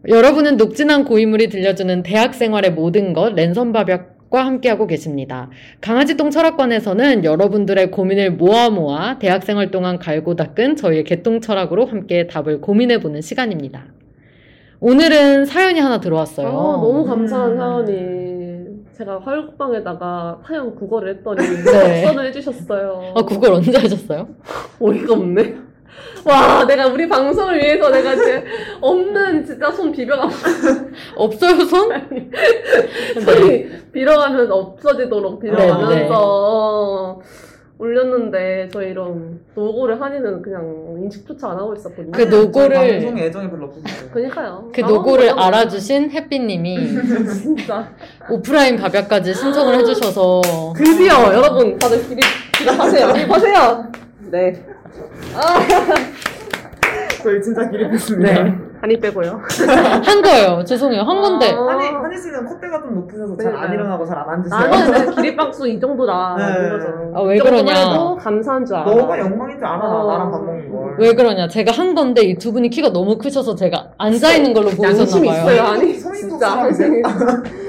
여러분은 0.09 0.57
녹진한 0.57 1.05
고인물이 1.05 1.51
들려주는 1.51 2.03
대학 2.03 2.35
생활의 2.35 2.73
모든 2.73 3.13
것 3.13 3.35
랜선 3.35 3.73
밥약 3.73 4.19
과 4.31 4.45
함께하고 4.45 4.87
계십니다. 4.87 5.49
강아지똥 5.81 6.29
철학관에서는 6.29 7.25
여러분들의 7.25 7.91
고민을 7.91 8.33
모아 8.33 8.69
모아 8.69 9.19
대학 9.19 9.43
생활 9.43 9.71
동안 9.71 9.99
갈고 9.99 10.37
닦은 10.37 10.77
저희의 10.77 11.05
개똥 11.05 11.41
철학으로 11.41 11.87
함께 11.87 12.27
답을 12.27 12.61
고민해보는 12.61 13.23
시간입니다. 13.23 13.87
오늘은 14.81 15.47
사연이 15.47 15.81
하나 15.81 15.99
들어왔어요. 15.99 16.47
아, 16.47 16.53
너무 16.53 17.07
감사한 17.07 17.53
음. 17.53 17.57
사연이. 17.57 18.49
제가 18.99 19.19
화요국방에다가 19.21 20.43
사연 20.47 20.75
국어를 20.75 21.17
했더니 21.17 21.41
네. 21.41 22.03
답변을 22.03 22.27
해주셨어요. 22.27 23.15
아, 23.17 23.23
그걸 23.23 23.53
언제 23.53 23.79
하셨어요? 23.79 24.29
어이가 24.79 25.15
없네. 25.15 25.68
와, 26.25 26.65
내가 26.67 26.87
우리 26.89 27.09
방송을 27.09 27.57
위해서 27.57 27.91
내가 27.91 28.15
이제 28.15 28.45
없는 28.81 29.45
진짜 29.45 29.71
손 29.71 29.91
비벼가, 29.93 30.29
없어요, 31.17 31.65
손? 31.65 31.89
손이 33.25 33.69
빌어가면서 33.93 34.55
없어지도록 34.55 35.43
네, 35.43 35.51
빌어가면서 35.51 37.21
올렸는데 37.81 38.69
저 38.73 38.83
이런 38.83 39.39
노고를 39.55 40.01
한이는 40.01 40.43
그냥 40.43 40.97
인식조차 41.01 41.51
안 41.53 41.59
하고 41.59 41.75
있었거든요. 41.75 42.11
그 42.11 42.25
노고를- 42.29 42.75
방송에 42.75 43.23
애정이 43.27 43.49
별로 43.51 43.67
없었어요. 43.67 44.11
그니까요. 44.11 44.69
그 44.75 44.83
아, 44.85 44.87
노고를 44.89 45.31
알아주신 45.39 46.11
햇빛님이 46.11 46.77
진짜. 47.41 47.89
오프라인 48.29 48.77
밥약까지 48.77 49.33
신청을 49.33 49.77
해주셔서 49.79 50.41
드디어 50.77 51.33
여러분 51.33 51.79
다들 51.79 52.03
기립, 52.09 52.21
기립하세요. 52.59 53.13
기립하세요. 53.13 53.93
네. 54.33 54.65
저희 57.23 57.43
진짜 57.43 57.69
기립했습니다. 57.69 58.43
네. 58.45 58.55
한입 58.81 59.01
빼고요. 59.01 59.41
한 60.05 60.23
거예요. 60.23 60.63
죄송해요. 60.65 61.03
한 61.03 61.21
건데. 61.21 61.51
아. 61.53 61.67
한이, 61.67 61.85
한이 61.89 62.17
씨는 62.17 62.45
콧대가 62.47 62.81
좀 62.81 62.95
높으셔서 62.95 63.37
잘안 63.37 63.53
그러니까요. 63.57 63.75
일어나고 63.75 64.07
잘 64.07 64.19
안 64.19 64.29
앉으세요. 64.31 64.61
나는 64.93 65.15
기립박수 65.17 65.67
이 65.69 65.81
정도다. 65.81 66.37
네. 66.39 66.45
아, 67.15 67.21
왜이 67.23 67.39
정도만 67.39 67.65
그러냐. 67.67 67.91
해도 67.91 68.17
감사한 68.17 68.65
줄 68.65 68.77
알아. 68.77 68.85
너가 68.95 69.19
영광인 69.19 69.57
줄 69.59 69.67
알아, 69.67 69.79
나- 69.79 69.85
어. 70.05 70.13
나랑 70.13 70.31
밥 70.31 70.45
먹는 70.45 70.71
걸. 70.73 70.95
왜 70.99 71.13
그러냐. 71.13 71.49
제가 71.49 71.73
한 71.73 71.95
건데 71.97 72.23
이 72.23 72.39
두 72.39 72.53
분이 72.53 72.71
키가 72.71 72.91
너무 72.93 73.19
크셔서 73.19 73.57
제가 73.57 73.89
앉아있는 73.99 74.55
걸로 74.55 74.67
보이셨나 74.71 75.01
양심이 75.01 75.29
봐요. 75.29 75.43
있어요. 75.43 75.63
아니 75.65 75.95
성인 75.95 76.21
진짜 76.21 76.49
속사람이세요? 76.51 77.03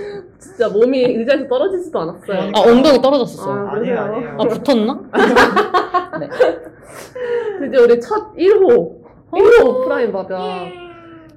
진짜 0.60 0.68
몸이 0.74 1.00
의자에서 1.06 1.48
떨어지지도 1.48 2.00
않았어요. 2.02 2.52
아, 2.54 2.60
엉덩이 2.60 3.02
떨어졌었어 3.02 3.50
요. 3.50 3.68
아, 3.70 3.76
아니에요, 3.76 3.96
그래요? 3.96 4.00
아니에요. 4.02 4.38
아, 4.38 4.44
붙었나? 4.44 5.02
드디어 7.62 7.84
우리 7.84 7.98
첫 8.02 8.36
1호 8.36 8.96
1호 9.32 9.66
오프라인 9.66 10.12
밥야 10.12 10.68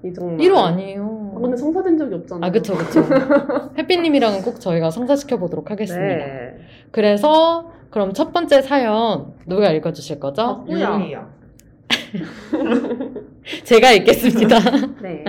이 0.05 0.13
정말 0.13 0.39
1호 0.39 0.57
아, 0.57 0.67
아니에요. 0.67 1.39
근데 1.41 1.57
성사된 1.57 1.97
적이 1.99 2.17
없잖아요. 2.17 2.49
아, 2.49 2.53
그쵸, 2.53 2.75
그쵸. 2.77 3.05
햇빛님이랑은 3.79 4.43
꼭 4.43 4.61
저희가 4.61 4.91
성사시켜보도록 4.91 5.71
하겠습니다. 5.71 6.05
네. 6.05 6.57
그래서, 6.91 7.71
그럼 7.91 8.13
첫 8.13 8.33
번째 8.33 8.61
사연, 8.63 9.35
누가 9.47 9.71
읽어주실 9.71 10.19
거죠? 10.19 10.43
아, 10.43 10.53
뭐야? 10.67 10.99
유용이야. 10.99 11.29
제가 13.65 13.93
읽겠습니다. 13.93 14.59
네. 15.03 15.25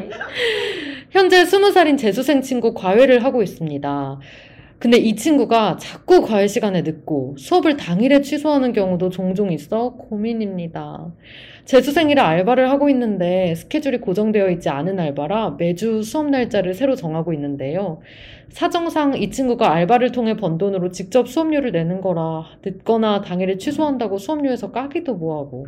현재 1.14 1.44
20살인 1.44 1.96
재수생 1.96 2.42
친구 2.42 2.74
과외를 2.74 3.24
하고 3.24 3.44
있습니다. 3.44 4.20
근데 4.80 4.98
이 4.98 5.16
친구가 5.16 5.78
자꾸 5.78 6.24
과외 6.24 6.48
시간에 6.48 6.82
늦고 6.82 7.36
수업을 7.38 7.78
당일에 7.78 8.22
취소하는 8.22 8.74
경우도 8.74 9.12
종종 9.12 9.52
있어 9.52 9.92
고민입니다. 9.92 11.14
재수생이라 11.66 12.28
알바를 12.28 12.70
하고 12.70 12.90
있는데 12.90 13.56
스케줄이 13.56 14.00
고정되어 14.00 14.50
있지 14.50 14.68
않은 14.70 15.00
알바라 15.00 15.52
매주 15.52 16.04
수업 16.04 16.30
날짜를 16.30 16.74
새로 16.74 16.96
정하고 16.96 17.32
있는데요. 17.34 18.02
사정상 18.50 19.16
이 19.16 19.32
친구가 19.32 19.72
알바를 19.72 20.12
통해 20.12 20.36
번 20.36 20.58
돈으로 20.58 20.90
직접 20.90 21.28
수업료를 21.28 21.72
내는 21.72 22.02
거라 22.02 22.44
늦거나 22.66 23.22
당일에 23.22 23.58
취소한다고 23.58 24.18
수업료에서 24.18 24.72
까기도 24.72 25.16
뭐하고 25.16 25.68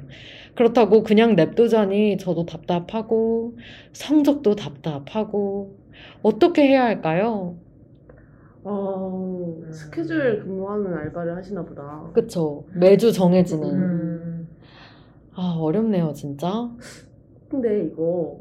그렇다고 0.56 1.04
그냥 1.04 1.36
냅두자니 1.36 2.18
저도 2.18 2.46
답답하고 2.46 3.58
성적도 3.94 4.56
답답하고 4.56 5.78
어떻게 6.22 6.64
해야 6.68 6.84
할까요? 6.84 7.56
어, 8.64 9.62
스케줄 9.72 10.44
근무하는 10.44 10.94
알바를 10.94 11.38
하시나 11.38 11.64
보다. 11.64 12.04
그쵸 12.14 12.66
매주 12.74 13.14
정해지는 13.14 13.64
음. 13.64 14.45
아 15.36 15.56
어렵네요 15.60 16.14
진짜 16.14 16.70
근데 17.50 17.86
이거 17.86 18.40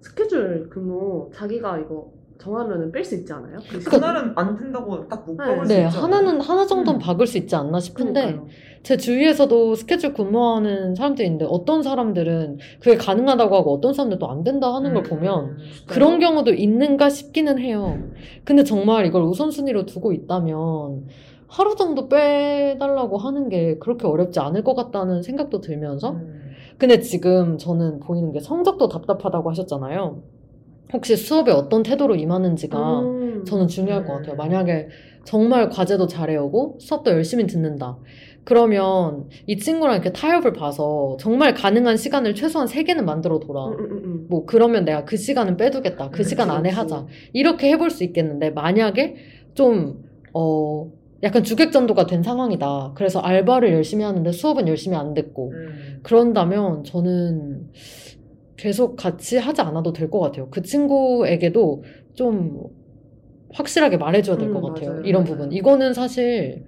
스케줄 0.00 0.68
근무 0.70 1.30
자기가 1.34 1.78
이거 1.78 2.10
정하면은 2.38 2.90
뺄수 2.90 3.16
있지 3.16 3.30
않아요? 3.34 3.58
그 3.70 3.78
시간? 3.78 4.00
그날은 4.00 4.32
안 4.34 4.56
된다고 4.56 5.06
딱 5.08 5.26
묶어볼 5.26 5.66
수네 5.66 5.84
있죠. 5.84 5.98
하나는 5.98 6.40
하나 6.40 6.64
정도는 6.64 6.98
음. 6.98 7.02
박을 7.02 7.26
수 7.26 7.36
있지 7.36 7.54
않나 7.54 7.78
싶은데 7.80 8.20
그러니까요. 8.22 8.46
제 8.82 8.96
주위에서도 8.96 9.74
스케줄 9.74 10.14
근무하는 10.14 10.94
사람들이 10.94 11.26
있는데 11.26 11.44
어떤 11.46 11.82
사람들은 11.82 12.56
그게 12.80 12.96
가능하다고 12.96 13.54
하고 13.56 13.74
어떤 13.74 13.92
사람들은 13.92 14.18
또 14.20 14.30
안 14.30 14.42
된다 14.42 14.72
하는 14.74 14.94
걸 14.94 15.04
음. 15.04 15.10
보면 15.10 15.58
그런 15.86 16.18
경우도 16.18 16.54
있는가 16.54 17.10
싶기는 17.10 17.58
해요. 17.58 17.98
근데 18.44 18.64
정말 18.64 19.04
이걸 19.04 19.22
우선순위로 19.24 19.84
두고 19.84 20.14
있다면 20.14 21.08
하루 21.50 21.74
정도 21.74 22.08
빼달라고 22.08 23.18
하는 23.18 23.48
게 23.48 23.76
그렇게 23.78 24.06
어렵지 24.06 24.38
않을 24.38 24.62
것 24.62 24.74
같다는 24.74 25.22
생각도 25.22 25.60
들면서 25.60 26.12
음. 26.12 26.52
근데 26.78 27.00
지금 27.00 27.58
저는 27.58 27.98
보이는 27.98 28.30
게 28.30 28.38
성적도 28.38 28.88
답답하다고 28.88 29.50
하셨잖아요. 29.50 30.22
혹시 30.92 31.16
수업에 31.16 31.50
어떤 31.50 31.82
태도로 31.82 32.14
임하는지가 32.14 33.00
음. 33.00 33.44
저는 33.44 33.66
중요할 33.66 34.04
것 34.04 34.14
같아요. 34.14 34.36
만약에 34.36 34.88
정말 35.24 35.68
과제도 35.68 36.06
잘해오고 36.06 36.76
수업도 36.80 37.10
열심히 37.10 37.46
듣는다. 37.46 37.98
그러면 38.44 39.28
이 39.46 39.58
친구랑 39.58 39.96
이렇게 39.96 40.12
타협을 40.12 40.52
봐서 40.52 41.16
정말 41.20 41.52
가능한 41.52 41.96
시간을 41.96 42.34
최소한 42.36 42.68
3개는 42.68 43.04
만들어 43.04 43.40
둬라. 43.40 43.66
음, 43.66 43.72
음, 43.72 43.84
음, 43.90 44.02
음. 44.04 44.26
뭐 44.30 44.46
그러면 44.46 44.84
내가 44.84 45.04
그 45.04 45.16
시간은 45.16 45.56
빼두겠다. 45.56 46.10
그 46.10 46.18
그치, 46.18 46.30
시간 46.30 46.50
안에 46.50 46.70
그치. 46.70 46.78
하자. 46.80 47.06
이렇게 47.32 47.70
해볼 47.72 47.90
수 47.90 48.04
있겠는데 48.04 48.50
만약에 48.50 49.16
좀 49.54 50.04
어. 50.32 50.99
약간 51.22 51.42
주객전도가 51.42 52.06
된 52.06 52.22
상황이다. 52.22 52.92
그래서 52.94 53.20
알바를 53.20 53.72
열심히 53.72 54.04
하는데 54.04 54.30
수업은 54.32 54.68
열심히 54.68 54.96
안 54.96 55.12
듣고. 55.14 55.50
음. 55.52 56.00
그런다면 56.02 56.82
저는 56.84 57.68
계속 58.56 58.96
같이 58.96 59.36
하지 59.36 59.60
않아도 59.62 59.92
될 59.92 60.10
것 60.10 60.20
같아요. 60.20 60.48
그 60.50 60.62
친구에게도 60.62 61.82
좀 62.14 62.62
확실하게 63.52 63.96
말해줘야 63.96 64.36
될것 64.38 64.56
음, 64.56 64.68
같아요. 64.68 64.90
맞아요. 64.90 65.02
이런 65.04 65.22
맞아요. 65.24 65.36
부분. 65.36 65.52
이거는 65.52 65.92
사실 65.92 66.64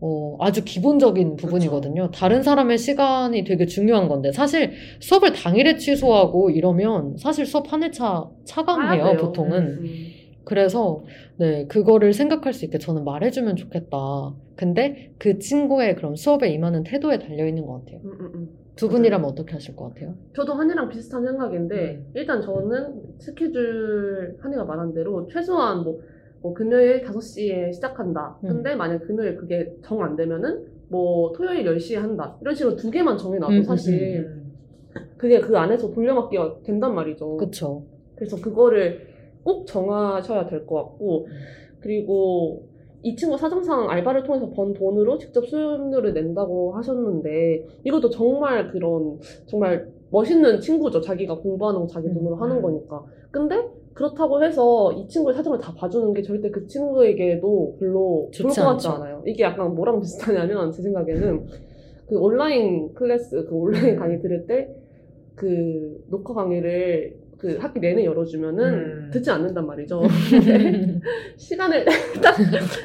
어, 0.00 0.36
아주 0.40 0.64
기본적인 0.64 1.34
부분이거든요. 1.36 2.10
다른 2.12 2.42
사람의 2.44 2.78
시간이 2.78 3.42
되게 3.44 3.66
중요한 3.66 4.06
건데 4.08 4.30
사실 4.32 4.72
수업을 5.00 5.32
당일에 5.32 5.76
취소하고 5.76 6.50
이러면 6.50 7.16
사실 7.18 7.44
수업 7.46 7.72
한 7.72 7.82
회차 7.82 8.28
차감해요, 8.44 9.04
돼요. 9.04 9.16
보통은. 9.16 9.52
음. 9.62 10.06
그래서 10.48 11.04
네 11.36 11.66
그거를 11.66 12.14
생각할 12.14 12.54
수 12.54 12.64
있게 12.64 12.78
저는 12.78 13.04
말해주면 13.04 13.56
좋겠다. 13.56 13.98
근데 14.56 15.12
그 15.18 15.38
친구의 15.38 15.94
그럼 15.94 16.16
수업에 16.16 16.48
임하는 16.48 16.84
태도에 16.84 17.18
달려 17.18 17.46
있는 17.46 17.66
것 17.66 17.84
같아요. 17.84 18.00
음, 18.02 18.10
음, 18.18 18.32
음. 18.34 18.48
두 18.74 18.88
분이라면 18.88 19.28
어떻게 19.28 19.52
하실 19.52 19.76
것 19.76 19.88
같아요? 19.90 20.14
저도 20.34 20.54
한이랑 20.54 20.88
비슷한 20.88 21.22
생각인데 21.22 22.02
일단 22.14 22.40
저는 22.40 23.18
스케줄 23.18 24.38
한이가 24.40 24.64
말한 24.64 24.94
대로 24.94 25.26
최소한 25.26 25.84
뭐, 25.84 26.00
뭐 26.40 26.54
금요일 26.54 27.02
5시에 27.04 27.74
시작한다. 27.74 28.38
음. 28.44 28.48
근데 28.48 28.74
만약 28.74 29.02
금요일 29.06 29.36
그게 29.36 29.70
정 29.82 30.00
안 30.00 30.16
되면은 30.16 30.64
뭐 30.88 31.30
토요일 31.32 31.66
10시에 31.66 31.96
한다. 31.96 32.38
이런 32.40 32.54
식으로 32.54 32.74
두 32.74 32.90
개만 32.90 33.18
정해놔도 33.18 33.52
음, 33.52 33.58
음, 33.58 33.62
사실 33.64 34.24
음. 34.24 34.52
그게 35.18 35.40
그 35.40 35.58
안에서 35.58 35.90
돌려막기가 35.90 36.60
된단 36.64 36.94
말이죠. 36.94 37.36
그쵸. 37.36 37.84
그래서 38.16 38.40
그거를 38.40 39.07
꼭 39.48 39.66
정하셔야 39.66 40.46
될 40.46 40.66
것 40.66 40.74
같고 40.76 41.26
그리고 41.80 42.62
이 43.02 43.14
친구 43.16 43.38
사정상 43.38 43.88
알바를 43.88 44.24
통해서 44.24 44.50
번 44.50 44.74
돈으로 44.74 45.16
직접 45.16 45.46
수업료를 45.46 46.12
낸다고 46.12 46.72
하셨는데 46.76 47.64
이것도 47.84 48.10
정말 48.10 48.70
그런 48.70 49.18
정말 49.46 49.88
멋있는 50.10 50.60
친구죠. 50.60 51.00
자기가 51.00 51.36
공부하는 51.38 51.80
거 51.80 51.86
자기 51.86 52.12
돈으로 52.12 52.34
음. 52.36 52.42
하는 52.42 52.60
거니까. 52.60 53.04
근데 53.30 53.56
그렇다고 53.94 54.42
해서 54.44 54.92
이 54.92 55.06
친구의 55.08 55.34
사정을 55.36 55.58
다 55.58 55.72
봐주는 55.74 56.12
게 56.12 56.22
절대 56.22 56.50
그 56.50 56.66
친구에게도 56.66 57.76
별로 57.78 58.28
좋을 58.32 58.48
것 58.52 58.62
같지. 58.62 58.88
않아요. 58.88 59.22
이게 59.26 59.44
약간 59.44 59.74
뭐랑 59.74 60.00
비슷하냐면 60.00 60.70
제 60.72 60.82
생각에는 60.82 61.46
그 62.08 62.18
온라인 62.18 62.92
클래스 62.94 63.44
그 63.44 63.54
온라인 63.54 63.96
강의 63.96 64.20
들을 64.20 64.46
때 64.46 64.68
그 65.38 66.04
녹화 66.10 66.34
강의를 66.34 67.14
그 67.38 67.56
학기 67.56 67.78
내내 67.78 68.04
열어주면은 68.04 68.64
음. 68.64 69.10
듣지 69.12 69.30
않는단 69.30 69.64
말이죠. 69.64 70.02
근데 70.30 71.00
시간을 71.38 71.84
딱 72.20 72.36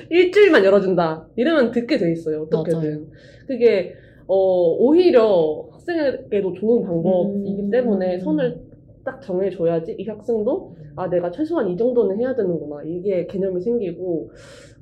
일주일만 0.10 0.64
열어준다. 0.64 1.28
이러면 1.36 1.72
듣게 1.72 1.98
돼 1.98 2.12
있어요. 2.12 2.44
어떻게든. 2.44 2.80
맞아요. 2.80 3.00
그게 3.48 3.96
어 4.28 4.76
오히려 4.78 5.68
학생에게도 5.72 6.54
좋은 6.54 6.84
방법이기 6.84 7.64
음. 7.64 7.70
때문에 7.72 8.20
선을 8.20 8.62
딱 9.04 9.22
정해줘야지 9.22 9.96
이 9.98 10.08
학생도 10.08 10.76
아 10.96 11.10
내가 11.10 11.32
최소한 11.32 11.68
이 11.68 11.76
정도는 11.76 12.20
해야 12.22 12.34
되는구나 12.36 12.84
이게 12.86 13.26
개념이 13.26 13.60
생기고 13.60 14.32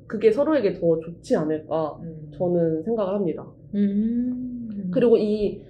그게 0.06 0.30
서로에게 0.30 0.74
더 0.74 1.00
좋지 1.00 1.34
않을까 1.34 1.98
음. 2.02 2.30
저는 2.34 2.82
생각을 2.82 3.14
합니다. 3.14 3.46
음. 3.74 4.90
그리고 4.92 5.16
이 5.16 5.62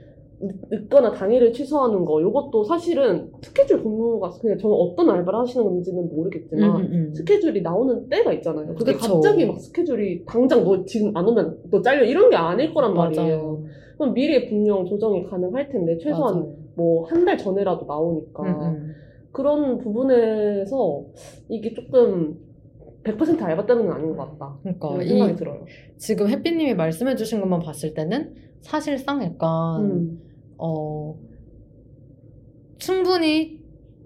늦- 0.42 0.54
늦거나 0.70 1.12
당일을 1.12 1.52
취소하는 1.52 2.04
거 2.04 2.20
이것도 2.20 2.64
사실은 2.64 3.30
스케줄 3.42 3.82
근무가 3.82 4.28
그냥 4.30 4.58
저는 4.58 4.74
어떤 4.76 5.08
알바를 5.10 5.38
하시는 5.40 5.64
건지는 5.64 6.08
모르겠지만 6.08 6.70
음, 6.70 6.76
음, 6.82 6.88
음. 6.92 7.14
스케줄이 7.14 7.62
나오는 7.62 8.08
때가 8.08 8.32
있잖아요. 8.34 8.74
그게 8.74 8.92
그쵸. 8.94 9.14
갑자기 9.14 9.46
막 9.46 9.58
스케줄이 9.60 10.24
당장 10.26 10.64
너 10.64 10.84
지금 10.84 11.16
안 11.16 11.26
오면 11.26 11.58
너 11.70 11.80
잘려 11.80 12.04
이런 12.04 12.28
게 12.28 12.36
아닐 12.36 12.74
거란 12.74 12.92
말이에요. 12.94 13.22
맞아요. 13.36 13.64
그럼 13.98 14.14
미리 14.14 14.48
분명 14.48 14.84
조정이 14.86 15.24
가능할 15.24 15.68
텐데 15.68 15.96
최소한. 15.98 16.54
뭐 16.74 17.04
한 17.06 17.24
달 17.26 17.36
전에라도 17.36 17.84
나오니까 17.86 18.42
음, 18.42 18.60
음. 18.62 18.94
그런 19.30 19.78
부분에서 19.78 21.04
이게 21.48 21.72
조금 21.74 22.36
100% 23.04 23.42
알바 23.42 23.66
때문은 23.66 23.90
아닌 23.92 24.16
것 24.16 24.38
같다. 24.38 24.56
그러니까 24.62 25.04
생각이 25.04 25.32
이 25.32 25.36
들어요. 25.36 25.64
지금 25.98 26.28
햇빛님이 26.28 26.74
말씀해주신 26.74 27.40
것만 27.40 27.60
봤을 27.60 27.94
때는 27.94 28.34
사실상 28.60 29.22
약간 29.22 29.84
음. 29.84 30.20
어 30.58 31.18
충분히 32.78 33.60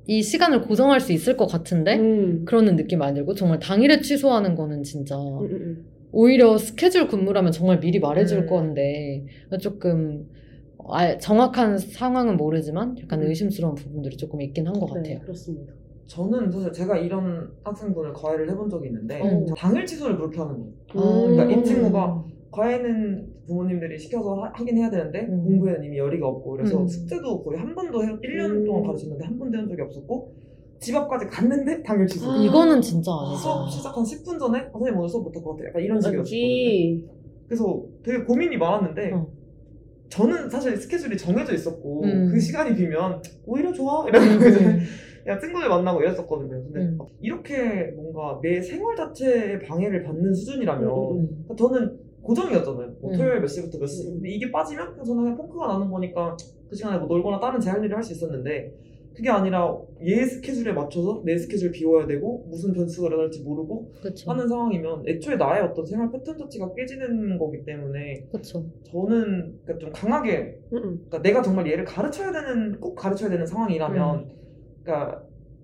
이 0.07 0.23
시간을 0.23 0.63
고정할 0.63 1.01
수 1.01 1.13
있을 1.13 1.37
것 1.37 1.47
같은데 1.47 1.99
음. 1.99 2.45
그러는 2.45 2.77
느낌 2.77 3.01
들고 3.01 3.35
정말 3.35 3.59
당일에 3.59 4.01
취소하는 4.01 4.55
거는 4.55 4.83
진짜 4.83 5.17
음, 5.17 5.45
음, 5.45 5.51
음. 5.51 5.87
오히려 6.13 6.57
스케줄 6.57 7.09
근무라면 7.09 7.53
정말 7.53 7.81
미리 7.81 7.99
말해줄 7.99 8.41
음. 8.41 8.47
건데 8.47 9.27
조금 9.61 10.29
아, 10.89 11.19
정확한 11.19 11.79
상황은 11.79 12.37
모르지만 12.37 12.97
약간 13.03 13.23
음. 13.23 13.29
의심스러운 13.29 13.75
부분들이 13.75 14.17
조금 14.17 14.41
있긴 14.41 14.69
한것 14.69 14.89
네, 14.95 14.95
같아요. 14.95 15.21
그렇습니다. 15.21 15.73
저는 16.07 16.51
사실 16.53 16.73
제가 16.73 16.99
이런 16.99 17.51
학생분을 17.65 18.13
과외를 18.13 18.49
해본 18.51 18.71
적이 18.71 18.89
있는데 18.89 19.21
음. 19.23 19.47
당일 19.57 19.85
취소를 19.85 20.17
그렇게 20.17 20.39
하는 20.39 20.55
거예요. 20.55 20.73
아, 20.91 21.21
그러니까 21.27 21.45
이 21.51 21.55
음. 21.57 21.65
친구가 21.65 22.25
과외는 22.57 23.27
부모님들이 23.47 23.99
시켜서 23.99 24.35
하, 24.35 24.65
긴 24.65 24.79
해야 24.79 24.91
되는데 24.91 25.27
음. 25.29 25.45
공부에는 25.45 25.85
이미 25.85 25.99
열의가 25.99 26.27
없고 26.27 26.53
그래서 26.53 26.81
음. 26.81 26.89
숙제도 26.89 27.45
거의 27.45 27.59
한 27.61 27.75
번도 27.75 28.03
해, 28.03 28.09
1년 28.09 28.51
음. 28.51 28.65
동안 28.65 28.85
가르쳤는데 28.85 29.25
한 29.25 29.39
번도 29.39 29.59
해온 29.59 29.69
적이 29.69 29.83
없었고 29.83 30.35
집 30.81 30.97
앞까지 30.97 31.27
갔는데 31.27 31.83
당일 31.83 32.07
취소. 32.07 32.31
아. 32.31 32.37
이거는 32.37 32.81
진짜 32.81 33.11
아니죠. 33.13 33.37
수업 33.37 33.71
시작 33.71 33.97
한 33.97 34.03
10분 34.03 34.39
전에 34.39 34.59
아, 34.59 34.71
선생님 34.73 34.99
오늘 34.99 35.09
수업 35.09 35.25
못할 35.25 35.43
것 35.43 35.51
같아요. 35.51 35.69
약간 35.69 35.83
이런 35.83 36.01
식이었거든요. 36.01 37.17
그래서 37.47 37.83
되게 38.03 38.25
고민이 38.25 38.57
많았는데 38.57 39.13
어. 39.13 39.29
저는 40.09 40.49
사실 40.49 40.77
스케줄이 40.77 41.17
정해져 41.17 41.53
있었고 41.53 42.05
음. 42.05 42.31
그 42.33 42.41
시간이 42.41 42.75
비면 42.75 43.23
오히려 43.45 43.73
좋아 43.73 44.09
이러고 44.09 44.25
음. 44.25 44.49
이제 44.49 44.79
야 45.27 45.39
친구들 45.39 45.69
만나고 45.69 46.01
이랬었거든요. 46.01 46.63
근데 46.65 46.81
음. 46.81 46.99
이렇게 47.21 47.93
뭔가 47.97 48.41
내 48.43 48.63
생활 48.63 48.97
자체에 48.97 49.59
방해를 49.59 50.05
받는 50.05 50.33
수준이라면 50.33 50.89
음, 50.89 51.19
음. 51.19 51.47
음. 51.51 51.57
저는 51.57 52.06
고정이었잖아요. 52.27 52.97
뭐 53.01 53.13
음. 53.13 53.17
토요일 53.17 53.41
몇 53.41 53.47
시부터 53.47 53.79
몇 53.79 53.87
시. 53.87 54.09
음. 54.09 54.15
근데 54.15 54.31
이게 54.31 54.51
빠지면 54.51 54.91
그냥 54.93 55.05
저는 55.05 55.23
그냥 55.23 55.37
펑크가 55.37 55.67
나는 55.69 55.91
거니까 55.91 56.37
그 56.69 56.75
시간에 56.75 56.99
뭐 56.99 57.07
놀거나 57.07 57.39
다른 57.41 57.61
제할 57.61 57.83
일을 57.85 57.97
할 57.97 58.03
수 58.03 58.13
있었는데 58.13 58.73
그게 59.15 59.31
아니라 59.31 59.75
얘 60.03 60.23
스케줄에 60.27 60.73
맞춰서 60.75 61.23
내 61.25 61.39
스케줄 61.39 61.71
비워야 61.71 62.07
되고 62.07 62.45
무슨 62.51 62.75
변수가 62.75 63.09
일어날지 63.09 63.43
모르고 63.45 63.91
그쵸. 64.03 64.31
하는 64.31 64.47
상황이면 64.47 65.05
애초에 65.09 65.37
나의 65.37 65.63
어떤 65.63 65.87
생활 65.87 66.13
패턴 66.13 66.37
자체가 66.37 66.75
깨지는 66.75 67.39
거기 67.39 67.65
때문에 67.65 68.27
그쵸. 68.31 68.63
저는 68.85 69.59
그러니까 69.65 69.79
좀 69.79 69.91
강하게 69.95 70.59
음, 70.73 70.77
음. 70.77 70.81
그러니까 71.07 71.23
내가 71.23 71.41
정말 71.41 71.67
얘를 71.71 71.85
가르쳐야 71.87 72.31
되는 72.31 72.79
꼭 72.79 72.95
가르쳐야 72.95 73.31
되는 73.31 73.47
상황이라면 73.47 74.29
그러니까 74.83 75.23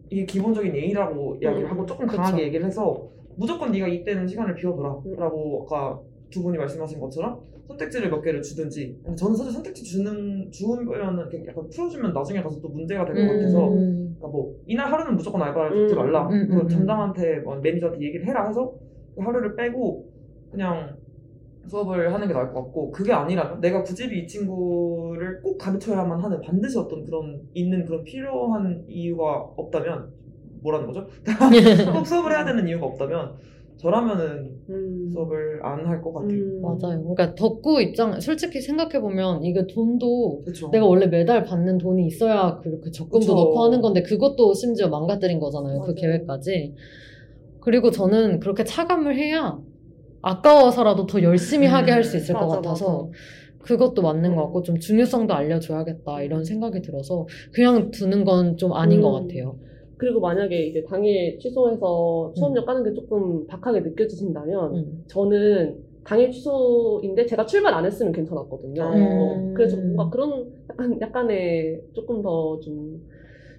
이게 0.08 0.24
기본적인 0.24 0.74
예의라고 0.74 1.36
이야기를 1.42 1.70
하고 1.70 1.84
조금 1.84 2.06
강하게 2.06 2.32
그쵸. 2.36 2.44
얘기를 2.46 2.64
해서 2.64 3.06
무조건 3.36 3.70
네가 3.70 3.86
이때는 3.86 4.26
시간을 4.28 4.54
비워둬라라고 4.54 5.66
아까 5.66 6.00
두 6.32 6.42
분이 6.42 6.58
말씀하신 6.58 6.98
것처럼 6.98 7.40
선택지를 7.68 8.10
몇 8.10 8.20
개를 8.22 8.42
주든지 8.42 8.98
저는 9.16 9.36
사실 9.36 9.52
선택지 9.52 9.84
주는 9.84 10.50
주면은 10.50 11.18
이렇게 11.30 11.46
약간 11.46 11.68
풀어주면 11.68 12.12
나중에 12.12 12.42
가서 12.42 12.60
또 12.60 12.68
문제가 12.68 13.04
될 13.04 13.14
것 13.14 13.34
같아서 13.34 13.68
음. 13.68 14.16
그러니까 14.18 14.28
뭐 14.28 14.54
이날 14.66 14.92
하루는 14.92 15.16
무조건 15.16 15.42
알바를 15.42 15.76
듣지 15.82 15.94
음, 15.94 15.98
말라 15.98 16.28
음, 16.28 16.46
그리고 16.48 16.62
음, 16.62 16.68
점장한테 16.68 17.38
뭐 17.40 17.56
매니저한테 17.56 18.04
얘기를 18.04 18.26
해라 18.26 18.46
해서 18.46 18.74
그 19.14 19.22
하루를 19.22 19.54
빼고 19.54 20.08
그냥 20.50 20.96
수업을 21.66 22.12
하는 22.12 22.26
게 22.26 22.34
나을 22.34 22.52
것 22.52 22.64
같고 22.64 22.90
그게 22.90 23.12
아니라면 23.12 23.60
내가 23.60 23.82
굳이 23.82 24.04
이 24.12 24.26
친구를 24.26 25.40
꼭 25.42 25.56
가르쳐야만 25.58 26.18
하는 26.18 26.40
반드시 26.40 26.76
어떤 26.78 27.04
그런 27.04 27.40
있는 27.54 27.84
그런 27.84 28.02
필요한 28.02 28.84
이유가 28.88 29.36
없다면 29.56 30.10
뭐라는 30.62 30.86
거죠? 30.86 31.06
꼭 31.92 32.06
수업을 32.06 32.32
해야 32.32 32.44
되는 32.44 32.66
이유가 32.66 32.86
없다면 32.86 33.34
저라면은 33.82 34.50
음. 34.70 35.10
수업을 35.12 35.60
안 35.64 35.84
할 35.86 36.00
것 36.02 36.12
같아요. 36.12 36.30
음. 36.30 36.62
맞아요. 36.62 37.02
그러니까 37.02 37.34
덕구 37.34 37.82
입장, 37.82 38.18
솔직히 38.20 38.60
생각해 38.60 39.00
보면 39.00 39.44
이게 39.44 39.66
돈도 39.66 40.42
그렇죠. 40.44 40.70
내가 40.70 40.86
원래 40.86 41.06
매달 41.06 41.44
받는 41.44 41.78
돈이 41.78 42.06
있어야 42.06 42.60
그렇게 42.62 42.90
적금도 42.90 43.18
그쵸. 43.20 43.34
넣고 43.34 43.64
하는 43.64 43.80
건데 43.80 44.02
그것도 44.02 44.54
심지어 44.54 44.88
망가뜨린 44.88 45.40
거잖아요. 45.40 45.80
그 45.80 45.86
맞아요. 45.92 45.94
계획까지. 45.96 46.74
그리고 47.60 47.90
저는 47.90 48.40
그렇게 48.40 48.64
차감을 48.64 49.16
해야 49.16 49.58
아까워서라도 50.22 51.06
더 51.06 51.22
열심히 51.22 51.66
하게 51.66 51.90
할 51.92 52.04
수 52.04 52.16
있을 52.16 52.34
것 52.34 52.46
맞아, 52.46 52.56
같아서 52.56 53.06
맞아. 53.06 53.18
그것도 53.58 54.02
맞는 54.02 54.34
것 54.34 54.42
같고 54.44 54.62
좀 54.62 54.78
중요성도 54.78 55.34
알려줘야겠다 55.34 56.22
이런 56.22 56.44
생각이 56.44 56.82
들어서 56.82 57.26
그냥 57.52 57.90
두는 57.90 58.24
건 58.24 58.56
좀 58.56 58.72
아닌 58.72 58.98
음. 58.98 59.02
것 59.02 59.12
같아요. 59.12 59.56
그리고 60.02 60.18
만약에 60.18 60.66
이제 60.66 60.82
당일 60.88 61.38
취소해서 61.38 62.32
수업료 62.34 62.64
까는 62.64 62.82
게 62.82 62.92
조금 62.92 63.46
박하게 63.46 63.82
느껴지신다면 63.82 64.74
음. 64.74 65.04
저는 65.06 65.76
당일 66.04 66.32
취소인데 66.32 67.24
제가 67.24 67.46
출발 67.46 67.72
안 67.72 67.84
했으면 67.86 68.10
괜찮았거든요. 68.12 68.82
음. 68.82 69.00
어, 69.00 69.54
그래서 69.54 69.76
뭔가 69.76 70.10
그런 70.10 70.50
약간 70.68 71.00
약간의 71.00 71.82
조금 71.92 72.20
더 72.20 72.58
좀 72.60 73.00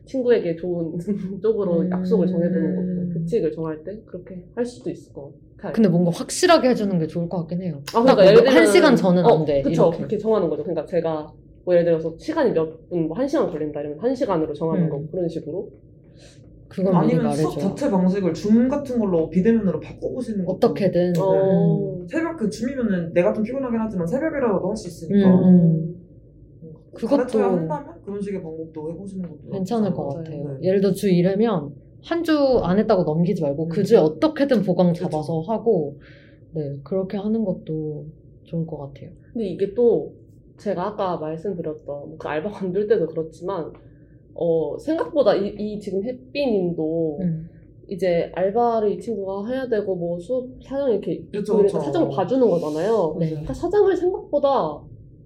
친구에게 0.06 0.58
좋은 0.58 0.98
쪽으로 1.42 1.80
음. 1.80 1.90
약속을 1.90 2.28
정해두는 2.28 2.76
것도 2.76 3.14
규칙을 3.22 3.54
정할 3.54 3.82
때 3.86 3.98
그렇게 4.06 4.44
할 4.54 4.66
수도 4.66 4.90
있을 4.90 5.14
것 5.14 5.32
같아요. 5.56 5.72
근데 5.72 5.88
뭔가 5.88 6.12
확실하게 6.12 6.72
해주는 6.72 7.00
게 7.00 7.08
좋을 7.08 7.30
것 7.30 7.38
같긴 7.38 7.62
해요. 7.62 7.76
아, 7.96 8.04
딱 8.04 8.16
그러니까 8.16 8.26
예를 8.26 8.34
뭐 8.34 8.44
들면 8.44 8.58
한 8.58 8.68
시간 8.74 8.96
전은 8.98 9.24
어, 9.26 9.30
안 9.40 9.46
돼. 9.46 9.62
그쵸. 9.62 9.84
이렇게. 9.84 9.98
그렇게 10.00 10.18
정하는 10.18 10.50
거죠. 10.50 10.64
그러니까 10.64 10.86
제가 10.88 11.32
뭐 11.64 11.74
예를 11.74 11.86
들어서 11.86 12.14
시간이 12.18 12.52
몇 12.52 12.90
분, 12.90 13.08
뭐 13.08 13.18
한 13.18 13.26
시간 13.30 13.50
걸린다 13.50 13.80
이러면 13.80 14.00
한 14.00 14.14
시간으로 14.14 14.54
정하는 14.54 14.88
음. 14.88 14.90
거고 14.90 15.08
그런 15.08 15.30
식으로. 15.30 15.70
그건 16.74 16.96
아니면 16.96 17.32
수업. 17.34 17.60
자체 17.60 17.90
방식을 17.92 18.34
줌 18.34 18.68
같은 18.68 18.98
걸로 19.00 19.30
비대면으로 19.30 19.80
바꿔보시는 19.80 20.44
것도 20.46 20.56
어떻게든. 20.56 21.14
어. 21.20 22.06
새벽 22.08 22.38
그 22.38 22.50
줌이면은 22.50 23.14
내가 23.14 23.32
좀 23.32 23.44
피곤하긴 23.44 23.80
하지만 23.80 24.08
새벽이라도 24.08 24.68
할수 24.70 24.88
음, 24.88 24.90
있으니까 24.90 25.30
음. 25.48 25.96
그것도 26.94 27.18
가르쳐야 27.18 27.44
그것도 27.50 27.62
한다면 27.74 28.02
그런 28.04 28.22
식의 28.22 28.42
방법도 28.42 28.92
해보시는 28.92 29.30
것도 29.30 29.50
괜찮을 29.52 29.94
것. 29.94 30.08
같아요. 30.10 30.58
네. 30.60 30.68
예를 30.68 30.82
들어 30.82 30.92
주 30.94 31.08
1회면 31.10 31.72
한 32.04 32.24
주 32.24 32.34
안 32.64 32.80
했다고 32.80 33.04
넘기지 33.04 33.42
말고 33.42 33.66
음. 33.66 33.70
그 33.70 33.84
주에 33.84 33.98
어떻게든 33.98 34.64
보강 34.64 34.94
잡아서 34.94 35.40
하고 35.42 36.00
네 36.54 36.76
그렇게 36.84 37.18
하는 37.18 37.46
것도 37.46 38.06
좋을 38.44 38.66
것 38.68 38.78
같아요. 38.78 39.10
근데 39.32 39.46
이게 39.48 39.74
또 39.74 40.14
제가 40.58 40.88
아까 40.90 41.18
말씀드렸던 41.18 42.18
그 42.18 42.28
알바 42.28 42.50
관 42.52 42.72
둘 42.74 42.88
때도 42.88 43.08
그렇지만 43.08 43.72
어 44.36 44.78
생각보다 44.78 45.36
이, 45.36 45.56
이 45.58 45.80
지금 45.80 46.04
햇빛님도 46.04 47.20
음. 47.22 47.50
이제 47.90 48.32
알바를 48.34 48.92
이 48.92 49.00
친구가 49.00 49.48
해야 49.48 49.68
되고 49.68 49.96
뭐 49.96 50.20
수업 50.20 50.48
사정 50.64 50.92
이렇게 50.92 51.24
그쵸, 51.32 51.58
그쵸. 51.58 51.80
사정을 51.80 52.10
봐주는 52.16 52.50
거잖아요. 52.50 53.18
네. 53.20 53.30
그러니까 53.30 53.54
사장을 53.54 53.96
생각보다 53.96 54.82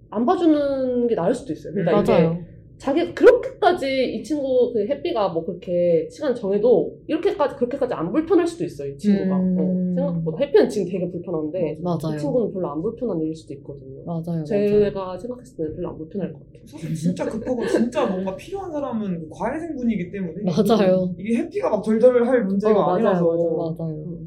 안 0.09 0.25
봐주는 0.25 1.07
게 1.07 1.15
나을 1.15 1.33
수도 1.33 1.53
있어요. 1.53 1.73
그러니까 1.73 2.01
이게 2.01 2.11
맞아요. 2.11 2.37
자기 2.77 3.13
그렇게까지 3.13 4.13
이 4.13 4.23
친구 4.23 4.71
그 4.71 4.85
햇비가 4.85 5.29
뭐 5.29 5.43
그렇게 5.43 6.07
시간 6.11 6.33
정해도 6.35 6.95
이렇게까지 7.07 7.55
그렇게까지 7.55 7.93
안 7.93 8.11
불편할 8.11 8.45
수도 8.45 8.65
있어요. 8.65 8.91
이 8.91 8.97
친구가 8.97 9.35
음. 9.35 9.57
어, 9.57 9.95
생각보다 9.95 10.37
햇비는 10.37 10.69
지금 10.69 10.91
되게 10.91 11.09
불편한데 11.09 11.79
맞아요. 11.81 12.15
이 12.15 12.19
친구는 12.19 12.53
별로 12.53 12.69
안 12.69 12.81
불편한 12.81 13.19
일일 13.21 13.35
수도 13.35 13.53
있거든요. 13.55 14.03
맞아요. 14.05 14.21
맞아요. 14.27 14.43
제가 14.45 15.17
생각했을 15.17 15.57
때는 15.57 15.75
별로 15.75 15.89
안 15.89 15.97
불편할 15.97 16.33
것 16.33 16.39
같아요. 16.45 16.61
사실 16.67 16.93
진짜 16.93 17.25
급하고 17.25 17.65
진짜 17.65 18.05
뭔가 18.05 18.35
필요한 18.35 18.71
사람은 18.71 19.21
그 19.21 19.29
과외 19.31 19.59
생분이기 19.59 20.11
때문에 20.11 20.43
맞아요. 20.43 21.15
이게 21.17 21.37
해피가 21.37 21.69
막 21.69 21.81
덜덜할 21.83 22.45
문제가 22.45 22.73
어, 22.73 22.85
맞아요, 22.85 22.93
아니라서 22.93 23.25
맞아요. 23.25 23.75
맞아요. 23.77 24.26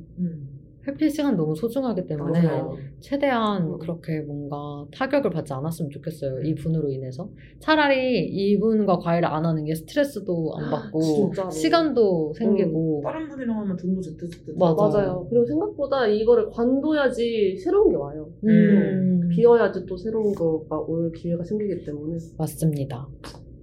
음. 0.81 0.89
햇빛 0.89 1.11
시간 1.11 1.37
너무 1.37 1.55
소중하기 1.55 2.07
때문에 2.07 2.43
맞아요. 2.43 2.77
최대한 3.01 3.63
음. 3.65 3.79
그렇게 3.79 4.21
뭔가 4.21 4.87
타격을 4.93 5.31
받지 5.31 5.53
않았으면 5.53 5.91
좋겠어요. 5.91 6.41
이 6.43 6.55
분으로 6.55 6.89
인해서. 6.91 7.29
차라리 7.59 8.27
이 8.27 8.59
분과 8.59 8.99
과외를 8.99 9.29
안 9.29 9.45
하는 9.45 9.65
게 9.65 9.75
스트레스도 9.75 10.55
안 10.57 10.71
받고 10.71 11.01
진짜로. 11.01 11.51
시간도 11.51 12.33
생기고 12.35 13.03
다른 13.05 13.29
분이랑 13.29 13.59
하면 13.61 13.77
돈도 13.77 14.01
제때제때 14.01 14.53
맞아요. 14.59 14.77
맞아요. 14.77 15.27
그리고 15.29 15.45
생각보다 15.47 16.07
이거를 16.07 16.49
관둬야지 16.51 17.57
새로운 17.59 17.91
게 17.91 17.97
와요. 17.97 18.29
음, 18.45 19.29
비어야지 19.31 19.87
또 19.87 19.97
새로운 19.97 20.35
거가 20.35 20.79
올 20.81 21.13
기회가 21.13 21.45
생기기 21.45 21.85
때문에 21.85 22.17
맞습니다. 22.39 23.07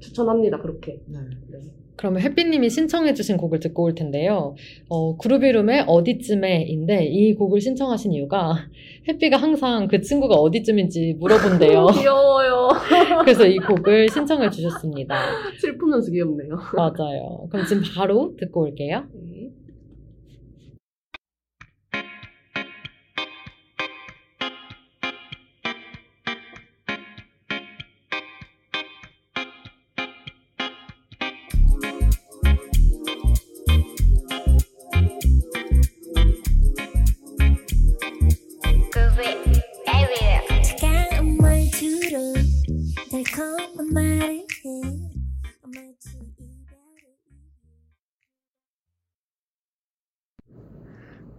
추천합니다. 0.08 0.60
그렇게. 0.62 1.00
네. 1.08 1.20
네. 1.50 1.60
그러면 1.98 2.22
햇빛님이 2.22 2.70
신청해주신 2.70 3.38
곡을 3.38 3.60
듣고 3.60 3.84
올 3.84 3.96
텐데요. 3.96 4.56
어, 4.88 5.18
그루비룸의 5.18 5.86
어디쯤에인데 5.88 7.06
이 7.06 7.34
곡을 7.34 7.60
신청하신 7.60 8.14
이유가 8.14 8.56
햇빛가 9.08 9.38
항상 9.38 9.88
그 9.88 10.00
친구가 10.02 10.36
어디쯤인지 10.36 11.16
물어본대요. 11.20 11.88
귀여워요. 12.00 12.70
그래서 13.26 13.48
이 13.48 13.58
곡을 13.58 14.10
신청해 14.10 14.52
주셨습니다. 14.52 15.16
슬프면서 15.60 16.12
귀엽네요. 16.12 16.60
맞아요. 16.76 17.48
그럼 17.50 17.66
지금 17.66 17.82
바로 17.96 18.36
듣고 18.40 18.62
올게요. 18.62 19.06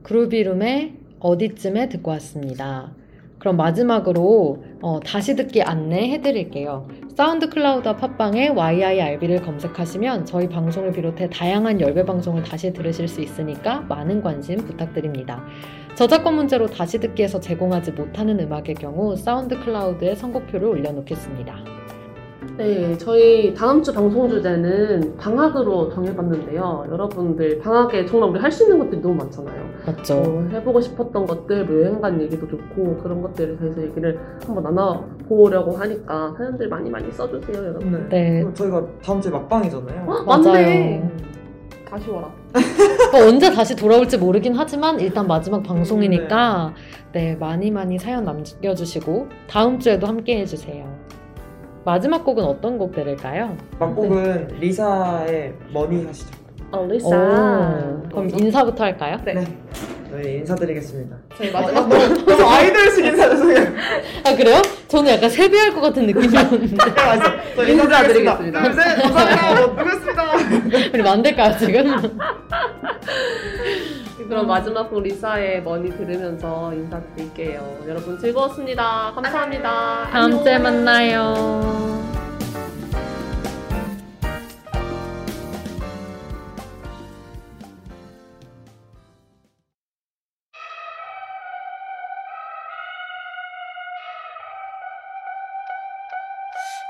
그루비룸의 0.08 0.94
어디쯤에 1.20 1.90
듣고 1.90 2.12
왔습니다. 2.12 2.94
그럼 3.38 3.58
마지막으로 3.58 4.64
어, 4.80 5.00
다시 5.00 5.36
듣기 5.36 5.62
안내해 5.62 6.22
드릴게요. 6.22 6.88
사운드 7.14 7.50
클라우드와 7.50 7.96
팟빵에 7.96 8.48
YIRB를 8.48 9.42
검색하시면 9.42 10.24
저희 10.24 10.48
방송을 10.48 10.92
비롯해 10.92 11.28
다양한 11.28 11.82
열배 11.82 12.06
방송을 12.06 12.42
다시 12.42 12.72
들으실 12.72 13.06
수 13.06 13.20
있으니까 13.20 13.82
많은 13.82 14.22
관심 14.22 14.56
부탁드립니다. 14.56 15.44
저작권 15.94 16.36
문제로 16.36 16.66
다시 16.66 16.98
듣기에서 16.98 17.38
제공하지 17.38 17.92
못하는 17.92 18.40
음악의 18.40 18.76
경우 18.80 19.14
사운드 19.14 19.60
클라우드에 19.62 20.14
선곡표를 20.14 20.68
올려놓겠습니다. 20.68 21.77
네, 22.58 22.98
저희 22.98 23.54
다음 23.54 23.80
주 23.84 23.92
방송 23.94 24.28
주제는 24.28 25.16
방학으로 25.16 25.90
정해봤는데요. 25.94 26.86
여러분들 26.90 27.60
방학에 27.60 28.04
정말 28.04 28.30
우리 28.30 28.40
할 28.40 28.50
수 28.50 28.64
있는 28.64 28.80
것들이 28.80 29.00
너무 29.00 29.14
많잖아요. 29.14 29.62
맞죠? 29.86 30.14
어, 30.16 30.48
해보고 30.50 30.80
싶었던 30.80 31.24
것들, 31.24 31.64
뭐 31.66 31.80
여행 31.80 32.00
간 32.00 32.20
얘기도 32.20 32.48
좋고 32.48 32.96
그런 32.96 33.22
것들에 33.22 33.56
대해서 33.56 33.80
얘기를 33.80 34.18
한번 34.44 34.64
나눠보려고 34.64 35.70
하니까 35.76 36.34
사연들 36.36 36.68
많이 36.68 36.90
많이 36.90 37.12
써주세요, 37.12 37.58
여러분. 37.64 38.08
네. 38.08 38.40
그럼 38.40 38.54
저희가 38.54 38.84
다음 39.04 39.20
주에 39.20 39.30
막방이잖아요. 39.30 40.04
어? 40.08 40.22
맞아요. 40.24 40.42
맞네. 40.52 41.10
아쉬워라. 41.92 42.28
뭐 43.12 43.20
언제 43.28 43.52
다시 43.52 43.76
돌아올지 43.76 44.18
모르긴 44.18 44.54
하지만 44.56 44.98
일단 44.98 45.28
마지막 45.28 45.62
방송이니까 45.62 46.74
네 47.12 47.36
많이 47.36 47.70
많이 47.70 47.98
사연 47.98 48.24
남겨주시고 48.24 49.28
다음 49.48 49.78
주에도 49.78 50.06
함께 50.08 50.40
해주세요. 50.40 50.84
마지막 51.88 52.22
곡은 52.22 52.44
어떤 52.44 52.76
곡 52.76 52.92
들을까요? 52.94 53.56
막곡은 53.78 54.58
리사의 54.60 55.54
머니 55.72 56.04
하시죠. 56.04 56.28
어, 56.70 56.80
오, 56.80 56.86
리사. 56.86 57.08
그럼 58.10 58.28
인사부터 58.28 58.84
할까요? 58.84 59.16
네. 59.24 59.42
저희 60.10 60.36
인사드리겠습니다. 60.36 61.16
저희 61.38 61.50
마지막 61.50 61.88
너무 61.88 62.42
아이돌식 62.44 63.06
인사 63.06 63.30
죄송해요. 63.30 63.66
아 64.22 64.36
그래요? 64.36 64.60
저는 64.88 65.12
약간 65.12 65.30
세배할 65.30 65.72
것 65.72 65.80
같은 65.80 66.04
느낌이었는데 66.06 66.76
네, 66.76 67.00
알았어. 67.00 67.32
저 67.56 67.66
인사드리겠습니다. 67.66 68.60
네, 68.68 69.02
감사합니다. 69.02 69.66
못 69.66 69.76
보겠습니다. 69.76 70.32
우리 70.92 71.02
만들까요 71.02 71.56
지금? 71.56 72.18
그럼 74.28 74.46
마지막 74.46 74.90
곡 74.90 75.02
리사의 75.02 75.62
머니 75.62 75.90
들으면서 75.96 76.72
인사드릴게요. 76.74 77.84
여러분 77.88 78.18
즐거웠습니다. 78.18 79.12
감사합니다. 79.14 80.08
다음 80.10 80.42
주에. 80.44 80.58
만나요. 80.58 81.96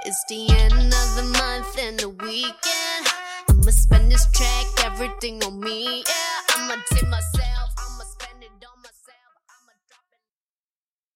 It's 0.04 0.24
the 0.28 0.48
end 0.48 0.72
of 0.72 1.08
the 1.16 1.24
month 1.38 1.78
and 1.78 1.98
the 2.00 2.08
weekend. 2.08 3.06
I'ma 3.50 3.70
spend 3.70 4.10
this 4.10 4.26
track, 4.32 4.66
everything 4.86 5.44
on 5.44 5.60
me. 5.60 6.02
Yeah, 6.06 6.37
I'ma 6.58 6.74
tip 6.90 7.08
myself. 7.08 7.77